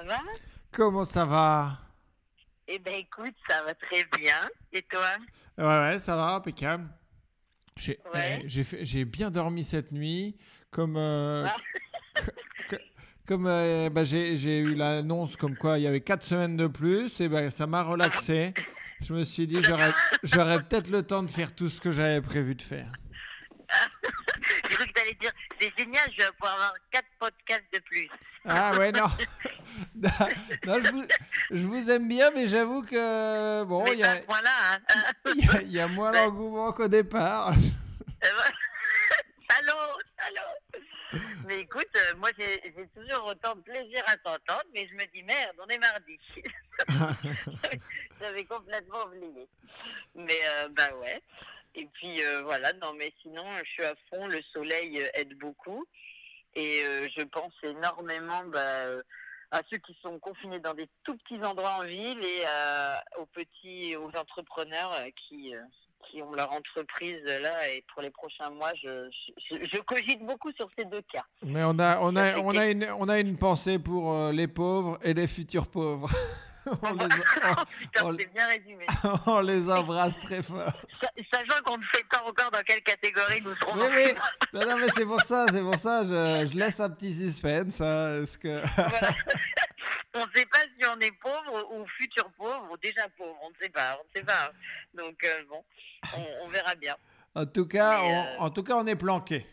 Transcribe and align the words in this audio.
Ça 0.00 0.06
va? 0.06 0.20
Comment 0.72 1.04
ça 1.04 1.24
va? 1.26 1.78
Eh 2.66 2.78
ben 2.78 2.94
écoute, 2.94 3.34
ça 3.46 3.62
va 3.64 3.74
très 3.74 4.04
bien. 4.18 4.48
Et 4.72 4.80
toi? 4.82 5.00
Ouais, 5.58 5.64
ouais, 5.92 5.98
ça 5.98 6.16
va, 6.16 6.36
impeccable. 6.36 6.88
J'ai 7.76 7.98
Ouais. 8.14 8.46
eh, 8.46 9.04
bien 9.04 9.30
dormi 9.30 9.62
cette 9.62 9.92
nuit, 9.92 10.38
comme, 10.70 10.96
euh, 10.96 11.46
Ah. 11.46 11.56
comme 13.26 13.46
euh, 13.46 13.90
bah, 13.90 14.04
j'ai 14.04 14.58
eu 14.60 14.74
l'annonce 14.74 15.36
comme 15.36 15.56
quoi 15.56 15.78
il 15.78 15.82
y 15.82 15.86
avait 15.86 16.00
4 16.00 16.22
semaines 16.22 16.56
de 16.56 16.66
plus, 16.66 17.20
et 17.20 17.28
ben 17.28 17.50
ça 17.50 17.66
m'a 17.66 17.82
relaxé. 17.82 18.54
Je 19.02 19.12
me 19.12 19.24
suis 19.24 19.46
dit, 19.46 19.60
j'aurais 20.22 20.62
peut-être 20.62 20.88
le 20.88 21.02
temps 21.02 21.22
de 21.22 21.30
faire 21.30 21.54
tout 21.54 21.68
ce 21.68 21.78
que 21.80 21.90
j'avais 21.90 22.22
prévu 22.22 22.54
de 22.54 22.62
faire. 22.62 22.90
J'ai 24.68 24.74
cru 24.74 24.86
que 24.86 24.92
t'allais 24.92 25.14
dire, 25.14 25.32
c'est 25.60 25.72
génial, 25.78 26.10
je 26.12 26.22
vais 26.24 26.30
pouvoir 26.32 26.54
avoir 26.54 26.74
quatre 26.90 27.08
podcasts 27.18 27.64
de 27.72 27.78
plus. 27.80 28.08
Ah 28.44 28.76
ouais, 28.76 28.90
non. 28.92 29.06
non, 29.94 30.80
je, 30.82 30.90
vous, 30.90 31.04
je 31.50 31.66
vous 31.66 31.90
aime 31.90 32.08
bien, 32.08 32.30
mais 32.30 32.46
j'avoue 32.46 32.82
que, 32.82 33.64
bon, 33.64 33.86
il 33.92 33.98
y 33.98 34.04
a, 34.04 34.20
voilà. 34.26 34.50
hein. 34.72 34.78
y 35.34 35.48
a- 35.56 35.62
il 35.62 35.72
y 35.72 35.80
a 35.80 35.86
moins 35.88 36.12
d'engouement 36.12 36.72
qu'au 36.72 36.88
départ. 36.88 37.52
salaud, 38.22 39.98
salaud. 40.18 41.20
Mais 41.46 41.60
écoute, 41.60 41.88
euh, 41.96 42.14
moi 42.18 42.30
j'ai 42.38 42.62
j'ai 42.76 42.86
toujours 42.94 43.26
autant 43.26 43.56
de 43.56 43.62
plaisir 43.62 44.00
à 44.06 44.16
t'entendre, 44.18 44.62
mais 44.72 44.86
je 44.86 44.94
me 44.94 45.04
dis 45.12 45.24
merde, 45.24 45.56
on 45.58 45.66
est 45.66 45.78
mardi. 45.78 46.18
J'avais 48.20 48.44
complètement 48.44 49.04
oublié. 49.06 49.48
Mais 50.14 50.38
euh, 50.44 50.68
bah 50.70 50.94
ouais. 51.00 51.20
Et 51.74 51.86
puis 51.92 52.22
euh, 52.24 52.42
voilà, 52.42 52.72
non 52.74 52.92
mais 52.98 53.12
sinon 53.22 53.44
je 53.58 53.70
suis 53.70 53.84
à 53.84 53.94
fond, 54.08 54.26
le 54.26 54.42
soleil 54.52 55.00
euh, 55.00 55.08
aide 55.14 55.36
beaucoup. 55.38 55.84
Et 56.54 56.82
euh, 56.84 57.08
je 57.16 57.22
pense 57.22 57.52
énormément 57.62 58.42
bah, 58.46 58.58
euh, 58.58 59.02
à 59.52 59.62
ceux 59.70 59.78
qui 59.78 59.96
sont 60.02 60.18
confinés 60.18 60.60
dans 60.60 60.74
des 60.74 60.88
tout 61.04 61.16
petits 61.16 61.42
endroits 61.44 61.78
en 61.80 61.84
ville 61.84 62.22
et 62.22 62.44
euh, 62.46 62.94
aux 63.18 63.26
petits, 63.26 63.96
aux 63.96 64.10
entrepreneurs 64.16 64.92
euh, 64.92 65.08
qui, 65.16 65.54
euh, 65.54 65.60
qui 66.08 66.22
ont 66.22 66.32
leur 66.32 66.52
entreprise 66.52 67.22
euh, 67.26 67.40
là. 67.40 67.68
Et 67.70 67.84
pour 67.92 68.02
les 68.02 68.10
prochains 68.10 68.50
mois, 68.50 68.72
je, 68.82 69.08
je, 69.48 69.56
je 69.64 69.80
cogite 69.80 70.24
beaucoup 70.24 70.52
sur 70.52 70.68
ces 70.76 70.84
deux 70.84 71.02
cas. 71.02 71.24
Mais 71.42 71.62
on 71.64 71.78
a, 71.78 72.00
on 72.00 72.16
a, 72.16 72.38
on 72.40 72.56
a, 72.56 72.66
une, 72.66 72.88
on 72.98 73.08
a 73.08 73.18
une 73.18 73.36
pensée 73.36 73.78
pour 73.78 74.12
euh, 74.12 74.32
les 74.32 74.48
pauvres 74.48 74.98
et 75.02 75.14
les 75.14 75.26
futurs 75.26 75.68
pauvres. 75.68 76.10
on, 76.82 76.92
les, 76.92 77.08
putain, 77.80 78.04
on- 78.04 78.16
c'est 78.18 78.32
bien 78.32 78.46
résumé. 78.48 78.86
on- 79.04 79.18
on 79.32 79.40
les 79.40 79.70
embrasse 79.70 80.18
très 80.18 80.42
fort. 80.42 80.72
Sa- 81.00 81.10
Sachant 81.32 81.62
qu'on 81.64 81.78
ne 81.78 81.84
sait 81.94 82.04
pas 82.10 82.22
encore 82.26 82.50
dans 82.50 82.62
quelle 82.62 82.82
catégorie 82.82 83.40
nous 83.42 83.54
serons. 83.54 83.74
Oui, 83.76 83.86
oui. 83.94 84.14
Non, 84.52 84.66
non, 84.66 84.76
mais 84.78 84.88
c'est 84.94 85.06
pour 85.06 85.20
ça, 85.22 85.46
c'est 85.50 85.62
pour 85.62 85.76
ça, 85.78 86.02
je, 86.04 86.50
je 86.52 86.58
laisse 86.58 86.80
un 86.80 86.90
petit 86.90 87.14
suspense. 87.14 87.80
hein, 87.80 88.16
parce 88.18 88.36
que... 88.36 88.60
Voilà. 88.76 89.14
on 90.14 90.26
ne 90.26 90.30
sait 90.34 90.46
pas 90.46 90.58
si 90.78 90.86
on 90.86 91.00
est 91.00 91.12
pauvre 91.12 91.72
ou 91.74 91.86
futur 91.86 92.30
pauvre 92.36 92.68
ou 92.72 92.76
déjà 92.76 93.08
pauvre. 93.16 93.36
On 93.42 93.48
ne 93.50 93.54
sait 93.60 93.68
pas. 93.70 93.98
On 94.00 94.04
ne 94.08 94.20
sait 94.20 94.26
pas. 94.26 94.52
Donc 94.94 95.22
euh, 95.24 95.42
bon, 95.48 95.62
on, 96.16 96.44
on 96.44 96.48
verra 96.48 96.74
bien. 96.74 96.96
en, 97.34 97.46
tout 97.46 97.66
cas, 97.66 98.00
Mais, 98.02 98.14
euh, 98.18 98.38
en 98.38 98.50
tout 98.50 98.62
cas, 98.62 98.74
on 98.76 98.86
est 98.86 98.96
planqué. 98.96 99.46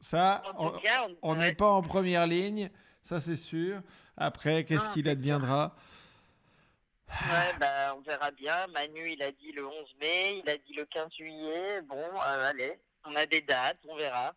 Ça, 0.00 0.42
on 0.56 0.70
cas, 0.78 1.06
n'est 1.22 1.38
ouais. 1.46 1.54
pas 1.54 1.68
en 1.70 1.82
première 1.82 2.26
ligne, 2.26 2.70
ça 3.02 3.20
c'est 3.20 3.36
sûr. 3.36 3.80
Après, 4.16 4.64
qu'est-ce 4.64 4.88
qu'il 4.90 5.08
adviendra? 5.08 5.74
Ouais, 7.10 7.52
bah, 7.58 7.94
on 7.96 8.00
verra 8.02 8.30
bien. 8.30 8.66
Manu, 8.68 9.10
il 9.10 9.22
a 9.22 9.30
dit 9.32 9.52
le 9.52 9.66
11 9.66 9.74
mai, 10.00 10.42
il 10.44 10.50
a 10.50 10.56
dit 10.56 10.74
le 10.74 10.84
15 10.86 11.12
juillet. 11.16 11.82
Bon, 11.82 11.96
euh, 11.98 12.50
allez, 12.50 12.78
on 13.04 13.14
a 13.16 13.26
des 13.26 13.40
dates, 13.40 13.78
on 13.88 13.96
verra. 13.96 14.34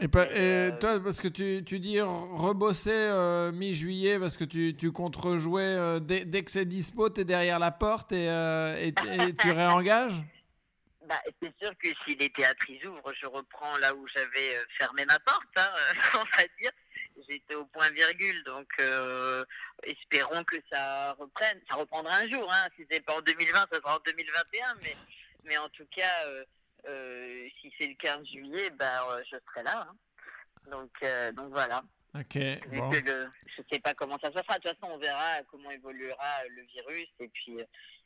Et, 0.00 0.08
pas- 0.08 0.26
Et, 0.26 0.36
euh, 0.36 0.70
toi, 0.78 1.00
parce 1.00 1.20
que 1.20 1.28
tu, 1.28 1.62
tu 1.64 1.80
dis 1.80 2.00
rebosser 2.00 2.90
euh, 2.92 3.50
mi-juillet, 3.52 4.18
parce 4.18 4.36
que 4.36 4.44
tu, 4.44 4.76
tu 4.76 4.92
comptes 4.92 5.16
rejouer 5.16 5.98
dès, 6.02 6.24
dès 6.24 6.42
que 6.44 6.50
c'est 6.50 6.66
dispo, 6.66 7.08
tu 7.10 7.22
es 7.22 7.24
derrière 7.24 7.58
la 7.58 7.70
porte 7.72 8.12
et, 8.12 8.26
et, 8.26 8.88
et 8.88 8.92
tu 9.38 9.50
réengages? 9.50 10.22
Bah, 11.08 11.20
c'est 11.42 11.52
sûr 11.58 11.70
que 11.82 11.88
si 12.06 12.14
les 12.16 12.28
théâtres 12.30 12.66
ouvrent, 12.86 13.12
je 13.18 13.26
reprends 13.26 13.76
là 13.78 13.94
où 13.94 14.06
j'avais 14.14 14.60
fermé 14.76 15.04
ma 15.06 15.18
porte, 15.20 15.42
hein, 15.56 15.70
on 16.14 16.36
va 16.36 16.44
dire. 16.60 16.70
J'étais 17.28 17.54
au 17.54 17.64
point 17.66 17.88
virgule, 17.90 18.42
donc 18.44 18.68
euh, 18.80 19.44
espérons 19.82 20.44
que 20.44 20.56
ça 20.70 21.12
reprenne. 21.14 21.60
Ça 21.70 21.76
reprendra 21.76 22.14
un 22.16 22.28
jour, 22.28 22.50
hein. 22.52 22.68
si 22.76 22.86
c'est 22.90 23.00
pas 23.00 23.16
en 23.16 23.20
2020, 23.22 23.52
ça 23.72 23.76
sera 23.78 23.96
en 23.96 24.00
2021, 24.04 24.74
mais, 24.82 24.96
mais 25.44 25.56
en 25.58 25.68
tout 25.70 25.86
cas, 25.94 26.26
euh, 26.26 26.44
euh, 26.86 27.48
si 27.60 27.72
c'est 27.78 27.86
le 27.88 27.94
15 27.94 28.26
juillet, 28.26 28.70
bah, 28.70 29.06
je 29.30 29.36
serai 29.50 29.62
là. 29.64 29.88
hein. 29.90 29.96
Donc, 30.70 30.90
donc 31.34 31.50
voilà. 31.52 31.82
Ok, 32.14 32.36
bon. 32.68 32.90
que 32.90 32.98
le- 33.10 33.28
je 33.56 33.62
sais 33.70 33.80
pas 33.80 33.94
comment 33.94 34.18
ça 34.22 34.28
se 34.32 34.38
fera. 34.38 34.58
De 34.58 34.62
toute 34.68 34.78
façon, 34.78 34.92
on 34.94 34.98
verra 34.98 35.42
comment 35.50 35.70
évoluera 35.70 36.44
le 36.50 36.62
virus 36.62 37.08
et 37.20 37.28
puis, 37.28 37.58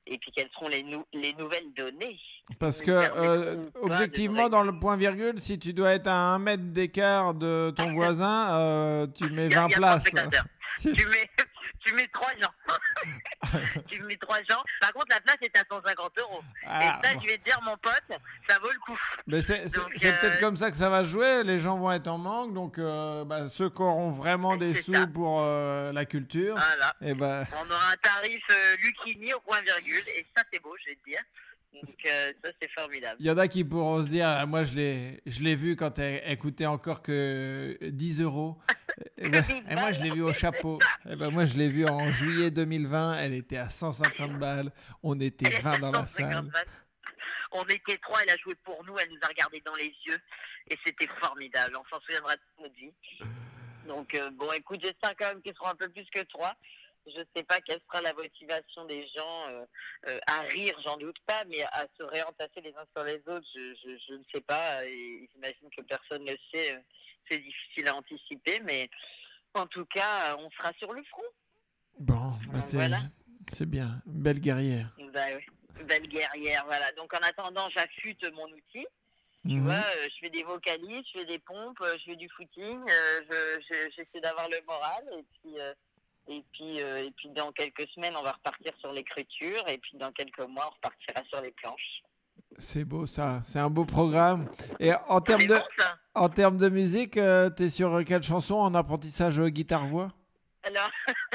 et 0.07 0.19
puis 0.19 0.31
quelles 0.35 0.49
seront 0.55 0.69
les, 0.69 0.83
nou- 0.83 1.05
les 1.13 1.33
nouvelles 1.35 1.73
données. 1.77 2.19
Parce 2.59 2.81
que, 2.83 2.91
euh, 2.91 3.57
objectivement, 3.81 4.49
dans 4.49 4.63
le 4.63 4.79
point 4.79 4.97
virgule, 4.97 5.41
si 5.41 5.59
tu 5.59 5.73
dois 5.73 5.93
être 5.93 6.09
à 6.09 6.35
un 6.35 6.39
mètre 6.39 6.65
d'écart 6.65 7.35
de 7.35 7.73
ton 7.77 7.93
voisin, 7.95 8.51
euh, 8.53 9.07
tu 9.15 9.31
mets 9.31 9.47
Il 9.47 9.53
y 9.53 9.55
a- 9.55 9.61
20 9.63 9.67
il 9.69 9.71
y 9.71 9.75
a 9.75 9.79
places. 9.79 10.03
100 10.05 10.09
spectateurs. 10.11 10.45
Tu- 10.81 10.93
tu 10.95 11.07
mets, 11.07 11.31
tu 11.85 11.95
mets 11.95 12.09
trois 12.09 12.31
gens. 12.41 12.53
tu 13.89 14.03
mets 14.03 14.17
trois 14.17 14.39
gens. 14.49 14.63
Par 14.81 14.93
contre, 14.93 15.07
la 15.11 15.21
place 15.21 15.37
est 15.43 15.57
à 15.57 15.65
150 15.71 16.19
euros. 16.19 16.43
Ah, 16.67 16.81
et 16.81 17.07
ça, 17.07 17.15
bon. 17.15 17.21
je 17.23 17.27
vais 17.29 17.39
te 17.39 17.45
dire, 17.45 17.61
mon 17.63 17.77
pote, 17.77 18.19
ça 18.49 18.59
vaut 18.61 18.71
le 18.73 18.79
coup. 18.81 18.99
Mais 19.27 19.43
c'est 19.43 19.69
c'est 19.69 19.79
euh, 19.81 20.21
peut-être 20.21 20.41
comme 20.41 20.57
ça 20.57 20.71
que 20.71 20.77
ça 20.77 20.89
va 20.89 21.03
jouer. 21.03 21.43
Les 21.45 21.59
gens 21.59 21.79
vont 21.79 21.93
être 21.93 22.09
en 22.09 22.19
manque. 22.19 22.55
Donc, 22.55 22.79
euh, 22.79 23.25
bah, 23.25 23.49
ceux 23.49 23.71
qui 23.71 23.83
auront 23.83 24.11
vraiment 24.11 24.57
des 24.57 24.75
sous 24.75 24.95
ça. 24.95 25.07
pour 25.07 25.41
euh, 25.43 25.93
la 25.93 26.05
culture, 26.05 26.55
Voilà. 26.55 26.95
et 27.01 27.15
ben, 27.15 27.47
On 27.65 27.71
aura 27.71 27.93
un 27.93 27.97
tarif 27.97 28.43
Lucchini 28.83 29.35
au 29.35 29.41
point 29.41 29.61
virgule. 29.63 30.03
Et 30.17 30.27
ça, 30.37 30.45
c'est 30.53 30.63
beau, 30.63 30.75
je 30.85 30.91
vais 30.91 30.97
te 30.97 31.05
dire. 31.11 31.23
Donc, 31.75 31.85
euh, 32.07 32.33
ça, 32.45 32.51
c'est 32.61 32.71
formidable. 32.71 33.17
il 33.19 33.27
y 33.27 33.31
en 33.31 33.39
a 33.39 33.49
qui 33.49 33.65
pourront 33.65 34.03
se 34.03 34.09
dire 34.09 34.47
Moi, 34.47 34.63
je 34.65 34.75
l'ai 34.75 35.23
je 35.27 35.43
l'ai 35.43 35.55
vu 35.57 35.75
quand 35.75 35.99
elle, 35.99 36.21
elle 36.25 36.39
coûtait 36.39 36.67
encore 36.67 37.01
que 37.03 37.79
10 37.83 38.21
euros. 38.21 38.59
Et, 39.17 39.29
ben, 39.29 39.45
et 39.71 39.75
moi, 39.75 39.93
je 39.93 40.03
l'ai 40.03 40.11
vu 40.11 40.23
au 40.23 40.33
chapeau. 40.33 40.79
Et 41.09 41.17
ben, 41.17 41.31
moi, 41.31 41.45
je 41.45 41.57
l'ai 41.57 41.69
vu 41.69 41.87
en 41.87 42.13
juillet 42.13 42.51
2020. 42.51 43.19
Elle 43.19 43.35
était 43.35 43.59
à 43.59 43.69
150 43.69 44.39
balles. 44.39 44.73
On 45.03 45.19
était 45.21 45.51
20 45.51 45.79
dans 45.79 45.91
la 45.91 46.07
150 46.07 46.33
salle. 46.33 46.43
balles. 46.51 46.67
On 47.53 47.65
était 47.65 47.99
trois, 47.99 48.23
elle 48.23 48.31
a 48.31 48.37
joué 48.39 48.55
pour 48.65 48.83
nous, 48.85 48.99
elle 48.99 49.11
nous 49.11 49.19
a 49.23 49.27
regardé 49.27 49.61
dans 49.65 49.75
les 49.75 49.95
yeux 50.07 50.19
et 50.69 50.79
c'était 50.85 51.09
formidable. 51.21 51.77
On 51.77 51.85
s'en 51.95 52.01
souviendra 52.01 52.35
toute 52.37 52.61
notre 52.61 52.75
vie. 52.75 52.93
Donc 53.87 54.15
euh, 54.15 54.31
bon, 54.31 54.51
écoute, 54.53 54.81
j'espère 54.83 55.15
quand 55.17 55.29
même 55.29 55.43
qu'ils 55.43 55.55
seront 55.55 55.69
un 55.69 55.75
peu 55.75 55.89
plus 55.89 56.07
que 56.11 56.21
trois. 56.23 56.55
Je 57.07 57.21
sais 57.35 57.43
pas 57.43 57.61
quelle 57.61 57.81
sera 57.81 58.01
la 58.01 58.15
motivation 58.15 58.85
des 58.87 59.07
gens 59.09 59.49
euh, 59.49 59.65
euh, 60.09 60.19
à 60.29 60.43
rire, 60.43 60.75
j'en 60.85 60.97
doute 60.97 61.19
pas, 61.27 61.45
mais 61.47 61.63
à 61.65 61.87
se 61.99 62.05
réentasser 62.05 62.61
les 62.61 62.73
uns 62.77 62.87
sur 62.97 63.05
les 63.05 63.21
autres, 63.27 63.47
je, 63.55 63.75
je, 63.83 63.99
je 64.09 64.15
ne 64.15 64.23
sais 64.33 64.41
pas. 64.41 64.85
Et 64.87 65.29
j'imagine 65.35 65.69
que 65.77 65.83
personne 65.83 66.25
ne 66.25 66.31
le 66.31 66.39
sait. 66.55 66.81
C'est 67.33 67.39
difficile 67.39 67.89
à 67.89 67.97
anticiper, 67.97 68.61
mais 68.61 68.91
en 69.55 69.67
tout 69.67 69.87
cas, 69.87 70.37
on 70.37 70.51
sera 70.51 70.71
sur 70.79 70.93
le 70.93 71.03
front. 71.05 71.23
Bon, 71.99 72.33
bah, 72.53 72.61
c'est 72.61 72.77
voilà. 72.77 72.99
bien. 73.67 74.03
Belle 74.05 74.39
guerrière. 74.39 74.95
Bah 75.15 75.21
belle 75.85 76.07
guerrière, 76.09 76.65
voilà. 76.67 76.93
Donc 76.93 77.15
en 77.15 77.19
attendant, 77.27 77.71
j'affûte 77.71 78.23
mon 78.35 78.45
outil. 78.49 78.87
Tu 79.45 79.55
Mhm. 79.55 79.65
vois, 79.65 79.75
euh, 79.97 80.09
je 80.11 80.15
fais 80.21 80.29
des 80.31 80.43
vocalises, 80.43 81.05
je 81.13 81.21
fais 81.21 81.25
des 81.25 81.39
pompes, 81.39 81.81
euh, 81.81 81.97
je 82.01 82.05
fais 82.13 82.17
du 82.17 82.29
footing, 82.37 82.79
euh, 82.89 83.21
je- 83.31 83.61
je- 83.69 83.91
j'essaie 83.97 84.21
d'avoir 84.21 84.49
le 84.51 84.61
moral 84.67 85.03
et 85.19 85.25
puis 85.41 85.57
et 86.29 86.45
puis 86.53 86.79
et 86.79 87.11
puis 87.17 87.31
dans 87.31 87.51
quelques 87.53 87.89
semaines 87.89 88.15
on 88.17 88.23
va 88.23 88.33
repartir 88.33 88.73
sur 88.79 88.93
l'écriture 88.93 89.67
et 89.69 89.79
puis 89.79 89.97
dans 89.97 90.13
quelques 90.13 90.39
mois 90.41 90.67
on 90.69 90.75
repartira 90.75 91.25
sur 91.25 91.41
les 91.41 91.51
planches. 91.53 92.03
C'est 92.59 92.85
beau 92.85 93.07
ça, 93.07 93.41
c'est 93.45 93.59
un 93.59 93.71
beau 93.71 93.85
programme. 93.85 94.49
Et 94.79 94.93
en 95.09 95.21
termes 95.21 95.47
de, 95.47 95.59
en 96.15 96.29
termes 96.29 96.59
de 96.59 96.69
musique, 96.69 97.17
euh, 97.17 97.51
t'es 97.51 97.71
sur 97.71 98.05
quelle 98.05 98.23
chanson 98.23 98.55
en 98.55 98.75
apprentissage 98.75 99.41
euh, 99.41 99.49
guitare-voix? 99.49 100.13
Alors 100.63 100.91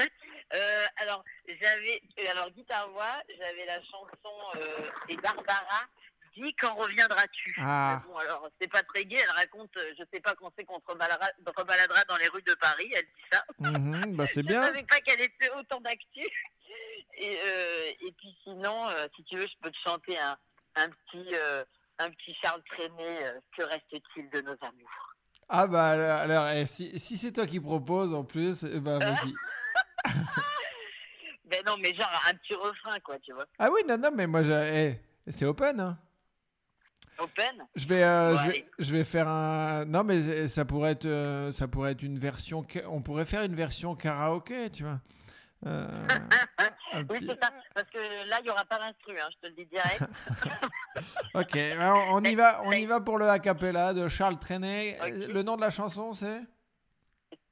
euh, 0.54 0.86
alors 0.96 1.22
j'avais 1.46 2.00
euh, 2.20 2.30
alors 2.30 2.50
guitare 2.50 2.88
voix, 2.90 3.22
j'avais 3.38 3.66
la 3.66 3.80
chanson 3.82 4.34
euh, 4.56 4.88
et 5.08 5.16
Barbara 5.16 5.82
dit 6.36 6.54
quand 6.54 6.74
reviendras-tu 6.76 7.54
Ah. 7.60 8.02
Bon 8.06 8.16
alors 8.16 8.48
c'est 8.60 8.70
pas 8.70 8.82
très 8.84 9.04
gai, 9.04 9.18
elle 9.22 9.34
raconte 9.36 9.70
je 9.76 10.04
sais 10.12 10.20
pas 10.20 10.34
quand 10.34 10.50
c'est 10.56 10.64
qu'on 10.64 10.78
se 10.80 10.86
rebaladera, 10.86 12.04
dans 12.08 12.16
les 12.16 12.28
rues 12.28 12.42
de 12.42 12.54
Paris, 12.54 12.90
elle 12.94 13.02
dit 13.04 13.24
ça. 13.32 13.44
Mhm, 13.58 14.16
bah 14.16 14.24
c'est 14.26 14.34
Je 14.42 14.46
bien. 14.48 14.62
savais 14.62 14.84
pas 14.84 15.00
qu'elle 15.00 15.20
était 15.20 15.50
autant 15.58 15.80
d'actu. 15.80 16.26
Et, 17.20 17.32
et 18.00 18.12
puis 18.16 18.36
sinon, 18.44 18.86
si 19.16 19.24
tu 19.24 19.36
veux, 19.36 19.42
je 19.46 19.54
peux 19.60 19.70
te 19.72 19.76
chanter 19.84 20.16
un, 20.16 20.36
un 20.78 20.88
petit, 20.88 21.34
euh, 21.34 21.64
un 21.98 22.10
petit 22.10 22.34
Charles 22.42 22.62
Trenet. 22.72 23.24
euh, 23.24 23.40
que 23.56 23.62
reste-t-il 23.64 24.30
de 24.30 24.40
nos 24.42 24.56
amours? 24.60 25.14
Ah 25.48 25.66
bah 25.66 25.86
alors, 25.90 26.18
alors, 26.20 26.48
eh, 26.48 26.66
si, 26.66 26.98
si 27.00 27.16
c'est 27.16 27.32
toi 27.32 27.46
qui 27.46 27.58
proposes 27.60 28.12
en 28.14 28.22
plus, 28.24 28.64
eh 28.64 28.80
ben, 28.80 28.98
vas-y. 28.98 29.32
Ben 31.44 31.62
non, 31.66 31.76
mais 31.80 31.94
genre 31.94 32.10
un 32.28 32.34
petit 32.34 32.54
refrain, 32.54 32.98
quoi, 33.00 33.18
tu 33.20 33.32
vois. 33.32 33.46
Ah 33.58 33.70
oui, 33.72 33.80
non, 33.88 33.96
non, 33.96 34.10
mais 34.14 34.26
moi, 34.26 34.42
j'ai- 34.42 35.00
eh, 35.26 35.30
c'est 35.30 35.46
open. 35.46 35.80
Hein. 35.80 35.98
Open? 37.18 37.66
Je 37.74 37.88
vais, 37.88 38.04
euh, 38.04 38.34
Bon, 38.34 38.38
je, 38.42 38.48
vais, 38.48 38.66
je 38.78 38.92
vais 38.96 39.04
faire 39.04 39.26
un. 39.28 39.84
Non, 39.86 40.04
mais 40.04 40.46
ça 40.46 40.64
pourrait 40.66 40.92
être, 40.92 41.06
euh, 41.06 41.50
ça 41.52 41.66
pourrait 41.66 41.92
être 41.92 42.02
une 42.02 42.18
version. 42.18 42.66
On 42.88 43.00
pourrait 43.00 43.24
faire 43.26 43.42
une 43.42 43.54
version 43.54 43.96
karaoké, 43.96 44.70
tu 44.70 44.82
vois. 44.84 45.00
Euh, 45.66 45.86
Oui, 47.10 47.18
petit- 47.20 47.26
c'est 47.28 47.42
ça. 47.44 47.50
Parce 47.74 47.88
que 47.90 48.28
là, 48.28 48.38
il 48.40 48.44
n'y 48.44 48.50
aura 48.50 48.64
pas 48.64 48.78
d'instru, 48.78 49.18
hein, 49.20 49.28
je 49.32 49.36
te 49.38 49.46
le 49.46 49.52
dis 49.52 49.66
direct. 49.66 50.02
Ok, 51.34 51.54
alors, 51.56 52.08
on 52.12 52.22
y 52.24 52.34
va, 52.34 52.62
on 52.64 52.72
y 52.72 52.86
va 52.86 53.00
pour 53.00 53.18
le 53.18 53.28
a 53.28 53.38
cappella 53.38 53.94
de 53.94 54.08
Charles 54.08 54.38
Trenet. 54.38 54.98
Ok. 55.00 55.28
Le 55.32 55.42
nom 55.42 55.54
de 55.56 55.60
la 55.60 55.70
chanson, 55.70 56.12
c'est? 56.12 56.40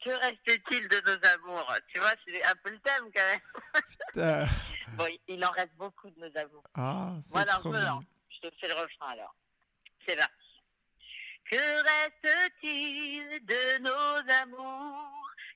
Que 0.03 0.11
reste-t-il 0.11 0.89
de 0.89 1.01
nos 1.07 1.29
amours? 1.35 1.73
Tu 1.93 1.99
vois, 2.01 2.13
c'est 2.27 2.45
un 2.45 2.55
peu 2.63 2.71
le 2.71 2.79
thème 2.81 3.11
quand 3.15 4.35
même. 4.35 4.49
Bon, 4.97 5.05
il- 5.29 5.45
en 5.45 5.51
reste 5.51 5.75
beaucoup 5.77 6.09
de 6.11 6.19
nos 6.21 6.37
amours. 6.39 6.65
Ah, 6.75 7.13
Voilà 7.31 7.53
trop. 7.55 7.75
Je 7.75 8.49
te 8.49 8.55
fais 8.61 8.69
le 8.69 8.75
refrain 8.75 9.11
alors. 9.11 9.35
C'est 10.07 10.17
parti. 10.17 10.33
Que 11.51 11.57
reste-t-il 11.83 13.45
de 13.45 13.79
nos 13.83 14.33
amours? 14.43 15.31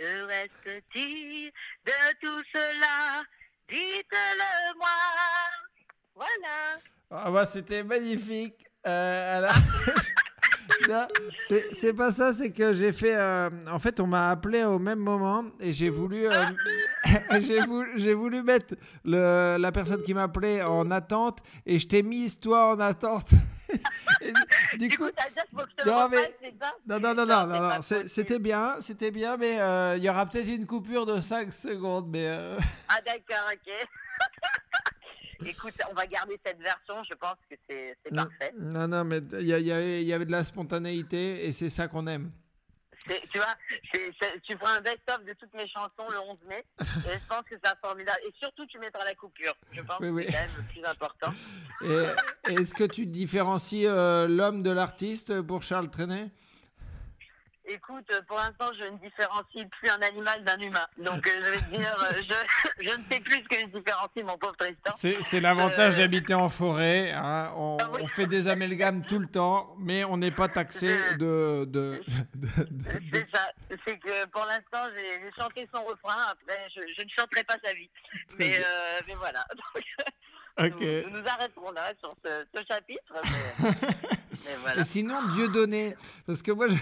Que 0.00 0.24
reste-t-il 0.24 1.52
de 1.84 1.92
tout 2.22 2.42
cela? 2.54 3.22
Dites-le 3.68 4.78
moi. 4.78 4.88
Voilà. 6.14 6.80
Ah 7.10 7.30
bah 7.30 7.44
c'était 7.44 7.84
magnifique. 7.84 8.64
Euh, 8.86 9.38
alors... 9.38 9.52
C'est 11.78 11.92
pas 11.92 12.10
ça, 12.10 12.32
c'est 12.32 12.50
que 12.50 12.72
j'ai 12.72 12.92
fait. 12.92 13.14
euh, 13.16 13.50
en 13.70 13.78
fait, 13.78 14.00
on 14.00 14.06
m'a 14.06 14.30
appelé 14.30 14.64
au 14.64 14.78
même 14.78 14.98
moment 14.98 15.44
et 15.60 15.72
j'ai 15.72 15.90
voulu, 15.90 16.26
euh, 16.26 16.32
j'ai 17.40 17.60
voulu, 17.60 18.14
voulu 18.14 18.42
mettre 18.42 18.74
le, 19.04 19.56
la 19.58 19.72
personne 19.72 20.02
qui 20.02 20.14
m'appelait 20.14 20.62
en 20.62 20.90
attente 20.90 21.40
et 21.66 21.78
je 21.78 21.86
t'ai 21.86 22.02
mis 22.02 22.34
toi 22.36 22.74
en 22.74 22.80
attente. 22.80 23.30
Et 24.22 24.32
du, 24.78 24.88
Du 24.88 24.96
coup, 24.96 25.06
coup, 25.06 25.10
ça 25.16 25.24
veut 25.28 25.34
dire 25.34 25.44
qu'il 25.44 25.58
faut 25.58 25.64
que 25.64 25.70
je 25.78 25.82
te 25.84 25.88
non, 25.88 26.08
le 26.08 26.16
mais- 26.16 26.52
non, 26.86 27.00
non, 27.00 27.14
non, 27.14 27.26
non, 27.26 27.46
Non, 27.46 27.68
non, 27.68 27.82
c'était 27.82 28.38
bien, 28.38 28.76
c'était 28.80 29.10
bien, 29.10 29.36
mais 29.36 29.60
euh, 29.60 29.94
il 29.96 30.02
y 30.04 30.08
aura 30.10 30.26
peut-être 30.26 30.48
une 30.48 30.66
coupure 30.66 31.06
de 31.06 31.20
5 31.20 31.52
secondes, 31.52 32.08
mais. 32.08 32.26
euh, 32.28 32.58
Ah 32.88 33.00
d'accord, 33.04 33.50
ok. 33.52 33.72
Écoute, 35.46 35.74
on 35.90 35.94
va 35.94 36.06
garder 36.06 36.38
cette 36.44 36.58
version, 36.60 37.02
je 37.08 37.14
pense 37.14 37.36
que 37.48 37.56
c'est 37.68 37.96
parfait. 38.14 38.52
non, 38.58 38.86
non, 38.88 39.04
mais 39.04 39.20
il 39.40 39.48
y, 39.48 39.52
y 39.52 40.02
y 40.04 40.12
avait 40.12 40.26
de 40.26 40.30
la 40.32 40.44
spontanéité 40.44 41.46
et 41.46 41.52
c'est 41.52 41.70
ça 41.70 41.88
qu'on 41.88 42.06
aime. 42.06 42.30
Tu 43.06 43.38
vois, 43.38 43.56
tu 44.42 44.56
feras 44.58 44.76
un 44.76 44.80
best-of 44.82 45.24
de 45.24 45.32
toutes 45.32 45.54
mes 45.54 45.66
chansons 45.68 46.08
le 46.10 46.18
11 46.18 46.38
mai, 46.48 46.64
et 46.80 47.14
je 47.14 47.26
pense 47.28 47.42
que 47.48 47.54
c'est 47.62 47.78
formidable. 47.82 48.18
Et 48.26 48.32
surtout, 48.38 48.66
tu 48.66 48.78
mettras 48.78 49.04
la 49.04 49.14
coupure, 49.14 49.54
je 49.72 49.80
pense 49.80 49.98
Oui, 50.00 50.26
que 50.26 50.30
c'est 50.30 50.32
quand 50.32 50.38
même 50.38 50.50
le 50.58 50.72
plus 50.72 50.84
important. 50.84 51.34
Est-ce 52.46 52.74
que 52.74 52.84
tu 52.84 53.06
différencies 53.06 53.86
euh, 53.86 54.28
l'homme 54.28 54.62
de 54.62 54.70
l'artiste 54.70 55.40
pour 55.42 55.62
Charles 55.62 55.90
Trenet? 55.90 56.30
Écoute, 57.72 58.10
pour 58.26 58.36
l'instant, 58.38 58.70
je 58.78 58.84
ne 58.84 58.98
différencie 58.98 59.64
plus 59.78 59.88
un 59.90 60.02
animal 60.02 60.42
d'un 60.42 60.58
humain. 60.58 60.86
Donc, 60.98 61.24
euh, 61.26 61.30
je 61.44 61.50
vais 61.50 61.58
te 61.58 61.70
dire, 61.76 61.96
euh, 62.10 62.20
je, 62.28 62.82
je 62.90 62.96
ne 62.96 63.02
sais 63.04 63.20
plus 63.20 63.36
ce 63.44 63.48
que 63.48 63.60
je 63.60 63.66
différencie, 63.66 64.24
mon 64.24 64.36
pauvre 64.38 64.56
Tristan. 64.56 64.92
C'est 64.96 65.40
l'avantage 65.40 65.94
Euh, 65.94 65.98
d'habiter 65.98 66.34
en 66.34 66.48
forêt. 66.48 67.12
hein. 67.12 67.52
On, 67.56 67.76
Ah 67.80 67.88
oui. 67.92 68.00
on 68.02 68.06
fait 68.08 68.26
des 68.26 68.48
amalgames 68.48 69.04
tout 69.06 69.18
le 69.20 69.26
temps, 69.28 69.74
mais 69.78 70.02
on 70.04 70.16
n'est 70.16 70.30
pas 70.32 70.48
taxé 70.48 70.88
de. 71.18 71.64
de, 71.64 71.64
de- 71.64 72.02
de- 72.34 72.48
C'est 73.12 73.28
ça. 73.32 73.52
C'est 73.86 73.98
que 73.98 74.26
pour 74.26 74.44
l'instant, 74.46 74.90
j'ai 74.96 75.30
chanté 75.40 75.68
son 75.72 75.84
refrain. 75.84 76.22
Après, 76.32 76.58
je, 76.74 76.80
je 76.98 77.02
ne 77.04 77.08
chanterai 77.16 77.44
pas 77.44 77.56
sa 77.64 77.72
vie. 77.72 77.88
Mais, 78.38 78.60
voilà. 79.16 79.46
Donc, 79.54 79.84
Nous, 80.58 81.10
nous 81.10 81.20
nous 81.22 81.28
arrêterons 81.28 81.70
là 81.72 81.92
sur 82.00 82.14
ce, 82.24 82.44
ce 82.54 82.64
chapitre. 82.66 83.14
Mais, 83.24 83.70
mais 84.44 84.56
voilà. 84.62 84.80
Et 84.82 84.84
sinon, 84.84 85.22
Dieu 85.34 85.48
donné. 85.48 85.96
Parce 86.26 86.42
que 86.42 86.52
moi, 86.52 86.68
je- 86.68 86.74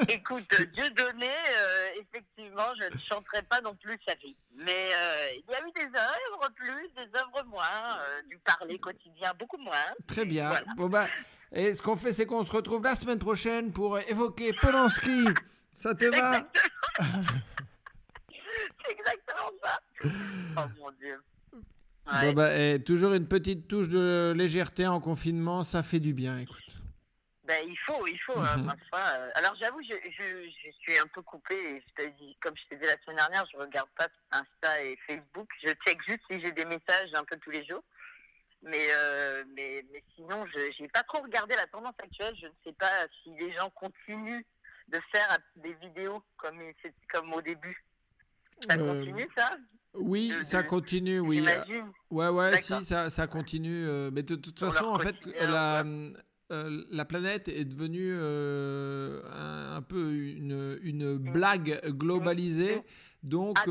Écoute, 0.08 0.46
Dieu 0.74 0.90
donné, 0.90 1.28
euh, 1.28 1.88
effectivement, 2.00 2.68
je 2.78 2.84
ne 2.94 2.98
chanterai 3.10 3.42
pas 3.42 3.60
non 3.62 3.74
plus 3.74 3.98
sa 4.06 4.14
vie. 4.16 4.36
Mais 4.54 4.90
euh, 4.94 5.28
il 5.34 5.50
y 5.50 5.54
a 5.54 5.60
eu 5.60 5.72
des 5.72 5.98
œuvres 5.98 6.50
plus, 6.54 6.88
des 6.96 7.18
œuvres 7.18 7.44
moins, 7.48 7.98
euh, 7.98 8.22
du 8.28 8.38
parler 8.38 8.78
quotidien 8.78 9.32
beaucoup 9.38 9.56
moins. 9.58 9.74
très 10.06 10.24
bien. 10.24 10.48
Voilà. 10.48 10.66
Bon, 10.76 10.88
bah, 10.88 11.08
et 11.50 11.74
ce 11.74 11.82
qu'on 11.82 11.96
fait, 11.96 12.12
c'est 12.12 12.26
qu'on 12.26 12.44
se 12.44 12.52
retrouve 12.52 12.84
la 12.84 12.94
semaine 12.94 13.18
prochaine 13.18 13.72
pour 13.72 13.98
évoquer 13.98 14.52
Polanski. 14.52 15.24
Ça 15.74 15.94
te 15.94 16.04
va? 16.04 16.46
C'est 18.84 18.92
exactement 18.92 19.50
ça. 19.62 19.80
Oh 20.58 20.68
mon 20.78 20.90
Dieu. 20.92 21.20
Bon, 22.10 22.32
bah, 22.32 22.56
et 22.56 22.82
toujours 22.82 23.12
une 23.14 23.28
petite 23.28 23.68
touche 23.68 23.88
de 23.88 24.32
légèreté 24.36 24.86
en 24.86 25.00
confinement, 25.00 25.62
ça 25.64 25.82
fait 25.82 26.00
du 26.00 26.14
bien, 26.14 26.38
écoute. 26.38 26.56
Ben, 27.44 27.64
il 27.66 27.76
faut, 27.78 28.06
il 28.06 28.18
faut. 28.18 28.38
hein, 28.38 28.58
Mhm. 28.58 28.66
parfois, 28.66 29.18
euh, 29.18 29.30
alors 29.34 29.54
j'avoue, 29.60 29.80
je, 29.82 29.94
je, 30.10 30.50
je 30.50 30.70
suis 30.80 30.98
un 30.98 31.06
peu 31.06 31.22
coupée. 31.22 31.54
et 31.76 31.82
Je 31.88 32.02
te 32.04 32.08
dis, 32.18 32.36
comme 32.42 32.54
je 32.56 32.62
t'ai 32.68 32.76
dit 32.76 32.84
la 32.86 32.96
semaine 33.02 33.16
dernière, 33.16 33.46
je 33.52 33.56
regarde 33.56 33.88
pas 33.96 34.08
Insta 34.32 34.82
et 34.84 34.98
Facebook. 35.06 35.48
Je 35.62 35.70
check 35.86 35.98
juste 36.06 36.20
si 36.30 36.40
j'ai 36.40 36.52
des 36.52 36.66
messages 36.66 37.08
un 37.14 37.24
peu 37.24 37.36
tous 37.38 37.50
les 37.50 37.64
jours. 37.66 37.82
Mais, 38.62 38.88
euh, 38.90 39.44
mais, 39.56 39.84
mais 39.92 40.02
sinon, 40.14 40.44
je 40.52 40.82
n'ai 40.82 40.88
pas 40.88 41.02
trop 41.04 41.22
regardé 41.22 41.54
la 41.56 41.66
tendance 41.68 41.94
actuelle. 42.02 42.34
Je 42.40 42.46
ne 42.46 42.52
sais 42.64 42.72
pas 42.74 43.06
si 43.22 43.30
les 43.38 43.52
gens 43.52 43.70
continuent 43.70 44.44
de 44.88 45.00
faire 45.12 45.38
des 45.56 45.72
vidéos 45.74 46.22
comme, 46.36 46.60
comme 47.10 47.32
au 47.32 47.40
début. 47.40 47.82
Ça 48.68 48.74
Euh, 48.76 48.86
continue, 49.04 49.26
ça? 49.36 49.56
Oui, 49.94 50.32
de- 50.38 50.44
ça 50.44 50.62
de- 50.62 50.68
continue, 50.68 51.20
oui. 51.20 51.40
Ouais, 52.10 52.28
ouais, 52.28 52.62
si, 52.62 52.84
ça, 52.84 53.10
ça 53.10 53.26
continue. 53.26 53.84
euh, 53.86 54.10
mais 54.12 54.22
de 54.22 54.34
toute 54.34 54.58
façon, 54.58 54.84
en 54.86 54.98
fait, 54.98 55.16
la, 55.40 55.84
euh, 56.52 56.82
la 56.90 57.04
planète 57.04 57.48
est 57.48 57.64
devenue 57.64 58.10
euh, 58.12 59.20
un, 59.32 59.76
un 59.76 59.82
peu 59.82 60.12
une, 60.14 60.78
une 60.82 61.16
blague 61.16 61.80
globalisée. 61.88 62.82
Donc, 63.22 63.56
Ah, 63.60 63.64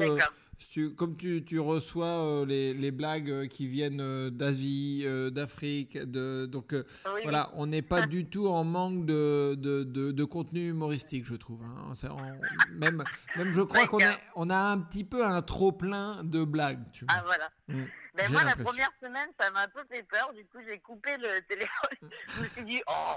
tu- 0.58 0.94
comme 0.96 1.16
tu, 1.18 1.44
tu 1.46 1.60
reçois 1.60 2.08
euh, 2.26 2.46
les, 2.46 2.74
les 2.74 2.92
blagues 2.92 3.30
euh, 3.30 3.48
qui 3.48 3.68
viennent 3.68 4.02
euh, 4.02 4.30
d'Asie, 4.30 5.04
euh, 5.06 5.30
d'Afrique, 5.30 5.98
donc 5.98 6.74
oui. 6.74 7.22
voilà, 7.24 7.52
on 7.54 7.68
n'est 7.68 7.82
pas 7.82 8.06
du 8.08 8.26
tout 8.26 8.48
en 8.48 8.64
manque 8.64 9.06
de, 9.06 9.56
de, 9.56 9.84
de- 9.84 10.12
de 10.12 10.24
contenu 10.24 10.70
humoristique, 10.70 11.26
je 11.26 11.36
trouve. 11.36 11.62
hein. 11.64 11.94
On- 12.10 12.74
même, 12.74 13.04
même, 13.36 13.54
je 13.54 13.62
crois 13.62 13.88
qu'on 13.88 13.98
a, 13.98 14.06
D'accord. 14.06 14.20
on 14.36 14.50
a 14.50 14.58
un 14.58 14.80
petit 14.80 15.04
peu 15.04 15.26
un 15.26 15.42
trop 15.42 15.72
plein 15.72 16.24
de 16.24 16.44
blagues. 16.44 16.84
Tu 16.92 17.06
vois. 17.06 17.16
Ah, 17.18 17.24
voilà. 17.26 17.50
Mm. 17.68 17.84
J'ai 18.20 18.30
moi, 18.34 18.44
la 18.44 18.56
première 18.56 18.90
semaine, 19.00 19.30
ça 19.40 19.52
m'a 19.52 19.62
un 19.62 19.68
peu 19.68 19.82
fait 19.92 20.02
peur. 20.02 20.34
Du 20.34 20.44
coup, 20.46 20.58
j'ai 20.68 20.80
coupé 20.80 21.12
le 21.18 21.40
téléphone. 21.48 22.10
Je 22.36 22.42
me 22.42 22.50
suis 22.50 22.64
dit, 22.66 22.82
oh, 22.88 23.16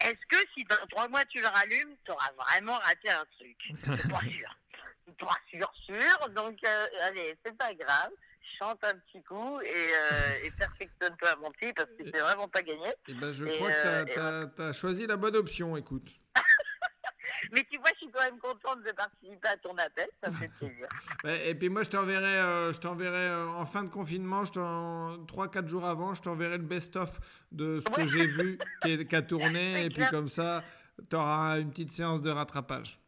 est-ce 0.00 0.24
que 0.26 0.36
si 0.54 0.64
dans 0.64 0.76
trois 0.90 1.06
mois 1.08 1.22
tu 1.26 1.38
le 1.40 1.48
rallumes, 1.48 1.94
tu 2.04 2.12
auras 2.12 2.30
vraiment 2.38 2.78
raté 2.78 3.10
un 3.10 3.24
truc 3.36 3.56
C'est 3.84 4.08
pas 4.10 4.20
sûr. 4.22 4.48
Pas 5.18 5.36
sûr, 5.50 5.72
sûr. 5.86 6.28
Donc, 6.30 6.58
euh, 6.64 6.86
allez, 7.02 7.36
c'est 7.44 7.56
pas 7.56 7.72
grave. 7.74 8.10
Chante 8.58 8.82
un 8.82 8.94
petit 8.94 9.22
coup 9.22 9.60
et, 9.60 9.68
euh, 9.68 10.44
et 10.44 10.50
perfectionne-toi, 10.52 11.36
mon 11.40 11.50
petit, 11.52 11.72
parce 11.72 11.88
que 11.90 12.04
c'est 12.04 12.20
vraiment 12.20 12.48
pas 12.48 12.62
gagné. 12.62 12.92
Eh 13.06 13.14
ben, 13.14 13.32
je 13.32 13.44
Et, 13.44 13.56
crois 13.56 13.70
euh, 13.70 14.04
que 14.04 14.10
et 14.10 14.54
tu 14.56 14.62
as, 14.62 14.72
choisi 14.72 15.06
la 15.06 15.16
bonne 15.16 15.36
option, 15.36 15.76
écoute. 15.76 16.08
Mais 17.52 17.64
tu 17.70 17.78
vois, 17.78 17.90
je 17.94 17.98
suis 17.98 18.10
quand 18.10 18.22
même 18.22 18.38
contente 18.38 18.82
de 18.84 18.92
participer 18.92 19.48
à 19.48 19.56
ton 19.56 19.76
appel. 19.76 20.08
Ça 20.22 20.32
fait 20.32 20.48
plaisir. 20.58 20.88
Et 21.46 21.54
puis 21.54 21.68
moi, 21.68 21.82
je 21.82 21.90
t'enverrai, 21.90 22.26
euh, 22.26 22.72
je 22.72 22.80
t'enverrai 22.80 23.28
euh, 23.28 23.48
en 23.48 23.66
fin 23.66 23.84
de 23.84 23.88
confinement, 23.88 24.44
je 24.44 24.52
t'en 24.52 25.16
3-4 25.24 25.68
jours 25.68 25.84
avant, 25.84 26.14
je 26.14 26.22
t'enverrai 26.22 26.58
le 26.58 26.64
best-of 26.64 27.20
de 27.52 27.80
ce 27.80 27.90
que 27.90 28.06
j'ai 28.06 28.26
vu 28.26 28.58
qui, 28.82 29.14
a 29.14 29.22
tourné. 29.22 29.84
Et 29.86 29.90
puis 29.90 30.04
comme 30.10 30.28
ça, 30.28 30.64
tu 31.08 31.16
auras 31.16 31.60
une 31.60 31.70
petite 31.70 31.90
séance 31.90 32.20
de 32.20 32.30
rattrapage. 32.30 32.98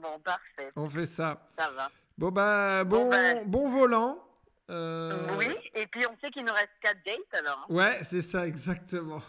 Bon, 0.00 0.18
parfait. 0.20 0.70
On 0.76 0.88
fait 0.88 1.06
ça. 1.06 1.40
Ça 1.58 1.70
va. 1.70 1.90
Bon, 2.18 2.30
bah, 2.30 2.84
bon, 2.84 3.04
Bon, 3.04 3.10
bah. 3.10 3.44
bon 3.46 3.68
volant. 3.70 4.18
Euh, 4.70 5.26
Oui. 5.38 5.48
Et 5.74 5.86
puis, 5.86 6.06
on 6.06 6.16
sait 6.20 6.30
qu'il 6.30 6.44
nous 6.44 6.52
reste 6.52 6.70
quatre 6.80 6.98
dates 7.04 7.34
alors. 7.40 7.66
Ouais, 7.68 7.98
c'est 8.02 8.22
ça, 8.22 8.46
exactement. 8.46 9.20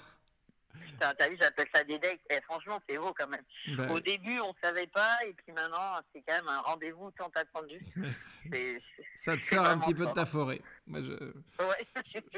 T'as 1.18 1.30
vu, 1.30 1.38
j'appelle 1.40 1.68
ça 1.74 1.84
des 1.84 1.98
dates. 2.00 2.20
Et 2.30 2.40
franchement, 2.42 2.80
c'est 2.88 2.98
beau 2.98 3.14
quand 3.18 3.28
même. 3.28 3.44
Bah, 3.76 3.88
Au 3.92 4.00
début, 4.00 4.40
on 4.40 4.54
savait 4.64 4.88
pas, 4.88 5.18
et 5.28 5.34
puis 5.34 5.52
maintenant, 5.54 6.00
c'est 6.14 6.22
quand 6.28 6.36
même 6.36 6.48
un 6.48 6.60
rendez-vous 6.62 7.12
tant 7.12 7.32
attendu. 7.36 7.80
Ça 9.18 9.38
te 9.38 9.44
sort 9.46 9.66
un 9.66 9.78
petit 9.80 9.94
peu 9.94 10.06
de 10.06 10.12
ta 10.14 10.26
forêt. 10.26 10.62
Moi, 10.88 11.02
je, 11.02 11.12
Ouais, 11.64 11.88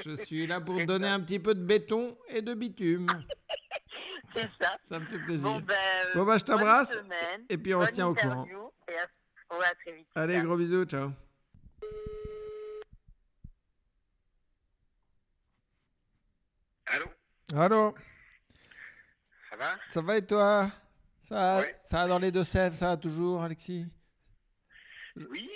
je 0.05 0.15
suis 0.15 0.45
là 0.47 0.59
pour 0.61 0.75
donner 0.85 1.07
ça. 1.07 1.13
un 1.13 1.19
petit 1.21 1.39
peu 1.39 1.55
de 1.55 1.63
béton 1.63 2.17
et 2.27 2.41
de 2.41 2.53
bitume. 2.53 3.07
c'est 4.33 4.49
ça. 4.61 4.75
Ça 4.79 4.99
me 4.99 5.05
fait 5.05 5.19
plaisir. 5.19 5.43
Bon, 5.49 5.59
ben, 5.61 5.73
euh, 5.75 6.13
Bon, 6.15 6.23
bah, 6.25 6.37
je 6.37 6.43
t'embrasse. 6.43 6.95
Et 7.49 7.57
puis, 7.57 7.73
on 7.73 7.85
se 7.85 7.91
tient 7.91 8.07
au 8.07 8.13
courant. 8.15 8.43
interview, 8.43 8.71
Et 8.89 8.95
à, 8.97 9.57
ouais, 9.57 9.65
à 9.65 9.75
très 9.75 9.91
vite. 9.93 10.07
Allez, 10.15 10.41
gros 10.41 10.57
bisous, 10.57 10.85
ciao. 10.85 11.11
Allô? 16.85 17.05
Allô, 17.55 17.95
Ça 19.53 19.57
va? 19.57 19.75
Ça 19.87 20.01
va 20.01 20.17
et 20.17 20.25
toi? 20.25 20.71
Ça, 21.21 21.35
va- 21.35 21.59
Ouais. 21.59 21.75
ça 21.83 22.07
dans 22.07 22.17
les 22.17 22.31
Deux-Sèvres, 22.31 22.75
ça 22.75 22.87
va 22.87 22.97
toujours, 22.97 23.43
Alexis? 23.43 23.85
Oui. 25.29 25.47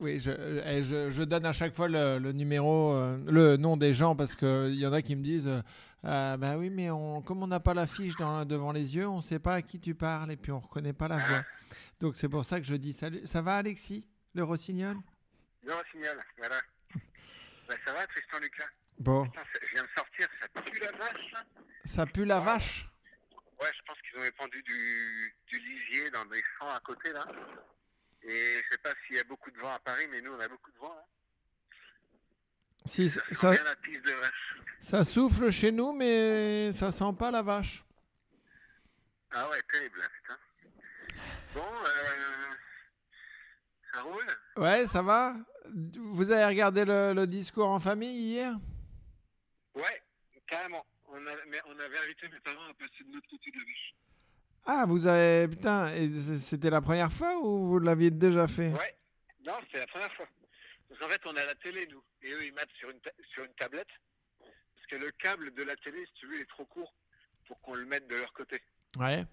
Oui, 0.00 0.18
je, 0.18 0.32
eh, 0.66 0.82
je, 0.82 1.12
je 1.12 1.22
donne 1.22 1.46
à 1.46 1.52
chaque 1.52 1.72
fois 1.72 1.86
le, 1.88 2.18
le 2.18 2.32
numéro, 2.32 2.92
euh, 2.94 3.16
le 3.28 3.56
nom 3.56 3.76
des 3.76 3.94
gens 3.94 4.16
parce 4.16 4.34
qu'il 4.34 4.74
y 4.74 4.84
en 4.84 4.92
a 4.92 5.02
qui 5.02 5.14
me 5.14 5.22
disent 5.22 5.46
euh, 5.46 5.62
Ah, 6.02 6.36
Bah 6.36 6.58
oui, 6.58 6.68
mais 6.68 6.90
on, 6.90 7.22
comme 7.22 7.44
on 7.44 7.46
n'a 7.46 7.60
pas 7.60 7.74
l'affiche 7.74 8.16
devant 8.16 8.72
les 8.72 8.96
yeux, 8.96 9.06
on 9.08 9.18
ne 9.18 9.22
sait 9.22 9.38
pas 9.38 9.54
à 9.54 9.62
qui 9.62 9.78
tu 9.78 9.94
parles 9.94 10.32
et 10.32 10.36
puis 10.36 10.50
on 10.50 10.58
ne 10.58 10.62
reconnaît 10.62 10.92
pas 10.92 11.06
la 11.06 11.18
voix. 11.18 11.44
Donc 12.00 12.16
c'est 12.16 12.28
pour 12.28 12.44
ça 12.44 12.58
que 12.58 12.66
je 12.66 12.74
dis 12.74 12.92
Salut. 12.92 13.24
Ça 13.24 13.40
va, 13.40 13.58
Alexis? 13.58 14.04
Le 14.34 14.42
rossignol? 14.42 14.96
Non, 15.64 15.76
signal, 15.92 16.16
voilà. 16.38 16.56
Bah, 17.68 17.74
ça 17.86 17.92
va, 17.94 18.04
Tristan 18.08 18.38
Lucas? 18.42 18.64
Bon, 18.98 19.24
Putain, 19.26 19.40
ça- 19.40 19.60
Je 19.64 19.72
viens 19.74 19.84
de 19.84 19.88
sortir, 19.96 20.28
ça 20.42 20.60
pue 20.60 20.80
la 20.80 20.90
vache, 20.92 21.34
ça 21.84 22.04
pue 22.06 22.24
la 22.26 22.40
vache? 22.40 22.90
Ouais, 23.64 23.70
je 23.74 23.82
pense 23.86 23.96
qu'ils 24.02 24.18
ont 24.18 24.22
répandu 24.22 24.62
du, 24.62 25.34
du 25.46 25.58
lisier 25.58 26.10
dans 26.10 26.26
des 26.26 26.42
champs 26.58 26.68
à 26.68 26.80
côté, 26.80 27.10
là. 27.12 27.26
Et 28.22 28.58
je 28.62 28.68
sais 28.70 28.76
pas 28.78 28.90
s'il 29.06 29.16
y 29.16 29.20
a 29.20 29.24
beaucoup 29.24 29.50
de 29.50 29.58
vent 29.58 29.72
à 29.72 29.78
Paris, 29.78 30.06
mais 30.10 30.20
nous, 30.20 30.32
on 30.34 30.40
a 30.40 30.48
beaucoup 30.48 30.70
de 30.70 30.76
vent, 30.76 30.94
hein. 30.94 31.04
Si, 32.84 33.08
Ça 33.08 33.22
ça, 33.32 33.34
sent 33.34 33.50
bien 33.52 33.64
la 33.64 33.76
piste 33.76 34.04
de 34.04 34.12
vache. 34.12 34.56
ça 34.80 35.02
souffle 35.02 35.50
chez 35.50 35.72
nous, 35.72 35.94
mais 35.94 36.72
ça 36.74 36.92
sent 36.92 37.14
pas 37.18 37.30
la 37.30 37.40
vache. 37.40 37.82
Ah 39.30 39.48
ouais, 39.48 39.62
terrible, 39.72 39.98
là, 39.98 40.08
putain. 40.10 40.38
Bon, 41.54 41.64
euh... 41.86 42.54
Ça 43.94 44.02
roule? 44.02 44.26
Ouais, 44.56 44.86
ça 44.86 45.00
va 45.00 45.36
Vous 45.96 46.30
avez 46.30 46.44
regardé 46.44 46.84
le, 46.84 47.14
le 47.14 47.26
discours 47.26 47.68
en 47.68 47.80
famille 47.80 48.14
hier? 48.14 48.58
Ouais, 49.74 50.02
carrément. 50.46 50.84
On, 51.16 51.26
a, 51.28 51.30
mais 51.48 51.60
on 51.66 51.78
avait 51.78 51.98
invité 51.98 52.26
mes 52.28 52.40
parents 52.40 52.64
à 52.70 52.74
passer 52.74 53.04
de 53.06 53.14
l'autre 53.14 53.28
côté 53.30 53.50
de 53.52 53.56
la. 53.58 53.64
Ah, 54.66 54.84
vous 54.86 55.06
avez. 55.06 55.46
Putain, 55.48 55.92
c'était 56.40 56.70
la 56.70 56.80
première 56.80 57.12
fois 57.12 57.36
ou 57.38 57.68
vous 57.68 57.78
l'aviez 57.78 58.10
déjà 58.10 58.48
fait? 58.48 58.72
Ouais. 58.72 58.96
Non, 59.46 59.52
c'était 59.66 59.78
la 59.80 59.86
première 59.86 60.12
fois. 60.14 60.26
Parce 60.88 61.00
qu'en 61.00 61.08
fait, 61.08 61.20
on 61.26 61.36
a 61.36 61.44
la 61.44 61.54
télé, 61.56 61.86
nous. 61.90 62.02
Et 62.22 62.32
eux, 62.32 62.44
ils 62.46 62.52
matent 62.54 62.72
sur 62.78 62.90
une, 62.90 62.98
ta- 63.00 63.10
sur 63.32 63.44
une 63.44 63.52
tablette. 63.54 63.88
Parce 64.40 64.86
que 64.88 64.96
le 64.96 65.10
câble 65.12 65.52
de 65.54 65.62
la 65.62 65.76
télé, 65.76 66.04
si 66.06 66.12
tu 66.14 66.26
veux, 66.26 66.36
il 66.36 66.40
est 66.42 66.48
trop 66.48 66.64
court 66.64 66.92
pour 67.46 67.60
qu'on 67.60 67.74
le 67.74 67.84
mette 67.84 68.08
de 68.08 68.16
leur 68.16 68.32
côté. 68.32 68.60
Ouais. 68.98 69.24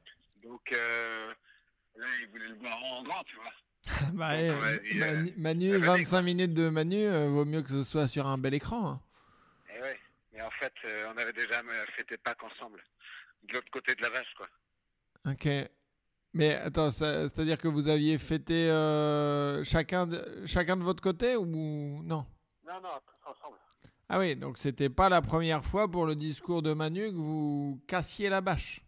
Donc, 0.44 0.72
euh, 0.74 1.34
là, 1.96 2.06
ils 2.22 2.28
voulaient 2.30 2.50
le 2.50 2.56
voir 2.56 2.78
en 2.84 3.04
grand, 3.04 3.24
tu 3.24 3.36
vois. 3.38 3.52
bah, 4.14 4.36
Donc, 4.36 4.44
eh, 4.84 5.02
euh, 5.02 5.16
Manu, 5.16 5.34
Manu, 5.38 5.68
euh, 5.70 5.80
venez, 5.80 5.86
25 6.04 6.22
minutes 6.22 6.54
de 6.54 6.70
Manu, 6.70 7.06
euh, 7.06 7.30
vaut 7.30 7.46
mieux 7.46 7.62
que 7.64 7.70
ce 7.70 7.84
soit 7.84 8.08
sur 8.08 8.28
un 8.28 8.38
bel 8.38 8.54
écran. 8.54 8.88
hein. 8.92 9.02
Et 9.76 9.82
ouais. 9.82 10.00
Mais 10.32 10.42
en 10.42 10.52
fait, 10.52 10.74
euh, 10.86 11.12
on 11.14 11.18
avait 11.18 11.34
déjà 11.34 11.60
euh, 11.60 11.86
fêté 11.96 12.18
Pâques 12.18 12.44
ensemble. 12.44 12.84
De 13.44 13.54
l'autre 13.54 13.72
côté 13.72 13.96
de 13.96 14.02
la 14.02 14.10
vache, 14.10 14.34
quoi. 14.36 14.48
Ok. 15.26 15.48
Mais 16.34 16.56
attends, 16.56 16.92
c'est-à-dire 16.92 17.58
que 17.58 17.68
vous 17.68 17.90
aviez 17.90 18.18
fêté 18.18 18.70
euh, 18.70 19.64
chacun, 19.64 20.08
de, 20.08 20.46
chacun 20.46 20.78
de 20.78 20.84
votre 20.84 21.04
côté 21.04 21.36
ou 21.36 21.46
non? 21.46 22.26
Non, 22.66 22.80
non, 22.82 22.90
tous 23.06 23.30
ensemble. 23.30 23.58
Ah 24.08 24.20
oui, 24.20 24.36
donc 24.36 24.58
c'était 24.58 24.90
pas 24.90 25.10
la 25.10 25.22
première 25.22 25.66
fois 25.66 25.90
pour 25.90 26.06
le 26.06 26.16
discours 26.16 26.62
de 26.62 26.74
Manu 26.74 27.10
que 27.10 27.16
vous 27.16 27.82
cassiez 27.88 28.30
la 28.30 28.40
bâche. 28.40 28.82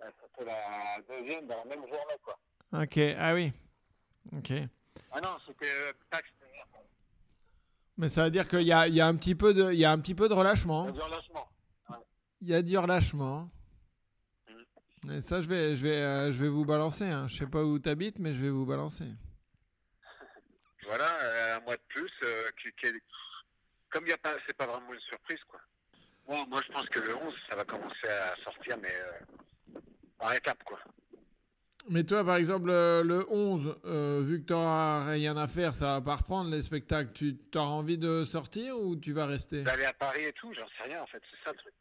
Ouais, 0.00 0.06
C'était 0.20 0.44
la 0.44 1.00
deuxième 1.08 1.46
dans 1.46 1.58
la 1.58 1.64
même 1.64 1.80
journée, 1.80 2.18
quoi. 2.22 2.38
Ok, 2.72 2.98
ah 3.18 3.34
oui. 3.34 3.52
Ok. 4.36 4.52
Ah 5.10 5.20
non, 5.20 5.36
c'était 5.46 5.70
euh. 5.70 5.92
Mais 7.96 8.08
ça 8.08 8.24
veut 8.24 8.30
dire 8.30 8.48
qu'il 8.48 8.62
y 8.62 8.72
a, 8.72 8.88
il 8.88 8.94
y, 8.94 9.00
a 9.00 9.06
un 9.06 9.14
petit 9.14 9.34
peu 9.34 9.54
de- 9.54 9.72
il 9.72 9.78
y 9.78 9.84
a 9.84 9.92
un 9.92 9.98
petit 9.98 10.14
peu 10.14 10.28
de 10.28 10.34
relâchement. 10.34 10.84
Relâchement. 10.84 11.48
Il 12.40 12.48
y 12.48 12.54
a 12.54 12.62
du 12.62 12.76
relâchement. 12.76 13.50
Mm. 15.04 15.12
Et 15.12 15.20
ça, 15.20 15.40
je 15.40 15.48
vais, 15.48 15.76
je 15.76 15.82
vais, 15.86 15.96
euh, 16.00 16.32
je 16.32 16.42
vais 16.42 16.48
vous 16.48 16.64
balancer. 16.64 17.04
Hein. 17.04 17.28
Je 17.28 17.36
sais 17.36 17.46
pas 17.46 17.62
où 17.62 17.78
tu 17.78 17.88
habites, 17.88 18.18
mais 18.18 18.34
je 18.34 18.42
vais 18.42 18.50
vous 18.50 18.66
balancer. 18.66 19.06
Voilà, 20.86 21.08
euh, 21.22 21.56
un 21.56 21.60
mois 21.60 21.76
de 21.76 21.82
plus, 21.88 22.12
euh, 22.24 22.50
qui, 22.60 22.70
qui 22.78 22.86
est- 22.86 23.00
comme 23.88 24.04
a 24.10 24.16
pas, 24.18 24.34
c'est 24.46 24.56
pas 24.56 24.66
vraiment 24.66 24.92
une 24.92 25.00
surprise, 25.00 25.42
quoi. 25.48 25.58
Moi, 26.28 26.44
moi, 26.46 26.60
je 26.66 26.72
pense 26.72 26.86
que 26.90 27.00
le 27.00 27.16
11, 27.16 27.34
ça 27.48 27.56
va 27.56 27.64
commencer 27.64 28.06
à 28.06 28.34
sortir, 28.44 28.76
mais 28.82 28.92
par 30.18 30.34
étapes, 30.34 30.62
quoi. 30.64 30.78
Mais 31.90 32.02
toi, 32.04 32.24
par 32.24 32.36
exemple, 32.36 32.70
euh, 32.70 33.02
le 33.04 33.26
11, 33.30 33.76
euh, 33.84 34.22
vu 34.24 34.40
que 34.40 34.46
tu 34.46 34.52
n'auras 34.54 35.04
rien 35.10 35.36
à 35.36 35.46
faire, 35.46 35.74
ça 35.74 35.86
va 35.94 36.00
pas 36.00 36.16
reprendre 36.16 36.50
les 36.50 36.62
spectacles. 36.62 37.12
Tu 37.12 37.36
auras 37.54 37.66
envie 37.66 37.98
de 37.98 38.24
sortir 38.24 38.78
ou 38.78 38.96
tu 38.96 39.12
vas 39.12 39.26
rester? 39.26 39.62
D'aller 39.62 39.84
à 39.84 39.92
Paris 39.92 40.24
et 40.24 40.32
tout, 40.32 40.50
j'en 40.54 40.66
sais 40.68 40.82
rien, 40.84 41.02
en 41.02 41.06
fait, 41.06 41.22
c'est 41.30 41.44
ça 41.44 41.52
le 41.52 41.58
truc. 41.58 41.74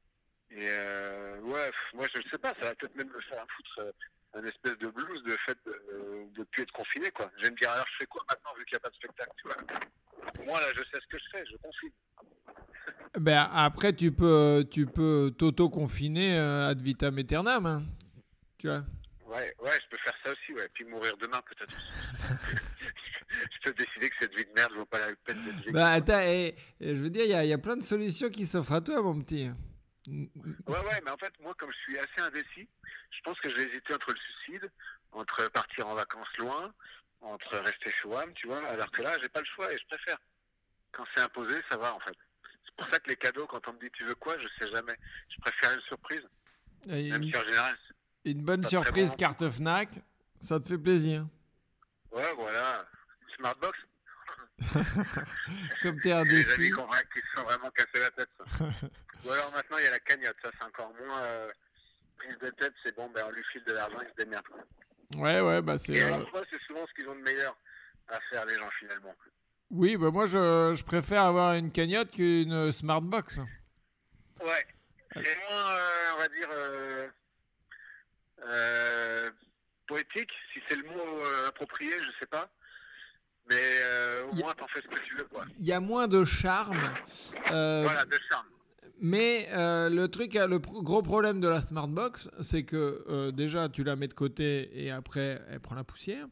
Et 0.52 0.66
euh, 0.68 1.40
ouais, 1.42 1.72
moi, 1.94 2.06
je 2.14 2.22
sais 2.30 2.38
pas, 2.38 2.54
ça 2.60 2.66
va 2.66 2.76
peut-être 2.76 2.96
même 2.96 3.08
me 3.08 3.22
faire 3.22 3.46
foutre 3.56 3.80
euh, 3.80 3.92
un 4.42 4.44
espèce 4.46 4.78
de 4.78 4.88
blues 4.90 5.24
de 5.24 5.32
fait 5.38 5.58
de, 5.66 5.74
de 6.38 6.44
plus 6.52 6.64
être 6.64 6.72
confiné, 6.74 7.10
quoi. 7.12 7.32
Je 7.38 7.44
vais 7.46 7.52
me 7.52 7.56
dire, 7.56 7.72
alors, 7.72 7.86
je 7.92 7.98
fais 8.00 8.06
quoi 8.06 8.22
maintenant, 8.30 8.52
vu 8.58 8.66
qu'il 8.66 8.74
n'y 8.74 8.78
a 8.78 8.82
pas 8.82 8.90
de 8.90 8.96
spectacle, 8.96 9.32
tu 9.38 9.48
vois? 9.48 10.46
Moi, 10.46 10.60
là, 10.60 10.68
je 10.76 10.80
sais 10.80 11.00
ce 11.02 11.08
que 11.08 11.18
je 11.18 11.24
fais, 11.32 11.46
je 11.50 11.56
confine. 11.58 11.92
ben, 13.20 13.50
Après, 13.54 13.94
tu 13.94 14.12
peux 14.12 14.66
tu 14.70 14.86
peux 14.86 15.34
t'auto-confiner 15.38 16.38
ad 16.38 16.82
vitam 16.82 17.18
aeternam. 17.18 17.66
hein. 17.66 17.84
Tu 18.58 18.68
vois? 18.68 18.84
Ouais, 19.34 19.56
ouais, 19.60 19.80
je 19.84 19.88
peux 19.90 19.98
faire 19.98 20.14
ça 20.24 20.32
aussi, 20.32 20.54
ouais. 20.54 20.70
Puis 20.74 20.86
mourir 20.86 21.18
demain, 21.18 21.42
peut-être. 21.42 21.76
je 23.30 23.60
peux 23.64 23.74
décider 23.74 24.10
que 24.10 24.16
cette 24.20 24.36
vie 24.36 24.46
de 24.46 24.52
merde 24.56 24.74
vaut 24.74 24.86
pas 24.86 25.00
la 25.00 25.16
peine 25.26 25.38
d'être. 25.44 25.72
Bah, 25.72 25.92
attends, 25.92 26.22
et- 26.22 26.56
et 26.80 26.96
je 26.96 27.02
veux 27.02 27.10
dire, 27.10 27.24
il 27.26 27.46
y, 27.46 27.50
y 27.50 27.54
a 27.54 27.58
plein 27.58 27.76
de 27.78 27.84
solutions 27.84 28.30
qui 28.30 28.46
s'offrent 28.46 28.74
à 28.74 28.82
toi, 28.82 29.02
mon 29.02 29.20
petit. 29.22 29.50
Ouais, 30.08 30.30
ouais, 30.68 31.02
mais 31.04 31.12
en 31.12 31.18
fait, 31.18 31.34
moi, 31.40 31.54
comme 31.58 31.72
je 31.72 31.78
suis 31.78 31.98
assez 31.98 32.20
indécis, 32.22 32.68
je 33.12 33.22
pense 33.24 33.40
que 33.40 33.50
je 33.50 33.56
vais 33.56 33.64
hésiter 33.64 33.94
entre 33.94 34.12
le 34.12 34.18
suicide, 34.20 34.70
entre 35.14 35.48
partir 35.50 35.88
en 35.88 35.96
vacances 35.96 36.38
loin, 36.38 36.74
entre 37.22 37.58
rester 37.60 37.90
chez 37.90 38.08
WAM, 38.08 38.34
tu 38.34 38.48
vois, 38.48 38.66
alors 38.68 38.92
que 38.92 39.02
là, 39.02 39.18
j'ai 39.22 39.30
pas 39.30 39.40
le 39.40 39.46
choix 39.46 39.72
et 39.74 39.78
je 39.78 39.86
préfère. 39.88 40.18
Quand 40.92 41.06
c'est 41.16 41.22
imposé, 41.24 41.56
ça 41.70 41.78
va, 41.78 41.94
en 41.96 42.00
fait. 42.02 42.16
C'est 42.66 42.76
pour 42.76 42.88
ça 42.94 43.00
que 43.00 43.10
les 43.10 43.16
cadeaux, 43.16 43.48
quand 43.48 43.66
on 43.68 43.74
me 43.74 43.80
dit 43.80 43.90
tu 43.94 44.04
veux 44.04 44.16
quoi, 44.16 44.36
je 44.40 44.48
sais 44.60 44.70
jamais. 44.72 44.96
Je 45.30 45.40
préfère 45.42 45.74
une 45.74 45.82
surprise, 45.82 46.22
même 47.12 47.24
si 47.24 47.36
en 47.38 47.46
général, 47.46 47.76
une 48.26 48.44
bonne 48.44 48.64
surprise 48.66 49.12
bon. 49.12 49.16
carte 49.18 49.50
Fnac, 49.50 49.90
ça 50.42 50.60
te 50.60 50.66
fait 50.68 50.78
plaisir. 50.78 51.28
ouais, 52.12 52.34
voilà. 52.36 52.86
Une 53.22 53.36
Smartbox, 53.36 53.78
Comme 55.82 56.00
tu 56.02 56.10
es 56.10 56.12
les 56.12 56.14
indécis. 56.14 56.52
amis 56.54 56.72
qui, 57.14 57.20
se 57.20 57.36
sont 57.36 57.44
vraiment 57.44 57.70
cassé 57.72 58.00
la 58.00 58.12
tête. 58.12 58.30
ça. 58.38 58.66
Ou 59.26 59.32
alors 59.32 59.52
maintenant, 59.54 59.78
il 59.78 59.86
y 59.86 59.88
a 59.88 59.92
la 59.92 60.00
cagnotte, 60.00 60.36
ça, 60.42 60.50
c'est 60.58 60.66
encore 60.66 60.94
moins 61.06 61.22
euh, 61.24 61.50
prise 62.18 62.38
de 62.40 62.50
tête, 62.52 62.74
c'est 62.84 62.96
bon, 62.96 63.10
ben, 63.10 63.24
on 63.28 63.32
lui 63.32 63.44
file 63.52 63.64
de 63.66 63.74
l'argent, 63.74 63.98
il 64.02 64.10
se 64.10 64.26
démerde. 64.26 64.44
Ouais, 65.16 65.42
ouais, 65.42 65.62
bah 65.62 65.78
c'est. 65.78 65.94
Et 65.94 66.04
euh, 66.04 66.24
c'est 66.50 66.62
souvent 66.64 66.86
ce 66.88 66.94
qu'ils 66.94 67.08
ont 67.08 67.16
de 67.16 67.22
meilleur 67.22 67.56
à 68.10 68.20
faire, 68.30 68.46
les 68.46 68.56
gens, 68.56 68.70
finalement. 68.72 69.14
Oui, 69.70 69.98
bah 69.98 70.12
moi 70.12 70.26
je, 70.28 70.74
je 70.76 70.84
préfère 70.84 71.24
avoir 71.24 71.54
une 71.54 71.72
cagnotte 71.72 72.12
qu'une 72.12 72.72
smartbox. 72.72 73.40
Ouais. 74.44 74.66
C'est 75.14 75.38
moins, 75.50 75.72
euh, 75.72 76.12
on 76.16 76.18
va 76.18 76.28
dire, 76.28 76.50
euh, 78.48 79.30
poétique, 79.88 80.32
si 80.54 80.60
c'est 80.68 80.76
le 80.76 80.84
mot 80.84 81.00
euh, 81.26 81.48
approprié, 81.50 81.92
je 82.02 82.10
sais 82.20 82.26
pas. 82.26 82.50
Mais 83.50 83.56
euh, 83.60 84.24
au 84.32 84.36
moins, 84.36 84.54
t'en 84.54 84.68
fais 84.68 84.82
ce 84.82 84.88
que 84.88 85.00
tu 85.06 85.16
veux. 85.18 85.28
Il 85.60 85.66
y 85.66 85.74
a 85.74 85.80
moins 85.82 86.08
de 86.08 86.24
charme. 86.24 86.80
Voilà, 87.48 88.06
de 88.06 88.18
charme. 88.30 88.46
Mais 89.02 89.50
le 89.52 90.06
truc, 90.08 90.36
le 90.36 90.60
pro- 90.60 90.82
gros 90.82 91.02
problème 91.02 91.42
de 91.42 91.50
la 91.50 91.62
smartbox, 91.62 92.30
c'est 92.42 92.64
que 92.64 93.32
déjà 93.32 93.68
tu 93.68 93.84
la 93.84 93.98
mets 93.98 94.08
de 94.08 94.14
côté 94.14 94.70
et 94.82 94.92
après 94.92 95.42
elle 95.50 95.60
prend 95.60 95.76
la 95.76 95.84
poussière. 95.84 96.26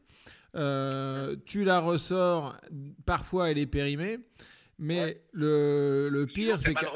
Tu 0.54 1.64
la 1.64 1.80
ressors, 1.80 2.56
parfois 3.04 3.50
elle 3.50 3.58
est 3.58 3.66
périmée. 3.66 4.18
Mais 4.78 5.04
Ouais. 5.04 5.22
le, 5.32 6.08
le 6.10 6.26
pire, 6.26 6.60
c'est 6.60 6.72
que. 6.74 6.86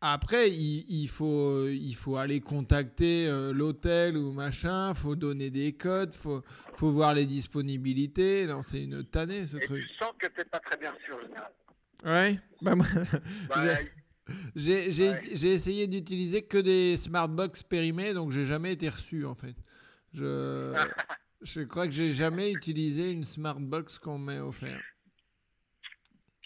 Après, 0.00 0.48
il, 0.50 0.84
il 0.88 1.08
faut, 1.08 1.66
il 1.66 1.92
faut 1.94 2.16
aller 2.16 2.40
contacter 2.40 3.26
euh, 3.26 3.52
l'hôtel 3.52 4.16
ou 4.16 4.30
machin, 4.32 4.94
faut 4.94 5.16
donner 5.16 5.50
des 5.50 5.72
codes, 5.72 6.14
faut, 6.14 6.44
faut 6.76 6.92
voir 6.92 7.14
les 7.14 7.26
disponibilités. 7.26 8.46
Non, 8.46 8.62
c'est 8.62 8.84
une 8.84 9.04
tannée 9.04 9.44
ce 9.44 9.56
Et 9.56 9.60
truc. 9.60 9.84
tu 9.84 9.94
sens 9.96 10.12
que 10.18 10.28
t'es 10.28 10.44
pas 10.44 10.60
très 10.60 10.76
bien 10.76 10.94
sûr. 11.04 11.18
Ouais. 12.04 12.38
Bah, 12.62 12.76
moi, 12.76 12.86
Bah, 13.48 13.76
j'ai- 14.54 14.92
J'ai 14.92 14.92
j'ai 15.34 15.52
essayé 15.54 15.86
d'utiliser 15.88 16.42
que 16.42 16.58
des 16.58 16.96
smartbox 16.96 17.62
périmés, 17.62 18.12
donc 18.12 18.30
j'ai 18.30 18.44
jamais 18.44 18.74
été 18.74 18.88
reçu 18.88 19.24
en 19.24 19.34
fait. 19.34 19.56
Je, 20.12 20.74
je 21.42 21.62
crois 21.62 21.86
que 21.86 21.92
j'ai 21.92 22.12
jamais 22.12 22.52
utilisé 22.52 23.10
une 23.10 23.24
smartbox 23.24 23.98
qu'on 23.98 24.18
m'ait 24.18 24.38
offert. 24.38 24.80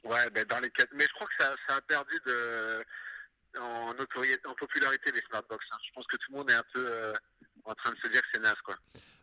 Ouais, 0.05 0.31
ben 0.31 0.45
dans 0.47 0.61
les 0.61 0.71
mais 0.95 1.05
je 1.05 1.15
crois 1.15 1.27
que 1.27 1.35
ça, 1.43 1.55
ça 1.69 1.77
a 1.77 1.81
perdu 1.81 2.15
de 2.27 2.85
en 3.61 3.91
en 3.91 4.55
popularité 4.55 5.13
les 5.13 5.21
smartbox. 5.23 5.65
Hein. 5.73 5.77
Je 5.87 5.93
pense 5.95 6.07
que 6.07 6.17
tout 6.17 6.33
le 6.33 6.39
monde 6.39 6.51
est 6.51 6.55
un 6.55 6.65
peu 6.73 6.87
euh, 6.87 7.13
en 7.65 7.75
train 7.75 7.91
de 7.91 7.97
se 7.97 8.09
dire 8.09 8.23
que 8.23 8.29
c'est 8.35 8.41
naze 8.41 8.61
quoi. 8.65 8.77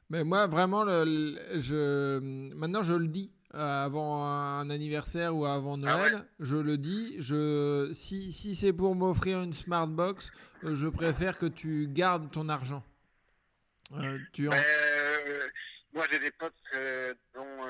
Mais 0.10 0.24
moi 0.24 0.48
vraiment, 0.48 0.84
le, 0.84 1.38
je 1.60 2.20
maintenant 2.54 2.84
je 2.84 2.94
le 2.94 3.08
dis 3.08 3.32
euh, 3.56 3.86
avant 3.86 4.24
un 4.24 4.70
anniversaire 4.70 5.36
ou 5.36 5.48
avant 5.48 5.74
ah 5.74 5.78
Noël, 5.78 6.26
je 6.40 6.56
le 6.56 6.78
dis, 6.78 7.16
je, 7.20 7.90
si, 7.94 8.32
si 8.32 8.56
c'est 8.56 8.74
pour 8.74 8.94
m'offrir 8.94 9.42
une 9.42 9.54
smart 9.54 9.88
box, 9.88 10.32
euh, 10.64 10.76
je 10.76 10.88
préfère 10.88 11.40
que 11.40 11.48
tu 11.48 11.88
gardes 11.88 12.30
ton 12.30 12.48
argent. 12.48 12.84
Euh, 13.94 14.20
tu 14.34 14.48
moi, 15.92 16.06
j'ai 16.12 16.20
des 16.20 16.30
potes 16.30 16.54
dont 17.34 17.66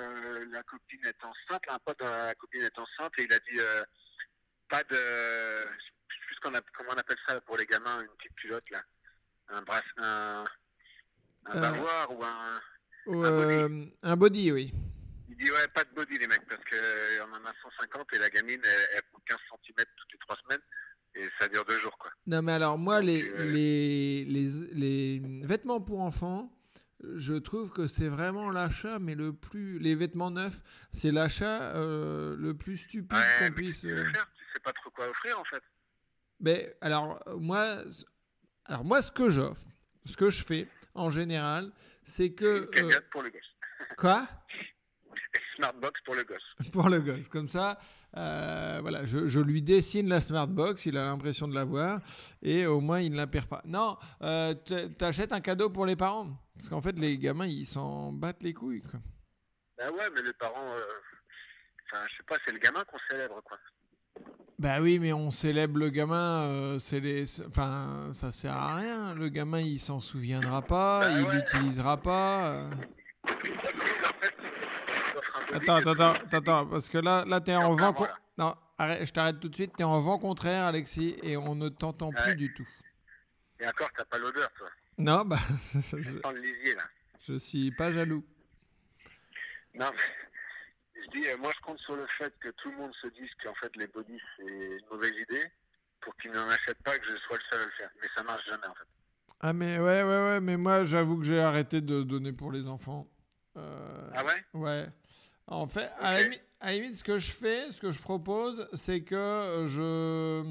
la 0.51 0.62
copine 0.63 1.00
est 1.06 1.24
enceinte. 1.24 1.63
Un 1.70 1.80
pote 1.80 1.98
dont 2.00 2.10
la 2.10 2.36
copine 2.36 2.63
est 2.63 2.78
enceinte 2.78 3.13
et 3.18 3.24
il 3.24 3.34
a 3.34 3.39
dit 3.39 3.58
pas 4.68 4.84
de. 4.84 5.66
Sais 6.43 6.62
plus 6.62 6.72
comment 6.77 6.91
on 6.93 6.98
appelle 6.98 7.17
ça 7.27 7.39
pour 7.41 7.58
les 7.58 7.65
gamins, 7.65 8.01
une 8.01 8.08
petite 8.17 8.36
culotte 8.36 8.69
là? 8.72 8.81
Un 9.50 9.62
brasse, 9.62 9.84
un, 9.98 10.46
un 11.46 11.60
bavoir 11.60 12.12
ou 12.12 12.24
un. 12.24 12.62
un 13.08 13.67
body? 13.67 13.93
un 14.03 14.15
body, 14.15 14.51
oui. 14.51 14.74
Il 15.27 15.36
dit 15.38 15.51
ouais, 15.51 15.67
pas 15.74 15.84
de 15.84 15.93
body 15.93 16.17
les 16.17 16.27
mecs, 16.27 16.48
parce 16.48 16.63
qu'on 16.63 17.31
en 17.31 17.46
a 17.46 17.53
150 17.79 18.13
et 18.13 18.19
la 18.19 18.29
gamine, 18.29 18.62
elle, 18.93 19.01
prend 19.12 19.22
15 19.25 19.38
cm 19.65 19.86
toutes 19.98 20.12
les 20.13 20.19
3 20.19 20.38
semaines 20.43 20.62
et 21.15 21.27
ça 21.39 21.48
dure 21.48 21.65
2 21.65 21.79
jours 21.79 21.98
quoi. 21.98 22.12
Non 22.27 22.41
mais 22.41 22.53
alors 22.53 22.77
moi, 22.77 23.01
les, 23.01 23.24
euh, 23.24 23.46
les, 23.46 24.25
les, 24.25 24.48
les, 24.74 25.46
vêtements 25.46 25.81
pour 25.81 26.01
enfants, 26.01 26.51
je 27.03 27.34
trouve 27.34 27.72
que 27.72 27.88
c'est 27.88 28.08
vraiment 28.08 28.51
l'achat, 28.51 29.00
mais 29.00 29.15
le 29.15 29.34
plus... 29.34 29.79
Les 29.79 29.96
vêtements 29.96 30.31
neufs, 30.31 30.62
c'est 30.91 31.12
l'achat 31.12 31.75
euh, 31.75 32.36
le 32.38 32.53
plus 32.53 32.77
stupide 32.77 33.17
qu'on 33.39 33.51
puisse... 33.51 33.81
Tu, 33.81 33.91
euh, 33.91 34.03
tu 34.03 34.46
sais 34.53 34.60
pas 34.60 34.74
trop 34.74 34.89
quoi 34.91 35.10
offrir 35.10 35.39
en 35.39 35.46
fait. 35.46 35.63
Mais 36.39 36.75
alors 36.81 37.22
moi, 37.38 37.84
alors 38.65 38.84
moi 38.84 39.01
ce 39.01 39.12
que 39.12 39.29
j'offre, 39.29 39.65
ce 40.05 40.15
que 40.15 40.29
je 40.29 40.43
fais 40.43 40.67
en 40.93 41.10
général, 41.10 41.72
c'est 42.03 42.31
que... 42.31 42.69
Une 42.79 42.91
pour 43.12 43.22
le 43.22 43.29
gosse. 43.29 43.55
Quoi? 43.98 44.27
Smartbox 45.55 46.01
pour 46.05 46.15
le 46.15 46.24
gosse. 46.24 46.55
pour 46.72 46.89
le 46.89 47.00
gosse, 47.00 47.29
comme 47.29 47.50
ça, 47.50 47.79
euh, 48.17 48.79
voilà, 48.81 49.05
je, 49.05 49.39
lui 49.39 49.62
dessine 49.62 50.10
la 50.10 50.22
Smartbox, 50.22 50.86
il 50.86 50.98
a 50.98 51.05
l'impression 51.05 51.48
de 51.48 51.53
l'avoir, 51.53 52.00
et 52.41 52.65
au 52.65 52.79
moins 52.79 53.01
il 53.01 53.12
ne 53.12 53.17
la 53.17 53.27
perd 53.27 53.48
pas. 53.48 53.62
Non, 53.65 53.98
euh, 54.22 54.53
t'achètes 54.53 55.34
un 55.34 55.41
cadeau 55.41 55.69
pour 55.69 55.86
les 55.86 55.96
parents, 55.96 56.27
parce 56.55 56.69
qu'en 56.69 56.81
fait 56.81 56.98
les 56.98 57.17
gamins 57.17 57.46
ils 57.46 57.65
s'en 57.65 58.12
battent 58.12 58.43
les 58.43 58.53
couilles. 58.53 58.81
Quoi. 58.81 59.00
Ben 59.77 59.91
ouais, 59.91 60.10
mais 60.15 60.22
les 60.22 60.34
parents, 60.34 60.75
euh, 60.75 60.84
enfin 61.91 62.05
je 62.10 62.17
sais 62.17 62.24
pas, 62.24 62.38
c'est 62.46 62.51
le 62.51 62.60
gamin 62.60 62.84
qu'on 62.86 63.00
célèbre 63.10 63.41
quoi. 63.43 63.58
Bah 64.60 64.82
oui, 64.82 65.00
mais 65.00 65.13
on 65.13 65.32
célèbre 65.32 65.80
le 65.80 65.89
gamin, 65.89 66.42
euh, 66.42 66.80
c'est 66.80 67.00
les, 67.00 67.42
enfin 67.44 68.10
ça 68.12 68.30
sert 68.30 68.54
à 68.54 68.75
rien. 68.75 69.13
Le 69.16 69.30
gamin 69.30 69.62
il 69.62 69.80
s'en 69.80 70.01
souviendra 70.01 70.62
pas, 70.62 71.00
bah 71.00 71.12
il 71.12 71.25
l'utilisera 71.30 71.96
pas. 71.96 72.70
Attends, 75.54 75.75
attends, 75.78 76.13
attends, 76.32 76.66
parce 76.68 76.89
que 76.89 76.98
là, 76.98 77.24
là 77.25 77.39
es 77.46 77.56
en 77.56 77.74
vent. 77.75 77.96
Non, 78.38 78.54
arrête, 78.78 79.08
je 79.08 79.13
t'arrête 79.13 79.39
tout 79.39 79.48
de 79.48 79.56
suite. 79.56 79.72
Tu 79.78 79.82
es 79.82 79.86
en 79.86 80.01
vent 80.01 80.20
contraire, 80.20 80.66
Alexis, 80.66 81.16
et 81.24 81.38
on 81.38 81.56
ne 81.56 81.70
t'entend 81.70 82.12
plus 82.12 82.36
du 82.36 82.54
tout. 82.54 82.68
Et 83.62 83.68
encore, 83.68 83.89
t'as 83.96 84.06
pas 84.06 84.18
l'odeur, 84.18 84.50
toi. 84.58 84.68
Non, 84.98 85.24
bah. 85.25 85.39
je... 85.74 85.96
le 85.96 86.42
lisier, 86.42 86.75
là. 86.75 86.84
Je 87.28 87.38
suis 87.38 87.72
pas 87.72 87.92
jaloux. 87.92 88.25
Non, 89.75 89.92
je 91.03 91.20
dis, 91.20 91.27
euh, 91.27 91.38
moi, 91.38 91.51
je 91.55 91.62
compte 91.62 91.79
sur 91.79 91.96
le 91.96 92.05
fait 92.07 92.33
que 92.40 92.50
tout 92.50 92.70
le 92.72 92.77
monde 92.77 92.94
se 93.01 93.07
dise 93.07 93.29
qu'en 93.44 93.53
fait, 93.55 93.75
les 93.75 93.88
bodies, 93.88 94.22
c'est 94.38 94.44
une 94.44 94.85
mauvaise 94.92 95.14
idée 95.29 95.46
pour 96.01 96.16
qu'ils 96.18 96.31
n'en 96.31 96.48
achètent 96.50 96.81
pas, 96.83 96.98
que 96.98 97.05
je 97.05 97.18
sois 97.18 97.38
le 97.38 97.44
seul 97.51 97.62
à 97.62 97.66
le 97.66 97.72
faire. 97.72 97.90
Mais 98.01 98.07
ça 98.16 98.24
marche 98.24 98.46
jamais, 98.46 98.68
en 98.68 98.74
fait. 98.74 98.88
Ah, 99.42 99.53
mais 99.53 99.77
ouais, 99.77 100.03
ouais, 100.03 100.24
ouais, 100.25 100.40
mais 100.42 100.57
moi, 100.57 100.83
j'avoue 100.83 101.18
que 101.18 101.25
j'ai 101.25 101.40
arrêté 101.40 101.81
de 101.81 102.03
donner 102.03 102.33
pour 102.33 102.51
les 102.51 102.68
enfants. 102.68 103.07
Euh... 103.57 104.09
Ah 104.14 104.24
ouais? 104.25 104.44
Ouais. 104.53 104.88
En 105.48 105.68
fait, 105.68 105.90
à, 106.00 106.20
la 106.20 106.74
limite, 106.74 106.96
ce 106.96 107.03
que 107.03 107.18
je 107.18 107.31
fais, 107.31 107.72
ce 107.72 107.81
que 107.81 107.92
je 107.92 108.00
propose, 108.01 108.70
c'est 108.74 109.01
que 109.01 109.66
je, 109.68 110.44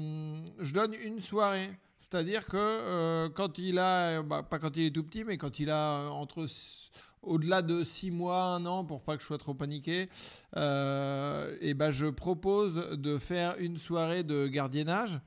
je 0.59 0.73
donne 0.73 0.93
une 0.93 1.19
soirée. 1.19 1.71
C'est-à-dire 1.99 2.45
que 2.45 2.57
euh, 2.57 3.29
quand 3.29 3.57
il 3.57 3.77
a, 3.77 4.21
bah, 4.21 4.43
pas 4.43 4.59
quand 4.59 4.75
il 4.77 4.85
est 4.85 4.91
tout 4.91 5.03
petit, 5.03 5.23
mais 5.23 5.37
quand 5.37 5.59
il 5.59 5.69
a 5.69 6.09
entre 6.11 6.47
au-delà 7.21 7.61
de 7.61 7.83
6 7.83 8.11
mois, 8.11 8.43
1 8.43 8.65
an, 8.65 8.85
pour 8.85 9.03
pas 9.03 9.15
que 9.15 9.21
je 9.21 9.27
sois 9.27 9.37
trop 9.37 9.53
paniqué, 9.53 10.09
euh, 10.55 11.55
et 11.61 11.73
ben 11.73 11.91
je 11.91 12.07
propose 12.07 12.75
de 12.75 13.17
faire 13.17 13.55
une 13.59 13.77
soirée 13.77 14.23
de 14.23 14.47
gardiennage, 14.47 15.19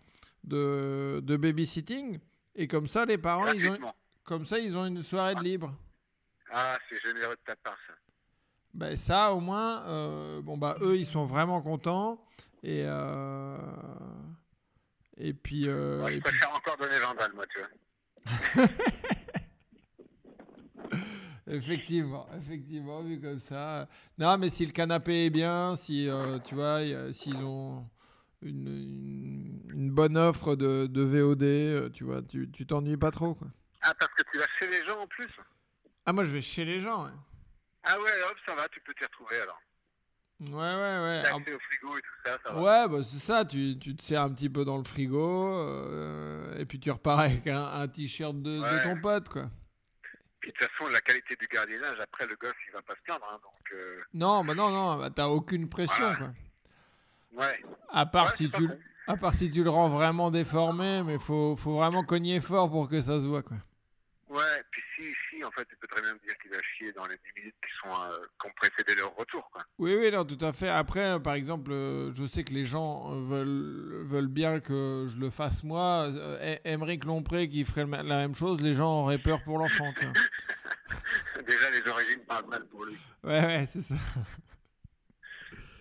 de, 0.45 1.21
de 1.23 1.37
babysitting, 1.37 2.19
et 2.55 2.67
comme 2.67 2.87
ça 2.87 3.05
les 3.05 3.19
parents, 3.19 3.53
ils 3.53 3.69
ont, 3.69 3.79
comme 4.25 4.47
ça 4.47 4.59
ils 4.59 4.77
ont 4.77 4.87
une 4.87 5.03
soirée 5.03 5.35
de 5.35 5.43
libre. 5.43 5.75
Ah, 6.51 6.79
c'est 6.89 7.01
généreux 7.01 7.35
de 7.35 7.41
ta 7.45 7.57
part 7.57 7.77
ça. 7.87 7.95
Ben 8.75 8.97
ça, 8.97 9.35
au 9.35 9.41
moins, 9.41 9.85
euh, 9.87 10.41
bon 10.41 10.57
bah 10.57 10.77
eux, 10.81 10.97
ils 10.97 11.07
sont 11.07 11.27
vraiment 11.27 11.61
contents. 11.61 12.25
Et 12.63 12.85
euh, 12.87 13.57
et 15.17 15.33
puis. 15.35 15.69
Euh, 15.69 16.03
encore 16.55 16.77
donner 16.79 16.99
20 16.99 17.15
balles, 17.15 17.33
moi, 17.35 17.45
tu 17.47 17.59
vois. 17.59 17.69
effectivement, 21.53 22.29
effectivement, 22.37 23.03
vu 23.03 23.21
comme 23.21 23.41
ça. 23.41 23.89
Non, 24.19 24.39
mais 24.39 24.51
si 24.51 24.67
le 24.67 24.73
canapé 24.73 25.27
est 25.27 25.31
bien, 25.31 25.77
si 25.77 26.09
tu 26.45 26.55
vois, 26.55 26.81
s'ils 27.13 27.43
ont 27.45 27.89
une, 28.43 29.63
une, 29.73 29.91
bonne 29.91 30.17
offre 30.17 30.57
de, 30.57 30.87
de 30.87 31.03
VOD, 31.03 31.93
tu 31.93 32.05
vois, 32.05 32.23
tu 32.23 32.67
t'ennuies 32.67 32.97
pas 32.97 33.11
trop, 33.11 33.35
quoi. 33.35 33.49
Ah, 33.83 33.95
parce 33.99 34.13
que 34.15 34.23
tu 34.31 34.39
vas 34.39 34.47
chez 34.59 34.69
les 34.69 34.85
gens 34.85 35.01
en 35.01 35.07
plus? 35.07 35.29
Ah, 36.07 36.13
moi, 36.13 36.25
je 36.25 36.33
vais 36.33 36.41
chez 36.41 36.65
les 36.65 36.81
gens, 36.81 37.05
ouais. 37.05 37.13
Ah 37.85 37.99
ouais, 37.99 38.11
hop, 38.31 38.37
ça 38.47 38.55
va, 38.55 38.69
tu 38.69 38.81
peux 38.81 38.95
t'y 38.95 39.05
retrouver 39.05 39.41
alors. 39.41 39.61
Ouais, 40.41 40.51
ouais, 40.51 40.99
ouais. 41.03 41.23
Accès 41.25 41.55
au 41.55 41.59
frigo 41.59 41.99
et 41.99 42.01
tout 42.01 42.09
ça, 42.25 42.39
ça 42.45 42.53
va. 42.53 42.61
Ouais, 42.61 42.89
bah 42.89 43.05
c'est 43.05 43.19
ça, 43.19 43.45
tu, 43.45 43.79
tu, 43.79 43.95
te 43.95 44.03
sers 44.03 44.21
un 44.21 44.33
petit 44.33 44.49
peu 44.49 44.65
dans 44.65 44.77
le 44.77 44.85
frigo, 44.85 45.55
euh, 45.55 46.59
et 46.59 46.65
puis 46.65 46.81
tu 46.81 46.91
repars 46.91 47.21
avec 47.21 47.47
un, 47.47 47.65
un 47.65 47.89
t-shirt 47.89 48.41
de, 48.41 48.59
de, 48.59 48.83
ton 48.83 49.01
pote, 49.01 49.29
quoi. 49.29 49.51
Puis 50.43 50.51
de 50.51 50.57
toute 50.57 50.69
façon, 50.69 50.91
la 50.91 51.01
qualité 51.01 51.37
du 51.37 51.47
gardiennage, 51.47 52.01
après 52.01 52.27
le 52.27 52.35
gosse, 52.35 52.53
il 52.69 52.73
va 52.73 52.83
pas 52.83 52.95
se 52.97 53.01
plaindre, 53.03 53.25
hein, 53.33 53.39
donc... 53.45 53.73
Euh... 53.73 54.01
Non, 54.13 54.45
bah 54.45 54.55
non, 54.55 54.71
non, 54.71 54.97
bah, 54.97 55.09
t'as 55.09 55.29
aucune 55.29 55.69
pression, 55.69 56.15
quoi. 56.19 56.33
Ouais. 57.33 57.63
À 57.89 58.07
part, 58.07 58.33
si 58.33 58.51
tu, 58.51 58.69
à 59.07 59.17
part 59.17 59.35
si 59.35 59.53
tu 59.53 59.63
le 59.63 59.71
rends 59.71 59.89
vraiment 59.89 60.33
déformé, 60.33 61.05
mais 61.05 61.21
faut, 61.21 61.55
faut 61.55 61.77
vraiment 61.77 62.03
cogner 62.05 62.41
fort 62.41 62.69
pour 62.69 62.89
que 62.89 63.01
ça 63.01 63.21
se 63.21 63.27
voit, 63.29 63.43
quoi. 63.45 63.57
Ouais, 64.33 64.65
puis 64.71 64.81
si, 64.97 65.03
si, 65.29 65.45
en 65.45 65.51
fait, 65.51 65.67
tu 65.67 65.77
peux 65.77 65.87
très 65.87 66.01
bien 66.01 66.15
me 66.15 66.19
dire 66.21 66.35
qu'il 66.39 66.55
a 66.55 66.63
chié 66.63 66.91
dans 66.95 67.05
les 67.05 67.17
10 67.17 67.23
minutes 67.37 67.55
qui, 67.61 67.71
sont, 67.83 67.95
euh, 67.95 68.17
qui 68.41 68.47
ont 68.49 68.53
précédé 68.57 68.95
leur 68.95 69.15
retour. 69.15 69.47
Quoi. 69.53 69.63
Oui, 69.77 69.95
oui, 69.95 70.11
non, 70.11 70.25
tout 70.25 70.43
à 70.43 70.55
fait. 70.55 70.71
Après, 70.71 71.05
euh, 71.05 71.19
par 71.19 71.35
exemple, 71.35 71.71
euh, 71.71 72.15
je 72.15 72.25
sais 72.25 72.43
que 72.43 72.55
les 72.55 72.65
gens 72.65 73.11
veulent, 73.27 74.07
veulent 74.07 74.29
bien 74.29 74.61
que 74.61 75.05
je 75.07 75.21
le 75.21 75.29
fasse 75.29 75.63
moi. 75.65 76.09
Émeric 76.65 77.05
Lompré 77.05 77.47
qui 77.51 77.67
ferait 77.67 77.85
la 77.85 78.03
même 78.03 78.35
chose, 78.35 78.63
les 78.63 78.73
gens 78.73 79.03
auraient 79.03 79.19
peur 79.19 79.43
pour 79.45 79.59
l'enfant. 79.59 79.93
Déjà, 81.47 81.71
les 81.71 81.91
origines 81.91 82.25
parlent 82.27 82.49
mal 82.49 82.65
pour 82.69 82.87
lui. 82.87 82.97
Ouais, 83.25 83.41
ouais, 83.41 83.67
c'est 83.67 83.83
ça. 83.83 83.97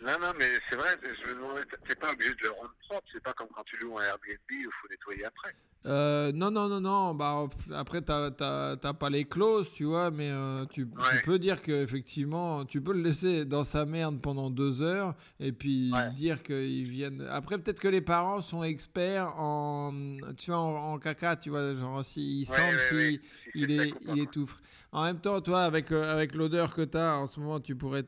Non, 0.02 0.18
non, 0.20 0.34
mais 0.38 0.50
c'est 0.70 0.76
vrai, 0.76 0.98
je 1.04 1.34
me 1.34 1.64
t'es 1.88 1.96
pas 1.96 2.12
obligé 2.12 2.34
de 2.34 2.44
le 2.44 2.50
rendre 2.52 2.74
propre, 2.90 3.08
c'est 3.14 3.22
pas 3.22 3.34
comme 3.34 3.50
quand 3.56 3.64
tu 3.64 3.78
loues 3.78 4.00
un 4.00 4.04
Airbnb 4.04 4.40
où 4.50 4.54
il 4.54 4.70
faut 4.82 4.88
nettoyer 4.90 5.26
après. 5.26 5.56
Euh, 5.86 6.32
non, 6.32 6.52
non, 6.52 6.68
non, 6.68 6.82
non. 6.82 7.14
Bah, 7.16 7.48
après, 7.74 8.02
t'as 8.02 8.94
pas 8.94 9.10
les 9.10 9.26
clauses, 9.26 9.72
tu 9.72 9.86
vois, 9.86 10.12
mais 10.12 10.30
euh, 10.30 10.66
tu, 10.66 10.88
peux 11.26 11.40
dire 11.40 11.62
qu'effectivement, 11.62 12.66
tu 12.66 12.82
peux 12.82 12.94
le 12.94 13.02
laisser 13.02 13.46
dans 13.46 13.64
sa 13.64 13.86
merde 13.86 14.22
pendant 14.22 14.50
deux 14.50 14.82
heures 14.82 15.16
et 15.40 15.52
puis 15.52 15.92
dire 16.16 16.42
qu'ils 16.44 16.90
viennent. 16.90 17.28
Après, 17.30 17.58
peut-être 17.58 17.80
que 17.80 17.88
les 17.88 18.02
parents 18.02 18.42
sont 18.42 18.64
experts 18.64 19.34
en, 19.38 19.94
tu 20.38 20.52
vois, 20.52 20.60
en, 20.60 21.00
caca, 21.00 21.36
tu 21.36 21.50
vois, 21.50 21.76
genre 21.76 22.04
s'ils 22.06 22.48
sentent 22.48 22.80
s'il 22.90 23.20
il, 23.56 23.72
est, 23.72 23.94
il 24.08 24.20
étouffe. 24.20 24.62
En 24.92 25.04
même 25.06 25.20
temps, 25.20 25.40
toi, 25.42 25.64
avec, 25.64 25.92
euh, 25.92 26.12
avec 26.12 26.36
l'odeur 26.36 26.76
que 26.76 26.82
t'as 26.82 27.16
en 27.16 27.26
ce 27.26 27.40
moment, 27.40 27.60
tu 27.60 27.76
pourrais 27.76 28.04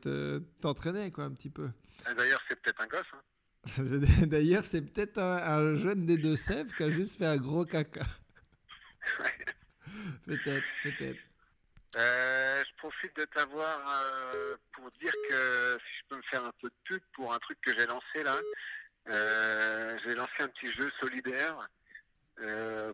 t'entraîner, 0.60 1.10
quoi, 1.10 1.24
un 1.24 1.30
petit 1.30 1.50
peu. 1.50 1.68
D'ailleurs, 2.16 2.42
c'est 2.48 2.60
peut-être 2.60 2.80
un 2.80 2.86
gosse. 2.86 3.06
Hein. 3.12 3.22
D'ailleurs, 4.26 4.64
c'est 4.64 4.82
peut-être 4.82 5.18
un, 5.18 5.74
jeune 5.76 6.06
des 6.06 6.18
deux 6.18 6.36
sèvres 6.36 6.74
qui 6.76 6.82
a 6.82 6.90
juste 6.90 7.16
fait 7.18 7.26
un 7.26 7.36
gros 7.36 7.64
caca. 7.64 8.06
peut-être, 10.26 10.66
peut-être. 10.82 11.20
Euh, 11.96 12.64
je 12.66 12.76
profite 12.76 13.16
de 13.16 13.24
t'avoir 13.26 13.78
euh, 14.34 14.56
pour 14.72 14.90
dire 15.00 15.12
que 15.30 15.78
si 15.78 15.98
je 16.00 16.08
peux 16.08 16.16
me 16.16 16.22
faire 16.22 16.44
un 16.44 16.52
peu 16.60 16.68
de 16.68 16.74
pub 16.84 17.00
pour 17.12 17.32
un 17.32 17.38
truc 17.38 17.60
que 17.60 17.72
j'ai 17.76 17.86
lancé 17.86 18.22
là, 18.22 18.38
Euh, 19.06 19.98
j'ai 20.02 20.14
lancé 20.14 20.32
un 20.40 20.48
petit 20.48 20.70
jeu 20.70 20.90
solidaire 20.98 21.68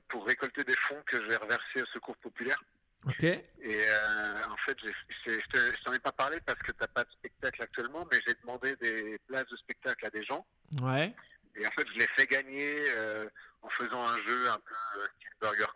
pour 0.09 0.27
récolter 0.27 0.65
des 0.65 0.77
fonds 0.77 1.01
que 1.07 1.23
je 1.23 1.29
vais 1.29 1.37
reverser 1.37 1.83
au 1.83 1.87
Secours 1.87 2.17
Populaire. 2.17 2.61
Ok. 3.07 3.23
Et 3.25 3.43
euh, 3.65 4.43
en 4.51 4.57
fait, 4.59 4.77
je 4.83 5.31
te- 5.49 5.77
je 5.77 5.83
t'en 5.85 5.93
ai 5.93 5.99
pas 5.99 6.13
parlé 6.13 6.39
parce 6.45 6.59
que 6.61 6.73
t'as 6.73 6.87
pas 6.87 7.05
de 7.05 7.11
spectacle 7.11 7.63
actuellement, 7.63 8.07
mais 8.13 8.21
j'ai 8.27 8.35
demandé 8.35 8.77
des 8.77 9.19
places 9.27 9.49
de 9.49 9.57
spectacle 9.57 10.05
à 10.07 10.11
des 10.11 10.23
gens. 10.25 10.47
Ouais. 10.83 11.15
Et 11.57 11.67
en 11.67 11.71
fait, 11.71 11.87
je 11.95 11.99
l'ai 11.99 12.07
fait 12.09 12.27
gagner 12.27 12.85
euh, 12.91 13.29
en 13.63 13.69
faisant 13.71 14.07
un 14.07 14.19
jeu 14.23 14.51
un 14.51 14.59
peu 14.59 14.75
euh, 14.99 15.07
style 15.17 15.31
Burger. 15.41 15.67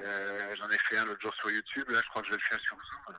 Euh, 0.00 0.54
J'en 0.56 0.68
ai 0.70 0.78
fait 0.78 0.98
un 0.98 1.06
l'autre 1.06 1.22
jour 1.22 1.34
sur 1.34 1.50
YouTube. 1.50 1.88
Là, 1.88 2.00
je 2.04 2.08
crois 2.10 2.22
que 2.22 2.28
je 2.28 2.32
vais 2.34 2.38
le 2.42 2.48
faire 2.48 2.60
sur 2.60 2.76
Zoom. 2.76 3.16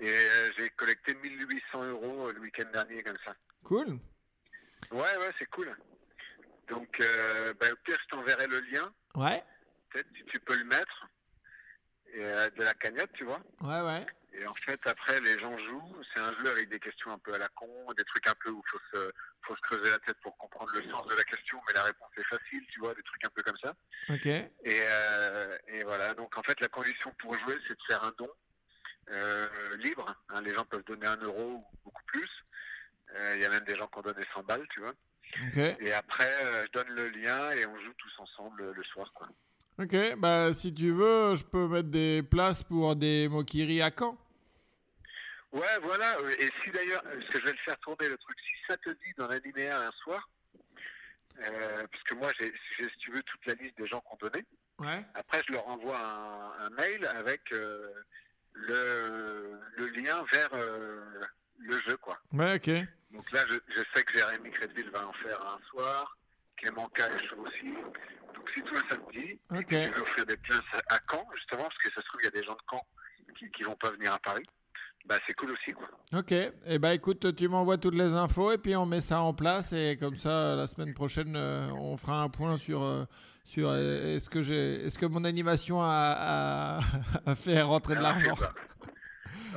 Et 0.00 0.14
j'ai 0.58 0.68
collecté 0.70 1.14
1800 1.14 1.84
euros 1.84 2.32
le 2.32 2.40
week-end 2.40 2.66
dernier, 2.72 3.02
comme 3.04 3.18
ça. 3.24 3.36
Cool. 3.62 3.86
Ouais, 4.90 5.16
ouais, 5.16 5.30
c'est 5.38 5.46
cool. 5.50 5.74
Donc, 6.68 7.00
bah, 7.60 7.66
au 7.72 7.76
pire, 7.84 7.96
je 8.02 8.08
t'enverrai 8.08 8.48
le 8.48 8.58
lien. 8.60 8.92
Ouais. 9.14 9.42
Peut-être 9.90 10.08
si 10.16 10.24
tu 10.24 10.40
peux 10.40 10.56
le 10.58 10.64
mettre. 10.64 11.06
Et, 12.12 12.22
euh, 12.24 12.50
de 12.50 12.62
la 12.62 12.74
cagnotte, 12.74 13.12
tu 13.14 13.24
vois. 13.24 13.40
Ouais, 13.62 13.80
ouais. 13.80 14.06
Et 14.34 14.46
en 14.46 14.54
fait, 14.54 14.80
après, 14.86 15.20
les 15.20 15.38
gens 15.38 15.56
jouent. 15.58 16.02
C'est 16.12 16.20
un 16.20 16.32
jeu 16.38 16.50
avec 16.50 16.68
des 16.70 16.80
questions 16.80 17.10
un 17.12 17.18
peu 17.18 17.34
à 17.34 17.38
la 17.38 17.48
con, 17.48 17.68
des 17.96 18.04
trucs 18.04 18.26
un 18.26 18.34
peu 18.42 18.50
où 18.50 18.62
il 18.66 18.70
faut 18.70 18.80
se, 18.92 19.12
faut 19.42 19.54
se 19.56 19.60
creuser 19.60 19.90
la 19.90 19.98
tête 19.98 20.18
pour 20.22 20.36
comprendre 20.38 20.72
le 20.74 20.90
sens 20.90 21.06
de 21.06 21.14
la 21.14 21.24
question, 21.24 21.60
mais 21.66 21.74
la 21.74 21.82
réponse 21.84 22.10
est 22.16 22.24
facile, 22.24 22.64
tu 22.70 22.80
vois, 22.80 22.94
des 22.94 23.02
trucs 23.02 23.24
un 23.26 23.30
peu 23.30 23.42
comme 23.42 23.58
ça. 23.58 23.74
Ok. 24.08 24.26
Et, 24.26 24.50
euh, 24.66 25.58
et 25.68 25.84
voilà, 25.84 26.14
donc 26.14 26.36
en 26.38 26.42
fait, 26.42 26.58
la 26.60 26.68
condition 26.68 27.12
pour 27.18 27.34
jouer, 27.40 27.58
c'est 27.68 27.74
de 27.78 27.82
faire 27.86 28.02
un 28.04 28.12
don 28.16 28.28
euh, 29.10 29.76
libre. 29.78 30.14
hein. 30.30 30.40
les 30.42 30.54
gens 30.54 30.64
peuvent 30.64 30.84
donner 30.84 31.06
un 31.06 31.16
euro 31.18 31.52
ou 31.56 31.66
beaucoup 31.84 32.04
plus. 32.06 32.30
Il 33.34 33.42
y 33.42 33.44
a 33.44 33.50
même 33.50 33.64
des 33.64 33.76
gens 33.76 33.86
qui 33.88 33.98
ont 33.98 34.02
donné 34.02 34.24
100 34.32 34.42
balles, 34.44 34.66
tu 34.70 34.80
vois. 34.80 34.94
Ok. 35.48 35.58
Et 35.58 35.92
après, 35.92 36.32
je 36.64 36.70
donne 36.72 36.88
le 36.88 37.10
lien 37.10 37.50
et 37.50 37.66
on 37.66 37.78
joue 37.78 37.92
tous 37.98 38.12
ensemble 38.18 38.62
le, 38.64 38.72
le 38.72 38.82
soir, 38.84 39.12
quoi. 39.12 39.28
Ok. 39.78 39.96
Bah, 40.18 40.52
si 40.52 40.72
tu 40.74 40.92
veux, 40.92 41.34
je 41.34 41.44
peux 41.44 41.66
mettre 41.66 41.88
des 41.88 42.22
places 42.22 42.62
pour 42.62 42.94
des 42.96 43.28
Mokiri 43.28 43.82
à 43.82 43.90
Caen. 43.96 44.16
Ouais, 45.52 45.78
voilà. 45.82 46.16
Et 46.38 46.48
si 46.62 46.70
d'ailleurs, 46.70 47.02
parce 47.02 47.26
que 47.26 47.40
je 47.40 47.44
vais 47.44 47.52
le 47.52 47.58
faire 47.58 47.78
tourner 47.78 48.08
le 48.08 48.16
truc, 48.16 48.36
si 48.40 48.54
ça 48.68 48.76
te 48.76 48.90
dit 48.90 49.12
d'en 49.16 49.28
animer 49.28 49.68
un 49.70 49.82
un 49.82 49.90
soir, 50.02 50.28
euh, 51.46 51.86
parce 51.90 52.02
que 52.04 52.14
moi, 52.14 52.30
j'ai, 52.38 52.52
si 52.76 52.86
tu 52.98 53.10
veux, 53.10 53.22
toute 53.22 53.46
la 53.46 53.54
liste 53.54 53.76
des 53.78 53.86
gens 53.86 54.00
qui 54.00 54.06
ont 54.12 54.28
donné. 54.28 54.44
Ouais. 54.78 55.04
Après, 55.14 55.42
je 55.46 55.52
leur 55.52 55.66
envoie 55.68 55.98
un, 55.98 56.66
un 56.66 56.70
mail 56.70 57.04
avec 57.06 57.40
euh, 57.52 57.88
le, 58.52 59.58
le 59.76 59.86
lien 59.88 60.24
vers 60.32 60.50
euh, 60.54 61.00
le 61.58 61.78
jeu, 61.80 61.96
quoi. 61.98 62.18
Ouais, 62.32 62.56
ok. 62.56 62.70
Donc 63.12 63.30
là, 63.32 63.40
je, 63.48 63.56
je 63.74 63.82
sais 63.94 64.04
que 64.04 64.12
Jérémy 64.16 64.50
Crédville 64.50 64.90
va 64.90 65.06
en 65.06 65.12
faire 65.12 65.40
un 65.42 65.60
soir, 65.68 66.16
Clément 66.62 66.88
Cache 66.94 67.32
aussi. 67.38 67.72
Donc 68.34 68.48
si 68.54 68.62
toi, 68.62 68.78
ça 68.88 68.96
te 68.96 69.12
dit, 69.12 69.38
Ok. 69.50 69.66
tu 69.68 69.76
veux 69.90 70.02
offrir 70.02 70.26
des 70.26 70.36
places 70.36 70.60
à, 70.88 70.98
Caen, 71.10 71.26
justement, 71.34 71.64
parce 71.64 71.78
que 71.78 71.90
ça 71.92 72.00
se 72.00 72.06
trouve, 72.06 72.20
il 72.22 72.24
y 72.24 72.28
a 72.28 72.30
des 72.30 72.44
gens 72.44 72.54
de 72.54 72.62
Caen 72.70 72.82
qui, 73.38 73.50
qui 73.50 73.62
vont 73.64 73.76
pas 73.76 73.90
venir 73.90 74.12
à 74.12 74.18
Paris. 74.18 74.44
Bah, 75.06 75.16
c'est 75.26 75.34
cool 75.34 75.50
aussi, 75.50 75.72
quoi. 75.72 75.88
Ok. 76.14 76.30
Et 76.32 76.78
bah, 76.78 76.94
écoute, 76.94 77.34
tu 77.34 77.48
m'envoies 77.48 77.78
toutes 77.78 77.96
les 77.96 78.14
infos 78.14 78.52
et 78.52 78.58
puis 78.58 78.76
on 78.76 78.86
met 78.86 79.00
ça 79.00 79.20
en 79.20 79.34
place 79.34 79.72
et 79.72 79.96
comme 79.98 80.14
ça, 80.14 80.54
la 80.54 80.68
semaine 80.68 80.94
prochaine, 80.94 81.34
euh, 81.34 81.68
on 81.72 81.96
fera 81.96 82.22
un 82.22 82.28
point 82.28 82.56
sur. 82.56 82.82
euh, 82.82 83.04
sur 83.44 83.68
euh, 83.70 84.14
est-ce 84.16 84.30
que 84.30 84.40
j'ai 84.40 84.86
est-ce 84.86 84.96
que 85.00 85.06
mon 85.06 85.24
animation 85.24 85.82
a, 85.82 86.78
a, 86.78 86.80
a 87.26 87.34
fait 87.34 87.60
rentrer 87.60 87.96
de 87.96 88.00
l'argent? 88.02 88.34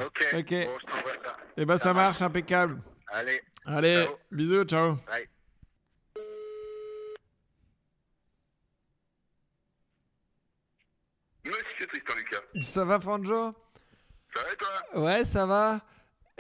Ok, 0.04 0.26
Ok. 0.34 0.50
bon, 0.50 0.80
je 0.80 0.86
t'envoie 0.88 1.12
ça. 1.24 1.38
et 1.56 1.66
bah 1.66 1.78
ça 1.78 1.94
marche 1.94 2.20
impeccable 2.24 2.82
Allez, 3.10 3.40
allez 3.64 4.04
Ciao. 4.06 4.18
bisous 4.32 4.64
ciao 4.66 4.96
bye. 5.06 5.28
Monsieur 11.46 11.86
Tristan 11.88 12.16
Lucas, 12.16 12.42
ça 12.62 12.86
va 12.86 13.00
Franjo? 13.00 13.54
Ça 14.34 14.44
va 14.44 14.52
et 14.52 14.56
toi? 14.56 15.00
Ouais 15.02 15.26
ça 15.26 15.46
va 15.46 15.82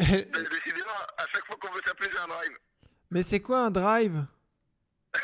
Euh, 0.01 0.03
Décidément, 0.03 0.91
à 1.17 1.25
chaque 1.33 1.45
fois 1.45 1.55
qu'on 1.59 1.71
veut 1.71 1.81
s'appeler, 1.85 2.09
j'ai 2.11 2.19
un 2.19 2.27
drive. 2.27 2.57
mais 3.11 3.23
c'est 3.23 3.39
quoi 3.39 3.65
un 3.65 3.71
drive? 3.71 4.25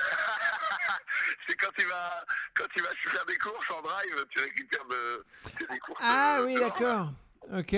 C'est 1.48 1.56
quand 1.56 1.72
tu 1.78 1.86
vas 1.86 2.26
quand 2.54 2.66
tu 2.74 2.82
vas 2.82 2.90
faire 2.96 3.26
des 3.26 3.38
courses 3.38 3.70
en 3.72 3.82
drive, 3.82 4.26
tu 4.30 4.40
récupères 4.40 4.86
de, 4.86 5.26
des 5.70 5.80
courses. 5.80 6.00
ah 6.02 6.40
oui 6.46 6.56
d'accord 6.56 7.12
ok 7.54 7.76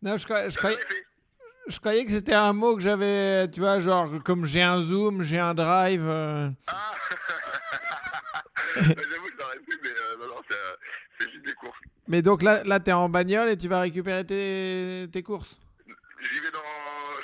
non 0.00 0.16
je, 0.16 0.24
croyais 0.24 0.48
je 1.68 2.04
que 2.06 2.10
c'était 2.10 2.32
un 2.34 2.52
mot 2.54 2.76
que 2.76 2.82
j'avais 2.82 3.48
tu 3.50 3.60
vois 3.60 3.80
genre 3.80 4.22
comme 4.24 4.44
j'ai 4.46 4.62
un 4.62 4.80
zoom 4.80 5.22
j'ai 5.22 5.38
un 5.38 5.52
drive 5.54 6.06
euh. 6.06 6.48
Ah 6.68 6.94
J'avoue, 8.76 9.28
je 9.32 9.36
l'aurais 9.36 9.58
pu, 9.58 9.78
mais 9.82 9.88
euh, 9.88 10.16
non, 10.18 10.26
non, 10.28 10.42
c'est, 10.48 10.56
euh, 10.56 10.76
c'est 11.18 11.30
juste 11.30 11.44
des 11.44 11.54
courses. 11.54 11.78
Mais 12.10 12.20
donc 12.20 12.42
là 12.42 12.62
là 12.64 12.78
t'es 12.80 12.92
en 12.92 13.08
bagnole 13.08 13.48
et 13.48 13.56
tu 13.56 13.68
vas 13.68 13.80
récupérer 13.80 14.24
tes, 14.26 15.08
tes 15.10 15.22
courses 15.22 15.58
J'y 16.22 16.40
vais 16.40 16.50
dans. 16.50 16.58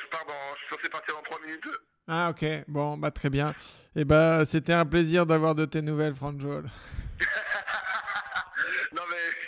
Je 0.02 0.08
pars 0.08 0.24
dans. 0.26 0.32
Je 0.54 0.60
suis 0.60 0.74
censé 0.74 0.88
partir 0.88 1.14
dans 1.14 1.22
3 1.22 1.38
minutes. 1.44 1.68
Ah 2.08 2.30
ok, 2.30 2.46
bon 2.68 2.96
bah 2.96 3.10
très 3.10 3.28
bien. 3.28 3.54
Et 3.94 4.04
bah 4.04 4.44
c'était 4.46 4.72
un 4.72 4.86
plaisir 4.86 5.26
d'avoir 5.26 5.54
de 5.54 5.66
tes 5.66 5.82
nouvelles, 5.82 6.14
Franjo. 6.14 6.62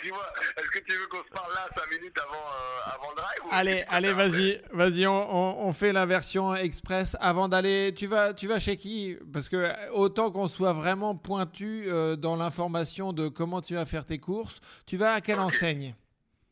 dis-moi, 0.03 0.25
est-ce 0.57 0.67
que 0.67 0.79
tu 0.79 0.95
veux 0.97 1.07
qu'on 1.07 1.23
se 1.23 1.29
parle 1.29 1.53
là 1.53 1.67
5 1.77 1.89
minutes 1.91 2.17
avant, 2.19 2.33
euh, 2.33 2.93
avant 2.95 3.09
le 3.11 3.15
drive 3.15 3.39
ou 3.45 3.47
Allez, 3.51 3.83
allez, 3.87 4.13
vas-y, 4.13 4.61
vas-y, 4.71 5.07
on, 5.07 5.35
on- 5.35 5.67
on 5.67 5.71
fait 5.73 5.91
la 5.91 6.05
version 6.05 6.55
express. 6.55 7.15
Avant 7.19 7.47
d'aller. 7.47 7.93
Tu 7.95 8.07
vas, 8.07 8.33
tu 8.33 8.47
vas 8.47 8.59
chez 8.59 8.77
qui? 8.77 9.17
Parce 9.33 9.49
que 9.49 9.89
autant 9.91 10.31
qu'on 10.31 10.47
soit 10.47 10.73
vraiment 10.73 11.15
pointu 11.15 11.85
euh, 11.87 12.15
dans 12.15 12.35
l'information 12.35 13.13
de 13.13 13.27
comment 13.27 13.61
tu 13.61 13.75
vas 13.75 13.85
faire 13.85 14.05
tes 14.05 14.19
courses, 14.19 14.59
tu 14.85 14.97
vas 14.97 15.13
à 15.13 15.21
quelle 15.21 15.39
enseigne? 15.39 15.95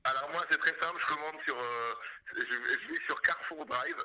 Alors 0.04 0.30
moi 0.32 0.42
c'est 0.50 0.58
très 0.60 0.72
simple, 0.82 0.96
je 1.00 1.06
commande 1.06 1.36
sur, 1.46 1.56
euh, 1.58 1.94
je, 2.36 2.42
je 2.42 2.94
vais 2.94 3.00
sur 3.06 3.22
Carrefour 3.22 3.66
Drive 3.66 3.96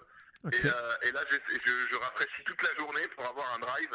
Et, 0.45 0.67
euh, 0.67 0.71
et 1.03 1.13
là 1.13 1.21
je, 1.31 1.37
je, 1.55 1.87
je 1.89 1.97
rafraîchis 1.97 2.43
toute 2.45 2.61
la 2.63 2.75
journée 2.75 3.07
pour 3.15 3.25
avoir 3.27 3.55
un 3.55 3.61
drive 3.61 3.91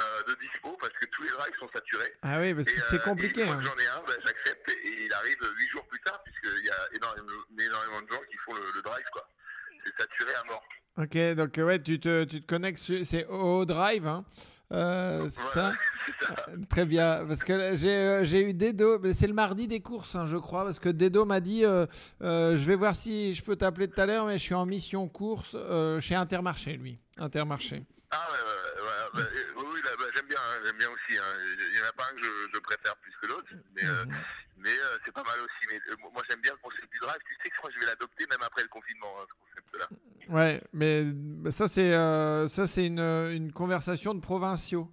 euh, 0.00 0.22
de 0.28 0.34
dispo 0.40 0.76
parce 0.80 0.92
que 0.94 1.06
tous 1.06 1.22
les 1.22 1.30
drives 1.30 1.54
sont 1.58 1.68
saturés. 1.72 2.12
Ah 2.22 2.40
oui, 2.40 2.54
parce 2.54 2.66
que 2.66 2.80
euh, 2.80 2.84
c'est 2.90 2.96
et 2.96 3.00
compliqué. 3.00 3.42
Hein. 3.44 3.60
j'en 3.62 3.78
ai 3.78 3.86
un, 3.86 4.02
ben, 4.06 4.16
j'accepte 4.24 4.68
et, 4.68 5.04
il 5.04 5.12
arrive 5.12 5.38
8 5.40 5.68
jours 5.68 5.86
plus 5.86 6.00
tard 6.00 6.20
puisqu'il 6.24 6.66
y 6.66 6.70
a 6.70 6.96
énormément, 6.96 7.30
énormément 7.56 8.02
de 8.02 8.08
gens 8.08 8.20
qui 8.28 8.36
font 8.38 8.54
le, 8.54 8.62
le 8.74 8.82
drive 8.82 9.06
quoi. 9.12 9.28
C'est 9.84 9.96
saturé 9.96 10.34
à 10.34 10.44
mort. 10.44 10.64
Ok, 10.98 11.16
donc 11.36 11.56
ouais, 11.56 11.80
tu 11.80 11.98
te, 11.98 12.24
tu 12.24 12.42
te 12.42 12.46
connectes, 12.46 12.78
c'est 13.04 13.26
au 13.26 13.64
drive, 13.64 14.06
hein. 14.06 14.24
Euh, 14.72 15.28
ça. 15.28 15.72
Ça. 16.20 16.34
Très 16.70 16.84
bien, 16.86 17.24
parce 17.26 17.44
que 17.44 17.76
j'ai 17.76 17.90
euh, 17.94 18.24
j'ai 18.24 18.48
eu 18.48 18.54
Dedo, 18.54 18.98
mais 19.00 19.12
c'est 19.12 19.26
le 19.26 19.34
mardi 19.34 19.68
des 19.68 19.80
courses, 19.80 20.14
hein, 20.14 20.24
je 20.26 20.36
crois, 20.36 20.64
parce 20.64 20.78
que 20.78 20.88
Dedo 20.88 21.24
m'a 21.24 21.40
dit, 21.40 21.64
euh, 21.64 21.86
euh, 22.22 22.56
je 22.56 22.64
vais 22.64 22.76
voir 22.76 22.94
si 22.96 23.34
je 23.34 23.42
peux 23.42 23.56
t'appeler 23.56 23.88
tout 23.88 24.00
à 24.00 24.06
l'heure, 24.06 24.26
mais 24.26 24.38
je 24.38 24.42
suis 24.42 24.54
en 24.54 24.64
mission 24.66 25.08
course 25.08 25.54
euh, 25.58 26.00
chez 26.00 26.14
Intermarché, 26.14 26.76
lui. 26.76 26.98
Intermarché. 27.18 27.84
Ah 28.10 28.26
ouais, 28.30 28.38
ouais, 28.38 28.82
ouais, 28.82 28.88
ouais, 28.88 29.10
bah, 29.14 29.30
euh, 29.30 29.62
oui, 29.72 29.80
bah, 29.84 30.04
j'aime 30.14 30.26
bien, 30.28 30.38
hein, 30.38 30.60
j'aime 30.64 30.76
bien 30.78 30.88
aussi. 30.88 31.18
hein. 31.18 31.22
Il 31.72 31.78
y 31.78 31.82
en 31.82 31.88
a 31.88 31.92
pas 31.92 32.04
un 32.10 32.14
que 32.16 32.22
je, 32.22 32.30
je 32.54 32.60
préfère 32.60 32.96
plus 32.96 33.12
que 33.20 33.26
l'autre, 33.26 33.48
mais, 33.76 33.84
euh, 33.84 34.04
Mhm. 34.04 34.12
Mais 34.62 34.70
euh, 34.70 34.98
c'est 35.04 35.12
pas 35.12 35.22
mal 35.24 35.38
aussi. 35.40 35.66
Mais 35.70 35.80
euh, 35.90 35.96
moi 36.12 36.22
j'aime 36.28 36.40
bien 36.40 36.52
le 36.52 36.58
concept 36.58 36.90
du 36.92 36.98
drive. 36.98 37.18
Tu 37.28 37.36
sais 37.42 37.50
que 37.50 37.56
moi 37.62 37.70
je 37.74 37.80
vais 37.80 37.86
l'adopter 37.86 38.26
même 38.30 38.42
après 38.42 38.62
le 38.62 38.68
confinement, 38.68 39.14
hein, 39.20 39.26
ce 39.28 39.34
concept-là. 39.44 39.88
Ouais, 40.28 40.62
mais 40.72 41.04
bah, 41.04 41.50
ça 41.50 41.68
c'est 41.68 41.92
euh, 41.92 42.46
ça 42.48 42.66
c'est 42.66 42.86
une, 42.86 43.00
une 43.00 43.52
conversation 43.52 44.14
de 44.14 44.20
provinciaux, 44.20 44.90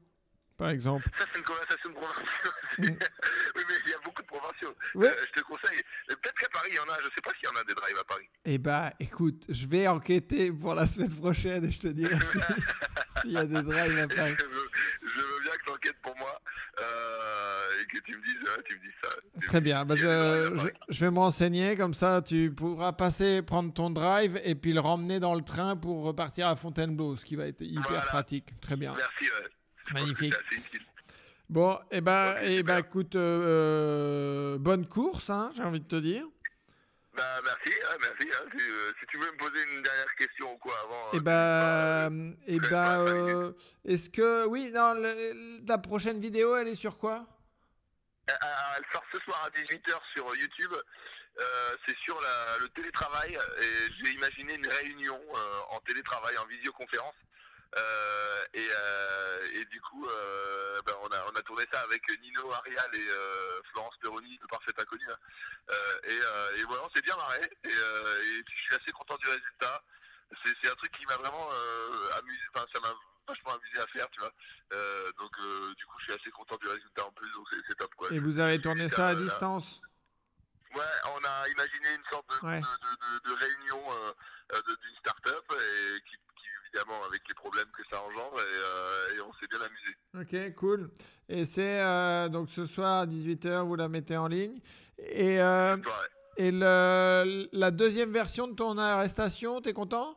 par 0.58 0.70
exemple. 0.70 1.08
Ça 1.18 1.26
c'est 1.32 1.40
une 1.40 1.46
conversation 1.46 1.90
de 1.90 1.96
provinciaux. 1.96 2.26
Mm. 2.78 2.86
oui, 2.86 3.64
mais 3.68 3.76
il 3.86 3.92
y 3.92 3.94
a 3.94 3.98
beaucoup 4.06 4.22
de 4.22 4.28
provinciaux. 4.28 4.74
Ouais. 4.96 5.14
Je 5.36 5.42
te 5.42 5.46
conseille. 5.46 5.82
Peut-être 6.08 6.34
qu'à 6.36 6.48
Paris 6.48 6.70
il 6.72 6.76
y 6.76 6.80
en 6.80 6.84
a. 6.84 6.98
Je 7.00 7.06
sais 7.14 7.22
pas 7.22 7.32
s'il 7.32 7.44
y 7.50 7.52
en 7.52 7.60
a 7.60 7.64
des 7.66 7.74
drives 7.74 7.98
à 7.98 8.04
Paris. 8.06 8.30
Eh 8.46 8.58
bah, 8.58 8.94
écoute, 9.02 9.44
je 9.50 9.68
vais 9.68 9.86
enquêter 9.90 10.50
pour 10.54 10.74
la 10.76 10.86
semaine 10.88 11.14
prochaine 11.14 11.66
et 11.66 11.72
je 11.72 11.80
te 11.82 11.88
dirai 11.90 12.16
si- 12.26 12.40
s'il 13.22 13.32
y 13.32 13.38
a 13.38 13.46
des 13.46 13.62
drives 13.62 14.00
à 14.00 14.08
Paris. 14.08 14.36
je, 14.40 14.46
veux, 14.46 14.70
je 15.02 15.20
veux 15.20 15.42
bien 15.44 15.49
enquêtes 15.80 16.02
pour 16.02 16.16
moi 16.18 16.42
euh, 16.80 17.82
et 17.82 17.86
que 17.88 18.04
tu 18.04 18.16
me 18.16 18.22
dises, 18.24 18.36
euh, 18.48 18.62
tu 18.66 18.76
me 18.76 18.82
dises 18.82 18.92
ça. 19.02 19.10
Très 19.48 19.62
bien, 19.62 19.86
bah, 19.86 19.96
je, 19.96 21.06
vais 21.06 21.12
me 21.12 21.20
renseigner, 21.20 21.76
comme 21.76 21.94
ça 21.94 22.22
tu 22.22 22.52
pourras 22.52 22.92
passer, 22.94 23.42
prendre 23.42 23.74
ton 23.74 23.90
drive 23.90 24.40
et 24.44 24.56
puis 24.56 24.74
le 24.74 24.82
ramener 24.82 25.20
dans 25.20 25.36
le 25.36 25.42
train 25.42 25.76
pour 25.76 26.04
repartir 26.04 26.48
à 26.48 26.56
Fontainebleau, 26.56 27.16
ce 27.16 27.26
qui 27.26 27.36
va 27.36 27.48
être 27.48 27.62
hyper 27.62 27.84
Voilà. 27.90 28.02
pratique. 28.04 28.60
Très 28.60 28.76
bien. 28.76 28.94
Merci. 28.96 29.24
Ouais. 29.24 29.50
Magnifique. 29.94 30.34
Bon, 31.50 31.80
et 31.90 31.98
Ok, 31.98 32.08
et 32.44 32.58
super. 32.58 32.64
bah 32.64 32.80
écoute, 32.80 33.16
euh, 33.16 34.60
bonne 34.60 34.86
course, 34.86 35.32
hein, 35.32 35.52
j'ai 35.56 35.64
envie 35.64 35.80
de 35.80 35.86
te 35.86 35.96
dire. 35.96 36.26
Bah, 37.20 37.42
merci, 37.44 37.74
hein, 37.84 37.98
merci. 38.00 38.30
hein. 38.34 38.46
Si, 38.58 38.64
euh, 38.72 38.92
si 39.00 39.06
tu 39.08 39.18
veux 39.18 39.30
me 39.32 39.38
poser 39.38 39.62
une 39.76 39.82
dernière 39.82 40.16
question 40.16 40.54
ou 40.54 40.58
quoi 40.58 40.74
avant. 40.86 41.12
Et 41.12 41.18
euh, 41.18 41.20
bah, 41.20 42.10
n'hésite 42.10 42.38
et 42.48 42.60
ouais, 42.62 42.70
bah, 42.70 43.00
euh, 43.02 43.52
est-ce 43.86 44.10
que, 44.10 44.46
oui, 44.46 44.72
non, 44.74 44.94
le- 44.94 45.60
la 45.68 45.78
prochaine 45.78 46.20
vidéo, 46.22 46.56
elle 46.56 46.70
est 46.70 46.76
sur 46.76 46.98
quoi? 46.98 47.26
Euh, 48.30 48.34
euh, 48.34 48.78
Elle 48.78 48.86
sort 48.94 49.04
ce 49.12 49.20
soir 49.20 49.44
à 49.46 49.50
18h 49.50 50.00
sur 50.14 50.34
YouTube. 50.38 50.74
Euh, 51.40 51.76
c'est 51.86 51.98
sur 51.98 52.20
la- 52.22 52.58
le 52.62 52.70
télétravail 52.70 53.34
et 53.62 53.92
j'ai 54.04 54.12
imaginé 54.14 54.56
une 54.56 54.68
réunion 54.68 55.20
euh, 55.36 55.60
en 55.72 55.80
télétravail, 55.82 56.38
en 56.38 56.46
visioconférence 56.46 57.16
Euh, 57.16 57.29
et, 58.54 58.70
euh, 58.74 59.48
et 59.54 59.66
du 59.66 59.80
coup, 59.82 60.08
euh, 60.08 60.82
ben, 60.86 60.94
on, 61.04 61.08
a, 61.08 61.26
on 61.32 61.36
a 61.36 61.42
tourné 61.44 61.66
ça 61.72 61.82
avec 61.82 62.02
Nino 62.22 62.52
Arial 62.52 62.90
et 62.96 63.08
euh, 63.10 63.62
Florence 63.72 63.96
Perroni, 64.02 64.38
le 64.42 64.48
parfait 64.48 64.74
inconnu. 64.78 65.06
hein. 65.10 65.18
Euh, 65.70 66.00
et, 66.06 66.20
euh, 66.22 66.58
et 66.58 66.64
voilà, 66.64 66.84
on 66.86 66.90
s'est 66.90 67.02
bien 67.02 67.16
marré. 67.16 67.42
Et, 67.64 67.68
euh, 67.72 68.22
et 68.24 68.44
je 68.50 68.62
suis 68.64 68.76
assez 68.76 68.92
content 68.92 69.18
du 69.18 69.28
résultat. 69.28 69.84
C'est 70.46 70.70
un 70.72 70.76
truc 70.76 70.92
qui 70.98 71.06
m'a 71.06 71.18
vraiment 71.18 71.50
euh, 71.52 72.18
amusé. 72.20 72.42
Enfin, 72.54 72.66
ça 72.74 72.80
m'a 72.80 72.94
vachement 73.28 73.54
amusé 73.54 73.80
à 73.80 73.88
faire, 73.88 74.08
tu 74.12 74.20
vois. 74.20 74.32
Euh, 74.74 75.12
donc, 75.20 75.32
euh, 75.40 75.74
du 75.76 75.86
coup, 75.86 75.96
je 76.00 76.04
suis 76.06 76.14
assez 76.14 76.32
content 76.32 76.58
du 76.58 76.68
résultat 76.68 77.06
en 77.06 77.12
plus. 77.12 77.32
Donc, 77.34 77.48
c'est 77.68 77.76
top, 77.76 77.94
quoi. 77.96 78.12
Et 78.12 78.20
vous 78.20 78.40
avez 78.40 78.60
tourné 78.62 78.88
ça 78.90 79.08
à 79.08 79.12
Euh, 79.12 79.16
là. 79.16 79.22
distance? 79.22 79.82
Ouais, 80.76 80.84
on 81.16 81.24
a 81.24 81.50
imaginé 81.50 81.94
une 81.96 82.06
sorte 82.12 82.30
de, 82.30 82.46
Ouais. 82.46 82.62
de, 82.62 82.66
de- 82.66 83.20
de- 83.20 83.30
de 83.30 83.34
réunion 83.36 83.84
euh, 83.92 84.14
euh, 84.54 84.62
d'une 84.68 84.96
start-up 85.00 85.44
et 85.52 86.02
qui, 86.02 86.16
évidemment 86.74 87.04
avec 87.06 87.22
les 87.28 87.34
problèmes 87.36 87.68
que 87.76 87.82
ça 87.92 88.02
engendre 88.02 88.40
et, 88.40 88.44
euh, 88.44 89.16
et 89.16 89.22
on 89.22 89.34
s'est 89.34 89.48
bien 89.48 89.60
amusé. 89.62 89.96
Ok, 90.50 90.56
cool. 90.56 90.90
Et 91.28 91.46
c'est 91.46 91.80
euh, 91.82 92.30
donc 92.30 92.50
ce 92.50 92.66
soir 92.66 93.02
à 93.02 93.06
18h, 93.06 93.66
vous 93.66 93.76
la 93.76 93.88
mettez 93.88 94.18
en 94.18 94.28
ligne. 94.28 94.60
Et, 94.98 95.42
euh, 95.42 95.78
et 96.38 96.52
le, 96.52 97.48
la 97.52 97.72
deuxième 97.72 98.12
version 98.12 98.48
de 98.48 98.56
ton 98.56 98.78
arrestation, 98.78 99.62
t'es 99.62 99.74
content? 99.74 100.16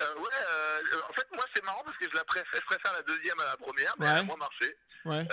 Ouais, 0.00 0.04
en 1.08 1.12
fait 1.14 1.26
moi 1.32 1.44
c'est 1.54 1.64
marrant 1.64 1.82
parce 1.84 1.96
que 1.96 2.08
je 2.10 2.14
la 2.14 2.24
préfère, 2.24 2.60
je 2.60 2.66
préfère 2.66 2.92
la 2.92 3.02
deuxième 3.02 3.40
à 3.40 3.46
la 3.46 3.56
première, 3.56 3.94
mais 3.98 4.04
Ouais. 4.06 4.12
elle 4.12 4.18
a 4.18 4.22
moins 4.24 4.36
marché. 4.36 4.76
Ouais. 5.06 5.26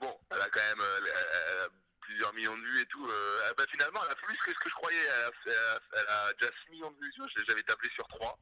Bon, 0.00 0.18
elle 0.30 0.40
a 0.40 0.48
quand 0.48 0.60
même 0.60 0.82
elle 0.98 1.58
a 1.60 1.68
plusieurs 2.00 2.34
millions 2.34 2.56
de 2.56 2.62
vues 2.62 2.80
et 2.82 2.86
tout. 2.86 3.06
Euh, 3.06 3.52
bah, 3.56 3.62
finalement, 3.70 4.00
elle 4.04 4.10
a 4.12 4.16
plus 4.16 4.36
que 4.38 4.52
ce 4.52 4.58
que 4.58 4.68
je 4.68 4.74
croyais. 4.74 4.98
Elle 4.98 5.22
a, 5.22 5.30
elle 5.46 5.52
a- 5.52 5.80
elle 6.00 6.08
a 6.08 6.32
déjà 6.34 6.50
6 6.64 6.70
millions 6.72 6.90
de 6.90 6.96
vues. 6.98 7.12
J'avais 7.48 7.62
tablé 7.62 7.88
sur 7.94 8.06
3. 8.08 8.38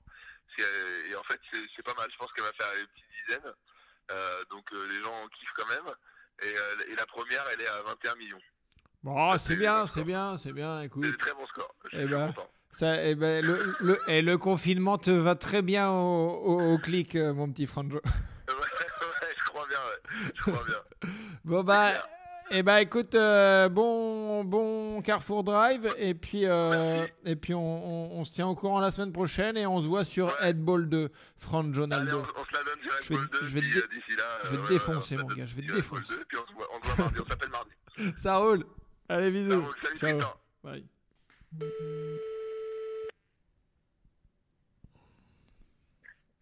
Et 0.58 1.14
en 1.16 1.22
fait, 1.24 1.40
c'est 1.52 1.60
c'est 1.76 1.82
pas 1.84 1.94
mal. 1.94 2.08
Je 2.12 2.16
pense 2.16 2.32
qu'elle 2.32 2.44
va 2.44 2.52
faire 2.52 2.68
une 2.78 2.86
petite 2.86 3.06
dizaine. 3.26 3.52
Euh, 4.10 4.44
donc 4.50 4.64
euh, 4.72 4.88
les 4.88 5.02
gens 5.02 5.26
kiffent 5.38 5.52
quand 5.54 5.68
même. 5.68 5.94
Et, 6.42 6.56
euh, 6.56 6.92
et 6.92 6.96
la 6.96 7.06
première, 7.06 7.44
elle 7.52 7.60
est 7.60 7.66
à 7.68 7.82
21 7.82 8.14
millions. 8.16 8.40
Bon, 9.02 9.32
c'est 9.32 9.38
c'est 9.48 9.56
bien, 9.56 9.80
bon 9.80 9.86
c'est 9.86 10.04
bien, 10.04 10.36
c'est 10.36 10.52
bien. 10.52 10.80
C'est 10.80 10.86
Écoute, 10.86 11.06
un 11.06 11.12
très 11.16 11.32
bon 11.34 11.46
score. 11.46 11.74
Je 11.84 11.88
suis 11.90 11.98
Eh 12.00 12.06
ben. 12.06 12.34
ça, 12.70 13.02
eh 13.04 13.14
ben, 13.14 13.44
le, 13.44 13.74
le, 13.80 13.98
et 14.08 14.20
le 14.22 14.36
confinement 14.38 14.98
te 14.98 15.10
va 15.10 15.34
très 15.36 15.62
bien 15.62 15.90
au, 15.90 16.28
au- 16.30 16.72
au 16.74 16.78
clic, 16.78 17.14
euh, 17.16 17.32
mon 17.32 17.50
petit 17.50 17.66
Franjo. 17.66 18.00
Ouais, 18.50 18.56
ouais, 18.56 19.34
je 19.38 19.44
crois 19.44 19.66
bien. 19.68 19.78
Ouais. 19.78 20.32
Je 20.34 20.42
crois 20.42 20.64
bien. 20.64 21.10
Bon 21.44 21.62
bah. 21.62 21.92
Eh 22.52 22.62
ben 22.62 22.78
écoute, 22.78 23.14
euh, 23.14 23.68
bon, 23.68 24.42
bon 24.44 25.02
Carrefour 25.02 25.44
Drive 25.44 25.88
et 25.98 26.14
puis 26.14 26.46
euh, 26.46 27.06
et 27.24 27.36
puis 27.36 27.54
on, 27.54 27.60
on- 27.60 28.18
on 28.20 28.24
se 28.24 28.32
tient 28.32 28.48
au 28.48 28.54
courant 28.56 28.80
la 28.80 28.90
semaine 28.90 29.12
prochaine 29.12 29.56
et 29.56 29.66
on 29.66 29.80
se 29.80 29.86
voit 29.86 30.04
sur 30.04 30.26
Ouais. 30.26 30.32
Headball 30.50 30.88
2, 30.88 31.10
Franjo 31.38 31.82
Allez, 31.84 31.86
Naldo. 31.90 32.18
on, 32.18 32.40
on 32.40 32.44
se 32.44 32.52
la 32.52 32.64
donne 32.64 32.82
sur 32.82 32.92
Red 32.92 33.02
Je 33.02 33.08
vais- 33.14 33.16
Bull 33.20 33.28
2. 33.30 33.46
je 33.46 33.54
vais 33.54 33.60
te 33.60 33.66
dé- 33.66 33.80
euh, 33.80 34.16
là, 34.16 34.24
je 34.44 34.50
vais 34.50 34.56
te 34.56 34.62
euh, 34.62 34.68
défoncer, 34.68 35.16
ouais, 35.16 35.22
mon 35.22 35.28
gars, 35.28 35.46
je 35.46 35.54
vais 35.56 35.62
te 35.62 35.72
défoncer. 35.72 36.14
2, 36.14 36.24
puis 36.26 36.38
on 36.38 36.46
se 36.48 36.52
voit, 36.54 36.66
on 36.76 36.82
se 36.82 36.86
voit 36.90 37.04
mardi. 37.04 37.20
On 37.20 37.26
s'appelle 37.28 37.50
mardi. 37.50 37.70
Ça 38.16 38.36
roule. 38.38 38.64
Allez 39.08 39.26
Ça 39.26 39.30
bisous. 39.30 39.60
roule. 39.62 39.74
Salut 39.84 39.98
Ciao. 39.98 40.10
Tristan. 40.18 40.34
Bye. 40.64 40.86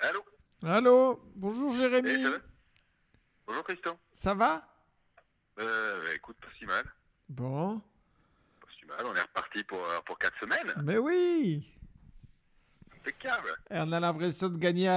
Allô? 0.00 0.24
Allô, 0.62 1.20
bonjour 1.34 1.72
Eh, 1.74 1.76
Jérémy. 1.76 2.22
ça 2.22 2.30
va? 2.30 2.36
Bonjour 3.46 3.64
Tristan. 3.64 3.98
Ça 4.12 4.34
va? 4.34 4.64
Euh, 5.58 6.02
bah, 6.02 6.14
écoute, 6.14 6.36
pas 6.40 6.48
si 6.58 6.64
mal. 6.66 6.84
Bon, 7.28 7.80
Pas 8.60 8.66
si 8.78 8.86
mal. 8.86 9.04
On 9.06 9.14
est 9.14 9.20
reparti 9.20 9.62
pour, 9.64 9.78
euh, 9.84 10.00
pour 10.06 10.18
4 10.18 10.38
semaines. 10.40 10.74
mais 10.82 10.98
oui. 10.98 11.66
Impeccable. 12.96 13.48
Et 13.70 13.78
on 13.78 13.92
a 13.92 14.00
l'impression 14.00 14.48
de 14.50 14.58
gagner 14.58 14.88
à 14.88 14.96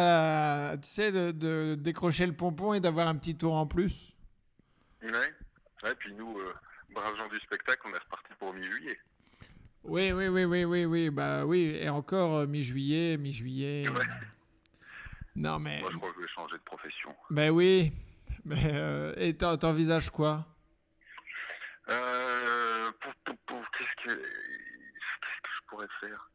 la- 0.72 0.78
tu 0.78 0.88
sais, 0.90 1.12
de, 1.12 1.32
de 1.32 1.76
décrocher 1.80 2.26
le 2.26 2.34
pompon 2.34 2.74
et 2.74 2.80
d'avoir 2.80 3.08
un 3.08 3.16
petit 3.16 3.36
tour 3.38 3.54
en 3.54 3.66
plus. 3.68 4.14
Ouais. 5.02 5.10
Ouais, 5.84 5.96
puis 5.98 6.14
nous, 6.14 6.38
euh, 6.38 6.54
braves 6.94 7.16
gens 7.18 7.28
du 7.30 7.38
spectacle, 7.38 7.82
on 7.86 7.94
est 7.94 7.98
reparti 8.00 8.32
pour 8.38 8.54
mi-juillet. 8.54 9.00
Oui, 9.84 10.12
oui, 10.12 10.28
oui, 10.28 10.44
oui, 10.46 10.64
oui, 10.64 10.86
oui, 10.86 11.10
bah 11.10 11.44
oui, 11.46 11.76
et 11.82 11.90
encore 11.90 12.36
euh, 12.38 12.46
mi-juillet, 12.48 13.18
mi-juillet. 13.18 13.88
Ouais. 13.90 14.06
Non 15.36 15.58
mais, 15.58 15.80
Moi, 15.82 15.90
je 15.92 15.98
crois 15.98 16.10
que 16.12 16.16
je 16.18 16.22
vais 16.22 16.28
changer 16.28 16.58
de 16.58 16.62
profession. 16.64 17.16
ben 17.32 17.50
oui, 17.50 17.94
mais 18.46 18.72
euh, 18.74 19.14
et 19.18 19.36
t'en- 19.36 19.58
t'envisages 19.58 20.10
quoi? 20.10 20.46
Euh, 21.90 22.92
pour, 23.00 23.14
pour, 23.26 23.38
pour- 23.46 23.72
qu'est-ce 23.72 23.96
que, 24.08 24.16
qu'est-ce 24.16 25.42
que 25.42 25.50
je 25.56 25.62
pourrais 25.68 25.88
faire? 26.00 26.30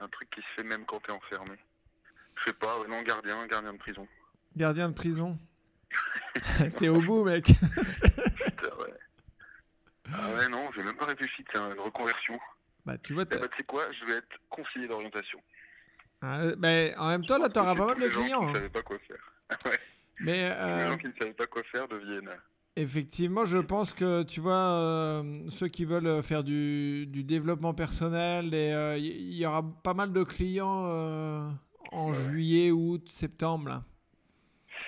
Un 0.00 0.08
truc 0.08 0.30
qui 0.30 0.40
se 0.40 0.46
fait 0.56 0.64
même 0.64 0.84
quand 0.86 1.00
t'es 1.00 1.12
enfermé. 1.12 1.56
Je 2.36 2.44
sais 2.44 2.52
pas, 2.54 2.78
non, 2.88 3.02
gardien, 3.02 3.46
gardien 3.46 3.72
de 3.72 3.78
prison. 3.78 4.08
Gardien 4.56 4.88
de 4.88 4.94
prison? 4.94 5.38
T'es 6.78 6.88
au 6.88 7.02
bout, 7.02 7.24
mec. 7.24 7.44
Putain, 7.44 8.76
ouais. 8.78 8.94
Ah 10.12 10.30
ouais, 10.34 10.48
non, 10.48 10.70
j'ai 10.74 10.82
même 10.82 10.96
pas 10.96 11.06
réfléchi, 11.06 11.44
c'est 11.52 11.58
une 11.58 11.78
reconversion. 11.78 12.38
Bah 12.86 12.96
tu 12.98 13.12
vois, 13.12 13.24
ben, 13.26 13.40
tu 13.40 13.56
sais 13.58 13.64
quoi, 13.64 13.90
je 13.92 14.04
vais 14.06 14.14
être 14.14 14.38
conseiller 14.48 14.88
d'orientation. 14.88 15.40
Ah, 16.22 16.40
ben, 16.56 16.94
en 16.98 17.08
même 17.08 17.26
temps, 17.26 17.38
là, 17.38 17.48
t'auras 17.48 17.74
pas 17.74 17.86
mal 17.86 17.98
de 18.00 18.08
clients. 18.08 18.40
qui 18.40 18.44
hein. 18.46 18.48
ne 18.48 18.54
savaient 18.54 18.68
pas 18.70 18.82
quoi 18.82 18.98
faire. 19.00 19.32
ouais, 19.66 19.78
Mais 20.20 20.42
les 20.42 20.50
euh, 20.50 20.90
gens 20.90 20.98
qui 20.98 21.06
ne 21.06 21.12
savaient 21.18 21.32
pas 21.32 21.46
quoi 21.46 21.62
faire 21.64 21.88
deviennent. 21.88 22.30
effectivement, 22.76 23.44
je 23.44 23.58
pense 23.58 23.92
que, 23.94 24.22
tu 24.22 24.40
vois, 24.40 24.52
euh, 24.54 25.22
ceux 25.50 25.68
qui 25.68 25.84
veulent 25.84 26.22
faire 26.22 26.44
du, 26.44 27.06
du 27.06 27.24
développement 27.24 27.74
personnel, 27.74 28.52
et 28.54 28.72
euh, 28.72 28.96
il 28.98 29.04
y, 29.06 29.38
y 29.38 29.46
aura 29.46 29.62
pas 29.82 29.94
mal 29.94 30.12
de 30.12 30.22
clients 30.22 30.84
euh, 30.86 31.48
en 31.92 32.10
Ouais. 32.10 32.14
juillet, 32.16 32.70
août, 32.70 33.08
septembre. 33.08 33.82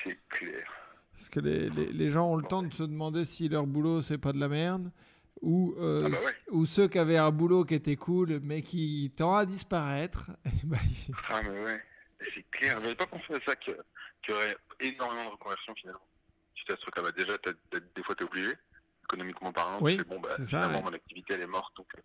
C'est 0.05 0.19
clair. 0.29 0.67
Parce 1.13 1.29
que 1.29 1.41
les, 1.41 1.71
les- 1.71 1.93
les 1.93 2.09
gens 2.11 2.29
ont 2.31 2.37
le 2.37 2.45
temps 2.47 2.63
de 2.63 2.73
se 2.73 2.83
demander 2.83 3.25
si 3.25 3.49
leur 3.49 3.67
boulot, 3.67 4.03
c'est 4.03 4.19
pas 4.19 4.33
de 4.33 4.41
la 4.41 4.49
merde. 4.49 4.91
Ou, 5.41 5.75
Ah 5.79 6.09
bah 6.09 6.09
ouais. 6.11 6.17
ou 6.53 6.65
ceux 6.67 6.87
qui 6.89 6.99
avaient 6.99 7.17
un 7.19 7.31
boulot 7.33 7.65
qui 7.65 7.75
était 7.75 7.97
cool, 7.97 8.39
mais 8.43 8.63
qui 8.63 9.13
tend 9.17 9.35
à 9.35 9.45
disparaître. 9.47 10.31
ils- 10.45 11.15
Ah, 11.29 11.41
mais 11.43 11.65
ouais, 11.65 11.81
c'est 12.35 12.45
clair. 12.51 12.79
J'avais 12.81 12.95
pas 12.95 13.07
pensé 13.07 13.25
à 13.35 13.39
ça 13.45 13.57
que- 13.57 13.73
qu'il 14.23 14.35
y 14.35 14.37
aurait 14.37 14.57
énormément 14.81 15.27
de 15.27 15.31
reconversion 15.31 15.75
finalement. 15.75 16.07
Tu 16.55 16.65
sais, 16.65 16.77
ce 16.77 16.81
truc-là, 16.83 17.03
bah, 17.03 17.13
déjà, 17.13 17.37
des 17.39 18.03
fois, 18.03 18.15
t'es 18.15 18.25
obligé, 18.25 18.55
économiquement 19.05 19.53
parlant. 19.53 19.79
Oui, 19.81 19.97
tu 19.97 19.99
fais, 19.99 20.05
bon, 20.05 20.21
bah, 20.21 20.37
ça, 20.37 20.45
finalement, 20.45 20.79
ouais. 20.79 20.85
mon 20.85 20.93
activité, 20.93 21.35
elle 21.35 21.43
est 21.43 21.47
morte, 21.47 21.75
donc 21.77 21.89
euh, 21.97 22.01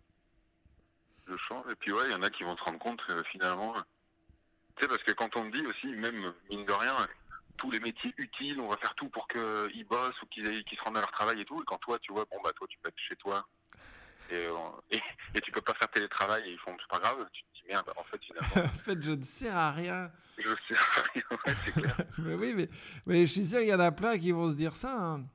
je 1.28 1.36
change. 1.36 1.64
Et 1.70 1.76
puis, 1.76 1.92
ouais, 1.92 2.04
il 2.06 2.12
y 2.12 2.14
en 2.14 2.22
a 2.22 2.30
qui 2.30 2.44
vont 2.44 2.56
se 2.56 2.62
rendre 2.64 2.78
compte 2.78 3.02
euh, 3.10 3.22
finalement. 3.30 3.76
euh, 3.76 3.80
tu 4.76 4.82
sais, 4.82 4.88
parce 4.88 5.02
que 5.02 5.12
quand 5.12 5.36
on 5.36 5.50
te 5.50 5.56
dit 5.56 5.66
aussi, 5.66 5.86
même 5.88 6.34
mine 6.50 6.64
de 6.64 6.72
rien, 6.72 6.94
tous 7.56 7.70
les 7.70 7.80
métiers 7.80 8.14
utiles, 8.16 8.60
on 8.60 8.68
va 8.68 8.76
faire 8.76 8.94
tout 8.94 9.08
pour 9.08 9.26
qu'ils 9.28 9.84
bossent 9.84 10.22
ou 10.22 10.26
qu'ils 10.26 10.44
se 10.44 10.84
rendent 10.84 10.96
à 10.96 11.00
leur 11.00 11.10
travail 11.10 11.40
et 11.40 11.44
tout. 11.44 11.60
Et 11.60 11.64
quand 11.64 11.78
toi, 11.78 11.98
tu 11.98 12.12
vois, 12.12 12.24
bon, 12.30 12.40
bah, 12.42 12.52
toi, 12.54 12.66
tu 12.68 12.78
peux 12.78 12.88
être 12.88 12.98
chez 12.98 13.16
toi 13.16 13.46
et, 14.30 14.36
euh, 14.36 14.54
et, 14.90 15.00
et 15.34 15.40
tu 15.40 15.50
peux 15.50 15.60
pas 15.62 15.74
faire 15.74 15.90
télétravail 15.90 16.48
et 16.48 16.52
ils 16.52 16.58
font, 16.58 16.76
c'est 16.78 16.88
pas 16.88 17.00
grave, 17.00 17.28
tu 17.32 17.42
te 17.42 17.57
merde, 17.68 17.90
en 17.96 18.02
fait, 18.02 18.20
finalement, 18.24 18.68
en 18.72 18.74
fait, 18.78 19.02
je 19.02 19.12
ne 19.12 19.22
sers 19.22 19.56
à 19.56 19.70
rien. 19.72 20.10
je 20.38 20.48
sais 20.48 20.80
rien, 21.14 21.22
ouais, 21.30 21.54
c'est 21.64 21.72
clair. 21.72 21.96
mais 22.18 22.34
oui, 22.34 22.54
mais, 22.56 22.68
mais 23.06 23.26
je 23.26 23.32
suis 23.32 23.46
sûr 23.46 23.60
qu'il 23.60 23.68
y 23.68 23.74
en 23.74 23.80
a 23.80 23.92
plein 23.92 24.18
qui 24.18 24.32
vont 24.32 24.48
se 24.50 24.54
dire 24.56 24.74
ça. 24.74 24.96
hein. 25.14 25.26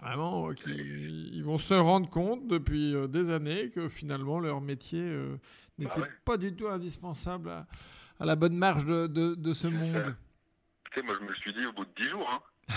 Vraiment, 0.00 0.52
qui, 0.52 0.70
ils 0.74 1.42
vont 1.42 1.56
se 1.58 1.72
rendre 1.74 2.08
compte 2.10 2.46
depuis 2.46 2.94
euh, 2.94 3.06
des 3.08 3.30
années 3.30 3.70
que 3.70 3.88
finalement 3.88 4.38
leur 4.40 4.60
métier 4.60 5.00
euh, 5.00 5.38
n'était 5.78 6.00
ouais. 6.00 6.10
pas 6.24 6.36
du 6.36 6.54
tout 6.54 6.68
indispensable 6.68 7.48
à, 7.48 7.66
à 8.20 8.26
la 8.26 8.36
bonne 8.36 8.56
marche 8.56 8.84
de, 8.84 9.06
de, 9.06 9.34
de 9.34 9.52
ce 9.54 9.66
monde. 9.68 10.14
Tu 10.92 11.00
sais, 11.00 11.06
moi, 11.06 11.14
je 11.18 11.24
me 11.24 11.30
le 11.30 11.34
suis 11.36 11.52
dit 11.54 11.64
au 11.64 11.72
bout 11.72 11.86
de 11.86 11.90
10 11.96 12.08
jours. 12.10 12.42
Hein. 12.68 12.74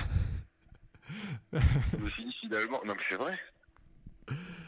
je 1.91 1.97
me 1.97 2.09
suis 2.11 2.23
dit 2.25 2.35
finalement. 2.39 2.79
Non, 2.85 2.93
mais 2.95 3.03
c'est 3.09 3.15
vrai. 3.17 3.37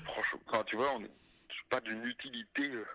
Franchement, 0.04 0.64
tu 0.66 0.76
vois, 0.76 0.94
on 0.96 1.02
est 1.04 1.12
je 1.50 1.54
suis 1.56 1.66
pas 1.70 1.80
d'une 1.82 2.04
utilité. 2.04 2.70
euh, 2.70 2.86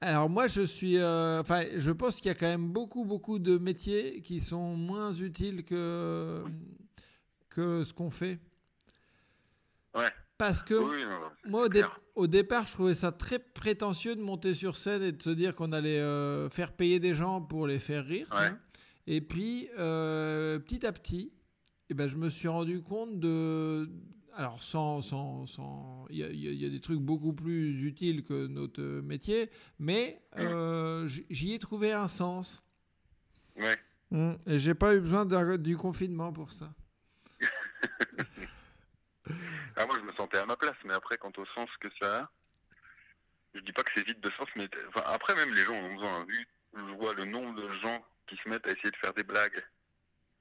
Alors 0.00 0.28
moi, 0.28 0.46
je 0.46 0.60
suis, 0.60 0.98
euh, 0.98 1.40
enfin, 1.40 1.64
je 1.74 1.90
pense 1.90 2.16
qu'il 2.16 2.26
y 2.26 2.30
a 2.30 2.34
quand 2.34 2.46
même 2.46 2.68
beaucoup, 2.68 3.04
beaucoup 3.04 3.38
de 3.38 3.56
métiers 3.58 4.20
qui 4.22 4.40
sont 4.40 4.76
moins 4.76 5.12
utiles 5.14 5.64
que 5.64 6.44
que 7.48 7.82
ce 7.84 7.94
qu'on 7.94 8.10
fait. 8.10 8.38
Ouais. 9.94 10.10
Parce 10.36 10.62
que 10.62 10.74
Oui, 10.74 11.02
moi, 11.46 11.64
au, 11.64 11.68
dé- 11.68 11.78
clair. 11.80 11.98
au 12.14 12.26
départ, 12.26 12.66
je 12.66 12.72
trouvais 12.72 12.94
ça 12.94 13.10
très 13.10 13.38
prétentieux 13.38 14.14
de 14.14 14.20
monter 14.20 14.52
sur 14.54 14.76
scène 14.76 15.02
et 15.02 15.12
de 15.12 15.22
se 15.22 15.30
dire 15.30 15.56
qu'on 15.56 15.72
allait 15.72 15.98
euh, 15.98 16.50
faire 16.50 16.72
payer 16.72 17.00
des 17.00 17.14
gens 17.14 17.40
pour 17.40 17.66
les 17.66 17.78
faire 17.78 18.04
rire. 18.04 18.28
Ouais. 18.32 18.52
Et 19.06 19.22
puis, 19.22 19.68
euh, 19.78 20.58
petit 20.58 20.84
à 20.84 20.92
petit, 20.92 21.32
eh 21.88 21.94
ben, 21.94 22.06
je 22.08 22.16
me 22.18 22.28
suis 22.28 22.48
rendu 22.48 22.82
compte 22.82 23.18
de... 23.18 23.88
Alors, 24.36 24.62
sans... 24.62 25.00
sans, 25.00 25.46
sans- 25.46 26.06
Il 26.10 26.18
y, 26.18 26.24
a, 26.24 26.28
y 26.28 26.64
y 26.64 26.70
des 26.70 26.80
trucs 26.80 27.00
beaucoup 27.00 27.32
plus 27.32 27.84
utiles 27.86 28.22
que 28.22 28.46
notre 28.46 28.82
métier, 28.82 29.50
mais 29.78 30.20
euh, 30.36 31.08
j'y 31.08 31.54
ai 31.54 31.58
trouvé 31.58 31.92
un 31.92 32.06
sens. 32.06 32.62
Ouais. 33.56 33.78
Mm. 34.10 34.34
Et 34.46 34.58
j'ai 34.58 34.74
pas 34.74 34.94
eu 34.94 35.00
besoin 35.00 35.24
du 35.24 35.76
confinement 35.76 36.32
pour 36.32 36.52
ça. 36.52 36.72
Ah, 39.76 39.84
moi, 39.86 39.96
je 39.98 40.04
me 40.04 40.12
sentais 40.12 40.38
à 40.38 40.46
ma 40.46 40.56
place, 40.56 40.76
mais 40.84 40.94
après, 40.94 41.18
quant 41.18 41.32
au 41.36 41.44
sens 41.46 41.68
que 41.80 41.88
ça 42.00 42.20
a, 42.22 42.30
je 43.54 43.60
dis 43.60 43.72
pas 43.72 43.82
que 43.82 43.90
c'est 43.94 44.06
vide 44.06 44.20
de 44.20 44.30
sens, 44.30 44.48
mais 44.54 44.68
enfin, 44.88 45.02
après, 45.06 45.34
même 45.34 45.52
les 45.52 45.62
gens 45.64 45.74
ont 45.74 45.94
besoin. 45.94 46.24
Vu, 46.24 46.46
je 46.74 46.94
vois 46.94 47.14
le 47.14 47.24
nombre 47.24 47.54
de 47.60 47.68
gens 47.80 48.04
qui 48.26 48.36
se 48.36 48.48
mettent 48.48 48.66
à 48.66 48.70
essayer 48.70 48.90
de 48.90 48.96
faire 48.96 49.14
des 49.14 49.22
blagues 49.22 49.64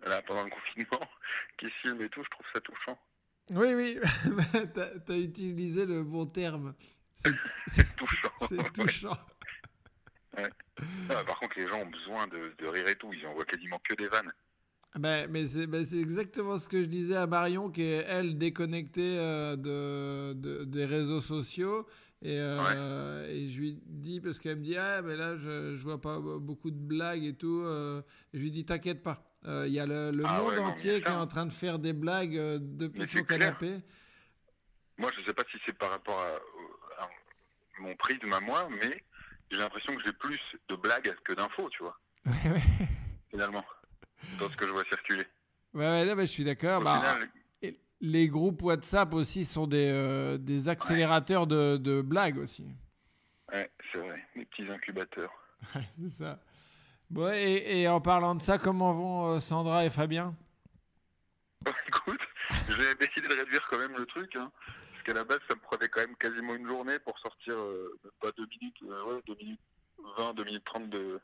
là, 0.05 0.21
pendant 0.21 0.43
le 0.43 0.49
confinement, 0.49 0.99
qui 1.57 1.69
filment 1.81 2.01
et 2.01 2.09
tout, 2.09 2.23
je 2.23 2.29
trouve 2.29 2.45
ça 2.53 2.61
touchant. 2.61 2.99
Oui, 3.53 3.73
oui, 3.75 3.99
tu 5.05 5.11
as, 5.11 5.17
utilisé 5.17 5.85
le 5.85 6.03
bon 6.03 6.25
terme. 6.25 6.73
C'est 7.15 7.95
touchant. 7.95 8.31
C'est 8.49 8.73
touchant. 8.73 9.17
Ouais. 10.35 10.49
par 11.07 11.39
contre, 11.39 11.57
les 11.57 11.67
gens 11.67 11.81
ont 11.81 11.89
besoin 11.89 12.27
de, 12.27 12.53
de, 12.57 12.67
rire 12.67 12.87
et 12.87 12.95
tout. 12.95 13.13
Ils 13.13 13.25
envoient 13.27 13.45
quasiment 13.45 13.79
que 13.87 13.93
des 13.95 14.07
vannes. 14.07 14.31
Ben, 14.97 15.29
mais 15.29 15.45
c'est 15.45 15.67
ben 15.67 15.85
exactement 15.93 16.57
ce 16.57 16.67
que 16.67 16.81
je 16.81 16.87
disais 16.87 17.17
à 17.17 17.27
Marion, 17.27 17.69
qui 17.69 17.83
est, 17.83 18.05
elle, 18.07 18.37
déconnectée 18.37 19.17
euh, 19.17 19.55
de, 19.55 20.33
de, 20.33 20.63
des 20.63 20.85
réseaux 20.85 21.21
sociaux. 21.21 21.85
Et, 22.21 22.39
euh, 22.39 23.29
et, 23.29 23.47
je 23.47 23.59
lui 23.59 23.79
dis, 23.85 24.19
parce 24.19 24.39
qu'elle 24.39 24.57
me 24.57 24.63
dit, 24.63 24.77
ah, 24.77 25.01
mais 25.01 25.15
là, 25.15 25.35
je, 25.35 25.75
je 25.75 25.83
vois 25.83 26.01
pas 26.01 26.19
beaucoup 26.19 26.71
de 26.71 26.79
blagues 26.79 27.25
et 27.25 27.33
tout. 27.33 27.61
Euh, 27.65 28.01
je 28.33 28.39
lui 28.39 28.51
dis, 28.51 28.65
t'inquiète 28.65 29.03
pas. 29.03 29.23
Il 29.47 29.71
y 29.71 29.79
a 29.79 29.85
le, 29.85 30.11
le 30.11 30.23
ah 30.25 30.41
monde 30.41 30.57
entier 30.59 31.01
qui 31.01 31.07
est 31.07 31.11
en 31.11 31.27
train 31.27 31.45
de 31.45 31.53
faire 31.53 31.77
des 31.79 31.93
blagues 31.93 32.35
depuis 32.59 33.07
son 33.07 33.23
canapé. 33.23 33.79
Moi, 34.97 35.11
je 35.17 35.25
sais 35.25 35.33
pas 35.33 35.43
si 35.51 35.57
c'est 35.65 35.77
par 35.77 35.91
rapport 35.91 36.19
à, 36.19 37.03
à, 37.03 37.09
mon 37.79 37.95
prix 37.95 38.17
de 38.17 38.25
ma 38.25 38.39
moi, 38.39 38.67
mais 38.69 39.03
j'ai 39.51 39.57
l'impression 39.57 39.95
que 39.95 40.01
j'ai 40.03 40.13
plus 40.13 40.39
de 40.69 40.75
blagues 40.75 41.13
que 41.23 41.33
d'infos, 41.33 41.69
tu 41.69 41.83
vois. 41.83 41.99
Finalement, 43.29 43.65
dans 44.39 44.49
ce 44.49 44.55
que 44.55 44.65
je 44.65 44.71
vois 44.71 44.85
circuler. 44.85 45.25
Ouais, 45.73 46.05
là, 46.05 46.15
bah, 46.15 46.21
je 46.21 46.31
suis 46.31 46.43
d'accord. 46.43 46.81
Bah, 46.81 47.19
les 48.01 48.27
groupes 48.27 48.61
WhatsApp 48.61 49.13
aussi 49.13 49.45
sont 49.45 49.67
des, 49.67 49.89
euh, 49.89 50.37
des 50.37 50.69
accélérateurs 50.69 51.47
de, 51.47 51.77
de, 51.77 52.01
blagues 52.01 52.37
aussi. 52.37 52.67
Ouais, 53.51 53.69
c'est 53.91 53.97
vrai, 53.99 54.23
des 54.35 54.45
petits 54.45 54.69
incubateurs. 54.69 55.31
c'est 55.91 56.09
ça. 56.09 56.39
Bon, 57.09 57.31
et, 57.33 57.81
et, 57.81 57.87
en 57.87 58.01
parlant 58.01 58.35
de 58.35 58.41
ça, 58.41 58.57
comment 58.57 58.93
vont 58.93 59.35
euh, 59.35 59.39
Sandra 59.39 59.85
et 59.85 59.89
Fabien? 59.89 60.35
Écoute, 61.87 62.21
j'ai 62.69 62.95
décidé 62.95 63.27
de 63.27 63.35
réduire 63.35 63.65
quand 63.69 63.77
même 63.77 63.95
le 63.97 64.05
truc. 64.05 64.35
Hein 64.35 64.51
qu'à 65.05 65.13
la 65.13 65.23
base, 65.23 65.39
ça 65.47 65.55
me 65.55 65.61
prenait 65.61 65.87
quand 65.87 66.01
même 66.01 66.15
quasiment 66.17 66.55
une 66.55 66.67
journée 66.67 66.99
pour 66.99 67.17
sortir, 67.19 67.53
euh, 67.53 67.97
pas 68.19 68.31
2 68.35 68.45
minutes, 68.59 68.75
euh, 68.89 69.13
ouais, 69.13 69.21
2 69.27 69.35
minutes 69.35 69.59
20, 70.17 70.33
2 70.33 70.43
minutes 70.43 70.63
30 70.65 70.89
de. 70.89 71.19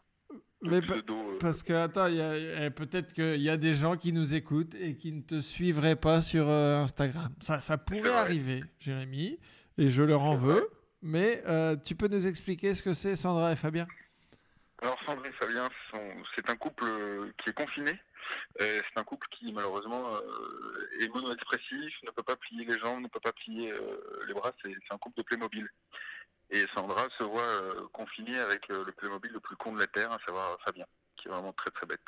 Mais 0.62 0.78
euh. 0.78 1.38
parce 1.41 1.62
que, 1.62 1.74
attends, 1.74 2.08
eh, 2.08 2.70
peut-être 2.70 3.12
qu'il 3.12 3.41
y 3.41 3.50
a 3.50 3.58
des 3.58 3.74
gens 3.74 3.98
qui 3.98 4.13
nous 4.13 4.34
écoutent 4.34 4.76
et 4.76 4.96
qui 4.96 5.12
ne 5.12 5.22
te 5.22 5.41
suivraient 5.41 5.98
pas 5.98 6.22
sur 6.22 6.48
Instagram. 6.48 7.34
Ça, 7.41 7.60
ça 7.60 7.78
pourrait 7.78 8.13
arriver, 8.13 8.63
Jérémy, 8.80 9.39
et 9.78 9.89
je 9.89 10.04
leur 10.04 10.22
en 10.22 10.36
veux. 10.36 10.70
Mais 11.02 11.44
tu 11.84 11.96
peux 11.96 12.08
nous 12.08 12.28
expliquer 12.28 12.74
ce 12.76 12.84
que 12.84 12.94
c'est, 12.94 13.17
Sandra 13.17 13.52
et 13.52 13.58
Fabien? 13.58 13.88
Alors, 14.82 15.00
Sandra 15.06 15.28
et 15.28 15.32
Fabien, 15.34 15.70
c'est 16.36 16.50
un 16.50 16.56
couple 16.56 16.86
qui 17.38 17.50
est 17.50 17.54
confiné 17.54 18.00
c'est 18.60 19.00
un 19.00 19.04
couple 19.04 19.28
qui 19.32 19.52
malheureusement 19.52 20.15
euh, 20.15 20.89
est 21.00 21.08
mono-expressif, 21.10 21.94
ne 22.04 22.12
peut 22.12 22.24
pas 22.24 22.36
plier 22.36 22.65
les 22.65 22.80
jambes, 22.80 23.02
ne 23.02 23.08
peut 23.08 23.20
pas 23.20 23.34
plier 23.34 23.72
euh, 23.72 24.24
les 24.28 24.34
bras. 24.34 24.52
C'est 24.63 24.74
un 24.89 24.98
couple 24.98 25.17
de 25.17 25.24
Playmobil. 25.24 25.67
Et 26.50 26.65
Sandra 26.76 27.08
se 27.17 27.24
voit 27.24 27.41
euh, 27.41 27.88
confinée 27.94 28.38
avec 28.38 28.67
le 28.67 28.91
Playmobil 28.91 29.32
le 29.32 29.39
plus 29.39 29.56
con 29.56 29.74
de 29.74 29.80
la 29.80 29.88
Terre, 29.88 30.12
à 30.12 30.20
savoir 30.26 30.58
Fabien, 30.65 30.86
qui 31.17 31.28
est 31.28 31.32
vraiment 31.32 31.54
très 31.54 31.72
très 31.72 31.86
bête. 31.86 32.00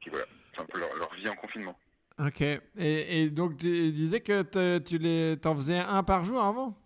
Puis 0.00 0.10
voilà, 0.10 0.26
c'est 0.54 0.60
un 0.60 0.66
peu 0.66 0.78
leur, 0.78 1.14
vie 1.14 1.28
en 1.28 1.36
confinement. 1.36 1.78
Ok. 2.18 2.42
Et, 2.76 3.30
donc 3.30 3.56
tu 3.56 3.92
disais 3.92 4.20
que 4.20 4.78
tu 4.78 4.98
les, 4.98 5.38
t'en 5.40 5.54
faisais 5.54 5.78
un 5.78 6.02
par 6.02 6.24
jour 6.24 6.42
avant? 6.42 6.76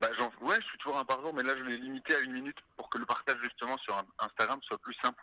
Bah, 0.00 0.08
ouais, 0.42 0.56
je 0.60 0.66
suis 0.66 0.78
toujours 0.78 0.98
un 0.98 1.04
par 1.04 1.20
jour, 1.20 1.34
mais 1.34 1.42
là 1.42 1.54
je 1.56 1.62
l'ai 1.62 1.76
limité 1.76 2.14
à 2.14 2.20
une 2.20 2.32
minute 2.32 2.56
pour 2.76 2.88
que 2.88 2.98
le 2.98 3.06
partage 3.06 3.38
justement 3.42 3.76
sur 3.78 4.00
Instagram 4.18 4.60
soit 4.62 4.78
plus 4.78 4.94
simple 5.02 5.22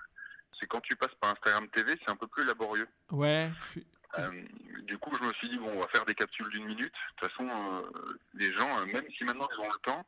c'est 0.59 0.67
quand 0.67 0.81
tu 0.81 0.95
passes 0.95 1.13
par 1.19 1.31
Instagram 1.31 1.67
TV, 1.69 1.97
c'est 2.03 2.11
un 2.11 2.15
peu 2.15 2.27
plus 2.27 2.45
laborieux. 2.45 2.88
Ouais. 3.11 3.51
Euh, 4.17 4.31
du 4.83 4.97
coup, 4.97 5.11
je 5.19 5.27
me 5.27 5.33
suis 5.33 5.49
dit, 5.49 5.57
bon, 5.57 5.71
on 5.75 5.81
va 5.81 5.88
faire 5.88 6.05
des 6.05 6.15
capsules 6.15 6.47
d'une 6.49 6.65
minute. 6.65 6.93
De 6.93 7.27
toute 7.27 7.31
façon, 7.31 7.49
euh, 7.49 8.17
les 8.33 8.53
gens, 8.53 8.79
euh, 8.79 8.85
même 8.85 9.05
si 9.17 9.23
maintenant 9.23 9.47
ils 9.51 9.59
ont 9.59 9.67
le 9.67 9.79
temps, 9.83 10.05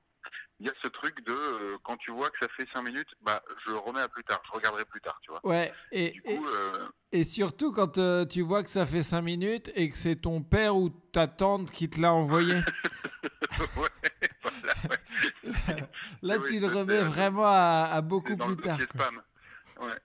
il 0.59 0.65
y 0.65 0.69
a 0.69 0.73
ce 0.81 0.87
truc 0.87 1.23
de 1.25 1.77
quand 1.83 1.97
tu 1.97 2.11
vois 2.11 2.29
que 2.29 2.37
ça 2.39 2.47
fait 2.55 2.67
5 2.73 2.81
minutes, 2.81 3.09
bah, 3.21 3.43
je 3.65 3.71
remets 3.71 4.01
à 4.01 4.07
plus 4.07 4.23
tard, 4.23 4.41
je 4.47 4.51
regarderai 4.51 4.85
plus 4.85 5.01
tard, 5.01 5.19
tu 5.21 5.31
vois. 5.31 5.39
Ouais, 5.43 5.71
et, 5.91 6.15
et, 7.11 7.23
surtout 7.23 7.71
quand 7.71 7.99
tu 8.27 8.41
vois 8.41 8.63
que 8.63 8.69
ça 8.69 8.85
fait 8.85 9.03
5 9.03 9.21
minutes 9.21 9.71
et 9.75 9.89
que 9.89 9.97
c'est 9.97 10.15
ton 10.15 10.41
père 10.41 10.75
ou 10.75 10.89
ta 10.89 11.27
tante 11.27 11.71
qui 11.71 11.89
te 11.89 12.01
l'a 12.01 12.13
envoyé. 12.13 12.55
ouais, 13.59 13.89
voilà, 14.41 14.73
ouais. 14.89 14.97
Là, 16.21 16.37
tu 16.49 16.59
le 16.59 16.67
remets 16.67 17.01
vraiment 17.01 17.45
à, 17.45 17.89
à 17.91 18.01
beaucoup 18.01 18.35
plus 18.35 18.57
tard. 18.57 18.79
Spam. 18.81 19.21
Ouais. 19.79 19.99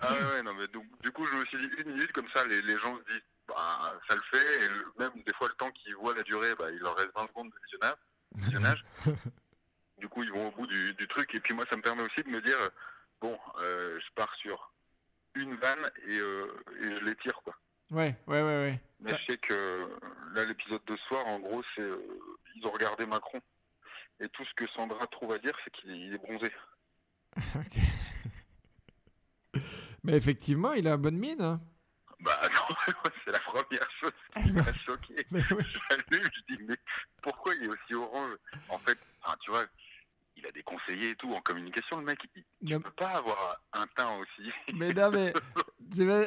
Ah 0.00 0.12
ouais, 0.12 0.42
non, 0.42 0.54
mais 0.54 0.68
donc, 0.68 0.84
du 1.02 1.10
coup, 1.10 1.24
je 1.24 1.36
me 1.36 1.44
suis 1.46 1.58
dit 1.58 1.68
une 1.84 1.92
minute, 1.92 2.12
comme 2.12 2.28
ça, 2.34 2.46
les, 2.46 2.62
les 2.62 2.76
gens 2.76 2.96
se 2.96 3.12
disent, 3.12 3.22
bah, 3.48 3.94
ça 4.08 4.14
le 4.14 4.22
fait, 4.30 4.64
et 4.64 4.68
même 4.98 5.10
des 5.26 5.32
fois, 5.34 5.48
le 5.48 5.54
temps 5.54 5.70
qu'ils 5.72 5.96
voient 5.96 6.14
la 6.14 6.22
durée, 6.22 6.54
bah, 6.56 6.70
il 6.70 6.78
leur 6.78 6.96
reste 6.96 7.10
20 7.16 7.26
secondes 7.28 7.50
de 7.50 8.40
visionnage. 8.40 8.84
Du 9.98 10.08
coup, 10.08 10.22
ils 10.22 10.32
vont 10.32 10.48
au 10.48 10.52
bout 10.52 10.66
du, 10.66 10.94
du, 10.94 11.08
truc, 11.08 11.34
et 11.34 11.40
puis 11.40 11.54
moi, 11.54 11.64
ça 11.70 11.76
me 11.76 11.82
permet 11.82 12.02
aussi 12.02 12.22
de 12.22 12.28
me 12.28 12.40
dire, 12.40 12.56
bon, 13.20 13.38
euh, 13.60 13.98
je 14.00 14.12
pars 14.14 14.34
sur 14.36 14.72
une 15.34 15.54
vanne 15.56 15.90
et, 16.06 16.18
euh, 16.18 16.46
et 16.80 16.98
je 16.98 17.04
les 17.04 17.16
tire, 17.16 17.40
quoi. 17.44 17.54
Ouais, 17.90 18.14
ouais, 18.26 18.42
ouais, 18.42 18.42
ouais. 18.42 18.80
Mais 19.00 19.16
je 19.16 19.32
sais 19.32 19.38
que 19.38 19.88
là, 20.34 20.44
l'épisode 20.44 20.84
de 20.86 20.96
soir, 20.96 21.26
en 21.26 21.38
gros, 21.38 21.62
c'est 21.74 21.82
euh, 21.82 21.98
ils 22.56 22.66
ont 22.66 22.70
regardé 22.70 23.06
Macron. 23.06 23.40
Et 24.20 24.28
tout 24.28 24.44
ce 24.44 24.52
que 24.54 24.66
Sandra 24.72 25.06
trouve 25.06 25.32
à 25.32 25.38
dire, 25.38 25.56
c'est 25.64 25.70
qu'il 25.70 26.12
est 26.12 26.18
bronzé. 26.18 26.52
ok. 27.54 29.62
Mais 30.04 30.14
effectivement, 30.14 30.72
il 30.72 30.88
a 30.88 30.96
bonne 30.96 31.16
mine. 31.16 31.40
Hein. 31.40 31.60
Bah 32.20 32.40
non, 32.52 32.74
c'est 33.24 33.30
la 33.30 33.38
première 33.38 33.88
chose 34.00 34.12
qui 34.36 34.52
m'a 34.52 34.72
choqué. 34.74 35.24
je 35.30 36.54
dis, 36.54 36.62
mais 36.66 36.76
pourquoi 37.22 37.54
il 37.54 37.64
est 37.64 37.68
aussi 37.68 37.94
orange? 37.94 38.36
En 38.68 38.78
fait, 38.78 38.98
tu 39.40 39.50
vois, 39.50 39.64
il 40.38 40.46
a 40.46 40.50
des 40.52 40.62
conseillers 40.62 41.10
et 41.10 41.16
tout 41.16 41.32
en 41.32 41.40
communication, 41.40 41.98
le 41.98 42.04
mec. 42.04 42.18
Il 42.62 42.68
ne 42.70 42.78
peut 42.78 42.90
pas 42.90 43.08
avoir 43.08 43.60
un 43.72 43.86
teint 43.96 44.16
aussi. 44.16 44.50
Mais 44.74 44.92
non, 44.92 45.10
mais 45.10 45.32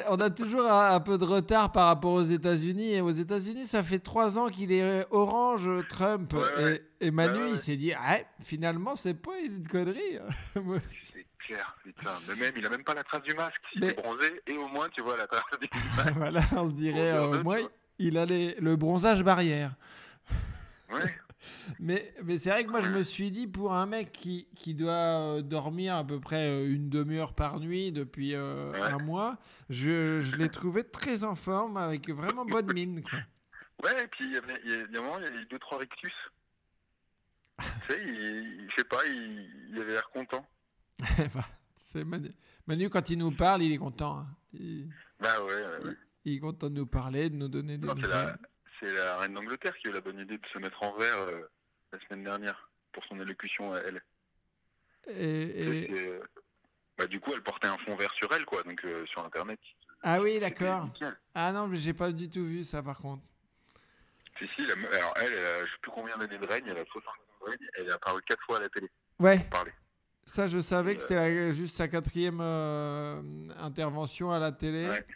on 0.08 0.20
a 0.20 0.30
toujours 0.30 0.70
un, 0.70 1.00
peu 1.00 1.18
de 1.18 1.24
retard 1.24 1.72
par 1.72 1.86
rapport 1.86 2.12
aux 2.12 2.22
États-Unis. 2.22 2.94
Et 2.94 3.00
aux 3.00 3.10
États-Unis, 3.10 3.66
ça 3.66 3.82
fait 3.82 4.00
trois 4.00 4.38
ans 4.38 4.48
qu'il 4.48 4.72
est 4.72 5.06
orange, 5.10 5.68
Trump. 5.88 6.34
et, 7.00 7.10
Manu, 7.10 7.50
il 7.50 7.58
s'est 7.58 7.76
dit, 7.76 7.92
ah, 7.92 8.18
finalement, 8.40 8.96
c'est 8.96 9.14
pas 9.14 9.38
une 9.38 9.66
connerie. 9.66 10.18
c'est 11.04 11.26
clair, 11.38 11.76
putain. 11.82 12.10
Mais 12.28 12.34
même, 12.34 12.54
il 12.56 12.66
a 12.66 12.70
même 12.70 12.84
pas 12.84 12.94
la 12.94 13.04
trace 13.04 13.22
du 13.22 13.34
masque. 13.34 13.62
Il 13.74 13.84
est 13.84 13.94
bronzé, 13.94 14.42
et 14.46 14.56
au 14.56 14.68
moins, 14.68 14.88
tu 14.90 15.02
vois 15.02 15.16
la 15.16 15.26
trace 15.26 15.44
du 15.60 15.68
masque. 15.96 16.12
voilà, 16.16 16.42
on 16.52 16.68
se 16.68 16.74
dirait, 16.74 17.12
euh, 17.12 17.40
au 17.40 17.42
moins, 17.42 17.60
il 17.98 18.18
a 18.18 18.26
le 18.26 18.74
bronzage 18.74 19.22
barrière. 19.22 19.74
Ouais. 20.92 21.14
Mais, 21.78 22.14
mais 22.24 22.38
c'est 22.38 22.50
vrai 22.50 22.64
que 22.64 22.70
moi, 22.70 22.80
je 22.80 22.88
me 22.88 23.02
suis 23.02 23.30
dit, 23.30 23.46
pour 23.46 23.74
un 23.74 23.86
mec 23.86 24.12
qui, 24.12 24.46
qui 24.56 24.74
doit 24.74 24.92
euh, 24.92 25.42
dormir 25.42 25.96
à 25.96 26.04
peu 26.04 26.20
près 26.20 26.48
euh, 26.48 26.72
une 26.72 26.88
demi-heure 26.88 27.34
par 27.34 27.60
nuit 27.60 27.92
depuis 27.92 28.34
euh, 28.34 28.72
un 28.82 28.98
mois, 28.98 29.38
je, 29.70 30.20
je 30.20 30.36
l'ai 30.36 30.48
trouvé 30.48 30.84
très 30.84 31.24
en 31.24 31.34
forme, 31.34 31.76
avec 31.76 32.08
vraiment 32.10 32.44
bonne 32.44 32.72
mine. 32.72 33.02
Quoi. 33.02 33.18
Ouais, 33.84 34.04
et 34.04 34.06
puis 34.08 34.24
il 34.26 34.32
y, 34.32 34.36
a, 34.36 34.40
il 34.64 34.92
y 34.92 34.96
a 34.96 35.00
un 35.00 35.02
moment, 35.02 35.18
il 35.18 35.24
y 35.24 35.26
a 35.26 35.30
eu 35.30 35.46
deux, 35.46 35.58
trois 35.58 35.78
rictus. 35.78 36.12
tu 37.58 37.64
sais, 37.88 38.00
il, 38.04 38.66
je 38.70 38.76
sais 38.76 38.84
pas, 38.84 39.04
il, 39.06 39.78
avait 39.80 39.92
l'air 39.92 40.10
content. 40.10 40.46
Bah, 41.34 41.46
c'est 41.76 42.04
Manu. 42.04 42.30
Manu. 42.66 42.88
quand 42.88 43.10
il 43.10 43.18
nous 43.18 43.32
parle, 43.32 43.62
il 43.62 43.72
est 43.72 43.78
content. 43.78 44.18
Hein. 44.18 44.26
Il... 44.52 44.88
Bah 45.18 45.42
ouais, 45.42 45.54
ouais, 45.54 45.94
il, 46.24 46.36
est 46.36 46.38
content 46.38 46.70
de 46.70 46.76
nous 46.76 46.86
parler, 46.86 47.28
de 47.28 47.36
nous 47.36 47.48
donner 47.48 47.76
des 47.76 47.86
nouvelles 47.86 48.38
c'est 48.82 48.92
la 48.92 49.16
reine 49.18 49.34
d'Angleterre 49.34 49.76
qui 49.78 49.86
a 49.86 49.90
eu 49.90 49.94
la 49.94 50.00
bonne 50.00 50.18
idée 50.18 50.38
de 50.38 50.46
se 50.52 50.58
mettre 50.58 50.82
en 50.82 50.92
vert 50.96 51.18
euh, 51.18 51.48
la 51.92 52.00
semaine 52.00 52.24
dernière 52.24 52.68
pour 52.92 53.04
son 53.04 53.20
élocution 53.20 53.72
à 53.72 53.78
elle. 53.78 54.02
Et, 55.08 55.52
euh, 55.56 56.20
bah, 56.98 57.06
du 57.06 57.20
coup, 57.20 57.32
elle 57.32 57.42
portait 57.42 57.68
un 57.68 57.78
fond 57.78 57.96
vert 57.96 58.12
sur 58.14 58.32
elle, 58.32 58.44
quoi, 58.44 58.62
donc 58.62 58.84
euh, 58.84 59.06
sur 59.06 59.24
Internet. 59.24 59.60
Ah 60.02 60.20
oui, 60.20 60.40
d'accord. 60.40 60.88
Ah 61.34 61.52
non, 61.52 61.68
mais 61.68 61.76
j'ai 61.76 61.94
pas 61.94 62.10
du 62.10 62.28
tout 62.28 62.44
vu 62.44 62.64
ça, 62.64 62.82
par 62.82 62.98
contre. 62.98 63.22
Si, 64.38 64.48
si, 64.56 64.62
alors 64.62 65.14
elle, 65.16 65.30
je 65.30 65.70
sais 65.70 65.78
plus 65.80 65.92
combien 65.92 66.16
d'années 66.16 66.38
de 66.38 66.46
règne, 66.46 66.66
elle 66.66 66.78
a 66.78 66.84
60 66.84 67.06
ans 67.06 67.46
de 67.46 67.50
règne, 67.50 67.68
elle 67.74 67.88
est 67.88 67.92
apparue 67.92 68.22
quatre 68.22 68.42
fois 68.44 68.56
à 68.56 68.60
la 68.60 68.68
télé. 68.68 68.90
Ouais. 69.20 69.48
Ça, 70.24 70.48
je 70.48 70.60
savais 70.60 70.96
que 70.96 71.02
c'était 71.02 71.52
juste 71.52 71.76
sa 71.76 71.86
quatrième 71.86 72.40
intervention 72.40 74.32
à 74.32 74.40
la 74.40 74.50
télé. 74.50 74.88
Ouais. 74.88 75.06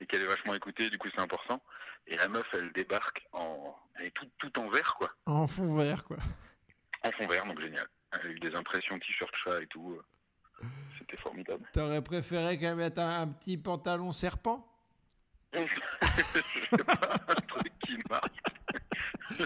Et 0.00 0.06
qu'elle 0.06 0.22
est 0.22 0.26
vachement 0.26 0.54
écoutée, 0.54 0.90
du 0.90 0.98
coup, 0.98 1.08
c'est 1.12 1.20
important. 1.20 1.60
Et 2.10 2.16
la 2.16 2.28
meuf, 2.28 2.46
elle 2.52 2.72
débarque 2.72 3.24
en. 3.32 3.74
Elle 3.94 4.06
est 4.06 4.10
tout, 4.10 4.28
tout 4.38 4.58
en 4.58 4.68
vert, 4.68 4.96
quoi. 4.96 5.10
En 5.26 5.46
fond 5.46 5.76
vert, 5.76 6.04
quoi. 6.04 6.16
En 7.04 7.10
fond 7.12 7.26
vert, 7.28 7.46
donc 7.46 7.60
génial. 7.60 7.86
Elle 8.12 8.26
a 8.26 8.30
eu 8.30 8.40
des 8.40 8.54
impressions 8.54 8.98
t-shirt 8.98 9.34
chat 9.36 9.62
et 9.62 9.66
tout. 9.68 9.96
Euh. 9.96 10.66
C'était 10.98 11.16
formidable. 11.16 11.64
T'aurais 11.72 12.02
préféré 12.02 12.58
qu'elle 12.58 12.74
mette 12.74 12.98
un, 12.98 13.28
petit 13.28 13.56
pantalon 13.56 14.12
serpent? 14.12 14.66
Pas, 15.52 15.58
un 17.28 17.40
truc 17.48 17.72
qui 17.80 17.96
marche. 18.08 18.28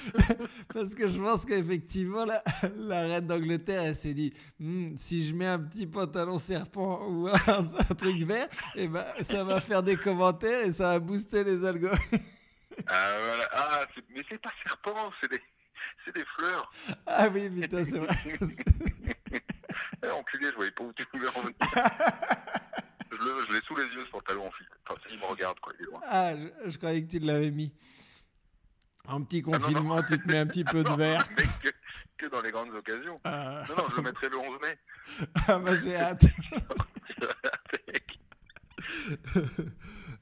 Parce 0.73 0.95
que 0.95 1.09
je 1.09 1.19
pense 1.21 1.45
qu'effectivement, 1.45 2.25
la, 2.25 2.43
la 2.77 3.03
reine 3.03 3.27
d'Angleterre, 3.27 3.83
elle 3.83 3.95
s'est 3.95 4.15
dit 4.15 4.33
Hmm, 4.59 4.97
si 4.97 5.27
je 5.27 5.35
mets 5.35 5.47
un 5.47 5.59
petit 5.59 5.87
pantalon 5.87 6.39
serpent 6.39 7.07
ou 7.07 7.29
un, 7.29 7.35
un 7.47 7.95
truc 7.95 8.17
vert, 8.23 8.49
et 8.75 8.89
ben, 8.89 9.05
ça 9.23 9.45
va 9.45 9.61
faire 9.61 9.83
des 9.83 9.97
commentaires 9.97 10.63
et 10.67 10.73
ça 10.73 10.85
va 10.85 10.99
booster 10.99 11.45
les 11.45 11.65
algorithmes. 11.65 12.19
Ah, 12.87 13.15
voilà. 13.25 13.49
ah 13.53 13.87
mais 14.11 14.25
c'est 14.29 14.39
pas 14.41 14.53
serpent, 14.67 15.13
c'est 15.21 15.31
des, 15.31 15.43
c'est 16.05 16.15
des 16.15 16.25
fleurs. 16.37 16.71
Ah 17.07 17.29
oui, 17.29 17.49
putain, 17.51 17.85
c'est 17.85 17.99
vrai. 17.99 18.17
Eh, 20.03 20.11
enculé, 20.11 20.49
je 20.51 20.55
voyais 20.57 20.71
pas 20.73 20.85
où 20.85 20.93
tu 20.93 21.05
voulais 21.13 21.29
en 21.29 21.41
venir. 21.41 21.55
je 23.11 23.17
le- 23.17 23.47
je 23.49 23.53
l'ai 23.55 23.61
sous 23.63 23.77
les 23.77 23.85
yeux 23.85 24.05
ce 24.07 24.11
pantalon 24.11 24.47
en 24.47 24.51
fait. 24.53 24.65
Enfin, 24.89 25.01
il 25.11 25.19
me 25.19 25.25
regarde 25.25 25.59
quoi, 25.61 25.73
il 25.79 25.83
est 25.85 25.87
loin. 25.91 26.01
Ah, 26.05 26.33
je, 26.37 26.71
je 26.71 26.77
croyais 26.79 27.03
que 27.05 27.11
tu 27.11 27.19
l'avais 27.21 27.51
mis. 27.51 27.73
En 29.07 29.23
petit 29.23 29.43
non, 29.43 29.53
non. 29.53 29.59
confinement, 29.59 30.03
tu 30.03 30.19
te 30.19 30.27
mets 30.29 30.39
un 30.39 30.47
petit 30.47 30.65
peu 30.73 30.83
de 30.85 30.89
Non, 30.89 30.97
vert. 30.97 31.27
mais 31.37 31.45
que, 31.63 31.71
que 32.19 32.27
dans 32.27 32.41
les 32.43 32.51
grandes 32.51 32.75
occasions. 32.75 33.21
Ah, 33.25 33.65
Non, 33.69 33.77
non, 33.77 33.85
je 33.91 33.97
le 33.97 34.03
mettrai 34.03 34.29
le 34.29 34.39
11 34.39 34.61
mai. 34.63 34.79
ah, 35.49 35.59
bah 35.59 35.77
j'ai 35.79 35.97
hâte. 35.97 36.25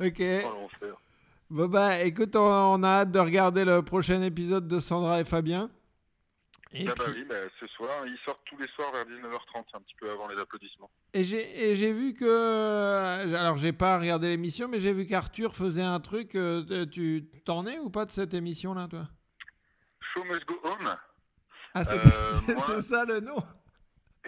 ok. 0.00 0.22
Oh. 0.44 0.68
Bon 1.53 1.68
bah 1.68 2.00
écoute, 2.00 2.34
on, 2.34 2.40
on 2.40 2.82
a 2.82 2.88
hâte 3.00 3.11
de 3.12 3.18
regarder 3.18 3.66
le 3.66 3.82
prochain 3.82 4.22
épisode 4.22 4.66
de 4.68 4.78
Sandra 4.78 5.20
et 5.20 5.24
Fabien. 5.24 5.70
Et, 6.72 6.88
Ah 6.88 6.94
bah 6.96 7.05
puis- 7.05 7.20
oui, 7.20 7.24
bah, 7.28 7.34
ce 7.61 7.66
soir, 7.66 8.07
ils 8.07 8.16
sortent 8.24 8.42
tous 8.46 8.57
les 8.57 8.66
soirs 8.68 8.90
vers 8.92 9.05
19h30, 9.05 9.64
un 9.74 9.80
petit 9.82 9.94
peu 10.00 10.11
avant 10.11 10.28
les 10.28 10.40
applaudissements. 10.40 10.90
et 11.12 11.24
j'ai 11.24 11.68
et 11.70 11.74
j'ai 11.74 11.92
vu 11.92 12.14
que... 12.14 13.34
Alors 13.36 13.59
j'ai 13.59 13.74
pas 13.74 13.98
regardé 13.98 14.28
l'émission, 14.28 14.66
mais 14.68 14.80
j'ai 14.80 14.94
vu 14.94 15.05
qu'Arthur 15.05 15.55
faisait 15.55 15.82
un 15.82 16.00
truc. 16.00 16.34
euh, 16.36 16.86
tu 16.86 17.28
t'en 17.44 17.66
es 17.66 17.78
ou 17.78 17.90
pas 17.90 18.07
de 18.07 18.11
cette 18.12 18.32
émission-là, 18.32 18.88
toi? 18.88 19.07
Show 20.14 20.24
must 20.24 20.46
go 20.46 20.59
home, 20.64 20.96
Ah, 21.74 21.84
c'est 21.84 21.96
Euh, 21.98 22.55
moi- 22.57 22.80
ça 22.80 23.05
le 23.05 23.20
nom? 23.20 23.36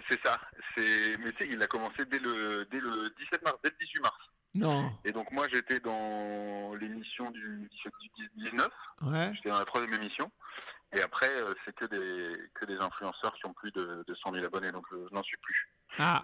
C'est 0.07 0.21
ça. 0.23 0.39
C'est, 0.77 1.17
mais 1.17 1.31
tu 1.31 1.37
sais, 1.39 1.49
il 1.51 1.59
a 1.63 1.65
commencé 1.65 2.05
dès 2.05 2.19
le, 2.19 2.67
dès 2.69 2.79
le 2.79 3.09
17 3.17 3.43
mars, 3.43 3.57
dès 3.63 3.71
le 3.71 3.75
18 3.79 4.01
mars. 4.01 4.17
Non. 4.55 4.91
Et 5.03 5.11
donc 5.11 5.31
moi, 5.31 5.47
j'étais 5.49 5.79
dans 5.79 6.73
l'émission 6.75 7.29
du 7.31 7.69
19, 8.37 8.69
Ouais. 9.03 9.31
j'étais 9.35 9.49
dans 9.49 9.59
la 9.59 9.65
troisième 9.65 9.93
émission. 9.93 10.31
Et 10.93 11.01
après, 11.01 11.29
euh, 11.29 11.53
c'est 11.65 11.75
que 11.75 11.85
des, 11.85 12.49
que 12.53 12.65
des 12.65 12.77
influenceurs 12.77 13.33
qui 13.35 13.45
ont 13.45 13.53
plus 13.53 13.71
de, 13.73 14.03
de 14.07 14.15
100 14.15 14.31
000 14.33 14.45
abonnés, 14.45 14.71
donc 14.71 14.85
je, 14.91 14.97
je 15.09 15.13
n'en 15.13 15.23
suis 15.23 15.37
plus. 15.37 15.67
Ah, 15.99 16.23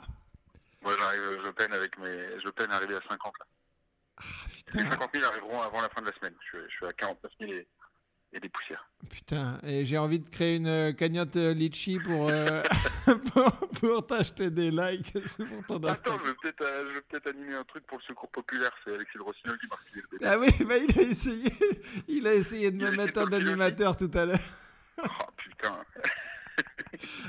Moi, 0.82 0.94
j'arrive, 0.98 1.42
je 1.44 1.50
peine 1.52 1.74
avec 1.74 1.98
mes, 1.98 2.40
je 2.40 2.50
peine 2.50 2.72
à 2.72 2.76
arriver 2.76 2.96
à 2.96 3.02
50 3.10 3.34
là. 3.40 3.46
Les 4.74 4.84
putain. 4.84 4.92
50 4.92 5.10
000 5.14 5.26
arriveront 5.26 5.62
avant 5.62 5.82
la 5.82 5.90
fin 5.90 6.02
de 6.02 6.06
la 6.08 6.14
semaine. 6.18 6.36
Je, 6.42 6.48
suis- 6.60 6.70
je 6.70 6.76
suis 6.76 6.86
à 6.86 6.94
49 6.94 7.32
000 7.40 7.52
et, 7.52 7.68
et 8.34 8.40
des 8.40 8.50
poussières. 8.50 8.88
Putain, 9.10 9.60
et 9.64 9.86
j'ai 9.86 9.98
envie 9.98 10.20
de 10.20 10.30
créer 10.30 10.56
une 10.56 10.68
euh, 10.68 10.94
cagnotte 10.94 11.36
euh, 11.36 11.54
litchi 11.54 12.00
pour, 12.00 12.30
euh, 12.30 12.64
pour, 13.34 13.52
pour 13.80 14.08
t'acheter 14.08 14.50
des 14.50 14.72
likes 14.72 15.14
ton 15.68 15.84
Attends, 15.84 16.18
je 16.20 16.30
vais 16.30 16.36
peut-être, 16.42 16.62
euh, 16.62 17.30
animer 17.30 17.56
un 17.56 17.64
truc 17.64 17.86
pour 17.86 17.98
le 17.98 18.04
secours 18.04 18.30
populaire. 18.30 18.72
C'est 18.84 18.94
Alexis 18.94 19.18
de 19.18 19.24
Rossignol 19.24 19.58
qui 19.60 19.68
m'a 19.68 19.76
refilé 19.76 20.02
le 20.02 20.18
bébé. 20.18 20.26
Ah 20.26 20.40
oui, 20.40 20.66
bah 20.66 20.78
il 20.78 21.00
a 21.00 21.02
essayé, 21.04 21.54
il 22.08 22.28
a 22.28 22.34
essayé 22.34 22.72
de 22.72 22.78
Il 22.78 22.84
me 22.84 22.92
mettre 22.92 23.22
en 23.22 23.32
animateur 23.32 23.98
tout 23.98 24.12
à 24.14 24.26
l'heure. 24.26 24.40
Oh 25.04 25.08
putain. 25.36 25.84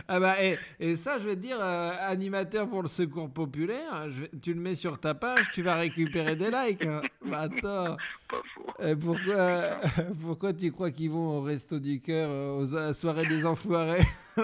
Ah 0.08 0.18
bah 0.20 0.42
et, 0.42 0.58
et 0.80 0.96
ça, 0.96 1.18
je 1.18 1.24
vais 1.28 1.36
te 1.36 1.40
dire, 1.40 1.56
euh, 1.60 1.92
animateur 2.00 2.68
pour 2.68 2.82
le 2.82 2.88
secours 2.88 3.32
populaire, 3.32 4.10
je 4.10 4.24
tu 4.40 4.52
le 4.54 4.60
mets 4.60 4.74
sur 4.74 4.98
ta 5.00 5.14
page, 5.14 5.50
tu 5.52 5.62
vas 5.62 5.76
récupérer 5.76 6.36
des 6.36 6.50
likes. 6.50 6.84
hein. 6.84 7.00
Bah 7.24 7.42
attends, 7.42 7.96
Pas 8.28 8.42
faux. 8.54 8.66
euh, 8.80 8.96
pourquoi, 8.96 9.80
pourquoi 10.20 10.52
tu 10.52 10.70
crois 10.72 10.90
qu'ils 10.90 11.10
vont 11.10 11.38
au 11.38 11.42
resto 11.42 11.78
du 11.78 12.00
cœur, 12.00 12.28
euh, 12.30 12.58
aux 12.58 12.74
à 12.76 12.80
la 12.88 12.94
soirée 12.94 13.26
des 13.26 13.46
enfoirés? 13.46 14.04
Ah 14.36 14.42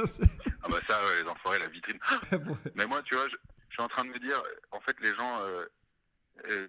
bah 0.69 0.79
ça, 0.89 1.01
ouais, 1.05 1.23
les 1.23 1.29
enfoirés, 1.29 1.59
la 1.59 1.67
vitrine. 1.69 1.99
Mais 2.75 2.87
moi, 2.87 3.03
tu 3.05 3.15
vois, 3.15 3.29
je, 3.29 3.37
je 3.69 3.75
suis 3.75 3.83
en 3.83 3.89
train 3.89 4.05
de 4.05 4.11
me 4.11 4.19
dire, 4.19 4.41
en 4.73 4.81
fait, 4.81 4.97
les 5.03 5.15
gens, 5.15 5.41
euh, 5.43 5.65
euh, 6.51 6.69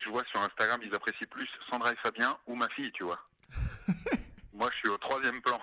je 0.00 0.08
vois 0.10 0.24
sur 0.30 0.40
Instagram, 0.40 0.80
ils 0.84 0.94
apprécient 0.94 1.26
plus 1.30 1.48
Sandra 1.70 1.92
et 1.92 1.96
Fabien 2.02 2.36
ou 2.46 2.54
ma 2.54 2.68
fille, 2.70 2.92
tu 2.92 3.02
vois. 3.04 3.18
moi, 4.54 4.70
je 4.72 4.76
suis 4.78 4.88
au 4.88 4.98
troisième 4.98 5.40
plan. 5.42 5.58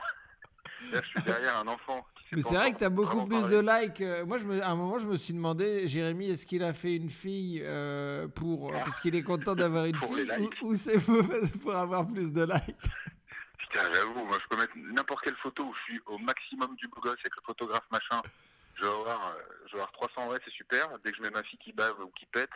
Là, 0.91 1.01
je 1.03 1.07
suis 1.09 1.21
derrière 1.23 1.57
un 1.57 1.67
enfant. 1.67 2.05
Mais 2.31 2.41
c'est 2.41 2.53
vrai 2.55 2.71
que 2.73 2.77
tu 2.77 2.83
as 2.83 2.89
beaucoup 2.89 3.25
plus 3.25 3.39
parler. 3.39 3.55
de 3.55 3.85
likes. 3.85 4.01
Euh, 4.01 4.25
Moi, 4.25 4.37
je 4.37 4.45
me, 4.45 4.61
à 4.63 4.69
un 4.69 4.75
moment, 4.75 4.99
je 4.99 5.07
me 5.07 5.17
suis 5.17 5.33
demandé, 5.33 5.87
Jérémy, 5.87 6.29
est-ce 6.29 6.45
qu'il 6.45 6.63
a 6.63 6.73
fait 6.73 6.95
une 6.95 7.09
fille 7.09 7.61
euh, 7.65 8.27
pour 8.27 8.69
euh, 8.73 8.77
parce 8.85 8.99
qu'il 9.01 9.15
est 9.15 9.23
content 9.23 9.55
d'avoir 9.55 9.85
une 9.85 9.97
fille 9.97 10.29
ou, 10.61 10.67
ou 10.67 10.75
c'est 10.75 10.99
pour, 10.99 11.23
pour 11.61 11.75
avoir 11.75 12.05
plus 12.07 12.31
de 12.31 12.43
likes? 12.43 12.75
Putain, 13.57 13.91
j'avoue, 13.93 14.25
moi, 14.25 14.37
je 14.41 14.47
peux 14.47 14.57
mettre 14.61 14.73
n'importe 14.77 15.23
quelle 15.23 15.35
photo 15.35 15.63
où 15.63 15.73
je 15.73 15.81
suis 15.93 16.01
au 16.07 16.17
maximum 16.19 16.75
du 16.75 16.87
beau 16.87 17.01
gosse 17.01 17.19
avec 17.21 17.35
le 17.35 17.41
photographe 17.45 17.85
machin. 17.91 18.21
Je 18.75 18.81
vais 18.83 18.89
avoir, 18.91 19.35
je 19.67 19.71
vais 19.73 19.81
avoir 19.81 19.91
300, 19.91 20.29
ouais, 20.29 20.37
c'est 20.45 20.53
super. 20.53 20.87
Dès 21.03 21.11
que 21.11 21.17
je 21.17 21.21
mets 21.23 21.29
ma 21.31 21.43
fille 21.43 21.59
qui 21.59 21.73
bave 21.73 21.99
ou 21.99 22.09
qui 22.17 22.25
pète, 22.27 22.49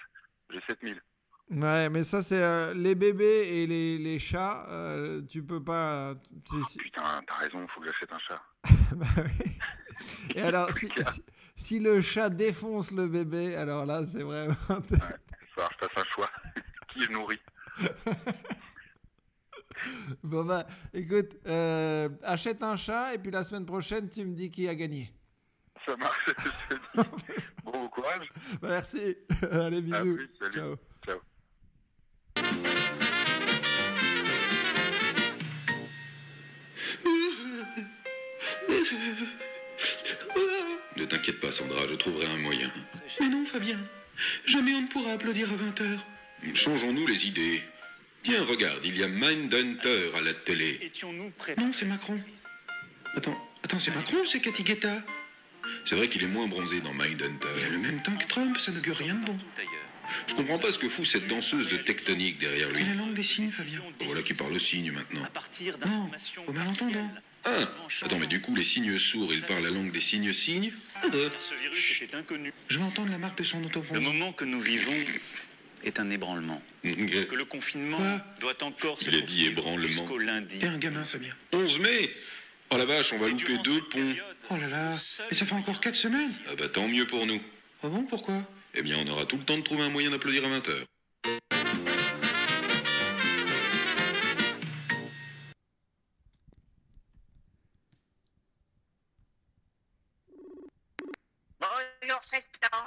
j'ai 0.50 0.62
7000. 0.68 1.02
Ouais, 1.50 1.90
mais 1.90 2.04
ça, 2.04 2.24
c'est 2.24 2.42
euh, 2.42 2.74
les 2.74 2.96
bébés 2.96 3.48
et 3.48 3.68
les, 3.68 3.98
les 3.98 4.20
chats. 4.20 4.66
euh, 4.70 5.22
tu 5.30 5.44
peux 5.44 5.64
pas. 5.64 6.16
Oh, 6.52 6.56
c'est- 6.68 6.80
putain, 6.80 7.22
t'as 7.28 7.36
raison, 7.36 7.68
faut 7.68 7.80
que 7.82 7.88
j'achète 7.88 8.12
un 8.12 8.20
chat. 8.20 8.42
bah 8.96 9.06
oui. 9.18 9.52
Et 10.36 10.42
alors, 10.42 10.72
si, 10.72 10.90
si, 11.12 11.24
si 11.56 11.80
le 11.80 12.02
chat 12.02 12.30
défonce 12.30 12.92
le 12.92 13.08
bébé, 13.08 13.56
alors 13.56 13.86
là, 13.86 14.04
c'est 14.06 14.24
vraiment. 14.24 14.56
Il 14.70 14.98
falloir 15.54 15.78
que 15.78 15.86
je 15.86 15.88
fasse 15.88 15.98
un 15.98 16.06
choix. 16.10 16.30
qui 16.94 17.04
je 17.04 17.12
nourris 17.12 17.40
bon, 20.24 20.46
bah, 20.46 20.66
écoute, 20.94 21.36
euh, 21.48 22.10
achète 22.24 22.62
un 22.64 22.76
chat 22.76 23.14
et 23.16 23.18
puis 23.18 23.32
la 23.32 23.44
semaine 23.44 23.66
prochaine, 23.66 24.10
tu 24.10 24.24
me 24.26 24.34
dis 24.36 24.52
qui 24.52 24.68
a 24.68 24.76
gagné. 24.76 25.12
Ça 25.86 25.96
marche. 25.98 26.26
Bon 27.64 27.88
courage. 27.90 28.30
Bah, 28.62 28.70
merci. 28.70 29.18
Allez, 29.52 29.82
bisous. 29.82 30.16
plus, 30.16 30.30
salut. 30.40 30.54
Ciao. 30.54 30.76
Ne 40.98 41.06
t'inquiète 41.06 41.40
pas, 41.40 41.52
Sandra, 41.52 41.88
je 41.88 41.96
trouverai 41.96 42.26
un 42.28 42.38
moyen. 42.38 42.72
Mais 43.20 43.30
non, 43.30 43.46
Fabien. 43.46 43.80
Jamais 44.46 44.74
on 44.74 44.82
ne 44.82 44.88
pourra 44.88 45.14
applaudir 45.14 45.52
à 45.52 45.56
20 45.56 45.82
heures. 45.82 46.06
Changeons-nous 46.54 47.08
les 47.08 47.26
idées. 47.26 47.62
Tiens, 48.24 48.44
regarde, 48.44 48.80
il 48.86 48.98
y 48.98 49.04
a 49.04 49.08
Mindhunter 49.08 50.12
à 50.16 50.22
la 50.22 50.34
télé. 50.34 50.80
Étions-nous 50.82 51.32
prêts? 51.32 51.56
Non, 51.58 51.72
c'est 51.74 51.86
Macron. 51.86 52.20
Attends, 53.16 53.38
attends, 53.64 53.80
c'est 53.80 53.94
Macron 53.94 54.18
ou 54.24 54.26
c'est 54.26 54.40
Cathy 54.40 54.64
Guetta 54.64 55.02
C'est 55.86 55.96
vrai 55.96 56.08
qu'il 56.08 56.24
est 56.24 56.28
moins 56.28 56.48
bronzé 56.48 56.80
dans 56.80 56.92
Il 56.94 57.02
a 57.02 57.08
le 57.08 57.10
Mindhunter. 57.10 57.78
même 57.78 58.02
temps 58.02 58.16
que 58.16 58.28
Trump, 58.28 58.58
ça 58.60 58.72
n'augure 58.72 58.96
rien 58.96 59.16
de 59.16 59.26
bon. 59.26 59.38
Je 60.28 60.36
comprends 60.36 60.60
pas 60.60 60.72
ce 60.72 60.80
que 60.80 60.90
fout 60.90 61.06
cette 61.06 61.28
danseuse 61.28 61.70
de 61.70 61.78
tectonique 61.78 62.40
derrière 62.40 62.70
lui. 62.70 62.80
C'est 62.84 62.90
la 62.90 62.96
langue 62.96 63.14
des 63.14 63.24
signes, 63.24 63.50
Fabien. 63.50 63.80
Voilà 64.02 64.22
qui 64.22 64.34
parle 64.34 64.60
signe 64.60 64.92
maintenant. 64.92 65.24
À 65.24 65.28
partir 65.30 65.78
Non, 65.80 65.88
d'informations 65.88 66.44
au 66.48 66.52
malentendant. 66.54 66.92
partielles, 66.92 67.22
Ah 67.46 68.06
Attends, 68.06 68.20
mais 68.20 68.28
du 68.28 68.42
coup, 68.42 68.56
les 68.56 68.64
signes 68.64 68.98
sourds, 68.98 69.34
ils 69.34 69.42
parlent 69.44 69.64
la 69.64 69.70
langue 69.72 69.92
des 69.92 70.02
signes 70.02 70.34
signes 70.34 70.72
Euh, 71.14 71.30
Ce 71.40 71.54
virus 71.56 72.02
était 72.02 72.16
inconnu. 72.16 72.54
Je 72.70 72.78
vais 72.78 72.84
entendre 72.84 73.12
la 73.12 73.18
marque 73.18 73.38
de 73.38 73.44
son 73.44 73.60
Le 73.60 73.66
autophone. 73.68 74.02
moment 74.04 74.32
que 74.34 74.46
nous 74.46 74.62
vivons 74.62 74.94
est 75.84 76.00
un 76.00 76.10
ébranlement. 76.10 76.62
Que 76.84 77.36
le 77.36 77.46
confinement 77.46 78.20
doit 78.40 78.62
encore 78.64 78.98
se 79.00 79.10
Il 79.10 79.16
a 79.16 79.22
dit 79.22 79.26
poursuivre 79.26 79.52
ébranlement. 79.60 79.88
jusqu'au 79.88 80.18
lundi. 80.18 80.60
T'es 80.60 80.68
un 80.68 80.78
gamin, 80.78 81.04
Fabien. 81.06 81.34
11 81.52 81.80
mai 81.80 82.10
Oh 82.70 82.78
la 82.78 82.86
vache, 82.86 83.12
on 83.14 83.18
va 83.18 83.28
louper 83.28 83.58
deux 83.64 83.82
ponts. 83.82 83.90
période 84.00 84.18
Oh 84.50 84.56
là 84.58 84.68
là. 84.68 84.92
Et 85.32 85.36
ça 85.36 85.46
fait 85.46 85.54
encore 85.56 85.80
4 85.80 85.96
semaines. 85.96 86.32
Ah 86.50 86.56
bah 86.58 86.68
tant 86.70 86.88
mieux 86.88 87.06
pour 87.08 87.26
nous. 87.26 87.42
Ah 87.84 87.88
bon, 87.90 88.04
pourquoi? 88.04 88.42
Eh 88.76 88.82
bien, 88.82 88.98
on 89.06 89.08
aura 89.12 89.26
tout 89.26 89.38
le 89.38 89.44
temps 89.46 89.58
de 89.58 89.62
trouver 89.64 89.84
un 89.84 89.90
moyen 89.90 90.10
d'applaudir 90.10 90.44
à 90.46 90.50
20h. 90.50 90.86
Bonjour 101.60 102.20
Tristan, 102.28 102.78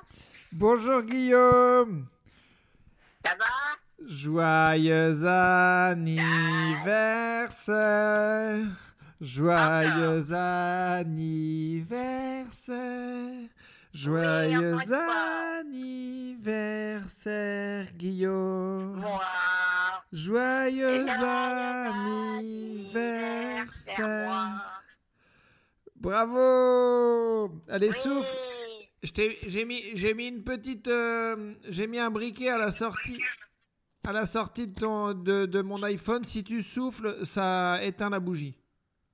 Bonjour 0.53 1.03
Guillaume. 1.03 2.07
ça 3.25 3.35
va? 3.39 3.45
Joyeux 4.05 5.25
anniversaire. 5.27 6.27
Joyeux 9.21 10.33
anniversaire. 10.33 11.87
Joyeux 13.97 14.77
anniversaire 15.59 17.91
Guillaume. 17.97 18.97
Moi. 18.97 19.23
Joyeux 20.13 21.09
anniversaire, 21.09 21.95
anniversaire. 21.95 24.83
Bravo. 25.97 27.51
Allez, 27.71 27.93
souffle. 27.93 28.29
Oui. 28.35 28.89
Je 29.03 29.13
t'ai- 29.13 29.39
J'ai 29.47 29.65
mis, 29.65 29.83
j'ai 29.97 30.13
mis 30.13 30.27
une 30.29 30.45
petite, 30.45 30.89
euh, 30.89 31.55
j'ai 31.69 31.87
mis 31.87 31.99
un 31.99 32.11
briquet 32.11 32.51
à 32.51 32.59
la 32.59 32.71
sortie. 32.71 33.23
à 34.07 34.13
la 34.13 34.27
sortie 34.27 34.67
de, 34.69 34.75
ton, 34.79 35.15
de, 35.15 35.47
de 35.47 35.63
mon 35.63 35.83
iPhone, 35.83 36.23
si 36.23 36.45
tu 36.45 36.61
souffles, 36.63 37.25
ça 37.25 37.83
éteint 37.83 38.11
la 38.11 38.21
bougie. 38.21 38.57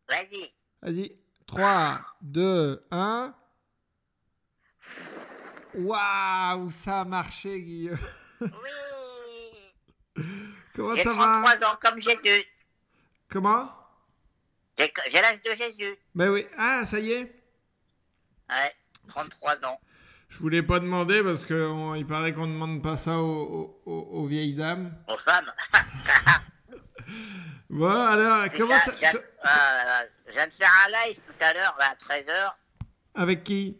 Vas-y. 0.08 0.50
Vas-y. 0.82 1.12
3, 1.46 2.00
2, 2.20 2.84
1. 2.90 3.32
Waouh, 5.74 6.70
ça 6.70 7.00
a 7.00 7.04
marché, 7.04 7.60
Guillaume. 7.62 7.98
Oui. 8.40 8.48
Comment 10.74 10.94
J'ai 10.96 11.02
ça 11.04 11.12
va 11.14 11.42
33 11.42 11.64
ans 11.68 11.76
comme 11.82 12.00
Jésus. 12.00 12.44
Comment 13.28 13.70
J'ai 14.78 14.92
j'ai 15.08 15.20
l'âge 15.20 15.40
de 15.42 15.54
Jésus. 15.54 15.96
Ben 16.14 16.30
oui. 16.30 16.46
Ah, 16.58 16.84
ça 16.86 16.98
y 16.98 17.12
est 17.12 17.34
Ouais, 18.50 18.74
33 19.08 19.64
ans. 19.64 19.80
Je 20.28 20.38
voulais 20.38 20.62
pas 20.62 20.80
demander 20.80 21.22
parce 21.22 21.44
qu'il 21.44 22.06
paraît 22.08 22.32
qu'on 22.32 22.46
ne 22.46 22.52
demande 22.54 22.82
pas 22.82 22.96
ça 22.96 23.18
aux, 23.18 23.42
aux- 23.42 23.82
aux- 23.90 24.08
aux 24.22 24.26
vieilles 24.26 24.54
dames. 24.54 24.94
Aux 25.08 25.16
femmes. 25.16 25.52
Bon, 27.68 27.88
alors, 27.90 28.46
comment 28.56 28.78
ça. 28.80 28.92
Je 28.92 28.98
viens- 28.98 30.46
de 30.46 30.52
faire 30.52 30.70
un 30.86 30.90
live 31.06 31.16
tout 31.20 31.32
à 31.40 31.52
l'heure, 31.54 31.74
à 31.80 31.94
13h, 31.94 32.54
Avec 33.14 33.44
qui? 33.44 33.78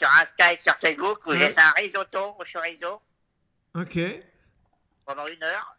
Sur 0.00 0.08
Insta 0.14 0.52
et 0.54 0.56
sur 0.56 0.74
Facebook, 0.78 1.26
où 1.26 1.34
j'ai 1.34 1.44
Ouais. 1.44 1.52
fait 1.52 1.60
un 1.60 1.72
risotto 1.72 2.36
au 2.38 2.44
chorizo 2.44 3.02
Ok. 3.74 3.98
pendant 5.04 5.26
une 5.26 5.42
heure. 5.42 5.76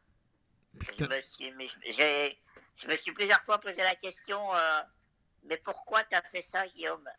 Je 0.99 1.05
me 1.05 1.21
suis, 1.21 1.51
je- 2.77 2.87
me 2.87 2.95
suis 2.97 3.11
plusieurs 3.13 3.41
fois 3.45 3.59
posé 3.59 3.81
la 3.81 3.95
question, 3.95 4.53
euh, 4.55 4.81
mais 5.45 5.57
pourquoi 5.57 6.03
t'as 6.03 6.21
fait 6.21 6.43
ça, 6.43 6.67
Guillaume? 6.67 7.09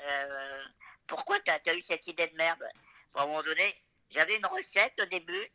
Euh, 0.00 0.64
Pourquoi 1.06 1.38
t'as 1.40 1.58
as 1.66 1.74
eu 1.74 1.82
cette 1.82 2.06
idée 2.06 2.26
de 2.28 2.36
merde? 2.36 2.62
À 3.14 3.22
un 3.22 3.26
moment 3.26 3.42
donné, 3.42 3.76
j'avais 4.10 4.36
une 4.36 4.46
recette 4.46 4.94
au 5.00 5.04
début, 5.06 5.46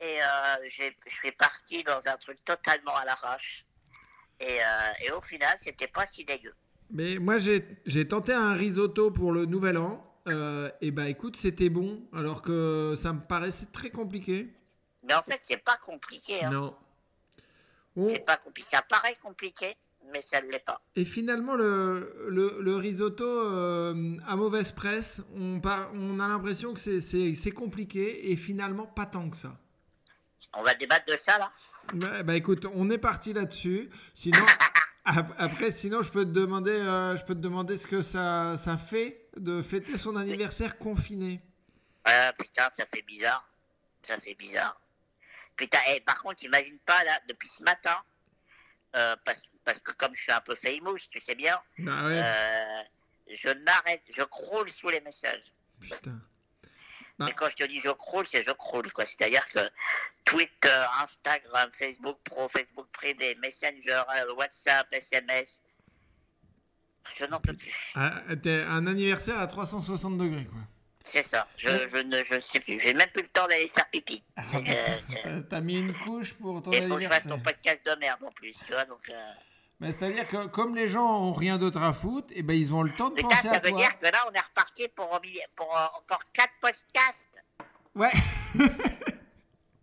et 0.00 0.22
euh, 0.22 0.68
je 0.68 0.90
suis 1.08 1.32
parti 1.32 1.84
dans 1.84 2.00
un 2.08 2.16
truc 2.16 2.42
totalement 2.44 2.96
à 2.96 3.04
l'arrache. 3.04 3.64
Et, 4.40 4.60
et 5.00 5.10
au 5.12 5.20
final, 5.22 5.56
c'était 5.60 5.86
pas 5.88 6.06
si 6.06 6.24
dégueu. 6.24 6.54
Mais 6.94 7.18
moi, 7.18 7.36
j'ai 7.38 8.08
tenté 8.08 8.32
un 8.32 8.54
risotto 8.54 9.10
pour 9.10 9.32
le 9.32 9.44
nouvel 9.44 9.76
an. 9.76 10.00
Euh, 10.26 10.70
et 10.80 10.90
bah 10.90 11.08
écoute, 11.10 11.36
c'était 11.36 11.68
bon, 11.68 12.00
alors 12.14 12.40
que 12.40 12.94
ça 12.98 13.12
me 13.12 13.20
paraissait 13.20 13.66
très 13.66 13.90
compliqué. 13.90 14.48
Mais 15.06 15.12
en 15.12 15.22
fait, 15.22 15.38
c'est 15.42 15.62
pas 15.62 15.76
compliqué. 15.76 16.42
Hein. 16.42 16.50
Non. 16.50 16.76
C'est 18.06 18.24
pas 18.24 18.36
compliqué. 18.38 18.68
Ça 18.70 18.80
paraît 18.88 19.14
compliqué, 19.22 19.74
mais 20.12 20.22
ça 20.22 20.40
ne 20.40 20.50
l'est 20.50 20.64
pas. 20.64 20.80
et 20.96 21.04
finalement, 21.04 21.54
le, 21.56 22.26
le, 22.28 22.56
le 22.60 22.76
risotto 22.76 23.24
euh, 23.26 24.16
à 24.26 24.34
mauvaise 24.36 24.72
presse, 24.72 25.20
on, 25.36 25.60
par- 25.60 25.90
on 25.94 26.18
a 26.20 26.26
l'impression 26.26 26.72
que 26.72 26.80
c'est- 26.80 27.50
compliqué, 27.52 28.30
et 28.32 28.36
finalement, 28.36 28.86
pas 28.86 29.04
tant 29.06 29.28
que 29.28 29.36
ça. 29.36 29.56
On 30.56 30.62
va 30.62 30.74
débattre 30.74 31.04
de 31.12 31.16
ça, 31.16 31.38
là 31.38 31.50
Bah, 31.92 32.22
bah, 32.22 32.34
écoute, 32.34 32.66
on 32.74 32.88
est 32.90 32.98
parti 32.98 33.32
là-dessus. 33.34 33.90
Sinon, 34.14 34.38
après, 35.04 35.70
sinon, 35.70 36.02
je 36.02 36.10
peux 36.10 36.24
te 36.24 36.30
demander, 36.30 36.72
euh, 36.72 37.16
je 37.16 37.24
peux 37.24 37.34
te 37.34 37.40
demander 37.40 37.76
ce 37.78 37.86
que 37.86 38.02
ça, 38.02 38.56
ça 38.56 38.78
fait 38.78 39.28
de 39.36 39.62
fêter 39.62 39.98
son 39.98 40.16
anniversaire 40.16 40.78
confiné. 40.78 41.40
Ah 42.04 42.32
putain, 42.38 42.68
ça 42.70 42.84
fait 42.86 43.02
bizarre. 43.02 43.46
Ça 44.02 44.18
fait 44.18 44.34
bizarre. 44.34 44.78
Putain, 45.56 45.78
eh, 45.90 46.00
par 46.00 46.22
contre, 46.22 46.42
imagine 46.44 46.78
pas, 46.80 47.02
là, 47.04 47.18
depuis 47.28 47.48
ce 47.48 47.62
matin, 47.62 47.96
euh, 48.96 49.16
parce, 49.24 49.42
parce 49.64 49.78
que 49.78 49.92
comme 49.92 50.14
je 50.14 50.22
suis 50.22 50.32
un 50.32 50.40
peu 50.40 50.54
famous, 50.54 50.98
tu 51.10 51.20
sais 51.20 51.34
bien, 51.34 51.58
Bah 51.78 52.04
ouais, 52.04 52.20
euh, 52.22 52.82
je 53.32 53.48
n'arrête, 53.50 54.02
je 54.12 54.22
croule 54.22 54.68
sous 54.70 54.88
les 54.88 55.00
messages. 55.00 55.52
putain. 55.80 56.20
Et 57.28 57.32
quand 57.32 57.48
je 57.48 57.54
te 57.56 57.64
dis 57.64 57.80
je 57.80 57.90
croule, 57.90 58.26
c'est 58.26 58.42
je 58.42 58.50
croule, 58.50 58.92
quoi. 58.92 59.06
C'est-à-dire 59.06 59.46
que 59.48 59.60
Twitter, 60.24 60.84
Instagram, 61.00 61.70
Facebook 61.72 62.18
Pro, 62.24 62.48
Facebook 62.48 62.86
privé, 62.92 63.36
Messenger, 63.40 64.02
euh, 64.16 64.34
WhatsApp, 64.34 64.86
SMS, 64.92 65.62
je 67.16 67.24
n'en 67.26 67.40
peux 67.40 67.52
plus. 67.54 67.72
Ah, 67.94 68.22
t'es 68.42 68.62
un 68.64 68.86
anniversaire 68.86 69.38
à 69.38 69.46
360 69.46 70.18
degrés, 70.18 70.44
quoi. 70.46 70.58
C'est 71.06 71.22
ça. 71.22 71.46
Je, 71.58 71.68
je 71.92 71.98
ne 71.98 72.24
je 72.24 72.40
sais 72.40 72.60
plus. 72.60 72.78
J'ai 72.80 72.94
même 72.94 73.10
plus 73.10 73.22
le 73.22 73.28
temps 73.28 73.46
d'aller 73.46 73.70
faire 73.74 73.88
pipi. 73.90 74.22
Ah, 74.36 74.42
Euh, 75.26 75.40
T'as- 75.42 75.60
mis 75.60 75.78
une 75.78 75.92
couche 75.98 76.32
pour 76.32 76.62
ton 76.62 76.72
Et 76.72 76.80
faut 76.88 76.96
que 76.96 77.02
je 77.02 77.08
fasse 77.08 77.26
anniversaire. 77.26 77.30
ton 77.36 77.40
podcast 77.40 77.84
de 77.84 77.94
merde 78.00 78.24
en 78.24 78.32
plus, 78.32 78.58
tu 78.66 78.72
vois. 78.72 78.86
Donc, 78.86 79.06
euh, 79.10 79.32
Mais 79.80 79.92
c'est-à-dire 79.92 80.26
que 80.28 80.46
comme 80.46 80.74
les 80.74 80.88
gens 80.88 81.20
ont 81.20 81.32
rien 81.32 81.58
d'autre 81.58 81.82
à 81.82 81.92
foutre, 81.92 82.28
et 82.30 82.42
ben 82.42 82.54
ils 82.58 82.72
ont 82.72 82.82
le 82.82 82.92
temps 82.94 83.10
de 83.10 83.14
Putain, 83.16 83.28
penser 83.28 83.48
ça 83.48 83.54
à 83.54 83.58
veut 83.58 83.70
toi. 83.70 83.78
dire 83.80 83.98
que 83.98 84.04
là, 84.06 84.24
on 84.28 84.32
est 84.32 84.40
reparti 84.40 84.88
pour, 84.88 85.20
pour 85.56 85.76
euh, 85.76 85.84
encore 85.98 86.22
4 86.32 86.48
podcasts. 86.60 87.42
Ouais, 87.94 88.12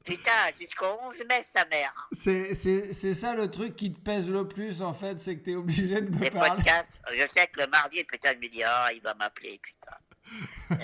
Putain, 0.04 0.32
jusqu'au 0.60 0.98
11 1.04 1.24
mai, 1.30 1.42
sa 1.44 1.64
mère. 1.66 1.94
c'est 2.12 2.56
c'est- 2.56 2.92
c'est 2.94 3.14
ça 3.14 3.36
le 3.36 3.52
truc 3.52 3.76
qui 3.76 3.92
te 3.92 4.00
pèse 4.00 4.30
le 4.32 4.48
plus 4.48 4.82
en 4.82 4.94
fait, 4.96 5.20
c'est 5.20 5.38
que 5.38 5.44
t'es 5.46 5.56
obligé 5.56 6.02
de 6.02 6.10
me 6.10 6.20
Les 6.24 6.32
parler. 6.32 6.56
podcasts. 6.56 7.00
Je 7.16 7.28
sais 7.28 7.46
que 7.48 7.60
le 7.62 7.68
mardi, 7.68 8.04
putain, 8.06 8.32
je 8.34 8.38
me 8.40 8.50
dis, 8.50 8.64
ah, 8.64 8.90
il 8.94 9.02
va 9.02 9.14
m'appeler, 9.14 9.60
putain. 9.62 10.78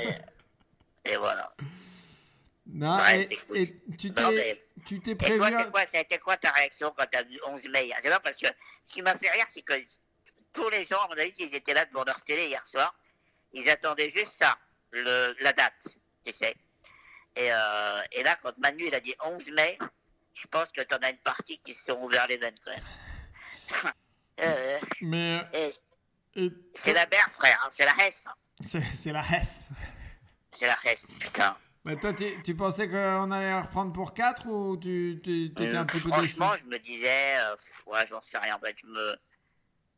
Et, 1.05 1.11
et 1.13 1.17
voilà. 1.17 1.51
Non, 2.69 2.97
Ouais, 2.99 3.21
et, 3.23 3.33
écoute. 3.33 3.55
et 3.57 3.65
tu 3.97 4.13
t'es 4.13 4.63
tu 4.85 4.99
t'es 5.01 5.11
Et 5.11 5.15
prévu. 5.15 5.37
toi, 5.37 5.49
c'est 5.51 5.71
quoi, 5.71 5.87
ça 5.87 5.97
a 5.97 6.01
été 6.01 6.17
quoi 6.19 6.37
ta 6.37 6.51
réaction 6.51 6.93
quand 6.95 7.05
t'as 7.09 7.23
vu 7.23 7.39
11 7.47 7.67
mai 7.69 7.85
hier 7.87 8.01
pas 8.01 8.19
parce 8.19 8.37
que 8.37 8.47
ce 8.85 8.93
qui 8.93 9.01
m'a 9.01 9.17
fait 9.17 9.29
rire, 9.31 9.45
c'est 9.47 9.61
que 9.61 9.73
tous 10.53 10.69
les 10.69 10.83
gens, 10.83 10.99
à 11.01 11.07
mon 11.07 11.17
avis, 11.17 11.33
ils 11.39 11.55
étaient 11.55 11.73
là 11.73 11.85
devant 11.85 12.03
leur 12.03 12.21
télé 12.23 12.47
hier 12.47 12.65
soir. 12.67 12.93
Ils 13.53 13.69
attendaient 13.69 14.09
juste 14.09 14.33
ça, 14.39 14.57
le, 14.91 15.35
la 15.41 15.53
date, 15.53 15.87
tu 16.25 16.33
sais. 16.33 16.55
Et, 17.35 17.51
euh, 17.51 18.01
et 18.11 18.23
là, 18.23 18.37
quand 18.41 18.57
Manu 18.57 18.87
il 18.87 18.95
a 18.95 18.99
dit 18.99 19.15
11 19.23 19.49
mai, 19.51 19.77
je 20.33 20.47
pense 20.47 20.71
que 20.71 20.81
t'en 20.81 20.97
as 20.97 21.09
une 21.11 21.17
partie 21.19 21.59
qui 21.59 21.73
se 21.73 21.85
sont 21.85 22.01
ouvert 22.01 22.27
les 22.27 22.37
veines 22.37 22.55
quand 22.63 22.71
même. 22.71 23.93
Euh, 24.39 24.79
Mais 25.01 25.41
et 25.51 25.71
et- 26.35 26.51
c'est 26.75 26.93
la 26.93 27.07
mère, 27.07 27.27
frère, 27.39 27.59
hein, 27.63 27.69
c'est 27.71 27.85
la 27.85 27.93
Hesse. 28.07 28.25
hein. 28.27 28.35
c'est 28.61 28.83
c'est 28.93 29.11
la 29.11 29.23
Hesse. 29.23 29.67
C'est 30.51 30.67
la 30.67 30.77
Hesse, 30.85 31.07
putain. 31.19 31.57
Mais 31.87 31.95
toi, 31.95 32.13
tu, 32.13 32.25
tu 32.43 32.53
pensais 32.53 32.89
qu'on 32.89 33.31
allait 33.31 33.61
reprendre 33.61 33.93
pour 33.93 34.13
4 34.13 34.45
ou 34.47 34.75
tu 34.75 35.21
tu- 35.23 35.53
t'étais 35.53 35.77
Euh, 35.77 35.79
un 35.79 35.85
peu 35.85 35.99
déçu? 35.99 36.11
franchement, 36.11 36.57
je 36.57 36.65
me 36.65 36.77
disais, 36.79 37.37
euh, 37.37 37.55
ouais, 37.85 38.05
j'en 38.07 38.19
sais 38.19 38.37
rien. 38.37 38.57
En 38.57 38.59
fait, 38.59 38.75
je 38.77 38.87
me, 38.87 39.15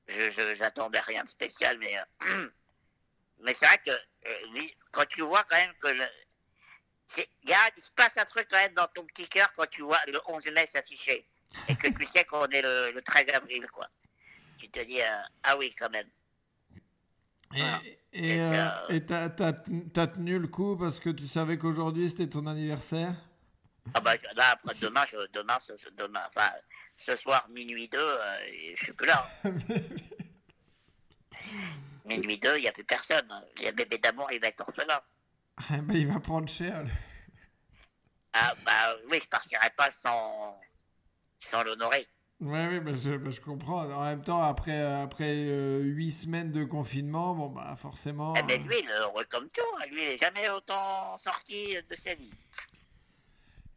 je, 0.08 0.30
je- 0.30 0.54
j'attendais 0.54 1.00
rien 1.00 1.24
de 1.24 1.30
spécial, 1.30 1.80
mais, 1.80 1.98
euh, 1.98 2.50
mais 3.40 3.56
c'est 3.56 3.66
vrai 3.66 3.80
que 3.84 3.90
euh, 3.90 4.68
quand 4.92 5.06
tu 5.08 5.24
vois 5.24 5.44
quand 5.50 5.58
même 5.58 5.74
que 5.82 5.88
le, 5.88 6.06
c'est, 7.08 7.28
regarde, 7.44 7.74
il 7.76 7.82
se 7.82 7.92
passe 7.92 8.18
un 8.18 8.26
truc 8.26 8.48
quand 8.52 8.58
même 8.58 8.76
dans 8.76 8.88
ton 8.94 9.04
petit 9.06 9.28
cœur 9.28 9.52
quand 9.58 9.68
tu 9.68 9.82
vois 9.82 10.00
le 10.06 10.20
11 10.28 10.48
mai 10.52 10.68
s'afficher 10.68 11.28
et 11.68 11.76
que 11.76 11.88
tu 11.88 12.06
sais 12.06 12.24
qu'on 12.24 12.46
est 12.50 12.62
le, 12.62 12.92
le 12.92 13.02
13 13.02 13.30
avril, 13.34 13.66
quoi. 13.74 13.90
Tu 14.60 14.70
te 14.70 14.80
dis, 14.82 15.00
ah 15.42 15.58
oui, 15.58 15.74
quand 15.74 15.90
même. 15.90 16.08
Et 17.56 17.60
Voilà. 17.60 17.82
et, 18.14 18.24
C'est 18.24 18.40
euh, 18.42 19.00
t'as 19.08 19.30
t'as- 19.30 19.54
t'as 19.94 20.08
tenu 20.08 20.38
le 20.40 20.48
coup 20.48 20.76
parce 20.78 21.00
que 21.00 21.10
tu 21.10 21.28
savais 21.28 21.58
qu'aujourd'hui 21.58 22.10
c'était 22.10 22.28
ton 22.30 22.46
anniversaire? 22.48 23.16
Ah 23.94 24.02
bah 24.02 24.14
là, 24.36 24.52
après 24.52 24.76
demain, 24.82 25.04
je, 25.10 25.18
demain, 25.34 25.58
ce, 25.60 25.76
ce- 25.78 25.90
demain, 25.90 26.22
enfin, 26.28 26.52
ce 26.98 27.16
soir, 27.16 27.48
minuit 27.50 27.88
2, 27.88 28.18
je 28.76 28.84
suis 28.86 28.94
plus 28.94 29.08
là. 29.08 29.28
Minuit 32.06 32.38
2, 32.38 32.58
il 32.58 32.62
n'y 32.62 32.68
a 32.68 32.72
plus 32.72 32.84
personne. 32.84 33.28
Le 33.58 33.72
bébé 33.72 33.98
d'amour, 33.98 34.32
il 34.32 34.40
va 34.40 34.48
être 34.48 34.62
orphelin. 34.62 35.00
Eh 35.72 35.78
ben, 35.78 35.96
il 35.98 36.08
va 36.08 36.20
prendre 36.20 36.48
cher. 36.50 36.84
Ah 38.34 38.54
bah 38.66 38.96
oui, 39.10 39.20
je 39.22 39.28
partirai 39.28 39.70
pas 39.76 39.92
sans, 39.92 40.60
sans 41.40 41.64
l'honorer. 41.64 42.08
Ouais, 42.42 42.68
oui, 42.70 42.80
bah, 42.80 42.92
je, 42.96 43.18
bah, 43.18 43.30
je 43.32 43.42
comprends. 43.42 43.82
En 43.84 44.04
même 44.06 44.24
temps, 44.24 44.42
après, 44.42 44.80
après 44.82 45.34
euh, 45.48 45.82
8 45.82 46.12
semaines 46.12 46.52
de 46.52 46.64
confinement, 46.64 47.36
bon, 47.36 47.48
bah 47.48 47.76
forcément. 47.78 48.34
Eh, 48.38 48.44
mais 48.44 48.54
euh, 48.56 48.58
lui, 48.60 48.76
il 48.82 48.90
est 48.90 48.94
heureux 49.00 49.26
comme 49.30 49.50
tout. 49.50 49.62
hein. 49.78 49.86
Lui, 49.92 50.04
il 50.04 50.08
n'est 50.10 50.18
jamais 50.18 50.50
autant 50.50 51.18
sorti 51.18 51.76
de 51.90 51.96
sa 51.96 52.14
vie. 52.14 52.32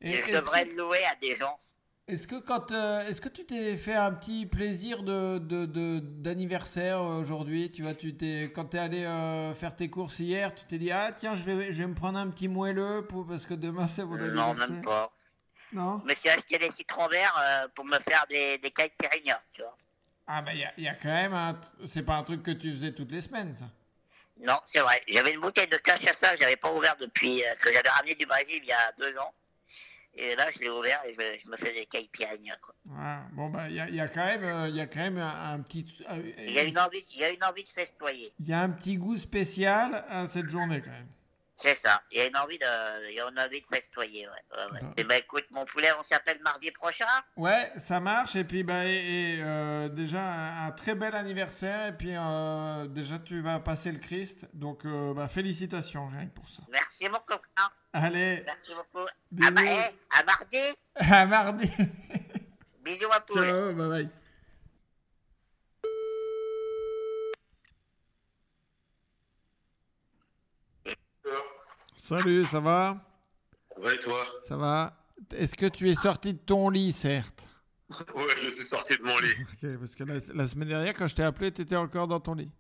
et 0.01 0.11
Et 0.11 0.13
je 0.23 0.29
est-ce 0.29 0.33
devrais 0.45 0.65
que- 0.67 0.71
le 0.75 0.77
louer 0.83 1.05
à 1.11 1.17
des 1.17 1.35
gens. 1.35 1.57
Est-ce 2.09 2.27
que 2.29 2.35
quand 2.41 2.73
euh, 2.73 3.07
est-ce 3.09 3.21
que 3.21 3.29
tu 3.29 3.45
t'es 3.47 3.77
fait 3.77 3.95
un 3.95 4.13
petit 4.13 4.45
plaisir 4.47 5.03
de 5.05 5.39
de- 5.39 5.67
de- 5.67 6.01
d'anniversaire 6.01 7.01
aujourd'hui? 7.01 7.71
Tu 7.71 7.83
vois, 7.83 7.95
tu 7.95 8.17
t'es 8.17 8.51
quand 8.55 8.67
t'es 8.67 8.79
allé 8.79 9.05
euh, 9.05 9.55
faire 9.55 9.75
tes 9.77 9.89
courses 9.89 10.19
hier, 10.19 10.53
tu 10.55 10.65
t'es 10.67 10.79
dit 10.79 10.91
ah 10.91 11.13
tiens 11.17 11.37
je 11.37 11.45
vais 11.45 11.73
je 11.73 11.79
vais 11.83 11.87
me 11.89 11.95
prendre 11.95 12.19
un 12.19 12.29
petit 12.29 12.49
moelleux 12.49 13.07
pour 13.09 13.25
parce 13.27 13.47
que 13.47 13.55
demain 13.55 13.87
c'est 13.87 14.05
mon 14.05 14.17
Non, 14.17 14.25
anniversaire. 14.25 14.71
même 14.71 14.83
pas. 14.85 15.13
Non 15.73 16.01
Je 16.05 16.11
me 16.11 16.15
suis 16.15 16.29
acheté 16.29 16.59
des 16.59 16.71
citrons 16.71 17.09
verts 17.09 17.35
euh, 17.41 17.69
pour 17.75 17.85
me 17.85 17.99
faire 17.99 18.25
des, 18.29 18.59
des 18.59 18.71
Pérignon, 18.71 19.37
tu 19.53 19.63
vois. 19.63 19.77
Ah 20.27 20.41
bah 20.41 20.53
il 20.55 20.61
y 20.61 20.65
a, 20.65 20.73
y 20.79 20.89
a 20.89 20.95
quand 20.95 21.09
même 21.09 21.35
un 21.35 21.61
c'est 21.85 22.05
pas 22.05 22.17
un 22.17 22.23
truc 22.23 22.43
que 22.43 22.53
tu 22.53 22.71
faisais 22.71 22.93
toutes 22.93 23.11
les 23.11 23.21
semaines 23.21 23.55
ça. 23.55 23.65
Non, 24.41 24.59
c'est 24.65 24.81
vrai. 24.81 25.03
J'avais 25.09 25.33
une 25.35 25.41
bouteille 25.41 25.67
de 25.67 25.77
cachaça 25.77 26.33
que 26.35 26.39
j'avais 26.41 26.57
pas 26.57 26.73
ouverte 26.73 27.01
depuis, 27.01 27.45
euh, 27.45 27.55
que 27.57 27.73
j'avais 27.73 27.89
ramené 27.89 28.15
du 28.15 28.27
Brésil 28.27 28.61
il 28.63 28.67
y 28.69 28.73
a 28.73 28.93
deux 28.99 29.17
ans. 29.19 29.33
Et 30.15 30.35
là, 30.37 30.51
je 30.51 30.59
l'ai 30.59 30.69
ouvert 30.69 31.01
et 31.07 31.13
je, 31.13 31.43
je 31.43 31.49
me 31.49 31.57
fais 31.57 31.73
des 31.73 31.87
cailles 31.87 32.09
Pérignon, 32.17 32.55
quoi. 32.61 32.75
Ah, 32.99 33.23
bon 33.33 33.49
bah 33.49 33.69
il 33.69 33.77
y 33.77 33.81
a, 33.81 33.89
y 33.89 34.01
a 34.01 34.09
quand 34.09 34.25
même 34.25 34.45
euh, 34.45 34.69
y 34.69 34.81
a 34.81 34.87
quand 34.87 35.01
même 35.01 35.19
un, 35.19 35.53
un 35.55 35.61
petit 35.61 35.87
euh, 36.11 36.33
Il 36.39 36.53
y 36.53 36.59
a 36.59 36.65
une 36.65 36.79
envie, 36.79 37.05
il 37.13 37.19
y 37.19 37.25
a 37.25 37.31
une 37.31 37.43
envie 37.45 37.65
de 37.65 37.69
festoyer. 37.69 38.33
il 38.39 38.47
y 38.49 38.53
a 38.53 38.61
un 38.61 38.71
petit 38.71 38.97
goût 38.97 39.17
spécial 39.17 40.05
à 40.09 40.27
cette 40.27 40.49
journée 40.49 40.83
quand 40.83 40.91
même. 40.91 41.09
C'est 41.55 41.75
ça. 41.77 42.03
Il 42.11 42.19
y 42.19 42.21
a 42.23 42.27
une 42.27 42.37
envie 42.37 42.59
de, 42.59 43.09
il 43.11 43.15
y 43.15 43.21
a 43.21 43.29
une 43.29 43.39
envie 43.39 43.61
de 43.61 43.67
festoyer. 43.77 44.27
Ouais. 44.27 44.35
Ouais, 44.59 44.73
ouais. 44.73 44.81
Bah. 44.83 44.89
Eh 44.97 45.05
ben, 45.05 45.19
écoute, 45.19 45.45
mon 45.51 45.65
poulet, 45.67 45.91
on 45.99 46.03
s'appelle 46.03 46.41
mardi 46.43 46.71
prochain. 46.71 47.07
Ouais, 47.37 47.71
ça 47.77 48.01
marche. 48.01 48.35
Et 48.37 48.45
puis, 48.45 48.63
bah, 48.65 48.85
et, 48.87 49.37
et, 49.37 49.43
euh, 49.43 49.89
déjà, 49.89 50.23
un, 50.23 50.67
un 50.69 50.71
très 50.73 50.95
bel 50.95 51.15
anniversaire. 51.15 51.89
Et 51.89 51.93
puis, 51.97 52.15
euh, 52.17 52.87
déjà, 52.89 53.19
tu 53.19 53.41
vas 53.43 53.61
passer 53.61 53.93
le 53.93 53.99
Christ. 53.99 54.47
Donc, 54.55 54.85
euh, 54.87 55.13
bah, 55.15 55.29
félicitations, 55.29 56.09
rien 56.09 56.27
que 56.27 56.35
pour 56.35 56.49
ça. 56.49 56.63
Merci, 56.71 57.09
mon 57.09 57.19
copain. 57.21 57.71
Allez, 57.93 58.43
Merci 58.47 58.75
beaucoup. 58.75 59.07
Bisous. 59.31 59.49
À, 59.49 59.51
ma- 59.53 59.63
eh, 59.65 59.95
à 60.11 60.25
mardi. 60.25 60.77
à 60.97 61.27
mardi. 61.27 61.71
Bisous, 62.83 63.09
ma 63.09 63.21
poule. 63.21 63.47
Ciao, 63.47 63.73
bye 63.75 63.89
bye. 63.89 64.22
Salut, 72.07 72.45
ça 72.51 72.59
va? 72.59 73.01
Ouais, 73.77 73.97
toi? 73.99 74.27
Ça 74.49 74.57
va? 74.57 74.93
Est-ce 75.37 75.55
que 75.55 75.67
tu 75.67 75.89
es 75.89 75.95
sorti 75.95 76.35
de 76.35 76.39
ton 76.41 76.69
lit, 76.69 76.93
certes? 76.93 77.45
Ouais, 78.17 78.25
je 78.43 78.51
suis 78.51 78.67
sorti 78.67 78.97
de 78.97 79.03
mon 79.05 79.17
lit. 79.21 79.31
Ok, 79.63 79.79
parce 79.79 79.95
que 79.95 80.03
la, 80.03 80.15
la 80.35 80.49
semaine 80.49 80.69
dernière, 80.69 80.95
quand 80.95 81.07
je 81.07 81.15
t'ai 81.15 81.23
appelé, 81.23 81.53
tu 81.53 81.63
étais 81.63 81.77
encore 81.77 82.09
dans 82.09 82.19
ton 82.19 82.35
lit. 82.35 82.51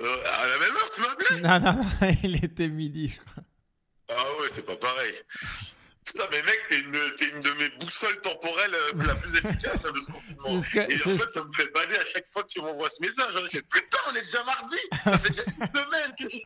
Euh, 0.00 0.16
à 0.24 0.46
la 0.48 0.58
même 0.58 0.70
heure, 0.74 0.90
tu 0.94 1.00
m'as 1.02 1.10
appelé? 1.10 1.40
Non, 1.42 1.60
non, 1.60 1.82
non, 1.82 2.16
il 2.22 2.42
était 2.42 2.68
midi, 2.68 3.10
je 3.10 3.20
crois. 3.30 3.42
Ah 4.08 4.40
ouais, 4.40 4.48
c'est 4.50 4.64
pas 4.64 4.76
pareil. 4.76 5.12
Putain, 6.06 6.24
mais 6.30 6.42
mec, 6.44 6.58
t'es 6.70 6.78
une, 6.80 6.94
une 7.36 7.42
de 7.42 7.50
mes 7.58 7.68
boussoles 7.80 8.18
temporelles 8.22 8.74
euh, 8.74 9.04
la 9.06 9.14
plus 9.16 9.36
efficace 9.36 9.84
hein, 9.84 9.92
de 9.92 10.00
ce 10.00 10.06
confinement. 10.12 10.44
C'est 10.46 10.60
ce 10.60 10.70
que- 10.70 10.90
Et 10.90 10.94
en 10.96 10.98
ce- 11.18 11.22
fait, 11.24 11.32
ça 11.34 11.44
me 11.44 11.52
fait 11.52 11.70
bader 11.74 11.96
à 11.96 12.06
chaque 12.06 12.26
fois 12.32 12.42
que 12.42 12.48
tu 12.48 12.62
m'envoies 12.62 12.88
ce 12.88 13.02
message. 13.02 13.36
Hein. 13.36 13.48
Putain, 13.70 13.98
on 14.10 14.14
est 14.14 14.22
déjà 14.22 14.42
mardi 14.44 14.76
Ça 15.04 15.18
fait 15.18 15.28
déjà 15.28 15.42
une 15.44 15.66
semaine 15.66 16.14
que 16.18 16.30
je... 16.30 16.38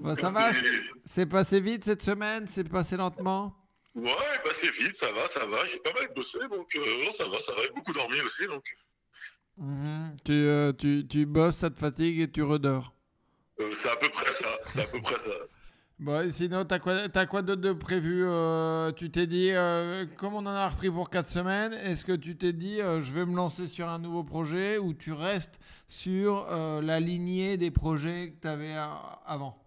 Bon, 0.00 0.14
ça 0.14 0.30
va? 0.30 0.50
C'est 1.04 1.26
passé 1.26 1.60
vite 1.60 1.84
cette 1.84 2.02
semaine? 2.02 2.46
C'est 2.48 2.64
passé 2.68 2.96
lentement? 2.96 3.54
Ouais, 3.94 4.04
bah 4.44 4.50
c'est 4.52 4.70
vite, 4.70 4.94
ça 4.94 5.10
va, 5.12 5.26
ça 5.26 5.44
va. 5.46 5.64
J'ai 5.66 5.78
pas 5.78 5.92
mal 5.92 6.08
bossé, 6.14 6.38
donc 6.50 6.68
euh, 6.76 7.04
non, 7.04 7.10
ça 7.12 7.24
va, 7.28 7.40
ça 7.40 7.52
va. 7.52 7.62
J'ai 7.62 7.70
beaucoup 7.70 7.92
dormi 7.92 8.20
aussi, 8.20 8.46
donc 8.46 8.64
Mhm. 9.56 10.16
tu, 10.24 10.32
euh, 10.32 10.72
tu, 10.72 11.04
tu 11.08 11.26
bosses, 11.26 11.56
ça 11.56 11.70
te 11.70 11.78
fatigue 11.80 12.20
et 12.20 12.30
tu 12.30 12.42
redors. 12.42 12.94
euh, 13.60 13.72
c'est 13.74 13.88
à 13.90 13.96
peu 13.96 14.08
près 14.08 14.30
ça. 14.30 14.48
C'est 14.68 14.82
à 14.82 14.86
peu 14.86 15.00
près 15.00 15.18
ça. 15.18 15.30
Bon, 16.00 16.24
et 16.24 16.30
sinon, 16.30 16.64
t'as 16.64 16.78
quoi, 16.78 17.08
quoi 17.26 17.42
d'autre 17.42 17.60
de 17.60 17.72
prévu 17.72 18.22
Euh, 18.24 18.92
Tu 18.92 19.10
t'es 19.10 19.26
dit, 19.26 19.50
comme 20.16 20.34
on 20.34 20.38
en 20.38 20.46
a 20.46 20.68
repris 20.68 20.88
pour 20.92 21.10
4 21.10 21.26
semaines, 21.28 21.72
est-ce 21.72 22.04
que 22.04 22.12
tu 22.12 22.36
t'es 22.36 22.52
dit, 22.52 22.76
je 22.78 23.12
vais 23.12 23.26
me 23.26 23.34
lancer 23.34 23.66
sur 23.66 23.88
un 23.88 23.98
nouveau 23.98 24.22
projet 24.22 24.78
ou 24.78 24.94
tu 24.94 25.12
restes 25.12 25.58
sur 25.88 26.46
la 26.82 27.00
lignée 27.00 27.56
des 27.56 27.72
projets 27.72 28.30
que 28.30 28.42
tu 28.42 28.46
avais 28.46 28.76
avant? 29.26 29.60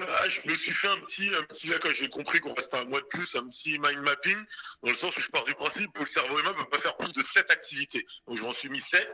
Ah, 0.00 0.28
je 0.28 0.48
me 0.48 0.54
suis 0.54 0.72
fait 0.72 0.88
un 0.88 0.96
petit, 0.98 1.30
un 1.34 1.42
petit 1.42 1.68
là, 1.68 1.78
quand 1.78 1.90
j'ai 1.90 2.08
compris 2.08 2.40
qu'on 2.40 2.54
restait 2.54 2.78
un 2.78 2.84
mois 2.84 3.00
de 3.00 3.06
plus, 3.06 3.34
un 3.34 3.46
petit 3.48 3.78
mind 3.78 3.98
mapping, 3.98 4.38
dans 4.82 4.90
le 4.90 4.96
sens 4.96 5.14
où 5.16 5.20
je 5.20 5.28
pars 5.28 5.44
du 5.44 5.54
principe 5.54 5.92
que 5.92 6.00
le 6.00 6.06
cerveau 6.06 6.38
humain 6.38 6.52
ne 6.52 6.62
peut 6.62 6.70
pas 6.70 6.78
faire 6.78 6.96
plus 6.96 7.12
de 7.12 7.22
7 7.22 7.50
activités. 7.50 8.06
Donc 8.26 8.38
je 8.38 8.42
m'en 8.42 8.52
suis 8.52 8.70
mis 8.70 8.80
7. 8.80 9.06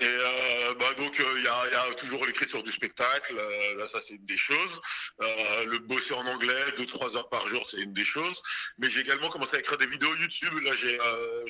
Et 0.00 0.04
euh, 0.04 0.74
bah, 0.74 0.92
donc 0.94 1.18
il 1.18 1.42
y, 1.42 1.48
a, 1.48 1.70
y 1.70 1.74
a 1.74 1.94
toujours 1.94 2.26
l'écriture 2.26 2.62
du 2.62 2.70
spectacle, 2.70 3.36
euh, 3.38 3.74
là 3.76 3.86
ça 3.86 4.00
c'est 4.00 4.14
une 4.14 4.26
des 4.26 4.36
choses. 4.36 4.80
Euh, 5.22 5.64
le 5.64 5.78
bosser 5.78 6.12
en 6.12 6.26
anglais, 6.26 6.70
2-3 6.76 7.16
heures 7.16 7.28
par 7.30 7.46
jour, 7.48 7.66
c'est 7.70 7.80
une 7.80 7.94
des 7.94 8.04
choses. 8.04 8.42
Mais 8.78 8.90
j'ai 8.90 9.00
également 9.00 9.30
commencé 9.30 9.56
à 9.56 9.60
écrire 9.60 9.78
des 9.78 9.86
vidéos 9.86 10.14
YouTube. 10.16 10.52
Là 10.62 10.74
j'ai, 10.74 11.00
euh, 11.00 11.44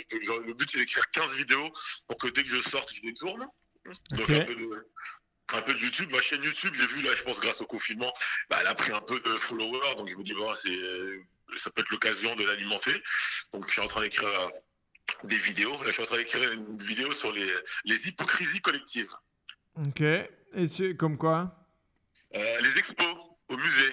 le 0.47 0.55
but 0.55 0.71
c'est 0.71 0.79
d'écrire 0.79 1.11
15 1.11 1.35
vidéos 1.35 1.69
pour 2.07 2.17
que 2.19 2.29
dès 2.29 2.45
que 2.45 2.49
je 2.49 2.61
sorte, 2.69 2.95
je 2.95 3.03
les 3.03 3.15
tourne. 3.15 3.45
Donc 4.11 4.31
un 4.31 4.45
peu 4.45 4.55
de, 4.55 4.87
un 5.55 5.63
peu 5.63 5.75
de 5.75 5.79
YouTube. 5.79 6.11
Ma 6.13 6.21
chaîne 6.21 6.43
YouTube, 6.43 6.75
j'ai 6.75 6.87
vu 6.87 7.03
là, 7.03 7.11
je 7.15 7.23
pense 7.23 7.41
grâce 7.41 7.61
au 7.61 7.67
confinement, 7.67 8.13
bah, 8.51 8.59
elle 8.61 8.67
a 8.67 8.75
pris 8.75 8.93
un 8.93 9.01
peu 9.01 9.19
de 9.21 9.37
followers, 9.37 9.97
donc 9.97 10.09
je 10.09 10.17
me 10.17 10.23
dis 10.23 10.35
c'est, 10.57 10.71
euh, 10.71 11.23
ça 11.57 11.71
peut 11.71 11.83
être 11.83 11.91
l'occasion 11.91 12.35
de 12.37 12.45
l'alimenter. 12.45 13.03
Donc 13.53 13.67
je 13.69 13.73
suis 13.73 13.81
en 13.81 13.87
train 13.89 14.03
d'écrire 14.03 14.29
euh, 14.29 14.49
des 15.25 15.39
vidéos. 15.39 15.73
Là, 15.83 15.87
je 15.89 15.93
suis 15.93 16.03
en 16.03 16.07
train 16.07 16.17
d'écrire 16.19 16.53
une 16.53 16.79
vidéo 16.83 17.13
sur 17.13 17.33
les, 17.33 17.51
les 17.85 18.09
hypocrisies 18.09 18.61
collectives, 18.61 19.13
Ok. 19.77 20.01
Et 20.01 20.67
c'est 20.69 20.97
comme 20.97 21.19
quoi? 21.19 21.55
Euh, 22.35 22.61
les 22.61 22.79
expos 22.79 23.07
au 23.49 23.57
musée, 23.57 23.93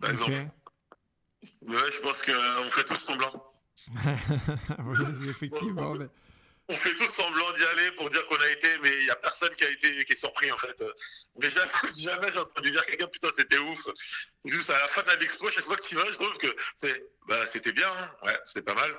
par 0.00 0.10
exemple. 0.10 0.32
Ouais, 1.62 1.92
je 1.92 2.00
pense 2.00 2.22
qu'on 2.22 2.70
fait 2.70 2.84
tous 2.84 2.96
semblant. 2.96 3.52
oui, 4.84 5.28
effectivement. 5.28 5.94
mais- 5.94 6.06
On 6.72 6.76
fait 6.76 6.94
tous 6.94 7.12
semblant 7.14 7.52
d'y 7.52 7.64
aller 7.64 7.90
pour 7.96 8.08
dire 8.08 8.26
qu'on 8.26 8.36
a 8.36 8.48
été, 8.48 8.68
mais 8.82 8.90
il 9.00 9.04
n'y 9.04 9.10
a 9.10 9.16
personne 9.16 9.54
qui 9.56 9.64
a 9.64 9.70
été 9.70 10.04
qui 10.04 10.12
est 10.12 10.16
surpris 10.16 10.50
en 10.50 10.56
fait. 10.56 10.82
Mais 11.36 11.50
jamais, 11.50 11.70
jamais 11.96 12.28
j'ai 12.32 12.38
entendu 12.38 12.70
dire 12.70 12.80
à 12.80 12.84
quelqu'un 12.84 13.06
putain 13.08 13.28
c'était 13.36 13.58
ouf. 13.58 13.86
Juste 14.46 14.70
à 14.70 14.78
la 14.78 14.88
fin 14.88 15.02
de 15.02 15.20
l'expo, 15.20 15.50
chaque 15.50 15.64
fois 15.64 15.76
que 15.76 15.84
tu 15.84 15.96
vas, 15.96 16.06
je 16.06 16.12
trouve 16.12 16.36
que 16.38 16.54
c'est 16.78 17.04
bah 17.28 17.44
c'était 17.46 17.72
bien, 17.72 17.88
hein. 17.88 18.10
ouais, 18.26 18.38
c'est 18.46 18.62
pas 18.62 18.74
mal. 18.74 18.90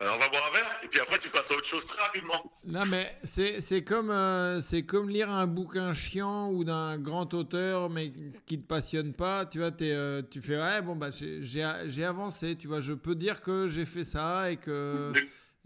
Alors, 0.00 0.16
on 0.16 0.18
va 0.18 0.28
boire 0.28 0.50
un 0.50 0.52
verre 0.52 0.80
et 0.82 0.88
puis 0.88 1.00
après 1.00 1.18
tu 1.18 1.28
passes 1.30 1.50
à 1.50 1.54
autre 1.54 1.66
chose 1.66 1.86
très 1.86 2.02
rapidement. 2.02 2.52
Non, 2.64 2.84
mais 2.86 3.16
c'est 3.22 3.84
comme, 3.84 4.10
euh, 4.10 4.60
c'est 4.60 4.84
comme 4.84 5.08
lire 5.08 5.30
un 5.30 5.46
bouquin 5.46 5.94
chiant 5.94 6.50
ou 6.50 6.64
d'un 6.64 6.98
grand 6.98 7.32
auteur, 7.34 7.90
mais 7.90 8.12
qui 8.46 8.60
te 8.60 8.66
passionne 8.66 9.14
pas. 9.14 9.46
Tu 9.46 9.58
vois, 9.58 9.70
euh, 9.82 10.22
tu 10.30 10.42
fais, 10.42 10.58
ouais, 10.58 10.82
bon, 10.82 10.96
bah, 10.96 11.10
j'ai 11.12 12.04
avancé, 12.04 12.56
tu 12.56 12.68
vois, 12.68 12.80
je 12.80 12.92
peux 12.92 13.14
dire 13.14 13.40
que 13.40 13.68
j'ai 13.68 13.86
fait 13.86 14.04
ça 14.04 14.50
et 14.50 14.56
que, 14.56 15.12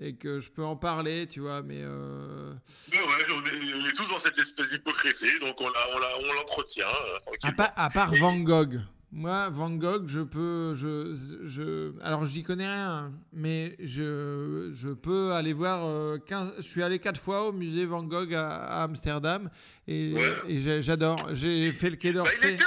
et 0.01 0.15
que 0.15 0.39
je 0.41 0.49
peux 0.51 0.65
en 0.65 0.77
parler, 0.77 1.27
tu 1.27 1.41
vois, 1.41 1.63
mais. 1.63 1.81
euh, 1.83 2.53
Mais 2.93 2.99
ouais, 2.99 3.05
on 3.31 3.45
est, 3.47 3.75
on 3.83 3.87
est 3.87 3.93
tous 3.93 4.09
dans 4.11 4.19
cette 4.19 4.39
espèce 4.39 4.71
d'hypocrisie, 4.71 5.39
donc 5.41 5.61
on 5.61 5.69
l'entretient 6.35 6.87
euh, 6.87 7.19
À, 7.43 7.53
part, 7.53 7.73
à 7.77 7.91
part 7.91 8.15
Van 8.15 8.37
Gogh. 8.37 8.81
Moi, 9.11 9.49
Van 9.49 9.71
Gogh, 9.71 10.07
je 10.07 10.21
peux. 10.21 10.75
Je, 10.75 11.17
je, 11.45 11.93
alors, 12.03 12.27
j'y 12.27 12.43
connais 12.43 12.69
rien, 12.71 13.11
mais 13.33 13.75
je, 13.81 14.71
je 14.75 14.91
peux 14.91 15.33
aller 15.33 15.55
voir. 15.55 15.87
euh, 15.87 16.19
15 16.19 16.53
je 16.59 16.63
suis 16.63 16.83
allé 16.83 16.99
quatre 16.99 17.19
fois 17.19 17.49
au 17.49 17.53
musée 17.53 17.87
Van 17.87 18.03
Gogh 18.03 18.35
à, 18.35 18.49
à 18.51 18.83
Amsterdam 18.85 19.49
et, 19.87 20.13
Ouais. 20.13 20.37
et 20.47 20.61
j'ai- 20.61 20.83
j'adore. 20.83 21.17
J'ai 21.33 21.73
fait 21.73 21.89
le 21.89 21.97
quai 21.97 22.13
Bah, 22.13 22.19
d'Orsay. 22.19 22.57
bien, 22.57 22.67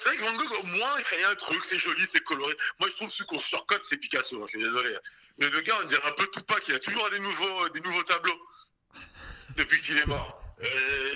c'est 0.00 0.16
vrai 0.16 0.16
que 0.16 0.60
au 0.60 0.62
moins, 0.64 0.94
il 0.98 1.04
fait 1.04 1.24
un 1.24 1.34
truc, 1.34 1.64
c'est 1.64 1.78
joli, 1.78 2.06
c'est 2.06 2.22
coloré. 2.22 2.54
Moi, 2.78 2.88
je 2.88 2.96
trouve 2.96 3.10
celui 3.10 3.26
qu'on 3.26 3.40
surcote, 3.40 3.82
c'est 3.84 3.96
Picasso, 3.96 4.36
hein, 4.36 4.46
je 4.46 4.58
suis 4.58 4.64
désolé. 4.64 4.96
Mais 5.38 5.48
le 5.48 5.60
gars, 5.60 5.76
on 5.80 5.84
dirait 5.84 6.06
un 6.06 6.12
peu 6.12 6.26
Tupac, 6.28 6.66
il 6.68 6.74
a 6.74 6.78
toujours 6.78 7.08
des 7.10 7.18
nouveaux, 7.18 7.68
des 7.70 7.80
nouveaux 7.80 8.02
tableaux 8.04 8.48
depuis 9.56 9.80
qu'il 9.82 9.98
est 9.98 10.06
mort. 10.06 10.42
Euh, 10.62 11.14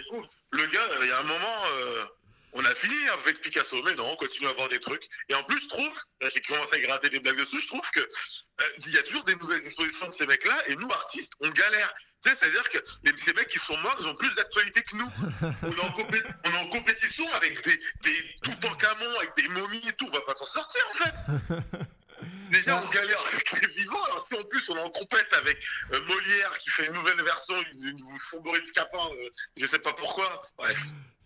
le 0.50 0.66
gars, 0.66 0.88
il 1.02 1.08
y 1.08 1.10
a 1.10 1.18
un 1.18 1.24
moment, 1.24 1.62
euh, 1.74 2.04
on 2.52 2.64
a 2.64 2.74
fini 2.74 2.96
avec 3.08 3.40
Picasso, 3.40 3.82
mais 3.84 3.94
non, 3.94 4.10
on 4.10 4.16
continue 4.16 4.48
à 4.48 4.52
voir 4.52 4.68
des 4.68 4.80
trucs. 4.80 5.08
Et 5.28 5.34
en 5.34 5.42
plus, 5.44 5.60
je 5.60 5.68
trouve, 5.68 5.94
j'ai 6.32 6.40
commencé 6.40 6.76
à 6.76 6.80
gratter 6.80 7.10
des 7.10 7.20
blagues 7.20 7.38
dessus, 7.38 7.60
je 7.60 7.68
trouve 7.68 7.88
que 7.90 8.00
euh, 8.00 8.64
il 8.86 8.92
y 8.92 8.98
a 8.98 9.02
toujours 9.02 9.24
des 9.24 9.34
nouvelles 9.36 9.64
expositions 9.64 10.08
de 10.08 10.14
ces 10.14 10.26
mecs-là, 10.26 10.68
et 10.68 10.76
nous, 10.76 10.90
artistes, 10.90 11.32
on 11.40 11.50
galère. 11.50 11.92
Tu 12.24 12.30
sais, 12.30 12.36
c'est-à-dire 12.36 12.68
que 12.70 12.78
ces 13.18 13.32
mecs 13.34 13.48
qui 13.48 13.58
sont 13.58 13.76
morts, 13.78 13.96
ils 14.00 14.06
ont 14.08 14.14
plus 14.14 14.34
d'actualité 14.34 14.82
que 14.82 14.96
nous. 14.96 15.06
On 15.62 15.70
est 15.70 15.80
en, 15.80 15.90
compé- 15.90 16.22
on 16.46 16.50
est 16.50 16.56
en 16.66 16.68
compétition 16.70 17.24
avec 17.34 17.62
des, 17.64 17.76
des 18.02 18.16
tout 18.42 18.66
en 18.66 18.74
camon, 18.76 19.10
avec 19.18 19.36
des 19.36 19.46
momies 19.48 19.86
et 19.88 19.92
tout. 19.92 20.06
On 20.08 20.14
va 20.14 20.22
pas 20.22 20.34
s'en 20.34 20.46
sortir 20.46 20.82
en 20.92 21.04
fait. 21.04 21.74
Déjà, 22.50 22.82
on 22.82 22.88
galère 22.90 23.20
avec 23.32 23.52
les 23.60 23.68
vivants. 23.74 24.02
Alors, 24.04 24.26
si 24.26 24.34
en 24.34 24.44
plus 24.44 24.66
on 24.70 24.76
est 24.76 24.80
en 24.80 24.88
compète 24.90 25.30
avec 25.34 25.58
euh, 25.92 26.00
Molière 26.06 26.58
qui 26.60 26.70
fait 26.70 26.86
une 26.86 26.94
nouvelle 26.94 27.22
version 27.22 27.54
d'une 27.74 27.98
fourberie 28.30 28.60
de 28.62 28.66
Scapin, 28.66 28.98
euh, 29.12 29.28
je 29.58 29.66
sais 29.66 29.78
pas 29.80 29.92
pourquoi. 29.92 30.24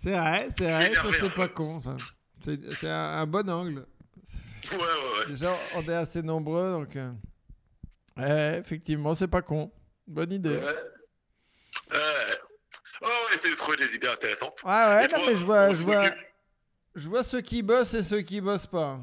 C'est 0.02 0.10
vrai, 0.10 0.48
c'est 0.56 0.68
vrai, 0.70 0.94
ça 0.94 1.02
c'est 1.12 1.22
hein. 1.26 1.28
pas 1.36 1.48
con. 1.48 1.80
C'est 2.42 2.88
un, 2.88 3.18
un 3.18 3.26
bon 3.26 3.48
angle. 3.48 3.86
Ouais, 4.72 4.76
ouais, 4.78 5.18
ouais. 5.18 5.26
Déjà, 5.28 5.54
on 5.76 5.82
est 5.82 5.94
assez 5.94 6.22
nombreux, 6.22 6.72
donc. 6.72 6.96
euh, 8.18 8.58
effectivement, 8.58 9.14
c'est 9.14 9.28
pas 9.28 9.42
con. 9.42 9.70
Bonne 10.08 10.32
idée. 10.32 10.56
Ouais. 10.56 10.64
Ouais. 11.92 12.38
Oh, 13.02 13.06
on 13.30 13.34
essaie 13.36 13.50
de 13.50 13.56
trouver 13.56 13.76
des 13.76 13.94
idées 13.94 14.08
intéressantes. 14.08 14.60
Ouais, 14.64 14.70
ouais, 14.70 15.04
Et 15.04 15.08
non, 15.08 15.18
toi, 15.18 15.26
mais 15.28 15.36
je 15.36 15.44
vois, 15.44 15.74
je 15.74 15.82
vois, 15.82 16.10
je 16.94 17.08
vois 17.08 17.22
ceux 17.22 17.40
qui 17.40 17.62
bossent 17.62 17.94
et 17.94 18.02
ceux 18.02 18.22
qui 18.22 18.40
bossent 18.40 18.66
pas. 18.66 18.98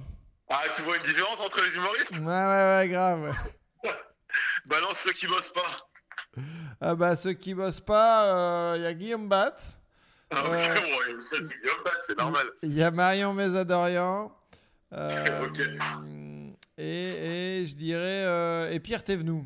Ah, 0.49 0.63
tu 0.75 0.81
vois 0.81 0.97
une 0.97 1.03
différence 1.03 1.39
entre 1.39 1.61
les 1.63 1.75
humoristes? 1.75 2.11
Ouais, 2.11 2.25
ouais, 2.25 2.77
ouais, 2.79 2.87
grave. 2.89 3.35
Balance 4.65 4.97
ceux 5.03 5.13
qui 5.13 5.27
bossent 5.27 5.53
pas. 5.53 6.41
Ah 6.81 6.95
bah, 6.95 7.15
ceux 7.15 7.33
qui 7.33 7.53
bossent 7.53 7.79
pas, 7.79 8.73
il 8.75 8.81
y 8.83 8.85
a 8.85 8.93
Guillaume 8.93 9.29
Bat, 9.29 9.55
Ah, 10.31 10.43
ok, 10.43 10.51
Ouais. 10.51 10.57
ouais, 10.59 11.21
ça, 11.21 11.37
c'est 11.37 11.61
bien 11.61 11.73
bad, 11.85 11.93
c'est 12.03 12.17
normal. 12.17 12.47
il 12.63 12.73
y 12.73 12.83
a 12.83 12.91
Marion 12.91 13.33
Mésadorian, 13.33 14.35
euh, 14.91 15.41
Ok. 15.45 15.61
et, 16.77 17.61
et 17.61 17.65
je 17.65 17.75
dirais, 17.75 18.25
euh, 18.25 18.69
et 18.71 18.79
Pierre 18.81 19.03
Thévenoud. 19.03 19.45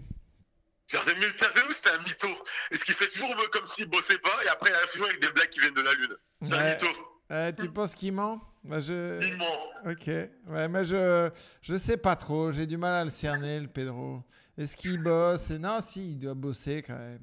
Zemmour, 0.98 1.30
c'était 1.74 1.92
un 1.92 2.00
mytho. 2.00 2.28
Et 2.72 2.78
ce 2.78 2.84
qui 2.86 2.94
fait 2.94 3.08
toujours 3.08 3.36
comme 3.52 3.66
s'il 3.66 3.88
bossait 3.88 4.18
pas, 4.18 4.44
et 4.46 4.50
après 4.50 4.70
il 4.72 4.74
arrive 4.74 4.92
toujours 4.92 5.08
avec 5.08 5.22
des 5.22 5.32
blagues 5.32 5.50
qui 5.50 5.60
viennent 5.60 5.74
de 5.74 5.82
la 5.82 5.94
Lune. 5.94 6.16
C'est 6.44 6.54
un 6.54 6.74
mytho. 6.74 6.88
Euh, 7.32 7.52
tu 7.52 7.70
penses 7.70 7.94
qu'il 7.94 8.14
ment? 8.14 8.42
Bah, 8.64 8.80
je... 8.80 9.24
Il 9.24 9.38
ment. 9.38 9.60
Ok. 9.86 10.08
Ouais, 10.48 10.68
mais 10.68 10.84
je 10.84 11.30
je 11.62 11.76
sais 11.76 11.98
pas 11.98 12.16
trop. 12.16 12.52
J'ai 12.52 12.66
du 12.66 12.78
mal 12.78 12.94
à 13.02 13.04
le 13.04 13.12
cerner, 13.12 13.60
le 13.60 13.68
Pedro. 13.68 14.24
Est-ce 14.58 14.76
qu'il 14.76 15.02
bosse? 15.04 15.52
Et 15.52 15.60
Non, 15.60 15.80
si, 15.80 16.14
il 16.14 16.20
doit 16.20 16.34
bosser 16.34 16.82
quand 16.82 16.98
même. 16.98 17.22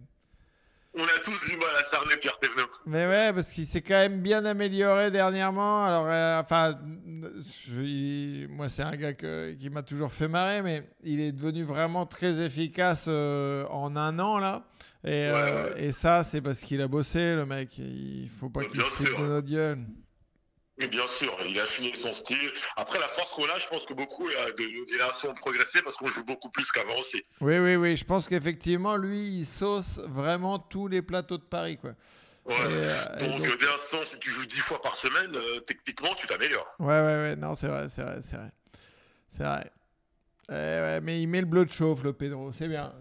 On 0.99 1.03
a 1.05 1.19
tous 1.23 1.39
du 1.51 1.57
mal 1.59 1.69
à 1.79 1.91
cerner 1.95 2.17
Pierre 2.17 2.39
Thévenoud. 2.41 2.69
Mais 2.87 3.07
ouais, 3.07 3.33
parce 3.35 3.53
qu'il 3.53 3.67
s'est 3.67 3.83
quand 3.83 3.95
même 3.95 4.23
bien 4.23 4.45
amélioré 4.47 5.11
dernièrement. 5.11 5.85
Alors, 5.85 6.07
euh, 6.09 6.41
enfin, 6.41 6.79
je- 7.69 8.47
moi, 8.49 8.69
c'est 8.69 8.83
un 8.83 8.97
gars 8.97 9.13
que- 9.13 9.53
qui 9.53 9.69
m'a 9.71 9.83
toujours 9.83 10.13
fait 10.13 10.29
marrer, 10.29 10.63
mais 10.63 10.89
il 11.03 11.21
est 11.21 11.33
devenu 11.33 11.65
vraiment 11.65 12.07
très 12.07 12.41
efficace 12.41 13.07
euh, 13.09 13.67
en 13.69 13.95
un 13.97 14.19
an, 14.19 14.39
là. 14.39 14.65
Et, 15.05 15.29
euh, 15.29 15.73
et 15.77 15.93
ça, 15.93 16.25
c'est 16.25 16.41
parce 16.41 16.61
qu'il 16.61 16.81
a 16.81 16.89
bossé, 16.89 17.35
le 17.35 17.45
mec. 17.47 17.77
Il 17.79 18.29
faut 18.41 18.49
pas 18.49 18.61
Bah, 18.61 18.67
qu'il 18.71 18.81
se 18.81 18.87
foute 19.05 19.19
de 19.21 19.27
notre 19.27 19.49
gueule. 19.51 19.79
Et 20.79 20.89
bien 20.89 21.07
sûr, 21.09 21.35
il 21.49 21.59
a 21.59 21.63
affiné 21.63 21.95
son 21.95 22.13
style. 22.13 22.53
Après, 22.77 22.99
la 22.99 23.09
force 23.09 23.33
qu'on 23.33 23.49
a, 23.49 23.59
je 23.59 23.67
pense 23.69 23.87
que 23.87 23.95
beaucoup 23.95 24.29
de 24.29 24.79
nos 24.81 24.87
générations 24.87 25.31
ont 25.31 25.35
progressé 25.35 25.81
parce 25.83 25.97
qu'on 25.97 26.07
joue 26.09 26.25
beaucoup 26.25 26.51
plus 26.51 26.71
qu'avant 26.71 26.99
aussi. 26.99 27.23
Oui, 27.41 27.59
oui, 27.59 27.77
oui. 27.77 27.97
Je 27.97 28.05
pense 28.05 28.29
qu'effectivement, 28.29 28.97
lui, 28.97 29.39
il 29.39 29.47
sauce 29.47 29.99
vraiment 30.01 30.59
tous 30.59 30.87
les 30.89 31.01
plateaux 31.01 31.39
de 31.39 31.45
Paris, 31.45 31.79
quoi. 31.79 31.93
Ouais. 32.45 32.55
Et, 32.57 32.59
euh, 32.73 33.17
donc, 33.19 33.39
donc- 33.43 33.59
dès 33.59 33.67
l'instant, 33.67 33.99
si 34.05 34.19
tu 34.19 34.31
joues 34.31 34.45
10 34.47 34.61
fois 34.61 34.81
par 34.83 34.95
semaine, 34.97 35.35
euh, 35.35 35.61
techniquement, 35.61 36.15
tu 36.15 36.27
t'améliores. 36.27 36.69
Ouais, 36.79 36.87
ouais, 36.89 37.17
ouais, 37.31 37.37
non, 37.37 37.55
c'est 37.55 37.69
vrai, 37.69 37.89
c'est 37.89 38.03
vrai, 38.03 38.19
c'est 38.21 38.37
vrai. 38.37 38.51
C'est 39.29 39.43
vrai. 39.45 39.73
Eh 40.51 40.53
ouais, 40.53 41.01
mais 41.01 41.21
il 41.23 41.27
met 41.27 41.41
le 41.41 41.47
bleu 41.47 41.65
de 41.65 41.73
chauffe, 41.73 42.05
le 42.05 42.13
Pedro, 42.13 42.53
c'est 42.53 42.69
bien. 42.69 42.93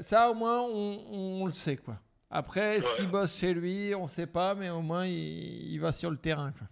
Ça, 0.00 0.30
au 0.30 0.34
moins, 0.34 0.62
on, 0.62 1.04
on 1.42 1.46
le 1.46 1.52
sait, 1.52 1.76
quoi. 1.76 1.96
Après, 2.30 2.76
est-ce 2.78 2.86
Ouais. 2.88 2.96
qu'il 2.96 3.08
bosse 3.08 3.36
chez 3.36 3.52
lui 3.52 3.94
On 3.94 4.08
sait 4.08 4.26
pas, 4.26 4.54
mais 4.54 4.70
au 4.70 4.80
moins, 4.80 5.06
il, 5.06 5.72
il 5.72 5.78
va 5.80 5.92
sur 5.92 6.10
le 6.10 6.16
terrain. 6.16 6.52
quoi. 6.52 6.66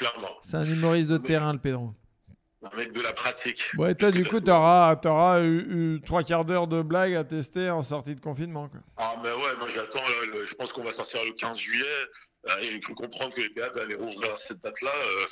Ouais, 0.00 0.08
clairement. 0.08 0.36
C'est 0.42 0.56
un 0.56 0.64
humoriste 0.64 1.08
de 1.10 1.18
terrain, 1.18 1.52
le 1.52 1.58
Pedro. 1.58 1.94
Un 2.62 2.76
mec 2.76 2.92
de 2.92 3.00
la 3.00 3.14
pratique. 3.14 3.70
Et 3.88 3.94
toi, 3.94 4.10
du 4.10 4.24
coup, 4.24 4.38
t'auras 4.40 4.94
auras 5.06 5.40
eu, 5.40 5.94
eu 5.96 6.02
trois 6.02 6.22
quarts 6.22 6.44
d'heure 6.44 6.66
de 6.66 6.82
blagues 6.82 7.14
à 7.14 7.24
tester 7.24 7.70
en 7.70 7.82
sortie 7.82 8.14
de 8.14 8.20
confinement, 8.20 8.68
quoi. 8.68 8.80
Ah, 8.98 9.14
mais 9.22 9.30
ouais, 9.30 9.56
moi 9.58 9.68
j'attends, 9.74 10.04
je 10.44 10.54
pense 10.54 10.72
qu'on 10.72 10.84
va 10.84 10.90
sortir 10.90 11.24
le 11.24 11.32
15 11.32 11.56
juillet. 11.56 11.84
Euh, 12.48 12.52
J'ai 12.62 12.80
cru 12.80 12.94
comprendre 12.94 13.34
que 13.34 13.40
les 13.40 13.50
théâtres 13.52 13.78
allaient 13.80 13.94
rouvrir 13.94 14.32
à 14.32 14.36
cette 14.36 14.60
date-là. 14.62 14.90
Euh, 14.94 15.26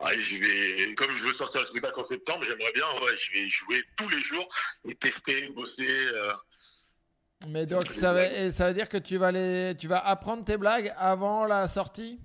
allez, 0.00 0.20
je 0.20 0.36
vais, 0.40 0.94
comme 0.94 1.10
je 1.10 1.24
veux 1.26 1.32
sortir 1.32 1.60
le 1.60 1.66
spectacle 1.66 1.98
en 2.00 2.04
septembre, 2.04 2.44
j'aimerais 2.44 2.72
bien, 2.72 2.84
ouais, 3.04 3.16
je 3.16 3.32
vais 3.32 3.48
jouer 3.48 3.82
tous 3.96 4.08
les 4.08 4.18
jours 4.20 4.48
et 4.88 4.94
tester, 4.94 5.48
bosser. 5.54 5.86
euh. 5.88 6.32
Mais 7.48 7.66
donc, 7.66 7.92
ça 7.92 8.12
veut, 8.12 8.24
et 8.24 8.52
ça 8.52 8.68
veut 8.68 8.74
dire 8.74 8.88
que 8.88 8.98
tu 8.98 9.16
vas, 9.16 9.30
les, 9.32 9.74
tu 9.78 9.88
vas 9.88 10.04
apprendre 10.06 10.44
tes 10.44 10.56
blagues 10.56 10.92
avant 10.98 11.46
la 11.46 11.68
sortie? 11.68 12.20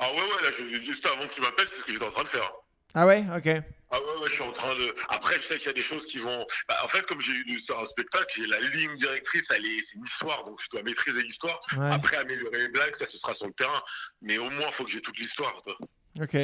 Ah 0.00 0.10
ouais, 0.12 0.18
ouais, 0.18 0.42
là, 0.42 0.50
je- 0.58 0.78
juste 0.80 1.06
avant 1.06 1.28
que 1.28 1.34
tu 1.34 1.40
m'appelles, 1.42 1.68
c'est 1.68 1.80
ce 1.80 1.84
que 1.84 1.92
j'étais 1.92 2.04
en 2.04 2.10
train 2.10 2.24
de 2.24 2.28
faire. 2.28 2.50
Ah 2.94 3.06
ouais 3.06 3.24
Ok. 3.36 3.46
Ah 3.92 3.98
ouais, 4.00 4.22
ouais, 4.22 4.28
je 4.28 4.32
suis 4.34 4.42
en 4.42 4.52
train 4.52 4.74
de. 4.76 4.94
Après, 5.08 5.34
je 5.36 5.40
sais 5.42 5.58
qu'il 5.58 5.66
y 5.66 5.70
a 5.70 5.72
des 5.74 5.82
choses 5.82 6.06
qui 6.06 6.18
vont. 6.18 6.46
Bah, 6.68 6.76
en 6.84 6.88
fait, 6.88 7.02
comme 7.06 7.20
j'ai 7.20 7.32
eu 7.32 7.58
sur 7.60 7.78
un 7.78 7.84
spectacle, 7.84 8.26
j'ai 8.36 8.46
la 8.46 8.60
ligne 8.60 8.94
directrice, 8.96 9.50
elle 9.50 9.66
est, 9.66 9.80
c'est 9.80 9.96
une 9.96 10.04
histoire, 10.04 10.44
donc 10.44 10.60
je 10.62 10.68
dois 10.70 10.82
maîtriser 10.82 11.22
l'histoire. 11.22 11.60
Ouais. 11.76 11.90
Après, 11.92 12.16
améliorer 12.16 12.58
les 12.58 12.68
blagues, 12.68 12.94
ça, 12.94 13.06
ce 13.06 13.18
sera 13.18 13.34
sur 13.34 13.46
le 13.46 13.52
terrain. 13.52 13.82
Mais 14.22 14.38
au 14.38 14.48
moins, 14.50 14.66
il 14.68 14.72
faut 14.72 14.84
que 14.84 14.90
j'ai 14.90 15.00
toute 15.00 15.18
l'histoire. 15.18 15.60
toi. 15.62 15.76
Ok. 16.20 16.36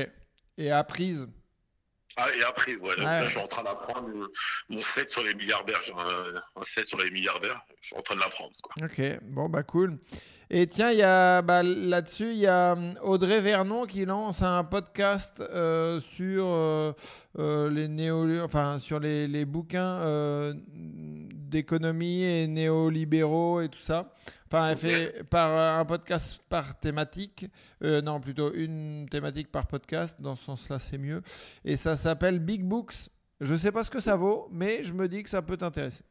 Et 0.59 0.71
apprise 0.73 1.29
Ah, 2.17 2.29
et 2.35 2.43
après, 2.45 2.75
ouais, 2.77 2.89
Ouais. 2.91 2.97
là, 2.97 3.25
je 3.25 3.29
suis 3.31 3.39
en 3.39 3.47
train 3.47 3.63
d'apprendre 3.63 4.09
mon 4.71 4.81
set 4.81 5.11
sur 5.11 5.23
les 5.23 5.35
milliardaires. 5.35 5.81
J'ai 5.83 5.93
un, 5.93 6.61
un 6.61 6.63
set 6.63 6.89
sur 6.89 6.99
les 6.99 7.11
milliardaires. 7.11 7.61
Je 7.81 7.89
suis 7.89 7.97
en 7.97 8.03
train 8.03 8.15
de 8.15 8.21
l'apprendre. 8.21 8.53
Ok, 8.83 9.03
bon 9.23 9.49
bah 9.49 9.63
cool. 9.63 9.99
Et 10.49 10.69
tiens, 10.69 10.93
il 10.93 10.99
y 10.99 11.03
a 11.03 11.43
bah, 11.43 11.63
là-dessus, 11.65 12.31
il 12.31 12.39
y 12.39 12.47
a 12.47 12.73
hum, 12.73 12.95
Audrey 13.03 13.41
Vernon 13.41 13.85
qui 13.85 14.05
lance 14.05 14.43
un 14.43 14.63
podcast 14.65 15.41
euh, 15.41 15.99
sur 16.01 16.45
euh, 16.47 16.93
euh, 17.39 17.69
les 17.69 17.89
néo, 17.89 18.27
enfin 18.45 18.79
sur 18.79 19.01
les, 19.01 19.27
les 19.29 19.45
bouquins 19.45 20.01
d'économie 21.49 22.23
et 22.23 22.47
néolibéraux 22.47 23.61
et 23.61 23.69
tout 23.69 23.79
ça. 23.81 24.13
Enfin, 24.47 24.71
elle 24.71 24.77
fait 24.77 25.25
par 25.29 25.51
euh, 25.51 25.81
un 25.81 25.85
podcast 25.85 26.41
par 26.49 26.79
thématique. 26.79 27.47
Euh, 27.83 28.01
non, 28.01 28.21
plutôt 28.21 28.55
une 28.55 29.09
thématique 29.11 29.51
par 29.51 29.67
podcast. 29.67 30.21
Dans 30.21 30.37
ce 30.37 30.45
sens-là, 30.45 30.79
c'est 30.79 30.99
mieux. 30.99 31.23
Et 31.65 31.77
ça 31.77 31.97
s'appelle 31.97 32.39
Big 32.39 32.63
Books. 32.63 33.09
Je 33.41 33.55
sais 33.55 33.73
pas 33.73 33.83
ce 33.85 33.91
que 33.91 34.01
ça 34.01 34.17
vaut, 34.17 34.49
mais 34.53 34.83
je 34.83 34.93
me 34.93 35.09
dis 35.09 35.23
que 35.23 35.29
ça 35.31 35.43
peut 35.43 35.57
t'intéresser. 35.57 36.05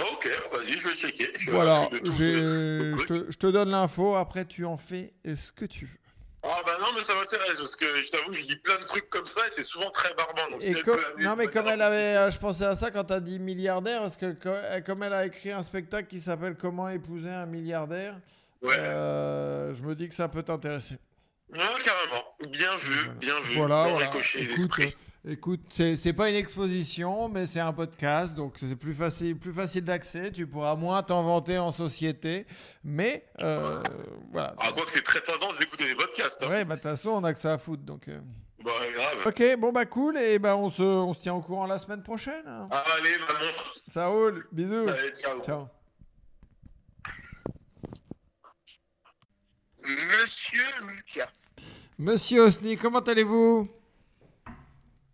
Ok, 0.00 0.28
vas-y, 0.52 0.78
je 0.78 0.88
vais 0.88 0.94
checker. 0.94 1.28
Je 1.38 1.50
Voilà, 1.50 1.88
te, 1.90 3.30
je 3.30 3.36
te 3.36 3.46
donne 3.46 3.70
l'info, 3.70 4.16
après 4.16 4.44
tu 4.44 4.64
en 4.64 4.76
fais 4.76 5.12
ce 5.24 5.52
que 5.52 5.64
tu 5.64 5.84
veux. 5.86 5.98
Ah 6.44 6.60
bah 6.66 6.76
non, 6.80 6.88
mais 6.96 7.04
ça 7.04 7.14
m'intéresse 7.14 7.56
parce 7.56 7.76
que 7.76 8.02
je 8.02 8.10
t'avoue, 8.10 8.32
je 8.32 8.42
lis 8.42 8.56
plein 8.56 8.76
de 8.78 8.84
trucs 8.84 9.08
comme 9.10 9.26
ça 9.28 9.46
et 9.46 9.50
c'est 9.52 9.62
souvent 9.62 9.90
très 9.90 10.12
barbant. 10.14 10.50
Donc 10.50 10.60
si 10.62 10.72
Et 10.72 10.76
amener 10.76 11.24
non 11.24 11.36
mais 11.36 11.46
comme 11.46 11.68
elle 11.68 11.82
avait, 11.82 12.16
euh, 12.16 12.30
je 12.30 12.38
pensais 12.38 12.64
à 12.64 12.74
ça 12.74 12.90
quand 12.90 13.04
t'as 13.04 13.20
dit 13.20 13.38
milliardaire, 13.38 14.00
parce 14.00 14.16
que 14.16 14.32
co- 14.32 14.82
comme 14.84 15.04
elle 15.04 15.12
a 15.12 15.24
écrit 15.24 15.52
un 15.52 15.62
spectacle 15.62 16.08
qui 16.08 16.20
s'appelle 16.20 16.56
Comment 16.60 16.88
épouser 16.88 17.30
un 17.30 17.46
milliardaire, 17.46 18.16
Ouais. 18.60 18.74
euh, 18.76 19.72
je 19.74 19.82
me 19.84 19.94
dis 19.94 20.08
que 20.08 20.14
ça 20.16 20.26
peut 20.28 20.42
t'intéresser. 20.42 20.96
Ouais, 21.52 21.58
carrément. 21.84 22.24
Bien 22.48 22.76
vu, 22.76 23.08
bien 23.20 23.38
vu. 23.42 23.56
Voilà, 23.56 23.84
Bon 23.84 23.90
voilà. 23.92 24.06
Écoute, 24.06 24.80
écoute, 25.26 25.60
c'est 25.70 26.12
pas 26.12 26.28
une 26.30 26.36
exposition, 26.36 27.28
mais 27.28 27.46
c'est 27.46 27.60
un 27.60 27.72
podcast, 27.72 28.34
donc 28.34 28.54
c'est 28.58 28.76
plus 28.76 28.94
facile, 28.94 29.38
plus 29.38 29.52
facile 29.52 29.84
d'accès. 29.84 30.30
Tu 30.32 30.46
pourras 30.46 30.74
moins 30.76 31.02
t'en 31.02 31.22
vanter 31.22 31.58
en 31.58 31.70
société, 31.70 32.46
mais 32.84 33.24
euh, 33.40 33.82
voilà. 34.32 34.54
Ah, 34.58 34.72
quoi 34.72 34.84
que 34.84 34.92
c'est 34.92 35.02
très 35.04 35.20
tendance 35.20 35.58
d'écouter 35.58 35.86
des 35.86 35.94
podcasts. 35.94 36.42
Hein. 36.42 36.48
Ouais, 36.48 36.64
bah 36.64 36.74
de 36.76 36.80
toute 36.80 36.90
façon, 36.90 37.10
on 37.10 37.24
a 37.24 37.32
que 37.32 37.38
ça 37.38 37.54
à 37.54 37.58
foutre, 37.58 37.82
donc. 37.84 38.08
euh. 38.08 38.20
Bah, 38.64 38.70
grave. 38.94 39.26
Ok, 39.26 39.42
bon 39.58 39.72
bah 39.72 39.86
cool, 39.86 40.16
et 40.16 40.38
ben 40.38 40.54
on 40.54 40.68
se, 40.68 40.82
on 40.84 41.12
se 41.12 41.20
tient 41.20 41.34
au 41.34 41.40
courant 41.40 41.66
la 41.66 41.78
semaine 41.80 42.02
prochaine. 42.04 42.44
hein. 42.46 42.68
Ah, 42.70 42.84
allez, 42.96 43.10
ma 43.18 43.44
montre. 43.44 43.74
Ça 43.88 44.06
roule, 44.06 44.46
bisous. 44.52 44.86
Allez, 44.88 45.12
ciao. 45.12 45.42
Ciao. 45.44 45.66
Monsieur 49.84 50.62
Lucas, 50.86 51.32
Monsieur 51.98 52.42
Osni, 52.42 52.76
comment 52.76 53.00
allez-vous? 53.00 53.68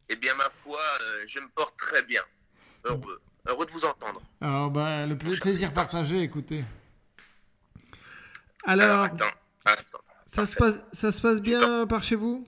Eh 0.09 0.17
bien 0.17 0.35
ma 0.35 0.49
foi, 0.63 0.81
euh, 1.03 1.25
je 1.27 1.41
me 1.41 1.49
porte 1.49 1.77
très 1.79 2.03
bien. 2.03 2.23
Heureux. 2.85 3.21
Heureux 3.47 3.67
de 3.67 3.71
vous 3.73 3.85
entendre. 3.85 4.21
Alors, 4.41 4.71
bah, 4.71 5.07
le 5.07 5.17
pla- 5.17 5.31
plaisir 5.41 5.73
partagé, 5.73 6.21
écoutez. 6.23 6.65
Alors, 8.65 9.05
Attends, 9.05 9.25
attends. 9.65 10.01
ça 10.27 10.47
se 10.47 10.55
passe, 10.57 10.79
ça 10.93 11.13
se 11.13 11.21
passe 11.21 11.41
bien 11.41 11.87
par 11.87 12.03
chez 12.03 12.17
vous? 12.17 12.47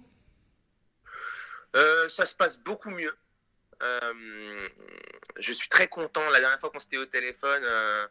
Euh, 1.76 2.08
ça 2.08 2.26
se 2.26 2.34
passe 2.34 2.58
beaucoup 2.58 2.90
mieux. 2.90 3.14
Euh, 3.82 4.68
je 5.38 5.52
suis 5.52 5.68
très 5.68 5.86
content. 5.88 6.28
La 6.30 6.40
dernière 6.40 6.58
fois 6.60 6.70
qu'on 6.70 6.80
s'était 6.80 6.98
au 6.98 7.06
téléphone, 7.06 7.62
euh, 7.64 8.06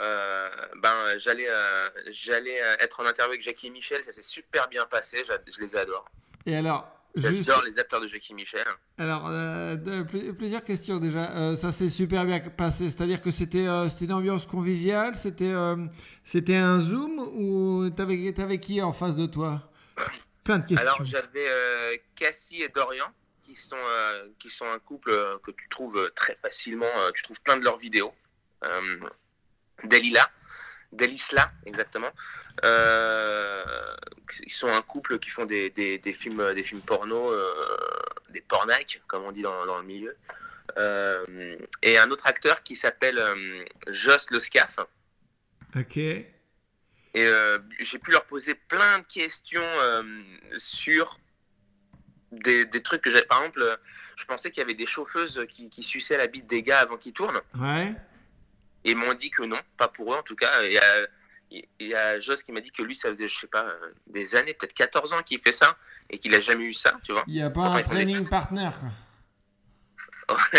euh, 0.00 0.48
ben, 0.76 1.18
j'allais 1.18 1.48
euh, 1.48 1.88
j'allais 2.10 2.62
euh, 2.62 2.76
être 2.78 3.00
en 3.00 3.06
interview 3.06 3.32
avec 3.32 3.42
Jackie 3.42 3.66
et 3.68 3.70
Michel. 3.70 4.04
Ça 4.04 4.12
s'est 4.12 4.22
super 4.22 4.68
bien 4.68 4.84
passé. 4.86 5.24
Je 5.24 5.60
les 5.60 5.74
adore. 5.74 6.04
Et 6.46 6.54
alors, 6.56 6.86
J'adore 7.14 7.62
les 7.64 7.78
acteurs 7.78 8.00
de 8.00 8.06
Jackie 8.06 8.34
Michel. 8.34 8.64
alors, 8.98 9.28
euh, 9.28 9.76
plusieurs 10.38 10.62
questions 10.62 10.98
déjà. 10.98 11.30
Euh, 11.32 11.56
ça 11.56 11.72
s'est 11.72 11.88
super 11.88 12.24
bien 12.24 12.38
passé, 12.40 12.90
c'est-à-dire 12.90 13.20
que 13.20 13.30
c'était, 13.30 13.66
euh, 13.66 13.88
une 14.00 14.12
ambiance 14.12 14.46
conviviale, 14.46 15.16
c'était, 15.16 15.52
euh, 15.52 15.76
c'était 16.24 16.56
un 16.56 16.78
zoom 16.78 17.18
ou 17.18 17.90
t'avais, 17.90 18.32
t'avais 18.32 18.60
qui 18.60 18.80
en 18.82 18.92
face 18.92 19.16
de 19.16 19.26
toi? 19.26 19.70
Plein 20.44 20.58
de 20.58 20.66
questions. 20.66 20.86
Alors 20.88 21.04
j'avais 21.04 22.02
Cassie 22.14 22.62
et 22.62 22.68
Dorian 22.68 23.12
qui 23.42 23.54
sont 23.54 23.76
qui 24.38 24.50
sont 24.50 24.66
un 24.66 24.78
couple 24.78 25.10
que 25.42 25.50
tu 25.50 25.68
trouves 25.68 26.10
très 26.14 26.36
facilement. 26.40 26.86
tu 27.14 27.22
trouves 27.22 27.40
plein 27.42 27.56
de 27.56 27.64
leurs 27.64 27.78
vidéos. 27.78 28.12
Delila, 29.84 30.28
Delisla 30.92 31.50
exactement. 31.66 32.10
Euh, 32.64 33.64
ils 34.42 34.52
sont 34.52 34.68
un 34.68 34.82
couple 34.82 35.18
qui 35.18 35.30
font 35.30 35.46
des, 35.46 35.70
des, 35.70 35.98
des 35.98 36.12
films 36.12 36.54
des 36.54 36.62
films 36.62 36.80
porno, 36.80 37.32
euh, 37.32 37.76
des 38.30 38.40
pornacs 38.40 39.00
comme 39.06 39.24
on 39.24 39.32
dit 39.32 39.42
dans, 39.42 39.66
dans 39.66 39.78
le 39.78 39.84
milieu. 39.84 40.16
Euh, 40.76 41.56
et 41.82 41.98
un 41.98 42.10
autre 42.10 42.26
acteur 42.26 42.62
qui 42.62 42.76
s'appelle 42.76 43.22
Joss 43.86 44.30
Le. 44.30 44.38
Ok. 45.78 45.96
Et 45.96 46.26
euh, 47.16 47.58
j'ai 47.80 47.98
pu 47.98 48.10
leur 48.10 48.24
poser 48.24 48.54
plein 48.54 48.98
de 48.98 49.04
questions 49.04 49.62
euh, 49.62 50.02
sur 50.58 51.18
des, 52.32 52.64
des 52.66 52.82
trucs 52.82 53.02
que 53.02 53.10
j'ai. 53.10 53.22
Par 53.22 53.38
exemple, 53.38 53.78
je 54.16 54.24
pensais 54.26 54.50
qu'il 54.50 54.60
y 54.60 54.64
avait 54.64 54.74
des 54.74 54.86
chauffeuses 54.86 55.44
qui, 55.48 55.70
qui 55.70 55.82
suçaient 55.82 56.18
la 56.18 56.26
bite 56.26 56.46
des 56.46 56.62
gars 56.62 56.80
avant 56.80 56.96
qu'ils 56.96 57.14
tournent. 57.14 57.40
Ouais. 57.58 57.94
Et 58.84 58.90
ils 58.92 58.96
m'ont 58.96 59.14
dit 59.14 59.30
que 59.30 59.42
non, 59.42 59.60
pas 59.76 59.88
pour 59.88 60.14
eux 60.14 60.16
en 60.18 60.22
tout 60.22 60.36
cas. 60.36 60.62
Et 60.62 60.78
il 61.50 61.86
y 61.86 61.94
a 61.94 62.20
Joss 62.20 62.42
qui 62.42 62.52
m'a 62.52 62.60
dit 62.60 62.70
que 62.70 62.82
lui, 62.82 62.94
ça 62.94 63.08
faisait, 63.10 63.28
je 63.28 63.38
sais 63.38 63.46
pas, 63.46 63.64
euh, 63.64 63.92
des 64.06 64.34
années, 64.34 64.54
peut-être 64.54 64.74
14 64.74 65.12
ans 65.14 65.22
qu'il 65.24 65.40
fait 65.40 65.52
ça 65.52 65.76
et 66.10 66.18
qu'il 66.18 66.34
a 66.34 66.40
jamais 66.40 66.64
eu 66.64 66.72
ça, 66.74 66.92
tu 67.04 67.12
vois. 67.12 67.24
Il 67.26 67.34
n'y 67.34 67.42
a 67.42 67.50
pas 67.50 67.62
un 67.62 67.76
des- 67.78 67.82
training 67.84 68.28
partner, 68.28 68.70
quoi. 68.78 68.88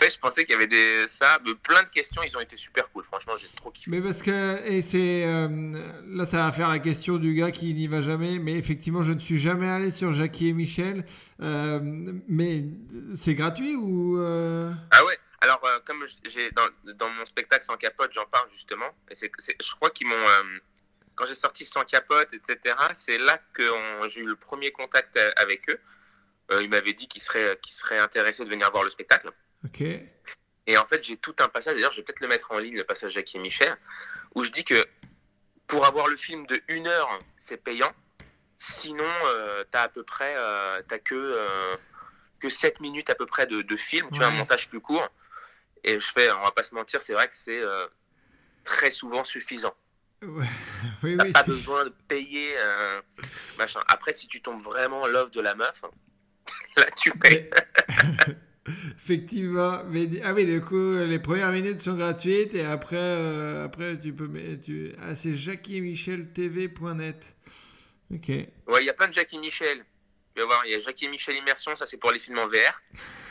ouais, 0.00 0.08
je 0.10 0.18
pensais 0.20 0.44
qu'il 0.44 0.52
y 0.52 0.56
avait 0.56 0.68
des 0.68 1.06
ça, 1.08 1.38
mais 1.44 1.52
plein 1.56 1.82
de 1.82 1.88
questions. 1.88 2.22
Ils 2.22 2.36
ont 2.36 2.40
été 2.40 2.56
super 2.56 2.88
cool. 2.92 3.02
Franchement, 3.04 3.32
j'ai 3.36 3.48
trop 3.56 3.70
kiffé. 3.72 3.90
Mais 3.90 4.00
parce 4.00 4.22
que, 4.22 4.64
et 4.68 4.82
c'est. 4.82 5.24
euh, 5.26 5.72
là, 6.06 6.26
ça 6.26 6.44
va 6.44 6.52
faire 6.52 6.68
la 6.68 6.78
question 6.78 7.16
du 7.16 7.34
gars 7.34 7.50
qui 7.50 7.74
n'y 7.74 7.88
va 7.88 8.02
jamais. 8.02 8.38
Mais 8.38 8.52
effectivement, 8.54 9.02
je 9.02 9.12
ne 9.12 9.18
suis 9.18 9.38
jamais 9.40 9.68
allé 9.68 9.90
sur 9.90 10.12
Jackie 10.12 10.48
et 10.48 10.52
Michel. 10.52 11.04
Euh, 11.40 11.80
mais 12.28 12.66
c'est 13.16 13.34
gratuit 13.34 13.74
ou. 13.74 14.18
euh, 14.20 14.72
Ah 14.92 15.04
ouais. 15.04 15.18
Alors, 15.40 15.64
euh, 15.64 15.78
comme 15.84 16.04
j'ai 16.24 16.50
dans, 16.50 16.66
dans 16.94 17.08
mon 17.10 17.24
spectacle 17.24 17.64
sans 17.64 17.76
capote, 17.76 18.12
j'en 18.12 18.26
parle 18.26 18.50
justement. 18.50 18.90
Et 19.10 19.14
c'est, 19.16 19.30
c'est- 19.38 19.56
je 19.62 19.74
crois 19.74 19.90
qu'ils 19.90 20.06
m'ont. 20.08 20.14
euh, 20.28 20.58
quand 21.14 21.26
j'ai 21.26 21.34
sorti 21.34 21.64
Sans 21.64 21.82
Capote, 21.84 22.32
etc., 22.32 22.76
c'est 22.94 23.18
là 23.18 23.38
que 23.52 23.68
on- 23.68 24.08
j'ai 24.08 24.20
eu 24.20 24.26
le 24.26 24.36
premier 24.36 24.70
contact 24.70 25.16
euh, 25.16 25.32
avec 25.36 25.68
eux. 25.68 25.80
Euh, 26.52 26.62
ils 26.62 26.68
m'avaient 26.70 26.92
dit 26.92 27.08
qu'ils 27.08 27.22
seraient, 27.22 27.58
qu'ils 27.60 27.72
seraient 27.72 27.98
intéressés 27.98 28.44
de 28.44 28.48
venir 28.48 28.70
voir 28.70 28.84
le 28.84 28.90
spectacle. 28.90 29.30
Ok. 29.64 29.80
Et 29.80 30.76
en 30.78 30.86
fait, 30.86 31.02
j'ai 31.02 31.16
tout 31.16 31.34
un 31.40 31.48
passage, 31.48 31.74
d'ailleurs, 31.74 31.90
je 31.90 31.96
vais 31.98 32.04
peut-être 32.04 32.20
le 32.20 32.28
mettre 32.28 32.52
en 32.52 32.58
ligne, 32.58 32.76
le 32.76 32.84
passage 32.84 33.12
Jackie 33.12 33.36
et 33.36 33.40
Michel, 33.40 33.76
où 34.36 34.44
je 34.44 34.50
dis 34.50 34.64
que 34.64 34.86
pour 35.66 35.84
avoir 35.86 36.06
le 36.08 36.16
film 36.16 36.46
de 36.46 36.62
une 36.68 36.86
heure, 36.86 37.18
c'est 37.38 37.56
payant. 37.56 37.92
Sinon, 38.56 39.04
t'as 39.70 39.82
à 39.82 39.88
peu 39.88 40.02
près, 40.04 40.34
t'as 40.88 40.98
que, 40.98 41.76
que 42.40 42.48
7 42.48 42.80
minutes 42.80 43.10
à 43.10 43.14
peu 43.14 43.26
près 43.26 43.46
de, 43.46 43.62
de 43.62 43.76
film, 43.76 44.08
tu 44.12 44.18
vois, 44.18 44.26
un 44.28 44.30
montage 44.38 44.68
plus 44.68 44.80
court. 44.80 45.08
Et 45.88 45.98
je 45.98 46.06
fais, 46.06 46.30
on 46.30 46.42
va 46.42 46.50
pas 46.50 46.62
se 46.62 46.74
mentir, 46.74 47.02
c'est 47.02 47.14
vrai 47.14 47.28
que 47.28 47.34
c'est 47.34 47.60
euh, 47.60 47.86
très 48.64 48.90
souvent 48.90 49.24
suffisant. 49.24 49.74
Ouais. 50.22 50.46
Oui, 51.02 51.16
T'as 51.16 51.24
oui. 51.24 51.32
pas 51.32 51.42
besoin 51.44 51.84
de 51.84 51.94
payer 52.08 52.54
euh, 52.58 53.00
machin. 53.56 53.80
Après, 53.88 54.12
si 54.12 54.26
tu 54.26 54.42
tombes 54.42 54.62
vraiment 54.62 55.06
l'offre 55.06 55.30
de 55.30 55.40
la 55.40 55.54
meuf, 55.54 55.82
là 56.76 56.86
tu 56.96 57.10
payes. 57.12 57.48
Effectivement. 58.96 59.82
Mais, 59.86 60.08
ah 60.24 60.34
oui, 60.34 60.44
du 60.44 60.60
coup, 60.60 60.94
les 60.96 61.18
premières 61.18 61.52
minutes 61.52 61.80
sont 61.80 61.94
gratuites 61.94 62.54
et 62.54 62.64
après, 62.64 62.96
euh, 62.98 63.64
après 63.64 63.98
tu 63.98 64.12
peux. 64.12 64.26
mettre- 64.28 64.64
Tu... 64.64 64.92
Ah, 65.00 65.14
c'est 65.14 65.36
jacquiemicheltv.net. 65.36 67.36
Ok. 68.12 68.28
Ouais, 68.28 68.48
il 68.80 68.84
y 68.84 68.90
a 68.90 68.94
plein 68.94 69.08
de 69.08 69.14
Jackie 69.14 69.38
Michel. 69.38 69.84
Il 70.36 70.70
y 70.70 70.74
a 70.74 70.80
Jackie 70.80 71.08
Michel 71.08 71.36
Immersion, 71.36 71.74
ça 71.76 71.86
c'est 71.86 71.96
pour 71.96 72.12
les 72.12 72.18
films 72.18 72.38
en 72.38 72.46
VR. 72.46 72.80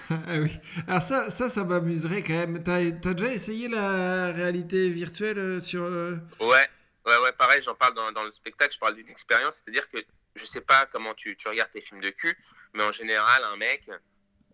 Ah 0.09 0.39
oui. 0.39 0.51
Alors 0.87 1.01
ça, 1.01 1.29
ça, 1.29 1.49
ça 1.49 1.63
m'amuserait 1.63 2.23
quand 2.23 2.33
même. 2.33 2.63
T'as 2.63 2.75
as 2.77 3.13
déjà 3.13 3.31
essayé 3.33 3.67
la 3.67 4.31
réalité 4.31 4.89
virtuelle 4.89 5.37
euh, 5.39 5.59
sur... 5.59 5.83
euh, 5.83 6.17
Ouais, 6.39 6.69
ouais, 7.05 7.17
ouais, 7.23 7.31
pareil, 7.37 7.61
j'en 7.61 7.75
parle 7.75 7.93
dans, 7.95 8.11
dans 8.11 8.23
le 8.23 8.31
spectacle, 8.31 8.73
je 8.73 8.79
parle 8.79 8.95
d'une 8.95 9.09
expérience, 9.09 9.55
c'est-à-dire 9.63 9.89
que 9.89 9.97
je 10.35 10.45
sais 10.45 10.61
pas 10.61 10.85
comment 10.85 11.13
tu, 11.15 11.35
tu 11.35 11.47
regardes 11.47 11.71
tes 11.71 11.81
films 11.81 12.01
de 12.01 12.09
cul, 12.09 12.37
mais 12.73 12.83
en 12.83 12.91
général, 12.91 13.43
un 13.43 13.57
mec, 13.57 13.89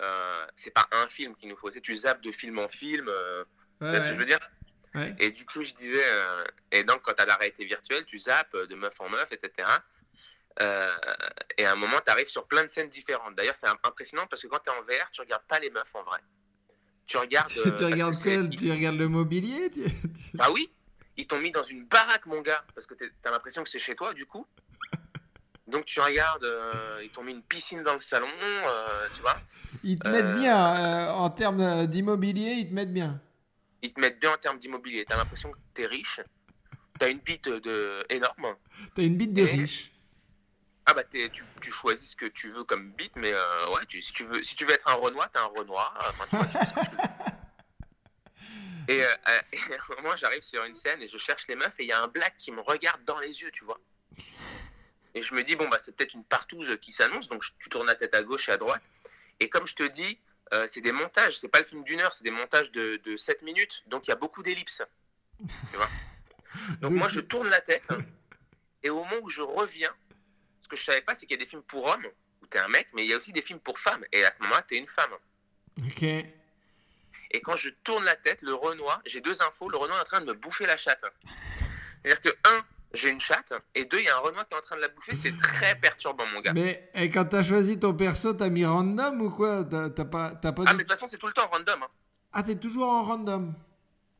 euh, 0.02 0.46
c'est 0.56 0.72
pas 0.72 0.88
un 0.92 1.08
film 1.08 1.36
qu'il 1.36 1.50
nous 1.50 1.58
faut, 1.58 1.72
c'est 1.72 1.82
tu 1.82 1.96
zappes 1.96 2.22
de 2.22 2.32
film 2.32 2.60
en 2.60 2.68
film, 2.68 3.08
euh, 3.10 3.44
tu 3.82 3.86
Ouais, 3.86 3.92
vois 3.92 4.02
ce 4.02 4.08
que 4.08 4.12
ouais. 4.12 4.16
je 4.16 4.20
veux 4.20 4.26
dire? 4.26 4.40
Ouais. 4.96 5.16
Et 5.20 5.32
du 5.32 5.46
coup, 5.46 5.64
je 5.64 5.74
disais, 5.74 6.04
euh, 6.06 6.44
et 6.72 6.84
donc 6.84 7.02
quand 7.04 7.14
t'as 7.14 7.26
la 7.26 7.36
réalité 7.36 7.66
virtuelle, 7.66 8.06
tu 8.06 8.18
zappes 8.18 8.56
de 8.56 8.76
meuf 8.76 9.00
en 9.02 9.10
meuf, 9.10 9.32
etc. 9.32 9.68
Euh, 10.62 10.96
et 11.58 11.66
à 11.66 11.72
un 11.72 11.76
moment, 11.76 11.98
tu 12.06 12.12
arrives 12.12 12.28
sur 12.28 12.46
plein 12.48 12.64
de 12.64 12.68
scènes 12.70 12.90
différentes. 12.90 13.36
D'ailleurs, 13.36 13.56
c'est 13.56 13.68
impressionnant 13.84 14.28
parce 14.30 14.42
que 14.42 14.48
quand 14.48 14.60
tu 14.60 14.70
es 14.70 14.74
en 14.74 14.82
VR, 14.84 15.10
tu 15.12 15.22
regardes 15.22 15.44
pas 15.48 15.60
les 15.60 15.70
meufs 15.70 15.94
en 15.96 16.04
vrai. 16.04 16.20
Tu 17.08 17.18
regardes. 17.18 17.50
Tu, 17.50 17.60
euh, 17.60 17.72
tu 17.72 17.84
regardes 17.86 18.14
quoi? 18.22 18.48
Tu 18.58 18.72
regardes 18.72 18.98
le 18.98 19.08
mobilier? 19.10 19.70
Tu- 19.72 19.84
tu- 19.84 20.38
Bah 20.38 20.48
oui, 20.54 20.72
ils 21.18 21.28
t'ont 21.28 21.40
mis 21.40 21.52
dans 21.52 21.64
une 21.64 21.86
baraque, 21.86 22.26
mon 22.28 22.42
gars, 22.42 22.64
parce 22.76 22.88
que 22.88 22.94
t'es- 22.94 23.12
t'as 23.22 23.32
l'impression 23.32 23.64
que 23.64 23.70
c'est 23.70 23.80
chez 23.80 23.96
toi, 23.96 24.14
du 24.14 24.26
coup. 24.26 24.46
Donc 25.68 25.86
tu 25.86 26.00
regardes, 26.02 26.44
euh, 26.44 27.00
ils 27.04 27.10
t'ont 27.10 27.24
mis 27.24 27.32
une 27.32 27.42
piscine 27.42 27.84
dans 27.84 27.94
le 27.94 28.00
salon, 28.02 28.28
euh, 28.42 29.08
tu 29.16 29.22
vois. 29.22 29.38
Ils 29.84 29.98
te 29.98 30.08
mettent 30.10 30.36
bien, 30.36 31.10
en 31.14 31.30
termes 31.30 31.88
d'immobilier, 31.88 32.52
ils 32.60 32.70
te 32.70 32.74
mettent 32.74 32.94
bien. 32.94 33.20
Ils 33.82 33.94
te 33.94 34.00
mettent 34.00 34.20
bien 34.20 34.34
en 34.34 34.38
termes 34.38 34.60
d'immobilier. 34.60 35.06
T'as 35.08 35.18
l'impression 35.18 35.52
que 35.52 35.58
t'es 35.74 35.86
riche, 35.88 36.20
t'as 37.00 37.10
une 37.10 37.20
bite 37.20 37.48
de 37.50 38.00
énorme. 38.10 38.56
T'as 38.94 39.04
une 39.04 39.16
bite 39.18 39.34
de 39.34 39.42
Et- 39.42 39.46
riche. 39.52 39.90
Ah 40.86 40.94
bah 40.94 41.04
tu, 41.06 41.30
tu 41.62 41.72
choisis 41.72 42.12
ce 42.12 42.16
que 42.16 42.26
tu 42.26 42.50
veux 42.50 42.64
comme 42.66 42.92
bite, 42.92 43.16
mais 43.16 43.32
euh, 43.34 43.70
ouais, 43.70 43.86
tu- 43.88 44.02
si 44.02 44.12
tu 44.12 44.26
veux, 44.26 44.44
si 44.44 44.56
tu 44.56 44.66
veux 44.66 44.74
être 44.74 44.88
un 44.90 44.96
Renoir, 44.96 45.32
t'es 45.32 45.40
un 45.40 45.46
Renoir. 45.46 45.94
Enfin, 46.10 46.26
tu 46.30 46.36
vois, 46.36 46.46
tu 46.46 46.58
fais 46.58 46.66
ce 46.66 46.74
que 46.74 46.90
tu 46.90 46.96
veux. 46.96 46.98
Et, 48.90 49.02
euh, 49.02 49.08
euh, 49.30 49.40
et 49.54 49.58
à 49.76 49.78
un 49.78 49.96
moment, 50.02 50.16
j'arrive 50.18 50.42
sur 50.42 50.62
une 50.66 50.74
scène 50.74 51.02
et 51.02 51.08
je 51.08 51.18
cherche 51.18 51.48
les 51.48 51.56
meufs 51.56 51.80
et 51.80 51.84
il 51.84 51.88
y 51.88 51.94
a 51.94 52.02
un 52.02 52.08
black 52.08 52.36
qui 52.38 52.52
me 52.52 52.60
regarde 52.60 53.02
dans 53.06 53.18
les 53.20 53.42
yeux, 53.42 53.50
tu 53.52 53.64
vois. 53.64 53.80
Et 55.16 55.22
je 55.22 55.34
me 55.34 55.44
dis, 55.44 55.56
bon, 55.56 55.70
bah, 55.70 55.78
c'est 55.80 55.96
peut-être 55.96 56.14
une 56.16 56.26
partouze 56.26 56.78
qui 56.82 56.92
s'annonce, 56.92 57.30
donc 57.30 57.46
tu 57.60 57.70
tournes 57.70 57.88
la 57.88 57.96
tête 57.96 58.14
à 58.14 58.24
gauche 58.24 58.50
et 58.50 58.52
à 58.52 58.58
droite. 58.58 58.82
Et 59.40 59.48
comme 59.48 59.66
je 59.68 59.76
te 59.76 59.84
dis, 59.84 60.20
euh, 60.54 60.68
c'est 60.68 60.82
des 60.82 60.92
montages, 60.92 61.40
c'est 61.40 61.48
pas 61.48 61.60
le 61.60 61.66
film 61.66 61.84
d'une 61.86 62.02
heure, 62.02 62.12
c'est 62.12 62.26
des 62.26 62.32
montages 62.32 62.72
de, 62.72 62.98
de 63.06 63.16
7 63.16 63.42
minutes, 63.44 63.84
donc 63.88 64.06
il 64.08 64.10
y 64.10 64.14
a 64.14 64.18
beaucoup 64.18 64.44
d'ellipses. 64.44 64.82
Tu 65.72 65.78
vois 65.78 65.88
Donc, 65.88 66.80
Donc, 66.82 66.92
moi, 66.92 67.08
je 67.08 67.22
tourne 67.22 67.48
la 67.50 67.62
tête, 67.62 67.88
et 68.82 68.90
au 68.90 68.96
moment 68.98 69.16
où 69.22 69.30
je 69.30 69.42
reviens, 69.42 69.96
que 70.74 70.80
je 70.80 70.86
savais 70.86 71.02
pas, 71.02 71.16
c'est 71.16 71.26
qu'il 71.26 71.38
y 71.38 71.42
a 71.42 71.44
des 71.44 71.50
films 71.50 71.64
pour 71.64 71.86
hommes, 71.86 72.06
où 72.42 72.48
t'es 72.48 72.60
un 72.60 72.68
mec, 72.68 72.88
mais 72.94 73.04
il 73.06 73.10
y 73.10 73.14
a 73.14 73.18
aussi 73.18 73.32
des 73.34 73.42
films 73.42 73.60
pour 73.60 73.80
femmes, 73.80 74.04
et 74.12 74.24
à 74.26 74.32
ce 74.32 74.42
moment-là, 74.44 74.62
t'es 74.64 74.78
une 74.78 74.88
femme. 74.88 75.12
Ok. 75.86 76.04
Et 76.04 77.42
quand 77.42 77.56
je 77.56 77.70
tourne 77.84 78.04
la 78.06 78.16
tête, 78.16 78.42
le 78.44 78.54
Renoir, 78.54 79.02
j'ai 79.06 79.22
deux 79.22 79.42
infos, 79.42 79.70
le 79.70 79.78
Renoir 79.78 79.98
est 80.00 80.02
en 80.02 80.06
train 80.06 80.22
de 80.22 80.26
me 80.28 80.34
bouffer 80.34 80.66
la 80.66 80.78
chatte. 80.78 81.04
C'est-à-dire 82.04 82.22
que, 82.22 82.30
un, 82.50 82.64
j'ai 82.94 83.10
une 83.10 83.20
chatte, 83.20 83.54
et 83.74 83.86
deux, 83.86 83.98
il 84.00 84.06
y 84.06 84.10
a 84.10 84.16
un 84.16 84.20
Renoir 84.20 84.48
qui 84.48 84.54
est 84.54 84.58
en 84.58 84.62
train 84.62 84.76
de 84.76 84.82
la 84.82 84.90
bouffer, 84.90 85.16
c'est 85.16 85.36
très 85.38 85.76
perturbant, 85.80 86.26
mon 86.28 86.42
gars. 86.42 86.54
Mais 86.54 86.90
et 86.94 87.10
quand 87.10 87.26
t'as 87.26 87.42
choisi 87.44 87.80
ton 87.80 87.94
perso, 87.96 88.34
t'as 88.34 88.50
mis 88.50 88.66
random 88.66 89.22
ou 89.22 89.30
quoi? 89.32 89.64
T'as 89.64 89.90
t'as 89.90 90.06
pas, 90.06 90.32
t'as 90.36 90.52
pas 90.52 90.64
Ah, 90.68 90.74
mais 90.74 90.80
de 90.80 90.84
toute 90.84 90.92
façon, 90.92 91.08
c'est 91.10 91.18
tout 91.18 91.28
le 91.28 91.34
temps 91.34 91.48
random. 91.48 91.82
hein. 91.84 91.88
Ah, 92.34 92.44
t'es 92.44 92.56
toujours 92.56 92.90
en 92.90 93.04
random. 93.04 93.54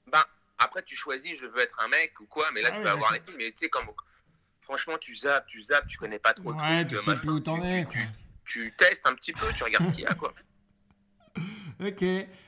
Ben, 0.08 0.24
après, 0.58 0.82
tu 0.84 0.96
choisis, 0.96 1.38
je 1.38 1.46
veux 1.46 1.60
être 1.60 1.80
un 1.84 1.88
mec 1.90 2.20
ou 2.20 2.26
quoi, 2.26 2.50
mais 2.52 2.62
là, 2.62 2.70
Ah 2.72 2.74
tu 2.74 2.78
ouais, 2.80 2.84
vas 2.86 2.92
avoir 2.94 3.14
les 3.14 3.20
films, 3.20 3.38
mais 3.38 3.52
tu 3.52 3.58
sais, 3.58 3.70
comme. 3.70 3.86
Franchement, 4.64 4.98
tu 5.00 5.16
zappes, 5.16 5.46
tu 5.48 5.62
zappes, 5.62 5.88
tu 5.88 5.98
connais 5.98 6.20
pas 6.20 6.34
trop 6.34 6.54
Ouais, 6.54 6.88
tu 6.88 6.96
sais 6.98 7.16
plus 7.16 7.30
où 7.30 7.40
t'en 7.40 7.62
es. 7.64 7.86
Tu 8.46 8.72
testes 8.78 9.08
un 9.08 9.14
petit 9.16 9.34
peu, 9.34 9.46
tu 9.56 9.64
regardes 9.64 9.86
ce 9.86 9.92
qu'il 9.92 10.04
y 10.04 10.08
a, 10.08 10.14
quoi. 10.16 10.34
Ok. 11.84 12.04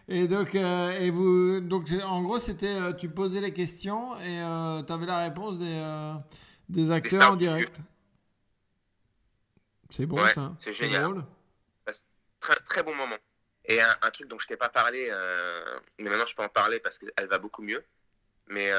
Et 0.07 0.28
donc, 0.28 0.53
euh, 0.53 0.91
et 0.99 1.09
vous, 1.09 1.59
donc 1.59 1.89
en 2.03 2.22
gros, 2.22 2.38
c'était, 2.39 2.68
euh, 2.80 2.93
tu 2.93 3.09
posais 3.09 3.41
les 3.41 3.51
questions 3.51 4.16
et 4.22 4.39
euh, 4.41 4.84
t'avais 4.84 5.07
la 5.07 5.18
réponse 5.18 5.57
des, 5.57 5.66
euh, 5.68 6.13
des 6.70 6.91
acteurs 6.91 7.22
stars 7.22 7.34
en 7.34 7.36
direct. 7.36 7.76
C'est 9.89 10.05
bon 10.05 10.22
Ouais, 10.22 10.34
ça. 10.34 10.55
c'est 10.59 10.74
génial. 10.74 11.03
drôle. 11.03 11.26
Très, 12.39 12.55
très 12.57 12.84
bon 12.84 12.93
moment. 12.95 13.18
Et 13.66 13.82
un, 13.82 13.95
un 14.03 14.11
truc 14.11 14.28
dont 14.28 14.38
je 14.38 14.45
t'ai 14.47 14.57
pas 14.57 14.70
parlé, 14.70 15.09
mais 15.97 16.09
maintenant 16.09 16.28
je 16.28 16.36
peux 16.36 16.43
en 16.43 16.49
parler 16.49 16.80
parce 16.80 16.99
qu'elle 16.99 17.28
va 17.28 17.39
beaucoup 17.39 17.63
mieux. 17.63 17.84
Mais 18.47 18.72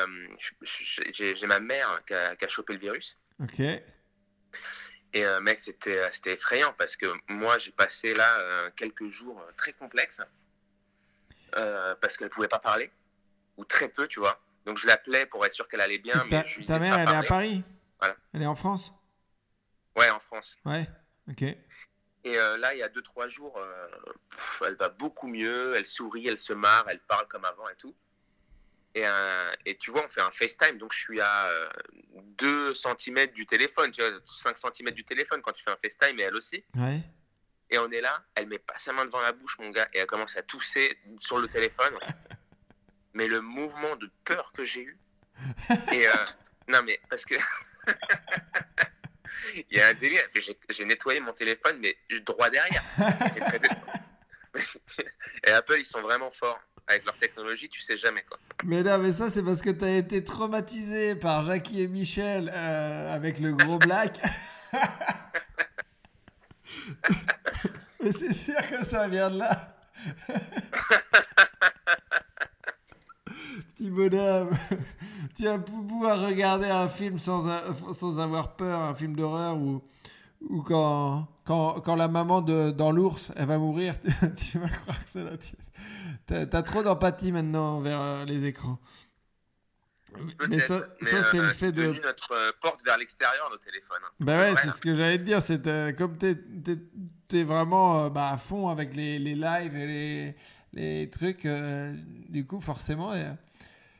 j'ai 0.62 1.34
j'ai 1.34 1.46
ma 1.48 1.58
mère 1.58 2.00
qui 2.06 2.14
a, 2.14 2.36
qui 2.36 2.44
a 2.44 2.48
chopé 2.48 2.74
le 2.74 2.78
virus. 2.78 3.18
Ok. 3.42 3.60
Et 3.60 5.24
euh, 5.24 5.40
mec, 5.40 5.60
c'était 5.60 5.98
euh, 5.98 6.08
c'était 6.10 6.34
effrayant 6.34 6.74
parce 6.76 6.96
que 6.96 7.06
moi, 7.28 7.58
j'ai 7.58 7.72
passé 7.72 8.14
là 8.14 8.38
euh, 8.38 8.70
quelques 8.76 9.08
jours 9.08 9.40
euh, 9.40 9.52
très 9.56 9.72
complexes 9.72 10.20
euh, 11.56 11.94
parce 12.00 12.16
qu'elle 12.16 12.30
pouvait 12.30 12.48
pas 12.48 12.58
parler 12.58 12.90
ou 13.56 13.64
très 13.64 13.88
peu, 13.88 14.06
tu 14.08 14.20
vois. 14.20 14.40
Donc 14.66 14.78
je 14.78 14.86
l'appelais 14.86 15.26
pour 15.26 15.44
être 15.46 15.52
sûr 15.52 15.68
qu'elle 15.68 15.80
allait 15.80 15.98
bien. 15.98 16.14
Ta, 16.14 16.24
mais 16.24 16.44
je 16.46 16.60
mère, 16.60 16.94
pas 16.94 17.00
elle 17.02 17.08
est 17.08 17.14
à. 17.14 17.22
Paris 17.22 17.64
Voilà. 17.98 18.16
Elle 18.34 18.42
est 18.42 18.46
en 18.46 18.56
France 18.56 18.92
Ouais, 19.96 20.10
en 20.10 20.20
France. 20.20 20.58
Ouais. 20.64 20.86
Ok. 21.30 21.42
Et 21.42 21.56
euh, 22.26 22.58
là, 22.58 22.74
il 22.74 22.78
y 22.78 22.82
a 22.82 22.88
2-3 22.88 23.28
jours, 23.28 23.56
euh, 23.56 23.88
pff, 24.30 24.62
elle 24.66 24.74
va 24.74 24.88
beaucoup 24.88 25.28
mieux, 25.28 25.74
elle 25.76 25.86
sourit, 25.86 26.26
elle 26.26 26.38
se 26.38 26.52
marre, 26.52 26.84
elle 26.88 26.98
parle 26.98 27.28
comme 27.28 27.44
avant 27.44 27.68
et 27.68 27.76
tout. 27.76 27.94
Et, 28.96 29.02
euh, 29.04 29.52
et 29.66 29.76
tu 29.76 29.90
vois, 29.90 30.04
on 30.06 30.08
fait 30.08 30.22
un 30.22 30.30
FaceTime, 30.30 30.78
donc 30.78 30.94
je 30.94 30.98
suis 30.98 31.20
à 31.20 31.50
2 32.38 32.72
cm 32.72 33.26
du 33.26 33.44
téléphone, 33.44 33.90
tu 33.90 34.00
vois, 34.00 34.10
5 34.24 34.56
cm 34.56 34.90
du 34.92 35.04
téléphone 35.04 35.42
quand 35.42 35.52
tu 35.52 35.62
fais 35.62 35.70
un 35.70 35.76
FaceTime, 35.84 36.18
et 36.18 36.22
elle 36.22 36.34
aussi. 36.34 36.64
Ouais. 36.74 37.02
Et 37.68 37.78
on 37.78 37.90
est 37.90 38.00
là, 38.00 38.24
elle 38.34 38.46
met 38.46 38.58
pas 38.58 38.78
sa 38.78 38.94
main 38.94 39.04
devant 39.04 39.20
la 39.20 39.32
bouche, 39.32 39.58
mon 39.58 39.68
gars, 39.68 39.86
et 39.92 39.98
elle 39.98 40.06
commence 40.06 40.34
à 40.38 40.42
tousser 40.42 40.98
sur 41.18 41.38
le 41.38 41.46
téléphone. 41.46 41.94
Mais 43.12 43.28
le 43.28 43.42
mouvement 43.42 43.96
de 43.96 44.10
peur 44.24 44.52
que 44.52 44.64
j'ai 44.64 44.82
eu. 44.82 44.98
Et 45.92 46.06
euh, 46.06 46.12
non, 46.68 46.82
mais 46.84 47.00
parce 47.08 47.24
que. 47.24 47.34
Il 49.54 49.78
y 49.78 49.80
a 49.80 49.88
un 49.88 49.94
délire. 49.94 50.22
J'ai 50.68 50.84
nettoyé 50.84 51.20
mon 51.20 51.32
téléphone, 51.32 51.78
mais 51.78 51.96
droit 52.20 52.50
derrière. 52.50 52.82
Très 52.96 53.60
Et 55.46 55.50
Apple, 55.50 55.76
ils 55.78 55.86
sont 55.86 56.02
vraiment 56.02 56.30
forts. 56.30 56.60
Avec 56.88 57.04
leur 57.04 57.16
technologie, 57.16 57.68
tu 57.68 57.80
sais 57.80 57.96
jamais 57.98 58.22
quoi. 58.22 58.38
Mais 58.64 58.82
là, 58.82 58.96
mais 58.98 59.12
ça, 59.12 59.28
c'est 59.28 59.42
parce 59.42 59.60
que 59.60 59.70
t'as 59.70 59.90
été 59.90 60.22
traumatisé 60.22 61.16
par 61.16 61.42
Jackie 61.44 61.80
et 61.82 61.88
Michel 61.88 62.48
euh, 62.54 63.12
avec 63.14 63.40
le 63.40 63.52
gros 63.54 63.78
black. 63.78 64.20
Mais 68.02 68.12
c'est 68.12 68.32
sûr 68.32 68.54
que 68.70 68.84
ça 68.84 69.08
vient 69.08 69.30
de 69.30 69.38
là. 69.38 69.76
Petit 73.74 73.90
bonhomme. 73.90 74.50
Tu 75.36 75.44
vas 75.44 75.58
pouvoir 75.58 76.20
regarder 76.24 76.66
un 76.68 76.88
film 76.88 77.18
sans, 77.18 77.48
a- 77.48 77.62
sans 77.92 78.18
avoir 78.20 78.54
peur, 78.56 78.80
un 78.80 78.94
film 78.94 79.16
d'horreur 79.16 79.56
ou, 79.56 79.82
ou 80.48 80.62
quand, 80.62 81.26
quand, 81.44 81.80
quand 81.80 81.96
la 81.96 82.08
maman 82.08 82.40
de, 82.42 82.70
dans 82.70 82.92
l'ours, 82.92 83.32
elle 83.36 83.46
va 83.46 83.58
mourir, 83.58 83.94
tu, 84.00 84.08
tu 84.36 84.58
vas 84.58 84.68
croire 84.68 85.02
que 85.04 85.10
c'est 85.10 85.24
la 85.24 85.36
tienne. 85.36 85.56
T'as, 86.26 86.62
trop 86.62 86.82
d'empathie 86.82 87.30
maintenant 87.32 87.76
envers 87.76 88.00
euh, 88.00 88.24
les 88.24 88.44
écrans. 88.46 88.80
Mais 90.48 90.60
ça, 90.60 90.80
c'est 91.02 91.38
euh, 91.38 91.42
le 91.42 91.48
fait 91.50 91.72
de... 91.72 91.92
notre 92.02 92.32
euh, 92.32 92.50
porte 92.60 92.82
vers 92.84 92.96
l'extérieur, 92.96 93.50
nos 93.50 93.58
téléphones. 93.58 94.00
hein. 94.04 94.10
Bah 94.20 94.38
ouais, 94.38 94.54
c'est 94.62 94.70
ce 94.70 94.80
que 94.80 94.94
j'allais 94.94 95.18
te 95.18 95.24
dire. 95.24 95.42
C'est 95.42 95.66
euh, 95.66 95.92
comme 95.92 96.16
t'es 96.16 96.34
t'es 97.28 97.44
vraiment 97.44 98.04
euh, 98.04 98.08
bah, 98.08 98.30
à 98.30 98.38
fond 98.38 98.68
avec 98.68 98.94
les, 98.94 99.18
les 99.18 99.34
lives 99.34 99.76
et 99.76 99.86
les, 99.86 100.36
les 100.72 101.10
trucs, 101.10 101.44
euh, 101.44 101.92
du 102.28 102.46
coup, 102.46 102.60
forcément, 102.60 103.12
euh, 103.12 103.30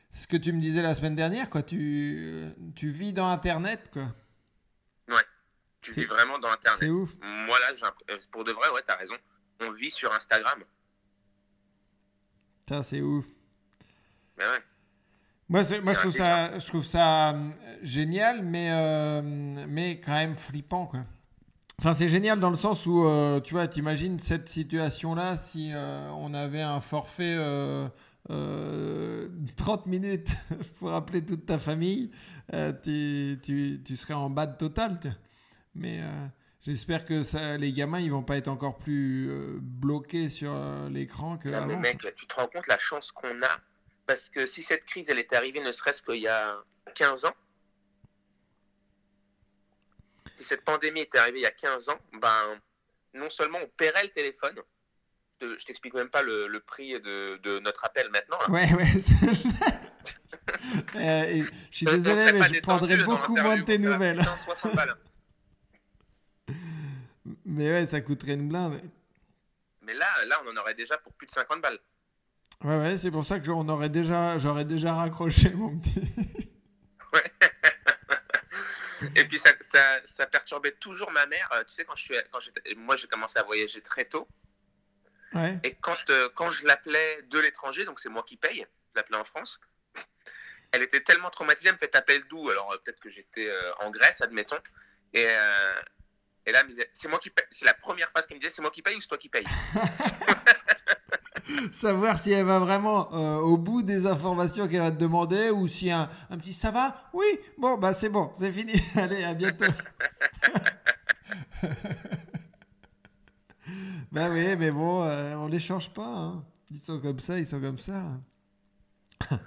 C'est 0.09 0.23
ce 0.23 0.27
que 0.27 0.37
tu 0.37 0.53
me 0.53 0.59
disais 0.59 0.81
la 0.81 0.95
semaine 0.95 1.15
dernière, 1.15 1.49
quoi. 1.49 1.61
Tu, 1.61 2.45
tu 2.75 2.89
vis 2.89 3.13
dans 3.13 3.29
Internet, 3.29 3.89
quoi. 3.93 4.07
Ouais. 5.09 5.23
Tu 5.81 5.91
vis 5.91 6.05
vraiment 6.05 6.39
dans 6.39 6.49
Internet. 6.49 6.79
c'est 6.79 6.89
ouf. 6.89 7.15
Moi, 7.21 7.57
là, 7.59 7.91
euh, 8.09 8.17
pour 8.31 8.43
de 8.43 8.51
vrai, 8.53 8.69
ouais, 8.71 8.81
t'as 8.85 8.95
raison. 8.95 9.15
On 9.61 9.71
vit 9.71 9.91
sur 9.91 10.11
Instagram. 10.13 10.63
Ça, 12.67 12.83
c'est 12.83 13.01
ouf. 13.01 13.25
Mais 14.37 14.43
ouais. 14.43 14.59
Moi, 15.49 15.61
moi 15.83 15.93
je, 15.93 15.99
trouve 15.99 16.11
ça, 16.11 16.59
je 16.59 16.65
trouve 16.67 16.83
ça 16.83 17.29
euh, 17.29 17.49
génial, 17.81 18.43
mais, 18.43 18.69
euh, 18.71 19.21
mais 19.67 19.99
quand 20.01 20.11
même 20.13 20.35
flippant, 20.35 20.85
quoi. 20.87 21.05
Enfin, 21.79 21.93
c'est 21.93 22.09
génial 22.09 22.39
dans 22.39 22.49
le 22.49 22.55
sens 22.57 22.85
où, 22.85 23.05
euh, 23.05 23.39
tu 23.39 23.53
vois, 23.53 23.67
t'imagines 23.67 24.19
cette 24.19 24.49
situation-là 24.49 25.37
si 25.37 25.71
on 25.75 26.33
avait 26.33 26.61
un 26.63 26.81
forfait 26.81 27.35
euh, 27.37 27.87
euh, 28.31 29.29
30 29.55 29.85
minutes 29.85 30.31
pour 30.79 30.91
appeler 30.91 31.23
toute 31.23 31.45
ta 31.45 31.59
famille, 31.59 32.11
t'es- 32.51 33.37
tu, 33.43 33.79
tu 33.85 33.95
serais 33.95 34.15
en 34.15 34.29
bas 34.29 34.47
de 34.47 34.57
total. 34.57 34.99
tu. 34.99 35.07
Mais 35.75 36.01
j'espère 36.61 37.05
que 37.05 37.23
ça, 37.23 37.57
les 37.57 37.71
gamins, 37.73 37.99
ils 37.99 38.11
vont 38.11 38.23
pas 38.23 38.37
être 38.37 38.47
encore 38.47 38.77
plus 38.77 39.29
euh, 39.29 39.57
bloqués 39.61 40.29
sur 40.29 40.51
euh, 40.53 40.89
l'écran 40.89 41.37
que 41.37 41.49
Non, 41.49 41.65
mais 41.65 41.75
mec, 41.77 42.05
tu 42.15 42.25
te 42.27 42.35
rends 42.35 42.47
compte 42.47 42.67
la 42.67 42.77
chance 42.77 43.11
qu'on 43.11 43.41
a? 43.43 43.59
Parce 44.05 44.29
que 44.29 44.45
si 44.45 44.63
cette 44.63 44.85
crise, 44.85 45.05
elle 45.09 45.19
était 45.19 45.35
arrivée 45.35 45.59
ne 45.61 45.71
serait-ce 45.71 46.01
qu'il 46.01 46.21
y 46.21 46.27
a 46.27 46.55
15 46.95 47.25
ans, 47.25 47.33
si 50.37 50.43
cette 50.43 50.63
pandémie 50.63 51.01
était 51.01 51.17
arrivée 51.17 51.39
il 51.39 51.43
y 51.43 51.45
a 51.47 51.51
15 51.51 51.89
ans, 51.89 51.99
ben, 52.21 52.59
non 53.13 53.29
seulement 53.29 53.57
on 53.63 53.67
paierait 53.75 54.03
le 54.03 54.09
téléphone, 54.09 54.55
je 55.41 55.47
te- 55.47 55.59
je 55.59 55.65
t'explique 55.65 55.93
même 55.93 56.09
pas 56.09 56.21
le, 56.21 56.47
le 56.47 56.59
prix 56.59 56.93
de, 57.01 57.37
de 57.43 57.59
notre 57.59 57.85
appel 57.85 58.09
maintenant. 58.11 58.37
là. 58.47 58.49
Ouais, 58.51 58.73
ouais. 58.73 58.87
Euh, 60.95 61.43
je 61.71 61.75
suis 61.77 61.85
désolé, 61.85 62.31
mais 62.33 62.43
je 62.43 62.61
prendrais 62.61 62.97
beaucoup 62.97 63.35
moins 63.35 63.57
de 63.57 63.63
tes 63.63 63.77
nouvelles. 63.77 64.17
coûter 64.17 64.29
un 64.29 64.35
60 64.37 64.75
balles. 64.75 64.95
Mais 67.49 67.71
ouais, 67.71 67.87
ça 67.87 68.01
coûterait 68.01 68.33
une 68.33 68.49
blinde. 68.49 68.79
Mais 69.81 69.93
là, 69.93 70.05
là, 70.25 70.41
on 70.45 70.49
en 70.51 70.57
aurait 70.57 70.73
déjà 70.75 70.97
pour 70.97 71.13
plus 71.13 71.27
de 71.27 71.31
50 71.31 71.61
balles. 71.61 71.79
Ouais, 72.63 72.77
ouais, 72.77 72.97
c'est 72.97 73.09
pour 73.11 73.23
ça 73.23 73.39
que 73.39 73.45
j'en 73.45 73.67
aurais 73.69 73.87
déjà, 73.89 74.37
j'aurais 74.37 74.65
déjà 74.65 74.93
raccroché 74.93 75.49
mon 75.51 75.77
petit. 75.79 76.01
Et 79.15 79.25
puis 79.25 79.39
ça, 79.39 79.51
ça, 79.61 79.99
ça 80.05 80.25
perturbait 80.25 80.71
toujours 80.73 81.11
ma 81.11 81.25
mère. 81.27 81.47
Euh, 81.53 81.63
Tu 81.63 81.73
sais, 81.73 81.85
quand 81.85 81.95
je 81.95 82.03
suis, 82.03 82.15
quand 82.31 82.39
j'étais- 82.39 82.75
moi 82.75 82.95
j'ai 82.95 83.07
commencé 83.07 83.37
à 83.39 83.43
voyager 83.43 83.81
très 83.81 84.05
tôt. 84.05 84.27
Ouais. 85.33 85.59
Et 85.63 85.75
quand, 85.75 85.97
euh, 86.09 86.29
quand 86.35 86.49
je 86.49 86.65
l'appelais 86.65 87.21
de 87.29 87.39
l'étranger, 87.39 87.85
donc 87.85 87.99
c'est 87.99 88.09
moi 88.09 88.23
qui 88.23 88.37
paye, 88.37 88.61
je 88.65 88.91
l'appelais 88.95 89.17
en 89.17 89.23
France, 89.23 89.59
elle 90.71 90.81
était 90.81 91.01
tellement 91.01 91.29
traumatisée, 91.29 91.69
elle 91.69 91.75
me 91.75 91.79
fait 91.79 91.87
t'appelles 91.89 92.23
d'où 92.27 92.49
Alors 92.49 92.71
euh, 92.73 92.77
peut-être 92.83 92.99
que 92.99 93.09
j'étais 93.09 93.49
euh, 93.49 93.73
en 93.79 93.91
Grèce, 93.91 94.21
admettons. 94.21 94.59
Et, 95.13 95.25
euh, 95.27 95.81
et 96.47 96.51
là, 96.53 96.63
c'est 96.93 97.09
moi 97.09 97.19
qui 97.19 97.29
paye. 97.29 97.43
C'est 97.51 97.65
la 97.65 97.73
première 97.73 98.09
phrase 98.09 98.25
qu'elle 98.25 98.37
me 98.37 98.41
disait, 98.41 98.53
c'est 98.55 98.61
moi 98.61 98.71
qui 98.71 98.81
paye 98.81 98.95
ou 98.95 99.01
c'est 99.01 99.07
toi 99.09 99.17
qui 99.17 99.27
paye 99.29 99.43
Savoir 101.71 102.17
si 102.17 102.31
elle 102.31 102.45
va 102.45 102.59
vraiment 102.59 103.13
euh, 103.13 103.37
au 103.37 103.57
bout 103.57 103.81
des 103.81 104.05
informations 104.07 104.67
qu'elle 104.67 104.81
va 104.81 104.91
te 104.91 104.97
demander 104.97 105.49
ou 105.49 105.67
si 105.67 105.89
un, 105.91 106.09
un 106.29 106.37
petit 106.37 106.53
ça 106.53 106.71
va 106.71 107.09
Oui, 107.13 107.25
bon, 107.57 107.77
bah 107.77 107.93
c'est 107.93 108.09
bon, 108.09 108.31
c'est 108.37 108.51
fini. 108.51 108.73
Allez, 108.95 109.23
à 109.23 109.33
bientôt. 109.33 109.65
bah 114.11 114.27
oui, 114.29 114.55
mais 114.57 114.71
bon, 114.71 115.03
euh, 115.03 115.35
on 115.35 115.47
les 115.47 115.59
change 115.59 115.89
pas. 115.93 116.05
hein. 116.05 116.43
Ils 116.71 116.79
sont 116.79 116.99
comme 116.99 117.19
ça, 117.19 117.39
ils 117.39 117.47
sont 117.47 117.61
comme 117.61 117.79
ça. 117.79 118.03
ouais, 119.31 119.37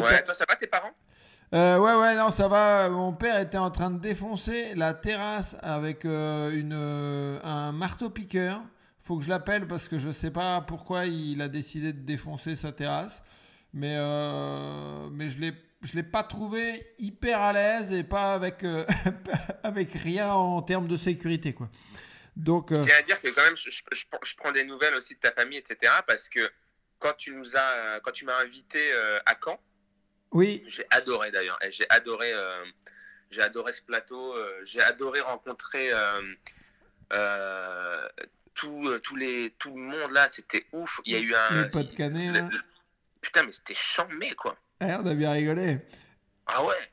t'as- 0.00 0.22
toi 0.22 0.34
ça 0.34 0.44
va 0.48 0.56
tes 0.56 0.66
parents? 0.66 0.92
Euh, 1.54 1.78
ouais, 1.78 1.94
ouais, 1.94 2.14
non, 2.16 2.30
ça 2.30 2.48
va. 2.48 2.88
Mon 2.88 3.12
père 3.12 3.38
était 3.38 3.58
en 3.58 3.70
train 3.70 3.90
de 3.90 3.98
défoncer 3.98 4.74
la 4.74 4.94
terrasse 4.94 5.54
avec 5.60 6.04
euh, 6.06 6.50
une, 6.50 6.72
euh, 6.72 7.38
un 7.44 7.72
marteau-piqueur. 7.72 8.62
Faut 9.02 9.18
que 9.18 9.24
je 9.24 9.28
l'appelle 9.28 9.66
parce 9.66 9.88
que 9.88 9.98
je 9.98 10.10
sais 10.10 10.30
pas 10.30 10.62
pourquoi 10.62 11.04
il 11.06 11.42
a 11.42 11.48
décidé 11.48 11.92
de 11.92 12.00
défoncer 12.00 12.54
sa 12.56 12.72
terrasse. 12.72 13.22
Mais, 13.74 13.96
mais 15.12 15.28
je 15.30 15.38
l'ai 15.38 15.52
je 15.82 15.94
l'ai 15.94 16.04
pas 16.04 16.22
trouvé 16.22 16.86
hyper 16.98 17.40
à 17.40 17.52
l'aise 17.52 17.90
et 17.90 18.04
pas 18.04 18.34
avec, 18.34 18.64
avec 19.64 19.90
rien 19.94 20.32
en 20.32 20.62
termes 20.62 20.86
de 20.86 20.96
sécurité, 20.96 21.54
quoi. 21.54 21.68
Donc, 22.36 22.68
tiens 22.68 22.96
à 22.98 23.02
dire 23.02 23.20
que 23.20 23.26
quand 23.28 23.42
même, 23.42 23.56
je, 23.56 23.68
je- 23.70 23.82
je- 23.92 24.36
prends 24.36 24.52
des 24.52 24.62
nouvelles 24.64 24.94
aussi 24.94 25.14
de 25.16 25.18
ta 25.20 25.32
famille, 25.32 25.58
etc. 25.58 25.92
Parce 26.06 26.28
que 26.28 26.48
quand 27.00 27.14
tu 27.18 27.34
quand 28.04 28.12
tu 28.12 28.24
m'as 28.24 28.38
invité 28.42 28.92
à 29.26 29.34
Caen, 29.44 29.58
oui, 30.32 30.64
j'ai 30.66 30.86
adoré 30.90 31.30
d'ailleurs. 31.30 31.58
J'ai 31.70 31.88
adoré, 31.90 32.32
euh, 32.32 32.64
j'ai 33.30 33.42
adoré 33.42 33.72
ce 33.72 33.82
plateau. 33.82 34.34
euh, 34.34 34.60
j'ai 34.64 34.80
adoré 34.82 35.20
rencontrer 35.20 35.90
euh, 37.12 38.08
tout, 38.54 38.98
tous 39.02 39.16
les, 39.16 39.50
tout 39.58 39.74
le 39.74 39.80
monde 39.82 40.10
là. 40.12 40.28
C'était 40.28 40.66
ouf. 40.72 41.00
Il 41.04 41.12
y 41.12 41.16
a 41.16 41.20
eu 41.20 41.34
un. 41.34 41.62
les 41.62 41.70
potes 41.70 41.94
canés, 41.94 42.28
le- 42.28 42.32
là. 42.34 42.48
le- 42.50 42.60
putain, 43.20 43.42
mais 43.44 43.52
c'était 43.52 43.74
chambé 43.74 44.34
quoi. 44.34 44.56
Eh, 44.80 44.86
on 44.94 45.06
a 45.06 45.14
bien 45.14 45.32
rigolé. 45.32 45.78
Ah 46.46 46.64
ouais. 46.64 46.92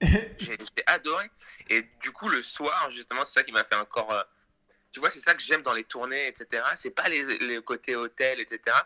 J'ai 0.38 0.56
adoré. 0.86 1.30
Et 1.70 1.82
du 2.02 2.12
coup, 2.12 2.28
le 2.28 2.42
soir, 2.42 2.90
justement, 2.90 3.24
c'est 3.24 3.40
ça 3.40 3.42
qui 3.42 3.52
m'a 3.52 3.64
fait 3.64 3.74
encore. 3.74 4.14
tu 4.92 5.00
vois, 5.00 5.10
c'est 5.10 5.20
ça 5.20 5.34
que 5.34 5.42
j'aime 5.42 5.62
dans 5.62 5.74
les 5.74 5.84
tournées, 5.84 6.28
etc. 6.28 6.62
C'est 6.76 6.90
pas 6.90 7.08
les, 7.08 7.24
les 7.38 7.62
côtés 7.62 7.96
hôtel, 7.96 8.40
etc. 8.40 8.76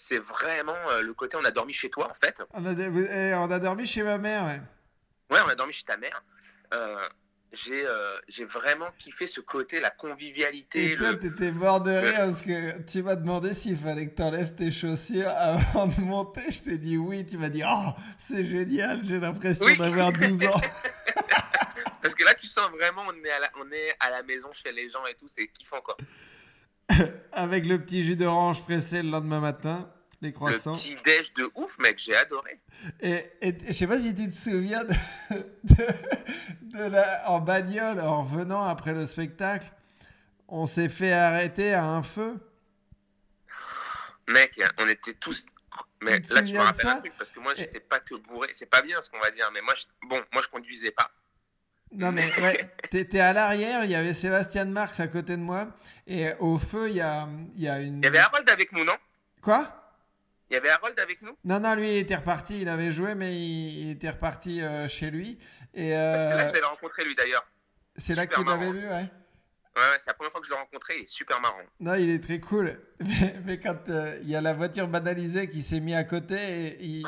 C'est 0.00 0.20
vraiment 0.20 0.76
euh, 0.90 1.02
le 1.02 1.12
côté 1.12 1.36
on 1.36 1.44
a 1.44 1.50
dormi 1.50 1.72
chez 1.72 1.90
toi, 1.90 2.08
en 2.08 2.14
fait. 2.14 2.40
On 2.54 2.64
a, 2.64 2.70
eh, 2.72 3.34
on 3.34 3.50
a 3.50 3.58
dormi 3.58 3.84
chez 3.84 4.04
ma 4.04 4.16
mère, 4.16 4.44
ouais. 4.44 4.60
Ouais, 5.28 5.40
on 5.44 5.48
a 5.48 5.56
dormi 5.56 5.72
chez 5.72 5.82
ta 5.84 5.96
mère. 5.96 6.22
Euh, 6.72 7.08
j'ai 7.52 7.84
euh, 7.84 8.16
vraiment 8.46 8.86
kiffé 8.96 9.26
ce 9.26 9.40
côté, 9.40 9.80
la 9.80 9.90
convivialité. 9.90 10.92
Et 10.92 10.96
toi, 10.96 11.10
le- 11.10 11.18
t'étais 11.18 11.50
mort 11.50 11.80
de 11.80 11.90
rire 11.90 12.14
parce 12.16 12.42
que 12.42 12.80
tu 12.82 13.02
m'as 13.02 13.16
demandé 13.16 13.54
s'il 13.54 13.76
fallait 13.76 14.06
que 14.08 14.14
t'enlèves 14.14 14.54
tes 14.54 14.70
chaussures 14.70 15.30
avant 15.36 15.88
de 15.88 16.00
monter. 16.00 16.48
Je 16.48 16.62
t'ai 16.62 16.78
dit 16.78 16.96
oui. 16.96 17.26
Tu 17.26 17.36
m'as 17.36 17.48
dit 17.48 17.64
oh, 17.66 17.90
c'est 18.18 18.44
génial, 18.44 19.02
j'ai 19.02 19.18
l'impression 19.18 19.66
Oui. 19.66 19.76
d'avoir 19.78 20.12
12 20.12 20.44
ans. 20.44 20.60
Parce 22.02 22.14
que 22.14 22.22
là, 22.24 22.34
tu 22.34 22.46
sens 22.46 22.70
vraiment, 22.70 23.02
on 23.08 23.24
est, 23.24 23.30
à 23.32 23.40
la, 23.40 23.50
on 23.60 23.72
est 23.72 23.96
à 23.98 24.10
la 24.10 24.22
maison 24.22 24.52
chez 24.52 24.70
les 24.70 24.88
gens 24.90 25.04
et 25.06 25.14
tout, 25.14 25.26
c'est 25.26 25.48
kiffant, 25.48 25.80
quoi. 25.80 25.96
Avec 27.32 27.66
le 27.66 27.78
petit 27.80 28.02
jus 28.02 28.16
d'orange 28.16 28.62
pressé 28.62 29.02
le 29.02 29.10
lendemain 29.10 29.40
matin, 29.40 29.90
les 30.20 30.28
Le 30.28 30.34
croissants. 30.34 30.72
petit 30.72 30.96
déj 31.04 31.32
de 31.34 31.50
ouf, 31.54 31.78
mec, 31.78 31.98
j'ai 31.98 32.16
adoré. 32.16 32.60
Et, 33.00 33.24
et 33.40 33.54
je 33.68 33.72
sais 33.72 33.86
pas 33.86 33.98
si 33.98 34.14
tu 34.14 34.26
te 34.26 34.34
souviens 34.34 34.84
de, 34.84 34.94
de, 35.64 36.78
de 36.78 36.82
la, 36.84 37.30
en 37.30 37.40
bagnole, 37.40 38.00
en 38.00 38.24
venant 38.24 38.62
après 38.62 38.92
le 38.92 39.06
spectacle, 39.06 39.70
on 40.48 40.66
s'est 40.66 40.88
fait 40.88 41.12
arrêter 41.12 41.74
à 41.74 41.84
un 41.84 42.02
feu. 42.02 42.38
Mec, 44.28 44.60
on 44.78 44.88
était 44.88 45.14
tous. 45.14 45.44
Mais 46.02 46.12
là, 46.12 46.20
tu 46.20 46.52
me 46.52 46.58
ça 46.58 46.92
un 46.92 47.00
truc, 47.00 47.12
parce 47.18 47.30
que 47.30 47.40
moi, 47.40 47.54
j'étais 47.54 47.80
pas 47.80 47.98
que 48.00 48.14
bourré. 48.14 48.50
C'est 48.54 48.66
pas 48.66 48.82
bien 48.82 49.00
ce 49.00 49.10
qu'on 49.10 49.18
va 49.20 49.30
dire, 49.30 49.50
mais 49.52 49.60
moi, 49.62 49.74
je... 49.74 49.84
bon, 50.06 50.22
moi, 50.32 50.42
je 50.42 50.48
conduisais 50.48 50.90
pas. 50.90 51.10
Non 51.92 52.12
mais 52.12 52.24
ouais, 52.40 52.70
t'étais 52.90 53.20
à 53.20 53.32
l'arrière, 53.32 53.84
il 53.84 53.90
y 53.90 53.94
avait 53.94 54.14
Sébastien 54.14 54.66
Marx 54.66 55.00
à 55.00 55.06
côté 55.08 55.36
de 55.36 55.42
moi, 55.42 55.68
et 56.06 56.32
au 56.38 56.58
feu 56.58 56.90
il 56.90 56.96
y 56.96 57.00
a, 57.00 57.28
il 57.56 57.62
y 57.62 57.68
a 57.68 57.80
une... 57.80 57.98
Il 57.98 58.04
y 58.04 58.08
avait 58.08 58.18
Harold 58.18 58.48
avec 58.50 58.72
nous, 58.72 58.84
non? 58.84 58.96
Quoi? 59.40 59.74
Il 60.50 60.54
y 60.54 60.56
avait 60.56 60.68
Harold 60.70 60.98
avec 61.00 61.22
nous? 61.22 61.36
Non, 61.44 61.60
non, 61.60 61.74
lui 61.74 61.92
il 61.92 61.96
était 61.98 62.16
reparti, 62.16 62.60
il 62.60 62.68
avait 62.68 62.90
joué 62.90 63.14
mais 63.14 63.34
il, 63.34 63.86
il 63.86 63.90
était 63.92 64.10
reparti 64.10 64.60
euh, 64.62 64.86
chez 64.88 65.10
lui. 65.10 65.38
Et 65.74 65.88
que 65.88 65.90
Là, 65.90 65.94
euh, 65.94 66.48
je 66.48 66.54
l'avais 66.54 66.66
rencontré, 66.66 67.04
lui, 67.04 67.14
d'ailleurs. 67.14 67.46
c'est 67.96 68.14
là 68.14 68.26
que 68.26 68.34
tu 68.34 68.44
l'avais 68.44 68.70
vu, 68.70 68.86
ouais 68.88 69.10
Ouais, 69.78 69.84
ouais, 69.84 69.96
c'est 70.00 70.08
la 70.08 70.14
première 70.14 70.32
fois 70.32 70.40
que 70.40 70.46
je 70.46 70.52
l'ai 70.52 70.58
rencontré, 70.58 70.94
il 70.98 71.02
est 71.02 71.06
super 71.06 71.40
marrant. 71.40 71.58
Non, 71.78 71.94
il 71.94 72.10
est 72.10 72.22
très 72.22 72.40
cool. 72.40 72.80
Mais, 73.00 73.36
mais 73.46 73.60
quand 73.60 73.88
euh, 73.90 74.18
il 74.24 74.28
y 74.28 74.34
a 74.34 74.40
la 74.40 74.52
voiture 74.52 74.88
banalisée 74.88 75.48
qui 75.48 75.62
s'est 75.62 75.78
mis 75.78 75.94
à 75.94 76.02
côté, 76.02 76.34
et, 76.36 76.98
et 77.00 77.02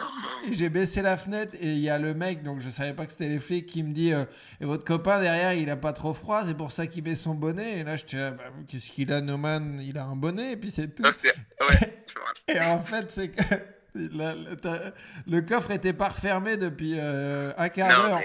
j'ai 0.52 0.68
baissé 0.68 1.02
la 1.02 1.16
fenêtre 1.16 1.52
et 1.60 1.66
il 1.70 1.80
y 1.80 1.90
a 1.90 1.98
le 1.98 2.14
mec, 2.14 2.44
donc 2.44 2.60
je 2.60 2.70
savais 2.70 2.92
pas 2.92 3.06
que 3.06 3.10
c'était 3.12 3.28
les 3.28 3.40
flics, 3.40 3.66
qui 3.66 3.82
me 3.82 3.92
dit 3.92 4.12
euh, 4.12 4.24
Et 4.60 4.66
votre 4.66 4.84
copain 4.84 5.20
derrière, 5.20 5.52
il 5.54 5.68
a 5.68 5.74
pas 5.76 5.92
trop 5.92 6.14
froid, 6.14 6.44
c'est 6.46 6.56
pour 6.56 6.70
ça 6.70 6.86
qu'il 6.86 7.02
met 7.02 7.16
son 7.16 7.34
bonnet. 7.34 7.80
Et 7.80 7.82
là, 7.82 7.96
je 7.96 8.16
là, 8.16 8.30
bah, 8.30 8.44
qu'est-ce 8.68 8.88
qu'il 8.92 9.12
a, 9.12 9.20
Noman 9.20 9.80
Il 9.82 9.98
a 9.98 10.04
un 10.04 10.14
bonnet, 10.14 10.52
et 10.52 10.56
puis 10.56 10.70
c'est 10.70 10.94
tout. 10.94 11.02
Non, 11.02 11.10
ouais, 11.10 11.24
rappelle. 11.66 12.56
Et 12.56 12.60
en 12.60 12.78
fait, 12.78 13.10
c'est 13.10 13.30
que 13.30 13.42
la- 13.96 14.34
la- 14.36 14.54
t'as- 14.54 14.92
le 15.26 15.40
coffre 15.40 15.72
était 15.72 15.92
pas 15.92 16.10
refermé 16.10 16.56
depuis 16.56 16.94
euh, 17.00 17.52
un 17.58 17.68
quart 17.68 17.88
d'heure. 17.88 18.20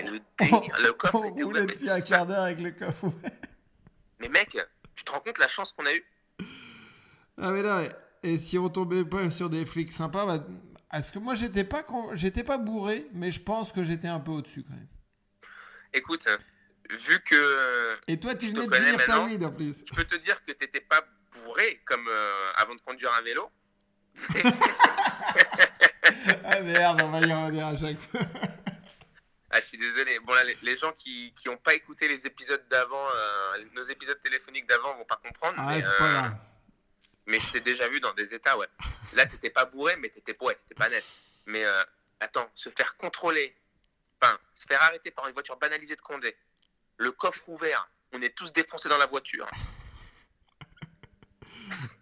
le 0.83 0.91
coffre 0.93 1.15
On 1.15 1.31
roulait 1.31 1.65
depuis 1.65 1.89
un 1.89 1.99
quart 2.01 2.27
d'heure 2.27 2.43
avec 2.43 2.61
le 2.61 2.69
coffre 2.69 3.05
ouvert. 3.05 3.31
Mais 4.19 4.29
mec, 4.29 4.57
tu 4.95 5.03
te 5.03 5.11
rends 5.11 5.19
compte 5.19 5.37
la 5.37 5.47
chance 5.47 5.73
qu'on 5.73 5.85
a 5.85 5.93
eue? 5.93 6.05
Ah 7.37 7.51
mais 7.51 7.61
là, 7.61 7.83
et 8.23 8.37
si 8.37 8.57
on 8.57 8.69
tombait 8.69 9.03
pas 9.03 9.29
sur 9.29 9.49
des 9.49 9.65
flics 9.65 9.91
sympas, 9.91 10.25
bah, 10.25 10.45
parce 10.89 11.11
que 11.11 11.19
moi 11.19 11.35
j'étais 11.35 11.65
pas 11.65 11.85
j'étais 12.13 12.43
pas 12.43 12.57
bourré, 12.57 13.07
mais 13.13 13.31
je 13.31 13.41
pense 13.41 13.71
que 13.73 13.83
j'étais 13.83 14.07
un 14.07 14.19
peu 14.19 14.31
au-dessus 14.31 14.63
quand 14.63 14.73
même. 14.73 14.87
Écoute, 15.93 16.27
vu 16.89 17.19
que 17.21 17.97
Et 18.07 18.19
toi 18.19 18.35
tu 18.35 18.47
venais 18.47 18.65
de 18.65 18.73
finir 18.73 19.05
ta 19.05 19.25
weed 19.25 19.43
en 19.43 19.51
plus. 19.51 19.83
je 19.85 19.93
peux 19.93 20.05
te 20.05 20.15
dire 20.15 20.43
que 20.45 20.53
t'étais 20.53 20.79
pas 20.79 21.05
bourré 21.33 21.81
comme 21.85 22.07
euh, 22.07 22.51
avant 22.55 22.75
de 22.75 22.81
conduire 22.81 23.13
un 23.13 23.21
vélo. 23.21 23.49
ah 26.45 26.61
merde, 26.61 27.01
on 27.03 27.09
va 27.09 27.19
y 27.19 27.33
revenir 27.33 27.67
à 27.67 27.75
chaque 27.75 27.99
fois. 27.99 28.21
Ah, 29.51 29.61
je 29.61 29.67
suis 29.67 29.77
désolé. 29.77 30.19
Bon, 30.19 30.33
là, 30.33 30.43
les, 30.43 30.57
les 30.63 30.75
gens 30.77 30.91
qui 30.93 31.33
n'ont 31.45 31.57
pas 31.57 31.75
écouté 31.75 32.07
les 32.07 32.25
épisodes 32.25 32.65
d'avant, 32.69 33.07
euh, 33.07 33.44
nos 33.73 33.83
épisodes 33.83 34.21
téléphoniques 34.21 34.67
d'avant 34.67 34.95
vont 34.95 35.05
pas 35.05 35.17
comprendre. 35.17 35.55
Ah, 35.57 35.75
mais, 35.75 35.81
c'est 35.81 35.97
pas 35.97 36.25
euh, 36.25 36.29
mais 37.27 37.39
je 37.39 37.51
t'ai 37.51 37.59
déjà 37.59 37.87
vu 37.87 37.99
dans 37.99 38.13
des 38.13 38.33
états, 38.33 38.57
ouais. 38.57 38.67
Là, 39.13 39.25
t'étais 39.25 39.49
pas 39.49 39.65
bourré, 39.65 39.95
mais 39.97 40.09
t'étais 40.09 40.37
ouais, 40.41 40.55
t'étais 40.55 40.75
pas 40.75 40.89
net. 40.89 41.03
Mais 41.45 41.63
euh, 41.63 41.83
attends, 42.19 42.49
se 42.55 42.69
faire 42.69 42.97
contrôler, 42.97 43.55
enfin, 44.21 44.37
se 44.55 44.65
faire 44.65 44.81
arrêter 44.83 45.11
par 45.11 45.27
une 45.27 45.33
voiture 45.33 45.57
banalisée 45.57 45.95
de 45.95 46.01
Condé, 46.01 46.35
le 46.97 47.11
coffre 47.11 47.47
ouvert, 47.49 47.89
on 48.11 48.21
est 48.21 48.35
tous 48.35 48.53
défoncés 48.53 48.89
dans 48.89 48.97
la 48.97 49.07
voiture. 49.07 49.49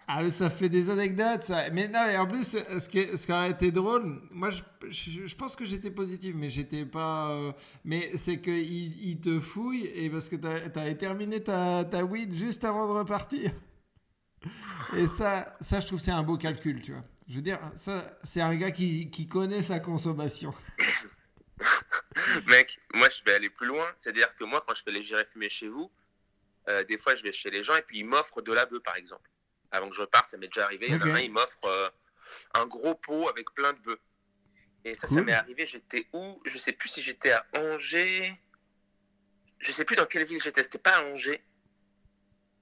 Ah, 0.07 0.29
ça 0.29 0.49
fait 0.49 0.69
des 0.69 0.89
anecdotes, 0.89 1.43
ça. 1.43 1.69
Mais 1.71 1.87
non, 1.87 2.05
et 2.09 2.17
en 2.17 2.27
plus, 2.27 2.57
ce 2.57 2.89
qui, 2.89 3.17
ce 3.17 3.25
qui 3.25 3.31
aurait 3.31 3.51
été 3.51 3.71
drôle, 3.71 4.21
moi, 4.31 4.49
je, 4.49 4.61
je, 4.89 5.25
je 5.27 5.35
pense 5.35 5.55
que 5.55 5.63
j'étais 5.65 5.91
positif, 5.91 6.35
mais 6.35 6.49
j'étais 6.49 6.85
pas. 6.85 7.31
euh, 7.31 7.51
mais 7.85 8.11
c'est 8.17 8.41
qu'il 8.41 9.01
il 9.01 9.21
te 9.21 9.39
fouille, 9.39 9.85
et 9.95 10.09
parce 10.09 10.27
que 10.29 10.35
t'as 10.35 10.81
avais 10.81 10.95
terminé 10.97 11.41
ta, 11.41 11.85
ta 11.85 12.03
weed 12.03 12.33
juste 12.35 12.63
avant 12.65 12.87
de 12.87 12.99
repartir. 12.99 13.51
Et 14.95 15.07
ça, 15.07 15.55
ça, 15.61 15.79
je 15.79 15.87
trouve 15.87 15.99
c'est 15.99 16.11
un 16.11 16.23
beau 16.23 16.37
calcul, 16.37 16.81
tu 16.81 16.91
vois. 16.91 17.03
Je 17.29 17.35
veux 17.35 17.41
dire, 17.41 17.59
ça, 17.75 18.19
c'est 18.23 18.41
un 18.41 18.55
gars 18.55 18.71
qui, 18.71 19.09
qui 19.09 19.27
connaît 19.27 19.63
sa 19.63 19.79
consommation. 19.79 20.53
Mec, 22.47 22.79
moi, 22.93 23.07
je 23.09 23.23
vais 23.23 23.35
aller 23.35 23.49
plus 23.49 23.67
loin. 23.67 23.87
C'est-à-dire 23.99 24.35
que 24.35 24.43
moi, 24.43 24.63
quand 24.67 24.75
je 24.75 24.83
fais 24.83 24.91
les 24.91 25.01
j'irai 25.01 25.25
fumer 25.25 25.49
chez 25.49 25.69
vous, 25.69 25.89
euh, 26.67 26.83
des 26.83 26.97
fois, 26.97 27.15
je 27.15 27.23
vais 27.23 27.31
chez 27.31 27.49
les 27.49 27.63
gens 27.63 27.75
et 27.75 27.81
puis 27.81 27.99
ils 27.99 28.05
m'offrent 28.05 28.41
de 28.41 28.51
la 28.51 28.65
bœuf, 28.65 28.83
par 28.83 28.97
exemple. 28.97 29.29
Avant 29.73 29.89
que 29.89 29.95
je 29.95 30.01
reparte, 30.01 30.29
ça 30.29 30.37
m'est 30.37 30.47
déjà 30.47 30.63
arrivé. 30.65 30.87
Il 30.87 30.93
y 30.93 30.95
en 30.95 31.01
Ok. 31.01 31.07
a 31.07 31.15
un, 31.15 31.19
il 31.19 31.31
m'offre 31.31 31.65
euh, 31.65 31.89
un 32.53 32.65
gros 32.67 32.95
pot 32.95 33.27
avec 33.27 33.51
plein 33.53 33.73
de 33.73 33.79
bœufs. 33.79 33.99
Et 34.85 34.93
ça, 34.93 35.07
ça 35.07 35.21
m'est 35.21 35.33
arrivé. 35.33 35.65
J'étais 35.65 36.07
où? 36.13 36.41
Je 36.45 36.57
sais 36.57 36.73
plus 36.73 36.89
si 36.89 37.01
j'étais 37.01 37.31
à 37.31 37.45
Angers. 37.57 38.39
Je 39.59 39.71
sais 39.71 39.83
plus 39.83 39.95
dans 39.95 40.05
quelle 40.05 40.25
ville 40.25 40.41
j'étais. 40.41 40.63
C'était 40.63 40.77
pas 40.77 40.97
à 40.97 41.03
Angers. 41.03 41.43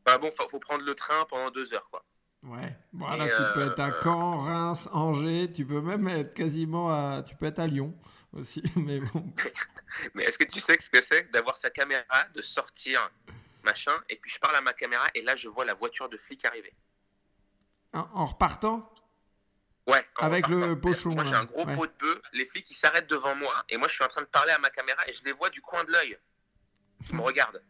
Bah 0.05 0.17
bon, 0.17 0.31
faut, 0.31 0.47
faut 0.49 0.59
prendre 0.59 0.83
le 0.83 0.95
train 0.95 1.25
pendant 1.25 1.51
deux 1.51 1.73
heures, 1.73 1.89
quoi. 1.91 2.03
Ouais. 2.43 2.75
Voilà, 2.93 3.25
tu 3.25 3.43
peux 3.53 3.61
euh, 3.61 3.71
être 3.71 3.79
à 3.79 3.91
Caen, 4.01 4.37
Reims, 4.37 4.89
Angers, 4.93 5.51
tu 5.51 5.65
peux 5.65 5.81
même 5.81 6.07
être 6.07 6.33
quasiment 6.33 6.89
à. 6.91 7.23
Tu 7.23 7.35
peux 7.35 7.45
être 7.45 7.59
à 7.59 7.67
Lyon 7.67 7.95
aussi, 8.33 8.63
mais 8.75 8.99
bon. 8.99 9.33
Mais 10.13 10.23
est-ce 10.23 10.37
que 10.37 10.45
tu 10.45 10.61
sais 10.61 10.77
ce 10.79 10.89
que 10.89 11.01
c'est 11.01 11.25
que 11.25 11.31
d'avoir 11.31 11.57
sa 11.57 11.69
caméra, 11.69 12.23
de 12.33 12.41
sortir, 12.41 13.11
machin, 13.63 13.91
et 14.09 14.15
puis 14.15 14.31
je 14.31 14.39
parle 14.39 14.55
à 14.55 14.61
ma 14.61 14.71
caméra 14.71 15.05
et 15.13 15.21
là 15.21 15.35
je 15.35 15.49
vois 15.49 15.65
la 15.65 15.73
voiture 15.73 16.07
de 16.07 16.17
flic 16.17 16.45
arriver? 16.45 16.73
En, 17.93 18.25
repartant 18.25 18.87
Ouais. 19.87 20.05
Avec 20.19 20.47
le 20.47 20.57
repartant. 20.57 20.79
pochon, 20.81 21.09
Moi 21.11 21.25
j'ai 21.25 21.35
un 21.35 21.43
gros 21.45 21.65
ouais. 21.65 21.75
pot 21.75 21.87
de 21.87 21.93
bœuf, 21.99 22.21
les 22.33 22.45
flics 22.45 22.69
ils 22.69 22.75
s'arrêtent 22.75 23.09
devant 23.09 23.35
moi 23.35 23.53
et 23.67 23.77
moi 23.77 23.87
je 23.87 23.95
suis 23.95 24.03
en 24.03 24.07
train 24.07 24.21
de 24.21 24.27
parler 24.27 24.51
à 24.51 24.59
ma 24.59 24.69
caméra 24.69 25.05
et 25.07 25.13
je 25.13 25.23
les 25.25 25.33
vois 25.33 25.49
du 25.49 25.61
coin 25.61 25.83
de 25.83 25.91
l'œil. 25.91 26.17
Qui 27.05 27.13
me 27.15 27.21
regardent. 27.29 27.61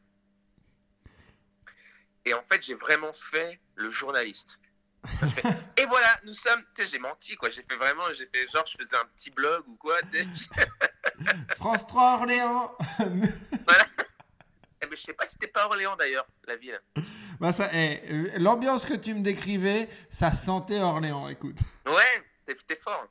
Et 2.26 2.34
en 2.34 2.43
fait 2.43 2.61
j'ai 2.61 2.76
vraiment 2.76 3.13
fait 3.13 3.59
le 3.76 3.89
journaliste. 3.89 4.59
Fais, 5.34 5.41
et 5.78 5.86
voilà, 5.86 6.19
nous 6.26 6.34
sommes. 6.36 6.63
Tu 6.76 6.84
sais, 6.84 6.88
j'ai 6.88 6.99
menti 6.99 7.36
quoi. 7.36 7.49
J'ai 7.49 7.63
fait 7.63 7.76
vraiment, 7.76 8.03
j'ai 8.13 8.28
fait 8.28 8.47
genre, 8.51 8.65
je 8.67 8.78
faisais 8.78 8.95
un 8.97 9.05
petit 9.15 9.32
blog 9.32 9.63
ou 9.67 9.76
quoi. 9.76 9.97
France 11.57 11.88
3 11.88 12.17
Orléans 12.19 12.76
voilà. 12.99 13.88
Eh 14.84 14.88
ben, 14.88 14.95
je 14.95 15.01
sais 15.01 15.13
pas 15.13 15.26
si 15.26 15.34
c'était 15.34 15.47
pas 15.47 15.65
Orléans 15.65 15.95
d'ailleurs, 15.95 16.28
la 16.45 16.55
ville. 16.55 16.80
Bah 17.42 17.52
ça, 17.52 17.70
eh, 17.74 18.00
euh, 18.10 18.30
L'ambiance 18.38 18.86
que 18.86 18.94
tu 18.94 19.14
me 19.14 19.22
décrivais, 19.22 19.89
ça 20.10 20.34
sentait 20.34 20.80
Orléans, 20.80 21.28
écoute. 21.28 21.58
Ouais, 21.86 22.24
t'es 22.46 22.76
fort. 22.76 23.08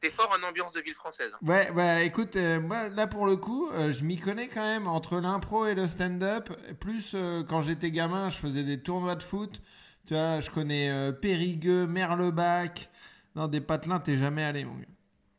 T'es 0.00 0.10
fort 0.10 0.30
en 0.38 0.46
ambiance 0.46 0.72
de 0.74 0.80
ville 0.80 0.94
française. 0.94 1.32
Ouais, 1.42 1.70
bah 1.72 2.02
écoute, 2.02 2.36
euh, 2.36 2.60
moi 2.60 2.88
là 2.88 3.06
pour 3.06 3.26
le 3.26 3.36
coup, 3.36 3.70
euh, 3.70 3.92
je 3.92 4.04
m'y 4.04 4.18
connais 4.18 4.48
quand 4.48 4.62
même 4.62 4.86
entre 4.86 5.18
l'impro 5.18 5.66
et 5.66 5.74
le 5.74 5.88
stand-up. 5.88 6.50
Plus 6.78 7.12
euh, 7.14 7.42
quand 7.42 7.62
j'étais 7.62 7.90
gamin, 7.90 8.28
je 8.28 8.36
faisais 8.36 8.62
des 8.62 8.82
tournois 8.82 9.14
de 9.14 9.22
foot. 9.22 9.62
Tu 10.06 10.14
vois, 10.14 10.40
je 10.40 10.50
connais 10.50 11.12
Périgueux, 11.20 11.86
Merlebac. 11.86 12.88
Non, 13.34 13.46
des 13.46 13.60
patelins, 13.60 14.00
t'es 14.00 14.16
jamais 14.16 14.42
allé, 14.42 14.64
mon 14.64 14.74
gars. 14.74 14.86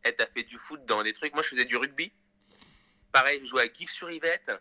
Eh, 0.06 0.14
t'as 0.14 0.28
fait 0.28 0.44
du 0.44 0.58
foot 0.58 0.86
dans 0.86 1.04
des 1.04 1.12
trucs. 1.12 1.34
Moi, 1.34 1.44
je 1.44 1.50
faisais 1.50 1.66
du 1.66 1.76
rugby. 1.76 2.12
Pareil, 3.12 3.40
je 3.44 3.48
jouais 3.48 3.64
à 3.64 3.74
GIF-sur-Yvette. 3.74 4.50
Euh, 4.50 4.58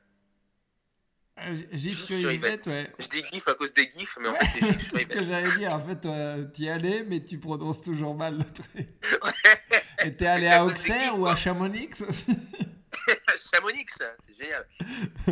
Gif 1.72 1.96
Juste 1.96 2.04
sur 2.06 2.18
Yvette, 2.18 2.34
Yvette. 2.34 2.66
ouais. 2.66 2.90
Je 2.98 3.08
dis 3.08 3.22
GIF 3.32 3.48
à 3.48 3.54
cause 3.54 3.72
des 3.72 3.90
GIFs, 3.90 4.16
mais 4.20 4.28
en 4.28 4.34
fait, 4.34 4.46
c'est 4.52 4.60
GIF 4.66 4.88
sur 4.88 4.96
c'est 4.98 5.02
ce 5.04 5.08
que 5.08 5.14
Yvette. 5.14 5.28
j'allais 5.28 5.56
dire. 5.56 5.72
En 5.74 5.80
fait, 5.80 6.00
toi, 6.00 6.14
t'y 6.52 6.68
allais, 6.68 7.04
mais 7.04 7.22
tu 7.24 7.38
prononces 7.38 7.82
toujours 7.82 8.14
mal 8.14 8.38
le 8.38 8.44
truc. 8.44 8.88
Ouais. 9.24 10.06
Et 10.06 10.14
t'es 10.14 10.26
allé 10.26 10.46
à 10.48 10.64
Auxerre 10.64 11.18
ou 11.18 11.26
à. 11.26 11.34
Chamonix 11.36 11.90
Chamonix, 13.52 13.86
c'est 13.98 14.36
génial. 14.38 14.66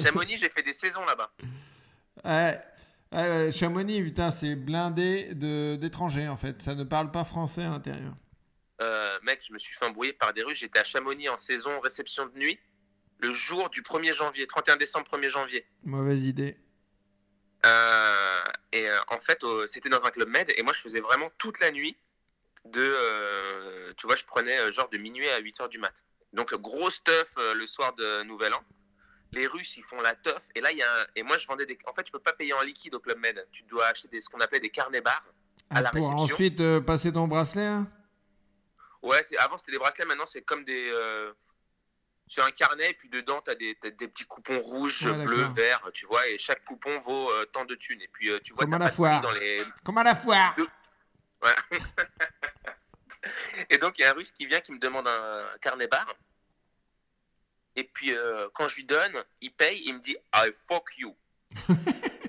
Chamonix, 0.02 0.36
j'ai 0.38 0.48
fait 0.48 0.62
des 0.62 0.72
saisons 0.72 1.04
là-bas. 1.04 1.30
Ouais. 2.24 3.52
Chamonix, 3.52 4.02
putain, 4.02 4.30
c'est 4.30 4.54
blindé 4.54 5.34
d'étrangers 5.34 6.28
en 6.28 6.36
fait. 6.36 6.62
Ça 6.62 6.74
ne 6.74 6.84
parle 6.84 7.11
pas 7.11 7.24
français 7.24 7.62
à 7.62 7.68
l'intérieur. 7.70 8.14
Euh, 8.82 9.18
mec, 9.22 9.42
je 9.46 9.52
me 9.52 9.59
suis 9.59 9.74
fait 9.74 9.84
embrouiller 9.86 10.12
par 10.12 10.32
des 10.34 10.42
Russes. 10.42 10.59
J'étais 10.59 10.78
à 10.80 10.84
Chamonix 10.84 11.28
en 11.28 11.36
saison 11.36 11.80
réception 11.80 12.26
de 12.26 12.38
nuit, 12.38 12.59
le 13.18 13.32
jour 13.32 13.70
du 13.70 13.82
1er 13.82 14.14
janvier, 14.14 14.46
31 14.46 14.76
décembre, 14.76 15.06
1er 15.10 15.28
janvier. 15.30 15.66
Mauvaise 15.84 16.24
idée. 16.24 16.56
Euh, 17.64 18.42
et 18.72 18.88
euh, 18.88 18.98
en 19.08 19.18
fait, 19.18 19.42
euh, 19.44 19.66
c'était 19.66 19.88
dans 19.88 20.04
un 20.04 20.10
club 20.10 20.28
med, 20.28 20.52
et 20.56 20.62
moi, 20.62 20.72
je 20.72 20.80
faisais 20.80 21.00
vraiment 21.00 21.30
toute 21.38 21.58
la 21.60 21.70
nuit. 21.70 21.96
De, 22.66 23.92
tu 23.96 24.06
vois, 24.08 24.16
je 24.16 24.24
prenais 24.24 24.72
genre 24.72 24.88
de 24.88 24.98
minuit 24.98 25.28
à 25.28 25.38
8 25.38 25.60
heures 25.60 25.68
du 25.68 25.78
mat. 25.78 25.94
Donc, 26.32 26.52
gros 26.54 26.90
stuff 26.90 27.34
le 27.36 27.64
soir 27.66 27.94
de 27.94 28.24
Nouvel 28.24 28.52
An. 28.54 28.62
Les 29.32 29.46
Russes, 29.46 29.76
ils 29.76 29.84
font 29.84 30.00
la 30.00 30.14
teuf. 30.16 30.42
Et 30.56 30.60
là, 30.60 30.72
il 30.72 30.78
y 30.78 30.82
a 30.82 30.92
un- 31.02 31.06
Et 31.14 31.22
moi, 31.22 31.38
je 31.38 31.46
vendais 31.46 31.64
des. 31.66 31.78
En 31.86 31.94
fait, 31.94 32.02
tu 32.02 32.10
peux 32.12 32.18
pas 32.18 32.32
payer 32.32 32.52
en 32.54 32.62
liquide 32.62 32.94
au 32.94 33.00
club 33.00 33.18
med. 33.18 33.46
Tu 33.52 33.62
dois 33.64 33.86
acheter 33.86 34.08
des... 34.08 34.20
ce 34.20 34.28
qu'on 34.28 34.40
appelait 34.40 34.58
des 34.60 34.70
carnets 34.70 35.00
bars. 35.00 35.24
À 35.70 35.76
Ah, 35.78 35.82
la 35.82 35.90
pour 35.90 36.00
réception. 36.00 36.18
ensuite 36.34 36.80
passer 36.80 37.12
ton 37.12 37.28
bracelet 37.28 37.66
là 37.66 37.86
Ouais, 39.02 39.22
c'est- 39.22 39.36
avant 39.36 39.56
c'était 39.58 39.72
des 39.72 39.78
bracelets, 39.78 40.04
maintenant 40.04 40.26
c'est 40.26 40.42
comme 40.42 40.64
des. 40.64 40.90
C'est 42.28 42.42
un 42.42 42.50
carnet, 42.50 42.90
et 42.90 42.94
puis 42.94 43.08
dedans 43.08 43.40
t'as 43.40 43.54
des, 43.54 43.76
t'as 43.80 43.90
des 43.90 44.08
petits 44.08 44.24
coupons 44.26 44.58
rouges, 44.60 45.04
Ouais, 45.06 45.24
bleus, 45.24 45.46
verts, 45.54 45.88
tu 45.94 46.06
vois, 46.06 46.26
et 46.28 46.38
chaque 46.38 46.64
coupon 46.64 46.98
vaut 46.98 47.30
euh, 47.30 47.44
tant 47.46 47.64
de 47.64 47.74
thunes. 47.76 48.00
Et 48.02 48.08
puis 48.08 48.30
euh, 48.30 48.40
tu 48.40 48.52
vois, 48.52 48.64
Comme 48.64 48.74
à 48.74 48.78
la 48.78 48.90
foire. 48.90 49.20
dans 49.20 49.30
les. 49.32 49.62
Comme 49.84 49.98
à 49.98 50.02
la 50.02 50.14
foire 50.14 50.56
Ouais. 51.42 51.78
et 53.70 53.78
donc 53.78 53.98
il 53.98 54.02
y 54.02 54.04
a 54.04 54.10
un 54.10 54.14
russe 54.14 54.30
qui 54.32 54.46
vient 54.46 54.60
qui 54.60 54.72
me 54.72 54.78
demande 54.78 55.06
un 55.06 55.44
carnet 55.60 55.86
bar. 55.86 56.06
Et 57.76 57.84
puis 57.84 58.16
euh, 58.16 58.48
quand 58.54 58.68
je 58.68 58.76
lui 58.76 58.84
donne, 58.84 59.22
il 59.40 59.52
paye, 59.52 59.82
il 59.84 59.94
me 59.94 60.00
dit 60.00 60.16
I 60.34 60.50
fuck 60.68 60.96
you. 60.96 61.14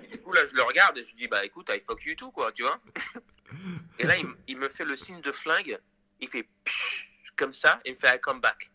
Et 0.03 0.07
du 0.09 0.21
coup 0.21 0.31
là 0.33 0.41
je 0.47 0.53
le 0.53 0.61
regarde 0.61 0.97
et 0.97 1.03
je 1.03 1.09
lui 1.11 1.15
dis 1.23 1.27
bah 1.27 1.43
écoute 1.45 1.69
I 1.73 1.81
fuck 1.85 2.03
you 2.05 2.15
tout 2.15 2.31
quoi, 2.31 2.51
tu 2.51 2.63
vois. 2.63 2.79
et 3.99 4.05
là 4.05 4.17
il, 4.17 4.27
il 4.47 4.57
me 4.57 4.69
fait 4.69 4.85
le 4.85 4.95
signe 4.95 5.21
de 5.21 5.31
flingue, 5.31 5.79
il 6.19 6.29
fait 6.29 6.47
comme 7.35 7.53
ça 7.53 7.79
et 7.85 7.89
il 7.89 7.93
me 7.95 7.97
fait 7.99 8.15
I 8.15 8.19
come 8.19 8.41
back. 8.41 8.69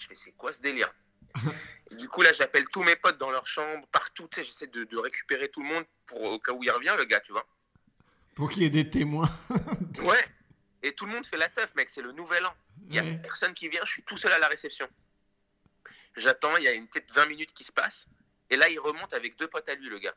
Je 0.00 0.06
fais 0.06 0.14
c'est 0.14 0.32
quoi 0.32 0.52
ce 0.52 0.60
délire 0.60 0.92
Et 1.90 1.94
Du 1.96 2.08
coup 2.08 2.22
là 2.22 2.32
j'appelle 2.32 2.66
tous 2.68 2.82
mes 2.82 2.96
potes 2.96 3.18
dans 3.18 3.30
leur 3.30 3.46
chambre, 3.46 3.86
partout, 3.92 4.26
tu 4.28 4.36
sais, 4.40 4.44
j'essaie 4.44 4.66
de, 4.66 4.84
de 4.84 4.96
récupérer 4.98 5.48
tout 5.50 5.62
le 5.62 5.68
monde 5.68 5.84
pour 6.06 6.20
au 6.22 6.38
cas 6.40 6.52
où 6.52 6.62
il 6.64 6.70
revient 6.70 6.94
le 6.98 7.04
gars, 7.04 7.20
tu 7.20 7.32
vois. 7.32 7.46
Pour 8.34 8.50
qu'il 8.50 8.62
y 8.62 8.66
ait 8.66 8.70
des 8.70 8.88
témoins. 8.90 9.28
Ouais. 9.98 10.24
Et 10.82 10.94
tout 10.94 11.04
le 11.04 11.12
monde 11.12 11.26
fait 11.26 11.36
la 11.36 11.48
teuf, 11.50 11.74
mec. 11.74 11.90
C'est 11.90 12.00
le 12.00 12.12
nouvel 12.12 12.46
an. 12.46 12.54
Il 12.86 12.92
n'y 12.92 12.98
a 12.98 13.02
Ouais. 13.02 13.18
personne 13.18 13.52
qui 13.52 13.68
vient. 13.68 13.82
Je 13.84 13.90
suis 13.92 14.02
tout 14.04 14.16
seul 14.16 14.32
à 14.32 14.38
la 14.38 14.48
réception. 14.48 14.88
J'attends. 16.16 16.56
Il 16.56 16.64
y 16.64 16.68
a 16.68 16.72
une 16.72 16.88
peut-être 16.88 17.12
20 17.12 17.26
minutes 17.26 17.52
qui 17.52 17.64
se 17.64 17.72
passent. 17.72 18.06
Et 18.48 18.56
là, 18.56 18.70
il 18.70 18.78
remonte 18.80 19.12
avec 19.12 19.36
deux 19.36 19.46
potes 19.48 19.68
à 19.68 19.74
lui, 19.74 19.90
le 19.90 19.98
gars. 19.98 20.14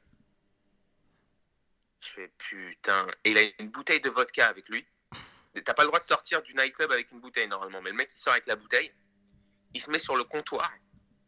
Je 2.01 2.07
fais 2.10 2.31
putain. 2.38 3.07
Et 3.26 3.31
il 3.31 3.38
a 3.38 3.41
une 3.60 3.69
bouteille 3.69 3.99
de 3.99 4.10
vodka 4.10 4.47
avec 4.47 4.69
lui. 4.69 4.85
T'as 5.65 5.73
pas 5.73 5.84
le 5.84 5.88
droit 5.88 5.99
de 5.99 6.05
sortir 6.05 6.41
du 6.41 6.53
nightclub 6.55 6.91
avec 6.91 7.11
une 7.11 7.19
bouteille 7.19 7.47
normalement. 7.49 7.81
Mais 7.81 7.89
le 7.89 7.97
mec, 7.97 8.10
il 8.15 8.19
sort 8.19 8.31
avec 8.34 8.45
la 8.45 8.55
bouteille. 8.55 8.91
Il 9.73 9.81
se 9.81 9.89
met 9.91 9.99
sur 9.99 10.15
le 10.15 10.23
comptoir. 10.23 10.71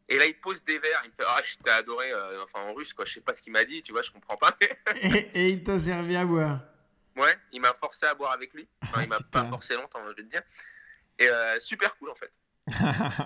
Et 0.07 0.19
là, 0.19 0.26
il 0.26 0.39
pose 0.39 0.63
des 0.63 0.77
verres. 0.80 1.01
Il 1.03 1.09
me 1.09 1.13
fait 1.15 1.23
Ah, 1.27 1.41
je 1.43 1.55
t'ai 1.63 1.72
adoré. 1.72 2.11
euh, 2.11 2.43
enfin, 2.43 2.59
en 2.61 2.73
russe, 2.73 2.93
quoi. 2.93 3.05
Je 3.05 3.13
sais 3.13 3.22
pas 3.22 3.34
ce 3.34 3.41
qu'il 3.41 3.51
m'a 3.53 3.63
dit, 3.63 3.81
tu 3.81 3.91
vois, 3.91 4.01
je 4.03 4.11
comprends 4.11 4.35
pas. 4.38 4.55
et, 5.01 5.07
et 5.34 5.49
il 5.49 5.63
t'a 5.63 5.80
servi 5.80 6.15
à 6.15 6.26
boire. 6.26 6.59
Ouais, 7.15 7.35
il 7.51 7.61
m'a 7.61 7.73
forcé 7.73 8.05
à 8.05 8.13
boire 8.13 8.31
avec 8.34 8.53
lui. 8.53 8.67
Enfin, 8.84 9.01
il 9.03 9.07
m'a 9.09 9.17
Putain. 9.17 9.43
pas 9.43 9.49
forcé 9.49 9.73
longtemps, 9.76 9.99
je 10.03 10.09
vais 10.09 10.15
te 10.15 10.22
dire. 10.30 10.41
Et 11.17 11.27
euh, 11.30 11.59
super 11.61 11.95
cool 11.97 12.09
en 12.09 12.15
fait. 12.15 12.31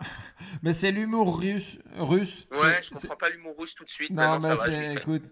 Mais 0.61 0.73
c'est 0.73 0.91
l'humour 0.91 1.39
russe. 1.39 1.77
russe. 1.95 2.47
Ouais, 2.51 2.81
je 2.83 2.89
comprends 2.91 3.15
pas 3.15 3.29
l'humour 3.29 3.55
russe 3.57 3.73
tout 3.75 3.83
de 3.83 3.89
suite. 3.89 4.11
Non, 4.11 4.39
mais 4.39 4.55
c'est. 4.57 4.65
fait. 4.71 4.93
Écoute, 4.95 5.23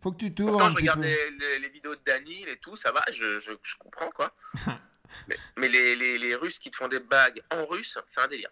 faut 0.00 0.12
que 0.12 0.18
tu 0.18 0.32
Pourtant, 0.32 0.66
un 0.66 0.70
je 0.70 0.76
regarde 0.76 1.02
les, 1.02 1.30
les- 1.30 1.58
les 1.58 1.68
vidéos 1.70 1.94
de 1.96 2.00
Daniel 2.04 2.48
et 2.50 2.58
tout, 2.58 2.76
ça 2.76 2.92
va, 2.92 3.02
je, 3.10 3.40
je, 3.40 3.52
je 3.62 3.74
comprends 3.78 4.10
quoi. 4.10 4.32
mais 5.28 5.36
mais 5.56 5.68
les, 5.68 5.96
les, 5.96 6.18
les 6.18 6.34
Russes 6.34 6.58
qui 6.58 6.70
te 6.70 6.76
font 6.76 6.88
des 6.88 7.00
bagues 7.00 7.42
en 7.50 7.66
russe, 7.66 7.98
c'est 8.06 8.20
un 8.20 8.28
délire. 8.28 8.50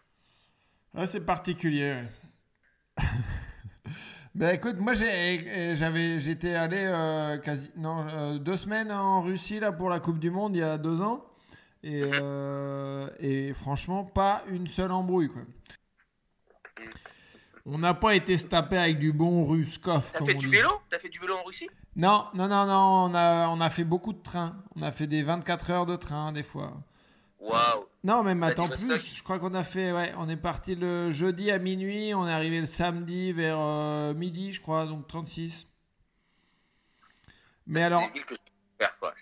Ouais, 0.94 1.06
c'est 1.06 1.20
particulier. 1.20 2.02
ben 4.34 4.54
écoute, 4.54 4.76
moi 4.78 4.92
j'ai, 4.92 5.08
euh, 5.48 5.74
j'avais, 5.74 6.20
j'étais 6.20 6.54
allé 6.54 6.80
euh, 6.80 7.38
quasi, 7.38 7.70
non, 7.76 8.06
euh, 8.08 8.38
deux 8.38 8.56
semaines 8.56 8.92
en 8.92 9.22
Russie 9.22 9.58
là 9.58 9.72
pour 9.72 9.88
la 9.88 10.00
Coupe 10.00 10.18
du 10.18 10.30
Monde 10.30 10.54
il 10.54 10.58
y 10.58 10.62
a 10.62 10.76
deux 10.76 11.00
ans. 11.00 11.24
Et, 11.82 12.02
euh, 12.04 13.08
et 13.18 13.52
franchement, 13.54 14.04
pas 14.04 14.44
une 14.48 14.68
seule 14.68 14.92
embrouille. 14.92 15.28
Quoi. 15.28 15.42
On 17.64 17.78
n'a 17.78 17.94
pas 17.94 18.14
été 18.14 18.36
se 18.38 18.46
taper 18.46 18.76
avec 18.76 18.98
du 18.98 19.12
bon 19.12 19.44
Ruskov. 19.44 20.12
T'as 20.12 20.24
fait 20.24 20.34
du 20.34 20.48
vélo? 20.48 20.68
T'as 20.90 20.98
fait 20.98 21.08
du 21.08 21.18
vélo 21.18 21.36
en 21.36 21.42
Russie? 21.42 21.68
Non, 21.96 22.26
non, 22.34 22.48
non, 22.48 22.66
non. 22.66 23.10
On 23.10 23.14
a, 23.14 23.48
on 23.48 23.60
a 23.60 23.70
fait 23.70 23.84
beaucoup 23.84 24.12
de 24.12 24.22
trains. 24.22 24.56
On 24.76 24.82
a 24.82 24.92
fait 24.92 25.06
des 25.06 25.22
24 25.22 25.70
heures 25.70 25.86
de 25.86 25.96
train 25.96 26.32
des 26.32 26.42
fois. 26.42 26.72
Waouh 27.42 27.86
Non, 28.04 28.22
même 28.22 28.42
attends 28.42 28.68
plus. 28.68 29.16
Je 29.16 29.22
crois 29.22 29.38
qu'on 29.38 29.54
a 29.54 29.64
fait. 29.64 29.92
Ouais, 29.92 30.12
on 30.16 30.28
est 30.28 30.36
parti 30.36 30.74
le 30.76 31.10
jeudi 31.10 31.50
à 31.50 31.58
minuit. 31.58 32.14
On 32.14 32.26
est 32.26 32.32
arrivé 32.32 32.60
le 32.60 32.66
samedi 32.66 33.32
vers 33.32 33.58
euh, 33.58 34.14
midi, 34.14 34.52
je 34.52 34.60
crois, 34.60 34.86
donc 34.86 35.06
36. 35.08 35.66
Mais 37.66 37.82
alors. 37.82 38.08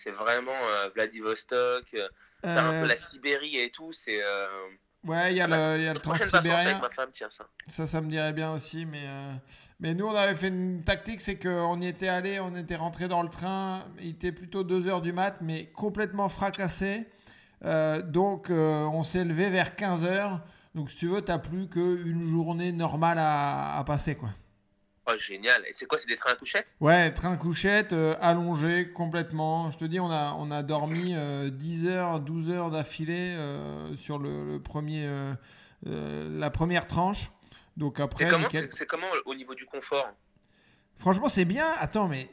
C'est 0.02 0.10
vraiment 0.10 0.52
euh, 0.52 0.88
Vladivostok. 0.94 1.94
Euh, 1.94 2.08
un 2.44 2.82
peu 2.82 2.88
la 2.88 2.96
Sibérie 2.96 3.58
et 3.58 3.70
tout. 3.70 3.92
C'est. 3.92 4.22
Ouais, 5.02 5.32
il 5.32 5.38
y 5.38 5.40
a 5.40 5.46
le, 5.46 5.82
y 5.82 5.88
a 5.88 5.94
le 5.94 5.98
transsibérien. 5.98 6.78
Ça. 7.30 7.46
ça. 7.68 7.86
ça, 7.86 8.00
me 8.02 8.10
dirait 8.10 8.34
bien 8.34 8.52
aussi. 8.52 8.84
Mais, 8.84 9.02
euh, 9.04 9.32
mais 9.78 9.94
nous, 9.94 10.06
on 10.06 10.14
avait 10.14 10.34
fait 10.34 10.48
une 10.48 10.84
tactique, 10.84 11.22
c'est 11.22 11.38
qu'on 11.38 11.80
y 11.80 11.86
était 11.86 12.08
allé, 12.08 12.38
on 12.38 12.54
était 12.54 12.76
rentré 12.76 13.08
dans 13.08 13.22
le 13.22 13.30
train. 13.30 13.86
Il 14.00 14.10
était 14.10 14.32
plutôt 14.32 14.62
2h 14.62 15.00
du 15.00 15.12
mat, 15.14 15.38
mais 15.40 15.66
complètement 15.72 16.28
fracassé. 16.28 17.06
Euh, 17.64 18.02
donc, 18.02 18.50
euh, 18.50 18.84
on 18.84 19.02
s'est 19.02 19.24
levé 19.24 19.50
vers 19.50 19.74
15h. 19.74 20.40
Donc, 20.74 20.90
si 20.90 20.96
tu 20.96 21.06
veux, 21.08 21.22
tu 21.22 21.30
n'as 21.30 21.38
plus 21.38 21.68
qu'une 21.68 22.26
journée 22.26 22.72
normale 22.72 23.18
à, 23.18 23.78
à 23.78 23.84
passer, 23.84 24.14
quoi. 24.14 24.30
Oh, 25.06 25.12
génial. 25.18 25.62
Et 25.68 25.72
c'est 25.72 25.86
quoi 25.86 25.98
C'est 25.98 26.08
des 26.08 26.16
trains 26.16 26.32
à 26.32 26.36
couchettes 26.36 26.66
Ouais, 26.80 27.12
train 27.12 27.36
couchette, 27.36 27.92
euh, 27.92 28.14
allongé 28.20 28.90
complètement. 28.92 29.70
Je 29.70 29.78
te 29.78 29.84
dis, 29.84 29.98
on 29.98 30.10
a, 30.10 30.34
on 30.38 30.50
a 30.50 30.62
dormi 30.62 31.14
10 31.14 31.16
euh, 31.16 31.90
heures, 31.90 32.20
12 32.20 32.50
heures 32.50 32.70
d'affilée 32.70 33.36
sur 33.96 34.18
le, 34.18 34.58
premier, 34.58 35.08
la 35.84 36.50
première 36.50 36.86
tranche. 36.86 37.32
Donc 37.76 37.98
après. 37.98 38.28
C'est 38.70 38.86
comment, 38.86 39.06
au 39.24 39.34
niveau 39.34 39.54
du 39.54 39.64
confort? 39.66 40.08
Franchement, 40.98 41.30
c'est 41.30 41.46
bien. 41.46 41.66
Attends, 41.78 42.08
mais 42.08 42.28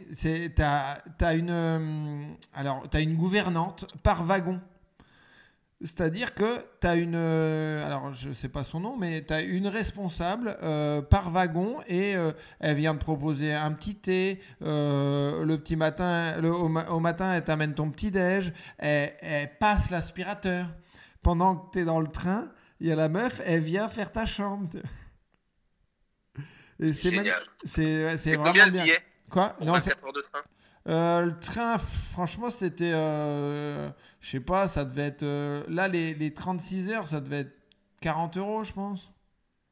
t'as 0.56 0.98
as 1.22 1.34
une, 1.34 2.36
alors, 2.54 2.84
as 2.94 3.00
une 3.00 3.16
gouvernante 3.16 3.86
par 4.04 4.24
wagon. 4.24 4.60
C'est-à-dire 5.82 6.34
que 6.34 6.66
tu 6.82 6.88
as 6.88 6.96
une. 6.96 7.16
Euh, 7.16 7.86
alors, 7.86 8.12
je 8.12 8.30
ne 8.30 8.34
sais 8.34 8.50
pas 8.50 8.64
son 8.64 8.80
nom, 8.80 8.98
mais 8.98 9.24
tu 9.24 9.32
as 9.32 9.42
une 9.42 9.68
responsable 9.68 10.58
euh, 10.64 11.04
par 11.04 11.30
wagon 11.30 11.78
et 11.88 12.16
euh, 12.16 12.32
elle 12.60 12.78
vient 12.78 12.96
te 12.96 13.04
proposer 13.04 13.54
un 13.54 13.72
petit 13.74 13.96
thé. 13.96 14.42
le 14.60 15.56
petit 15.58 15.76
matin, 15.76 16.42
le, 16.42 16.52
au, 16.52 17.00
matin, 17.00 17.34
elle 17.34 17.44
t'amène 17.44 17.76
ton 17.76 17.92
petit-déj. 17.92 18.54
Elle, 18.80 19.52
passe 19.60 19.92
l'aspirateur. 19.92 20.66
Pendant 21.22 21.56
que 21.56 21.74
tu 21.74 21.80
es 21.80 21.86
dans 21.86 22.00
le 22.00 22.08
train, 22.08 22.50
il 22.80 22.88
y 22.88 22.92
a 22.92 22.96
la 22.96 23.10
meuf, 23.10 23.42
elle 23.46 23.62
vient 23.62 23.88
faire 23.88 24.12
ta 24.12 24.26
chambre. 24.26 24.70
C'est 26.80 27.34
C'est 27.66 28.36
vraiment 28.36 28.68
bien. 28.72 28.86
Quoi? 29.30 29.56
Non, 29.62 29.80
c'est. 29.80 29.92
de 29.92 30.22
train? 30.22 30.42
Euh, 30.88 31.22
le 31.26 31.40
train, 31.40 31.78
franchement, 31.78 32.50
c'était. 32.50 32.94
Euh, 32.94 33.90
je 34.22 34.30
sais 34.30 34.40
pas, 34.40 34.68
ça 34.68 34.86
devait 34.86 35.08
être. 35.08 35.24
Euh, 35.24 35.64
là, 35.68 35.88
les, 35.88 36.14
les 36.14 36.34
36 36.34 36.90
heures, 36.90 37.08
ça 37.08 37.20
devait 37.20 37.42
être 37.42 37.54
40 38.02 38.38
euros, 38.38 38.64
je 38.64 38.72
pense. 38.72 39.12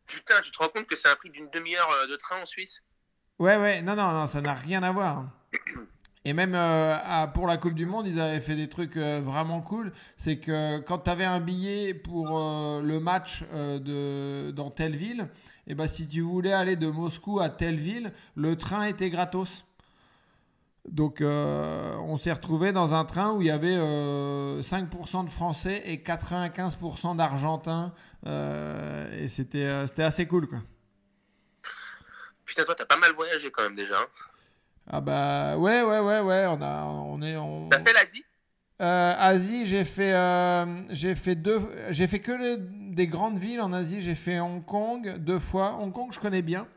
Putain, 0.08 0.42
tu 0.42 0.52
te 0.52 0.58
rends 0.58 0.70
compte 0.70 0.88
que 0.88 0.96
c'est 0.96 1.08
un 1.08 1.16
prix 1.16 1.30
d'une 1.30 1.50
demi-heure 1.50 1.90
de 2.10 2.16
train 2.18 2.42
en 2.42 2.46
Suisse? 2.46 2.84
Ouais, 3.40 3.58
ouais, 3.58 3.82
non, 3.82 3.96
non, 3.96 4.12
non, 4.12 4.28
ça 4.28 4.42
n'a 4.42 4.54
rien 4.54 4.84
à 4.84 4.92
voir. 4.92 5.26
Et 6.28 6.34
même 6.34 6.54
pour 7.36 7.46
la 7.46 7.58
Coupe 7.58 7.76
du 7.76 7.86
Monde, 7.86 8.08
ils 8.08 8.20
avaient 8.20 8.40
fait 8.40 8.56
des 8.56 8.68
trucs 8.68 8.98
vraiment 8.98 9.62
cool. 9.62 9.94
C'est 10.18 10.40
que 10.40 10.80
quand 10.80 10.98
tu 10.98 11.10
avais 11.12 11.24
un 11.24 11.40
billet 11.40 11.94
pour 11.94 12.40
le 12.40 12.98
match 13.00 13.44
de, 13.54 14.50
dans 14.50 14.72
telle 14.72 14.96
ville, 14.96 15.30
et 15.68 15.74
eh 15.74 15.76
ben, 15.76 15.88
si 15.88 16.08
tu 16.08 16.22
voulais 16.22 16.52
aller 16.52 16.78
de 16.78 16.88
Moscou 16.88 17.40
à 17.42 17.50
telle 17.50 17.76
ville, 17.76 18.12
le 18.36 18.58
train 18.58 18.86
était 18.86 19.12
gratos. 19.12 19.66
Donc, 20.90 21.22
euh, 21.22 21.96
on 22.02 22.16
s'est 22.16 22.32
retrouvé 22.32 22.72
dans 22.72 22.94
un 22.94 23.06
train 23.06 23.34
où 23.34 23.42
il 23.42 23.48
y 23.48 23.52
avait 23.52 23.76
5% 23.76 23.80
euh, 23.80 25.24
de 25.24 25.30
Français 25.30 25.82
et 25.86 25.98
95% 25.98 27.16
d'Argentins. 27.16 27.94
Euh, 28.28 29.12
et 29.20 29.28
c'était, 29.28 29.88
c'était 29.88 30.04
assez 30.04 30.28
cool, 30.28 30.48
quoi. 30.48 30.60
Putain, 32.46 32.64
toi, 32.64 32.76
t'as 32.76 32.86
pas 32.86 32.98
mal 32.98 33.14
voyagé 33.14 33.50
quand 33.50 33.64
même 33.64 33.76
déjà. 33.76 34.00
Hein. 34.00 34.06
ah 34.92 35.02
bah 35.02 35.58
ouais, 35.58 35.82
ouais, 35.82 36.00
ouais, 36.00 36.20
ouais. 36.20 36.46
On 36.48 36.62
a, 36.62 36.84
on 36.84 37.22
est, 37.24 37.36
on... 37.36 37.70
T'as 37.70 37.84
fait 37.84 37.94
l'Asie? 37.94 38.24
Asie, 38.78 39.66
j'ai 39.66 39.86
fait, 39.86 40.14
j'ai 40.90 41.16
fait 41.16 41.36
deux, 41.36 41.62
j'ai 41.90 42.08
fait 42.08 42.20
que 42.20 42.58
des 42.94 43.08
grandes 43.08 43.40
villes 43.40 43.62
en 43.62 43.74
Asie. 43.74 44.04
J'ai 44.04 44.16
fait 44.16 44.40
Hong 44.40 44.64
Kong 44.64 45.18
deux 45.18 45.40
fois. 45.40 45.78
Hong 45.80 45.92
Kong, 45.92 46.12
je 46.12 46.20
connais 46.20 46.44
bien. 46.44 46.68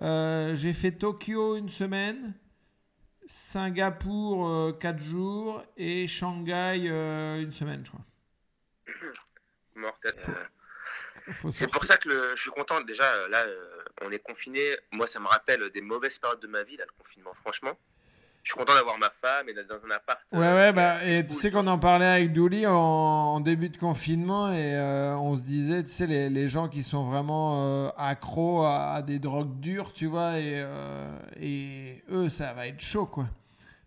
j'ai 0.00 0.72
fait 0.74 0.90
Tokyo 0.90 1.56
une 1.56 1.68
semaine. 1.68 2.34
Singapour 3.28 4.78
4 4.78 4.94
euh, 4.94 4.98
jours 5.02 5.62
et 5.76 6.06
Shanghai 6.06 6.88
euh, 6.88 7.42
une 7.42 7.52
semaine, 7.52 7.84
je 7.84 7.90
crois. 7.90 8.04
Mortel. 9.74 10.14
c'est 11.50 11.70
pour 11.70 11.84
ça 11.84 11.98
que 11.98 12.34
je 12.34 12.40
suis 12.40 12.50
content. 12.50 12.80
Déjà, 12.80 13.28
là, 13.28 13.44
euh, 13.44 13.84
on 14.00 14.10
est 14.10 14.18
confiné. 14.18 14.74
Moi, 14.92 15.06
ça 15.06 15.20
me 15.20 15.26
rappelle 15.26 15.68
des 15.70 15.82
mauvaises 15.82 16.18
périodes 16.18 16.40
de 16.40 16.46
ma 16.46 16.62
vie, 16.62 16.78
là, 16.78 16.86
le 16.86 17.02
confinement, 17.04 17.34
franchement 17.34 17.78
je 18.48 18.54
suis 18.54 18.58
content 18.58 18.74
d'avoir 18.74 18.96
ma 18.96 19.10
femme 19.10 19.46
et 19.50 19.52
d'être 19.52 19.66
dans 19.66 19.84
un 19.86 19.90
appart. 19.90 20.18
Ouais, 20.32 20.38
ouais, 20.38 20.72
bah, 20.72 21.04
et 21.04 21.26
tu 21.26 21.34
sais 21.34 21.50
qu'on 21.50 21.66
en 21.66 21.78
parlait 21.78 22.06
avec 22.06 22.32
Douli 22.32 22.66
en, 22.66 23.40
début 23.40 23.68
de 23.68 23.76
confinement 23.76 24.50
et 24.50 24.74
on 25.18 25.36
se 25.36 25.42
disait, 25.42 25.84
tu 25.84 25.90
sais, 25.90 26.06
les, 26.06 26.30
les 26.30 26.48
gens 26.48 26.68
qui 26.68 26.82
sont 26.82 27.10
vraiment 27.10 27.90
accros 27.98 28.64
à, 28.64 29.02
des 29.02 29.18
drogues 29.18 29.60
dures, 29.60 29.92
tu 29.92 30.06
vois, 30.06 30.38
et, 30.38 30.64
et 31.38 32.02
eux, 32.10 32.30
ça 32.30 32.54
va 32.54 32.66
être 32.66 32.80
chaud, 32.80 33.04
quoi. 33.04 33.26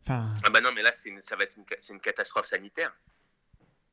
Enfin... 0.04 0.28
Ah 0.44 0.52
bah 0.52 0.62
non, 0.62 0.70
mais 0.76 0.84
là, 0.84 0.92
une, 1.06 1.24
ça 1.24 1.36
va 1.36 1.44
être 1.44 1.56
une, 1.58 1.66
une 1.90 2.00
catastrophe 2.00 2.46
sanitaire. 2.46 2.94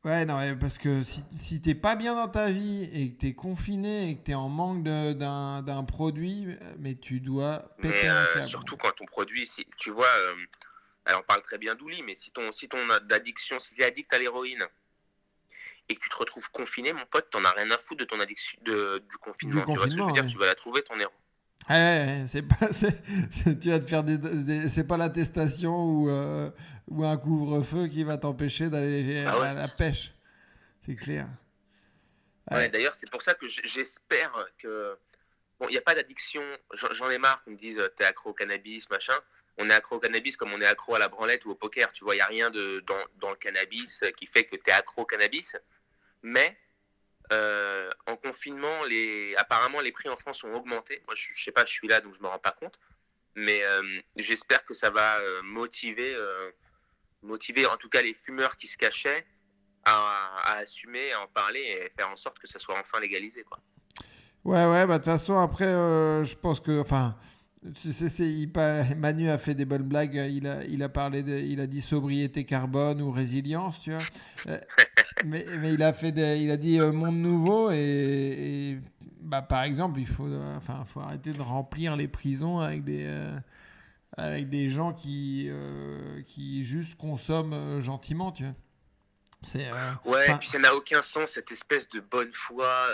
Ouais, 0.05 0.25
non, 0.25 0.39
parce 0.61 0.79
que 0.79 1.03
si, 1.03 1.25
si 1.37 1.61
t'es 1.61 1.75
pas 1.75 1.97
bien 1.97 2.15
dans 2.15 2.29
ta 2.29 2.51
vie 2.51 2.89
et 2.93 3.13
que 3.13 3.19
t'es 3.19 3.35
confiné 3.35 4.11
et 4.11 4.17
que 4.17 4.23
t'es 4.23 4.35
en 4.35 4.49
manque 4.49 4.85
d'un 4.85 5.85
produit, 5.85 6.47
mais 6.79 6.95
tu 6.95 7.21
dois 7.21 7.75
péter 7.81 8.07
un 8.07 8.25
euh. 8.37 8.43
Surtout 8.45 8.77
quand 8.77 8.93
ton 8.93 9.07
produit, 9.07 9.47
si, 9.47 9.67
tu 9.77 9.91
vois, 9.91 10.07
euh, 10.07 10.35
alors 11.05 11.23
on 11.23 11.25
parle 11.25 11.43
très 11.43 11.59
bien 11.59 11.75
d'ouli, 11.75 12.03
mais 12.05 12.15
si 12.15 12.31
ton, 12.31 12.53
si 12.53 12.69
ton 12.69 12.79
addiction, 13.11 13.59
si 13.59 13.75
t'es 13.75 13.85
addict 13.85 14.13
à 14.13 14.19
l'héroïne 14.19 14.65
et 15.89 15.97
que 15.97 16.01
tu 16.01 16.09
te 16.09 16.17
retrouves 16.17 16.49
confiné, 16.53 16.93
mon 16.93 17.07
pote, 17.07 17.29
t'en 17.31 17.45
as 17.45 17.51
rien 17.51 17.71
à 17.73 17.79
foutre 17.79 18.01
de 18.01 18.05
ton 18.05 18.21
addiction 18.21 18.57
de, 18.63 19.03
du 19.11 19.17
confinement. 19.17 19.65
tu 19.65 19.77
vois 19.79 19.89
ce 19.89 19.95
que 19.95 20.01
je 20.01 20.07
veux 20.07 20.13
dire? 20.13 20.27
Tu 20.27 20.39
vas 20.39 20.47
la 20.47 20.55
trouver 20.55 20.83
ton 20.83 20.99
héros. 21.01 21.13
Ouais, 21.69 22.25
c'est 22.29 22.43
pas, 22.43 22.69
tu 23.61 23.69
vas 23.71 23.79
te 23.79 23.87
faire 23.87 24.05
des, 24.05 24.69
c'est 24.69 24.87
pas 24.87 24.97
l'attestation 24.97 25.75
ou, 25.75 26.09
euh, 26.09 26.51
ou 26.91 27.05
un 27.05 27.17
couvre-feu 27.17 27.87
qui 27.89 28.05
va 28.05 28.19
t'empêcher 28.19 28.69
d'aller 28.69 29.25
ah 29.27 29.43
à 29.43 29.55
la 29.55 29.69
pêche. 29.69 30.13
C'est 30.85 30.97
clair. 30.97 31.27
Ouais, 32.51 32.69
d'ailleurs, 32.69 32.95
c'est 32.95 33.11
pour 33.11 33.23
ça 33.23 33.35
que 33.35 33.47
j'espère 33.47 34.33
que. 34.59 34.97
Bon, 35.61 35.69
il 35.69 35.73
n'y 35.73 35.79
a 35.79 35.83
pas 35.83 35.95
d'addiction. 35.95 36.43
J'en 36.73 37.11
ai 37.11 37.19
marre 37.19 37.45
qu'on 37.45 37.51
me 37.51 37.57
dise 37.57 37.81
t'es 37.97 38.05
accro 38.05 38.31
au 38.31 38.35
cannabis, 38.35 38.89
machin. 38.91 39.19
On 39.59 39.69
est 39.69 39.75
accro 39.75 39.97
au 39.97 39.99
cannabis 39.99 40.37
comme 40.37 40.53
on 40.53 40.61
est 40.61 40.67
accro 40.67 40.95
à 40.95 40.99
la 40.99 41.09
branlette 41.09 41.45
ou 41.45 41.51
au 41.51 41.55
poker. 41.55 41.93
Tu 41.93 42.05
vois, 42.05 42.15
il 42.15 42.19
n'y 42.19 42.23
a 42.23 42.27
rien 42.27 42.51
de, 42.51 42.81
dans, 42.87 43.05
dans, 43.17 43.31
le 43.31 43.37
cannabis 43.37 44.03
qui 44.17 44.27
fait 44.27 44.45
que 44.45 44.57
tu 44.57 44.71
es 44.71 44.73
accro 44.73 45.03
au 45.03 45.05
cannabis. 45.05 45.57
Mais 46.23 46.57
euh, 47.33 47.91
en 48.07 48.17
confinement, 48.17 48.85
les... 48.85 49.35
apparemment, 49.37 49.81
les 49.81 49.93
prix 49.93 50.09
en 50.09 50.17
France 50.17 50.45
ont 50.45 50.55
augmenté. 50.55 51.03
Moi, 51.07 51.15
je, 51.15 51.33
ne 51.33 51.37
sais 51.37 51.53
pas, 51.53 51.65
je 51.65 51.73
suis 51.73 51.89
là, 51.89 52.01
donc 52.01 52.15
je 52.15 52.23
me 52.23 52.29
rends 52.29 52.39
pas 52.39 52.53
compte. 52.53 52.79
Mais 53.35 53.63
euh, 53.65 53.83
j'espère 54.17 54.65
que 54.65 54.75
ça 54.75 54.91
va 54.91 55.19
euh, 55.19 55.43
motiver, 57.23 57.67
en 57.67 57.77
tout 57.77 57.89
cas 57.89 58.03
les 58.03 58.15
fumeurs 58.15 58.57
qui 58.57 58.67
se 58.67 58.77
cachaient 58.77 59.27
à, 59.85 60.59
assumer, 60.59 61.13
à 61.13 61.23
en 61.23 61.27
parler 61.29 61.61
et 61.61 61.91
faire 61.97 62.11
en 62.11 62.17
sorte 62.17 62.39
que 62.39 62.47
ça 62.47 62.59
soit 62.59 62.79
enfin 62.79 63.01
légalisé. 63.01 63.43
Quoi. 63.45 63.59
Ouais, 64.45 64.67
ouais, 64.67 64.87
bah 64.87 64.99
de 64.99 65.05
toute 65.05 65.05
façon, 65.05 65.39
après, 65.39 65.67
je 65.67 66.35
pense 66.37 66.61
que. 66.61 66.81
Enfin. 66.81 67.17
C'est, 67.75 68.47
Manu 68.97 69.29
a 69.29 69.39
fait 69.39 69.55
des 69.55 69.65
bonnes 69.65 69.83
blagues. 69.83 70.15
Il 70.15 70.47
a, 70.47 70.65
il 70.65 70.83
a 70.83 70.89
parlé, 70.89 71.23
de, 71.23 71.37
il 71.39 71.61
a 71.61 71.67
dit 71.67 71.81
sobriété 71.81 72.45
carbone 72.45 73.03
ou 73.03 73.11
résilience, 73.11 73.81
tu 73.81 73.91
vois. 73.91 74.01
mais, 75.25 75.45
mais, 75.59 75.75
il 75.75 75.83
a 75.83 75.93
fait, 75.93 76.41
il 76.41 76.51
a 76.51 76.57
dit 76.57 76.81
euh, 76.81 76.93
monde 76.93 77.17
nouveau 77.17 77.71
et, 77.71 78.79
bah, 79.21 79.43
par 79.43 79.65
exemple, 79.65 80.01
il 80.01 80.07
faut, 80.07 80.29
enfin, 80.57 80.85
faut 80.87 81.01
arrêter 81.01 81.33
de 81.33 81.43
remplir 81.43 81.97
les 81.97 82.09
prisons 82.09 82.61
avec 82.61 82.85
des, 82.85 83.05
euh, 83.07 83.37
avec 84.19 84.49
des 84.49 84.69
gens 84.69 84.93
qui, 84.93 85.47
euh, 85.49 86.23
qui 86.23 86.65
juste 86.65 86.97
consomment 86.97 87.81
gentiment, 87.81 88.33
tu 88.33 88.45
vois. 88.45 88.55
C'est, 89.43 89.71
ouais, 90.05 90.31
et 90.31 90.35
puis 90.35 90.49
ça 90.49 90.59
n'a 90.59 90.75
aucun 90.75 91.01
sens 91.01 91.31
cette 91.31 91.53
espèce 91.53 91.89
de 91.89 92.01
bonne 92.01 92.33
foi, 92.33 92.89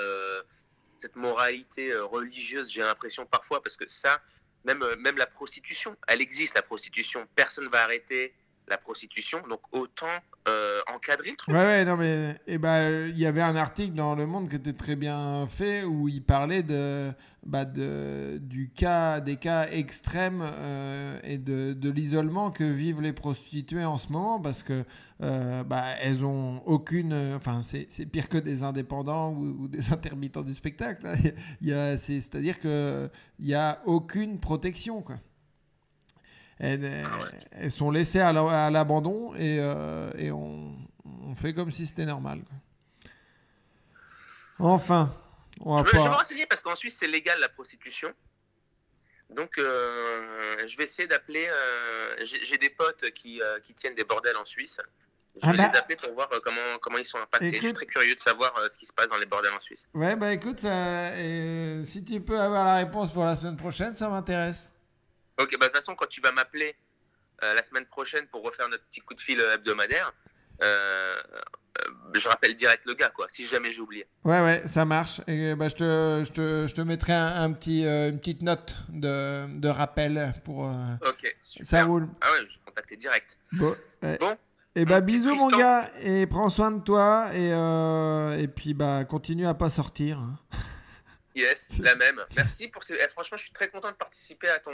cette 0.98 1.16
moralité 1.16 1.96
religieuse. 1.96 2.70
J'ai 2.70 2.82
l'impression 2.82 3.24
parfois 3.24 3.62
parce 3.62 3.76
que 3.76 3.88
ça 3.88 4.20
même, 4.64 4.84
même 4.98 5.16
la 5.16 5.26
prostitution, 5.26 5.96
elle 6.09 6.20
existe 6.20 6.55
la 6.55 6.62
prostitution. 6.62 7.26
Personne 7.34 7.68
va 7.68 7.82
arrêter 7.82 8.34
la 8.69 8.78
prostitution, 8.78 9.39
donc 9.49 9.61
autant 9.73 10.07
euh, 10.49 10.81
encadrer 10.95 11.31
le 11.31 11.36
truc. 11.36 11.55
Non, 11.55 11.97
mais 11.97 12.39
eh 12.47 12.59
ben, 12.59 13.09
il 13.09 13.19
y 13.19 13.27
avait 13.27 13.43
un 13.43 13.57
article 13.57 13.95
dans 13.95 14.15
Le 14.15 14.27
Monde 14.27 14.49
qui 14.49 14.57
était 14.57 14.73
très 14.73 14.97
bien 14.97 15.47
fait 15.49 15.85
où 15.85 16.09
il 16.09 16.23
parlait 16.23 16.62
de, 16.62 17.12
bah, 17.45 17.65
de, 17.65 18.39
du 18.39 18.70
cas, 18.70 19.20
des 19.20 19.36
cas 19.36 19.69
extrêmes 19.69 20.43
euh, 20.43 21.19
et 21.24 21.39
de, 21.39 21.74
de 21.74 21.91
l'isolement 21.91 22.51
que 22.51 22.65
vivent 22.65 23.03
les 23.03 23.12
prostituées 23.12 23.85
en 23.85 23.99
ce 23.99 24.11
moment 24.12 24.41
parce 24.41 24.62
que 24.62 24.85
euh, 25.23 25.62
bah, 25.62 25.85
elles 26.01 26.24
ont 26.24 26.62
aucune. 26.66 27.15
Enfin, 27.36 27.61
c'est 27.62 28.07
pire 28.07 28.28
que 28.28 28.39
des 28.39 28.62
indépendants 28.62 29.32
ou, 29.32 29.69
des 29.69 29.93
intermittents 29.93 30.43
du 30.43 30.55
spectacle. 30.55 31.07
hein. 31.07 31.97
C'est-à-dire 31.99 32.59
qu'il 32.59 33.11
n'y 33.41 33.55
a 33.55 33.81
aucune 33.85 34.41
protection, 34.41 35.03
quoi. 35.03 35.16
Elles, 36.65 37.07
elles 37.53 37.70
sont 37.70 37.91
laissées 37.91 38.20
à 38.20 38.32
la- 38.32 38.66
à 38.66 38.70
l'abandon 38.70 39.35
et, 39.35 39.59
euh, 39.61 40.11
et 40.16 40.31
on, 40.31 40.74
on 41.23 41.35
fait 41.35 41.53
comme 41.53 41.70
si 41.70 41.86
c'était 41.86 42.07
normal. 42.07 42.41
Enfin, 44.59 45.12
on 45.61 45.74
va 45.77 45.81
Je, 45.81 45.85
vais- 45.85 45.91
je 45.91 45.97
vais 45.97 46.05
me 46.05 46.11
pas. 46.11 46.16
renseigner 46.19 46.47
parce 46.47 46.62
qu'en 46.62 46.74
Suisse, 46.77 46.97
c'est 46.99 47.07
légal 47.09 47.39
la 47.41 47.49
prostitution. 47.49 48.12
Donc, 49.31 49.59
euh, 49.59 50.66
je 50.66 50.77
vais 50.77 50.85
essayer 50.85 51.09
d'appeler. 51.09 51.47
euh, 51.51 52.24
J'ai 52.24 52.59
des 52.59 52.70
potes 52.70 53.11
qui, 53.12 53.41
euh, 53.43 53.59
qui 53.61 53.74
tiennent 53.74 53.95
des 53.95 54.05
bordels 54.05 54.36
en 54.36 54.45
Suisse. 54.45 54.78
Je 55.36 55.41
Ah 55.43 55.51
vais 55.51 55.59
bah. 55.59 55.70
les 55.73 55.78
appeler 55.78 55.97
pour 55.97 56.12
voir 56.15 56.28
comment, 56.45 56.61
comment 56.81 56.99
ils 56.99 57.05
sont 57.05 57.19
impactés. 57.19 57.55
Je 57.55 57.61
suis 57.61 57.73
très 57.74 57.86
curieux 57.86 58.15
de 58.15 58.20
savoir 58.20 58.55
ce 58.70 58.78
qui 58.78 58.86
se 58.86 58.93
passe 58.93 59.09
dans 59.09 59.16
les 59.19 59.27
bordels 59.27 59.53
en 59.53 59.59
Suisse. 59.61 59.89
Ouais, 59.93 60.15
bah 60.15 60.32
écoute, 60.32 60.61
ça- 60.61 61.19
et 61.19 61.82
si 61.85 62.05
tu 62.05 62.20
peux 62.20 62.39
avoir 62.41 62.65
la 62.65 62.77
réponse 62.77 63.12
pour 63.12 63.24
la 63.24 63.35
semaine 63.35 63.57
prochaine, 63.57 63.97
ça 63.97 64.09
m'intéresse. 64.09 64.70
Ok, 65.40 65.51
bah 65.59 65.66
de 65.66 65.73
toute 65.73 65.73
façon, 65.77 65.94
quand 65.94 66.09
tu 66.09 66.20
vas 66.20 66.32
m'appeler 66.32 66.77
euh, 67.43 67.55
la 67.55 67.62
semaine 67.62 67.86
prochaine 67.86 68.27
pour 68.28 68.43
refaire 68.43 68.69
notre 68.69 68.85
petit 68.85 69.01
coup 69.01 69.15
de 69.15 69.20
fil 69.20 69.40
euh, 69.40 69.55
hebdomadaire, 69.55 70.12
euh, 70.62 71.16
euh, 71.36 71.89
je 72.15 72.28
rappelle 72.28 72.55
direct 72.55 72.85
le 72.86 72.94
gars, 72.94 73.11
quoi, 73.11 73.27
si 73.28 73.44
jamais 73.44 73.73
j'ai 73.73 73.81
oublié. 73.81 74.06
Ouais, 74.23 74.40
ouais, 74.40 74.62
ça 74.66 74.85
marche. 74.85 75.20
Et 75.27 75.56
bah, 75.56 75.69
je, 75.69 75.74
te, 75.74 76.23
je, 76.24 76.32
te, 76.32 76.66
je 76.69 76.74
te 76.74 76.81
mettrai 76.82 77.12
un, 77.12 77.43
un 77.43 77.52
petit, 77.52 77.85
euh, 77.85 78.11
une 78.11 78.20
petite 78.20 78.43
note 78.43 78.77
de, 78.89 79.59
de 79.59 79.69
rappel 79.69 80.35
pour. 80.44 80.61
Ok, 81.05 81.36
super. 81.43 81.66
Ça 81.66 81.85
roule. 81.85 82.09
Ah 82.20 82.31
ouais, 82.31 82.47
je 82.48 82.55
vais 82.55 82.61
contacter 82.65 82.97
direct. 82.97 83.39
Bon. 83.52 83.74
Bon. 84.20 84.36
Et 84.77 84.85
bah 84.85 85.01
bisous 85.01 85.36
mon 85.36 85.48
gars 85.48 85.89
et 86.01 86.27
prends 86.27 86.48
soin 86.48 86.73
de 86.73 86.81
toi 86.82 87.28
et, 87.32 87.51
et 88.43 88.48
puis 88.48 88.74
bah 88.74 89.05
continue 89.05 89.47
à 89.47 89.55
pas 89.55 89.70
sortir. 89.70 90.20
Yes, 91.35 91.81
la 91.81 91.94
même. 91.97 92.20
Merci 92.36 92.69
pour 92.69 92.82
ces. 92.85 92.94
eh, 92.94 93.09
franchement, 93.09 93.36
je 93.36 93.43
suis 93.44 93.52
très 93.52 93.69
content 93.69 93.90
de 93.90 93.97
participer 93.97 94.48
à 94.48 94.59
ton, 94.61 94.70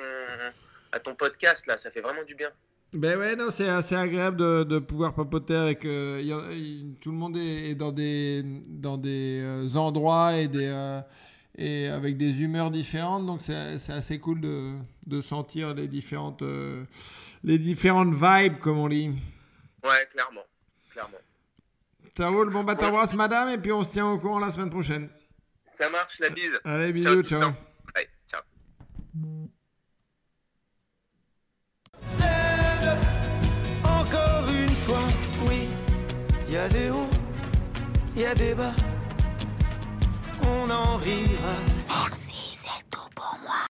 à 0.92 1.00
ton 1.00 1.14
podcast, 1.14 1.66
là. 1.66 1.76
Ça 1.78 1.90
fait 1.90 2.00
vraiment 2.02 2.22
du 2.24 2.34
bien. 2.34 2.50
Ben 2.92 3.16
ouais, 3.18 3.36
non, 3.36 3.50
c'est 3.50 3.68
assez 3.68 3.94
agréable 3.94 4.36
de, 4.36 4.64
de 4.64 4.78
pouvoir 4.78 5.14
papoter 5.14 5.54
avec. 5.54 5.84
euh, 5.84 6.20
y 6.22 6.32
a- 6.32 6.52
y- 6.52 6.94
tout 7.00 7.12
le 7.12 7.16
monde 7.16 7.36
est, 7.36 7.70
est 7.70 7.74
dans 7.74 7.92
des, 7.92 8.42
dans 8.68 8.98
des 8.98 9.40
euh, 9.42 9.76
endroits 9.76 10.34
et, 10.36 10.48
des, 10.48 10.66
euh, 10.66 11.00
et 11.56 11.86
avec 11.88 12.16
des 12.16 12.42
humeurs 12.42 12.70
différentes, 12.70 13.26
donc 13.26 13.42
c'est 13.42 13.78
c'est 13.78 13.92
assez 13.92 14.18
cool 14.18 14.40
de, 14.40 14.74
de 15.06 15.20
sentir 15.20 15.72
les 15.72 15.86
différentes, 15.86 16.42
euh, 16.42 16.84
les 17.44 17.58
différentes 17.58 18.12
vibes, 18.12 18.58
comme 18.58 18.78
on 18.78 18.88
dit. 18.88 19.10
Ouais, 19.84 20.08
clairement. 20.12 20.44
Clairement. 20.92 21.18
Ça 22.18 22.28
roule, 22.28 22.50
bon 22.52 22.64
bah 22.64 22.74
t'embrasses 22.74 23.14
madame 23.14 23.48
et 23.50 23.56
puis 23.58 23.72
on 23.72 23.82
se 23.84 23.92
tient 23.92 24.06
au 24.10 24.18
courant 24.18 24.40
la 24.40 24.50
semaine 24.50 24.68
prochaine. 24.68 25.08
Ça 25.80 25.88
marche, 25.88 26.18
la 26.18 26.28
bise. 26.28 26.60
Allez, 26.62 26.92
bisous, 26.92 27.22
ciao. 27.22 27.52
Bye, 27.94 28.06
ciao. 28.30 28.42
Encore 33.82 34.50
une 34.52 34.76
fois, 34.76 35.08
oui, 35.48 35.68
il 36.48 36.52
y 36.52 36.58
a 36.58 36.68
des 36.68 36.90
hauts, 36.90 37.08
il 38.14 38.20
y 38.20 38.26
a 38.26 38.34
des 38.34 38.54
bas, 38.54 38.74
on 40.42 40.68
en 40.68 40.98
rira. 40.98 41.56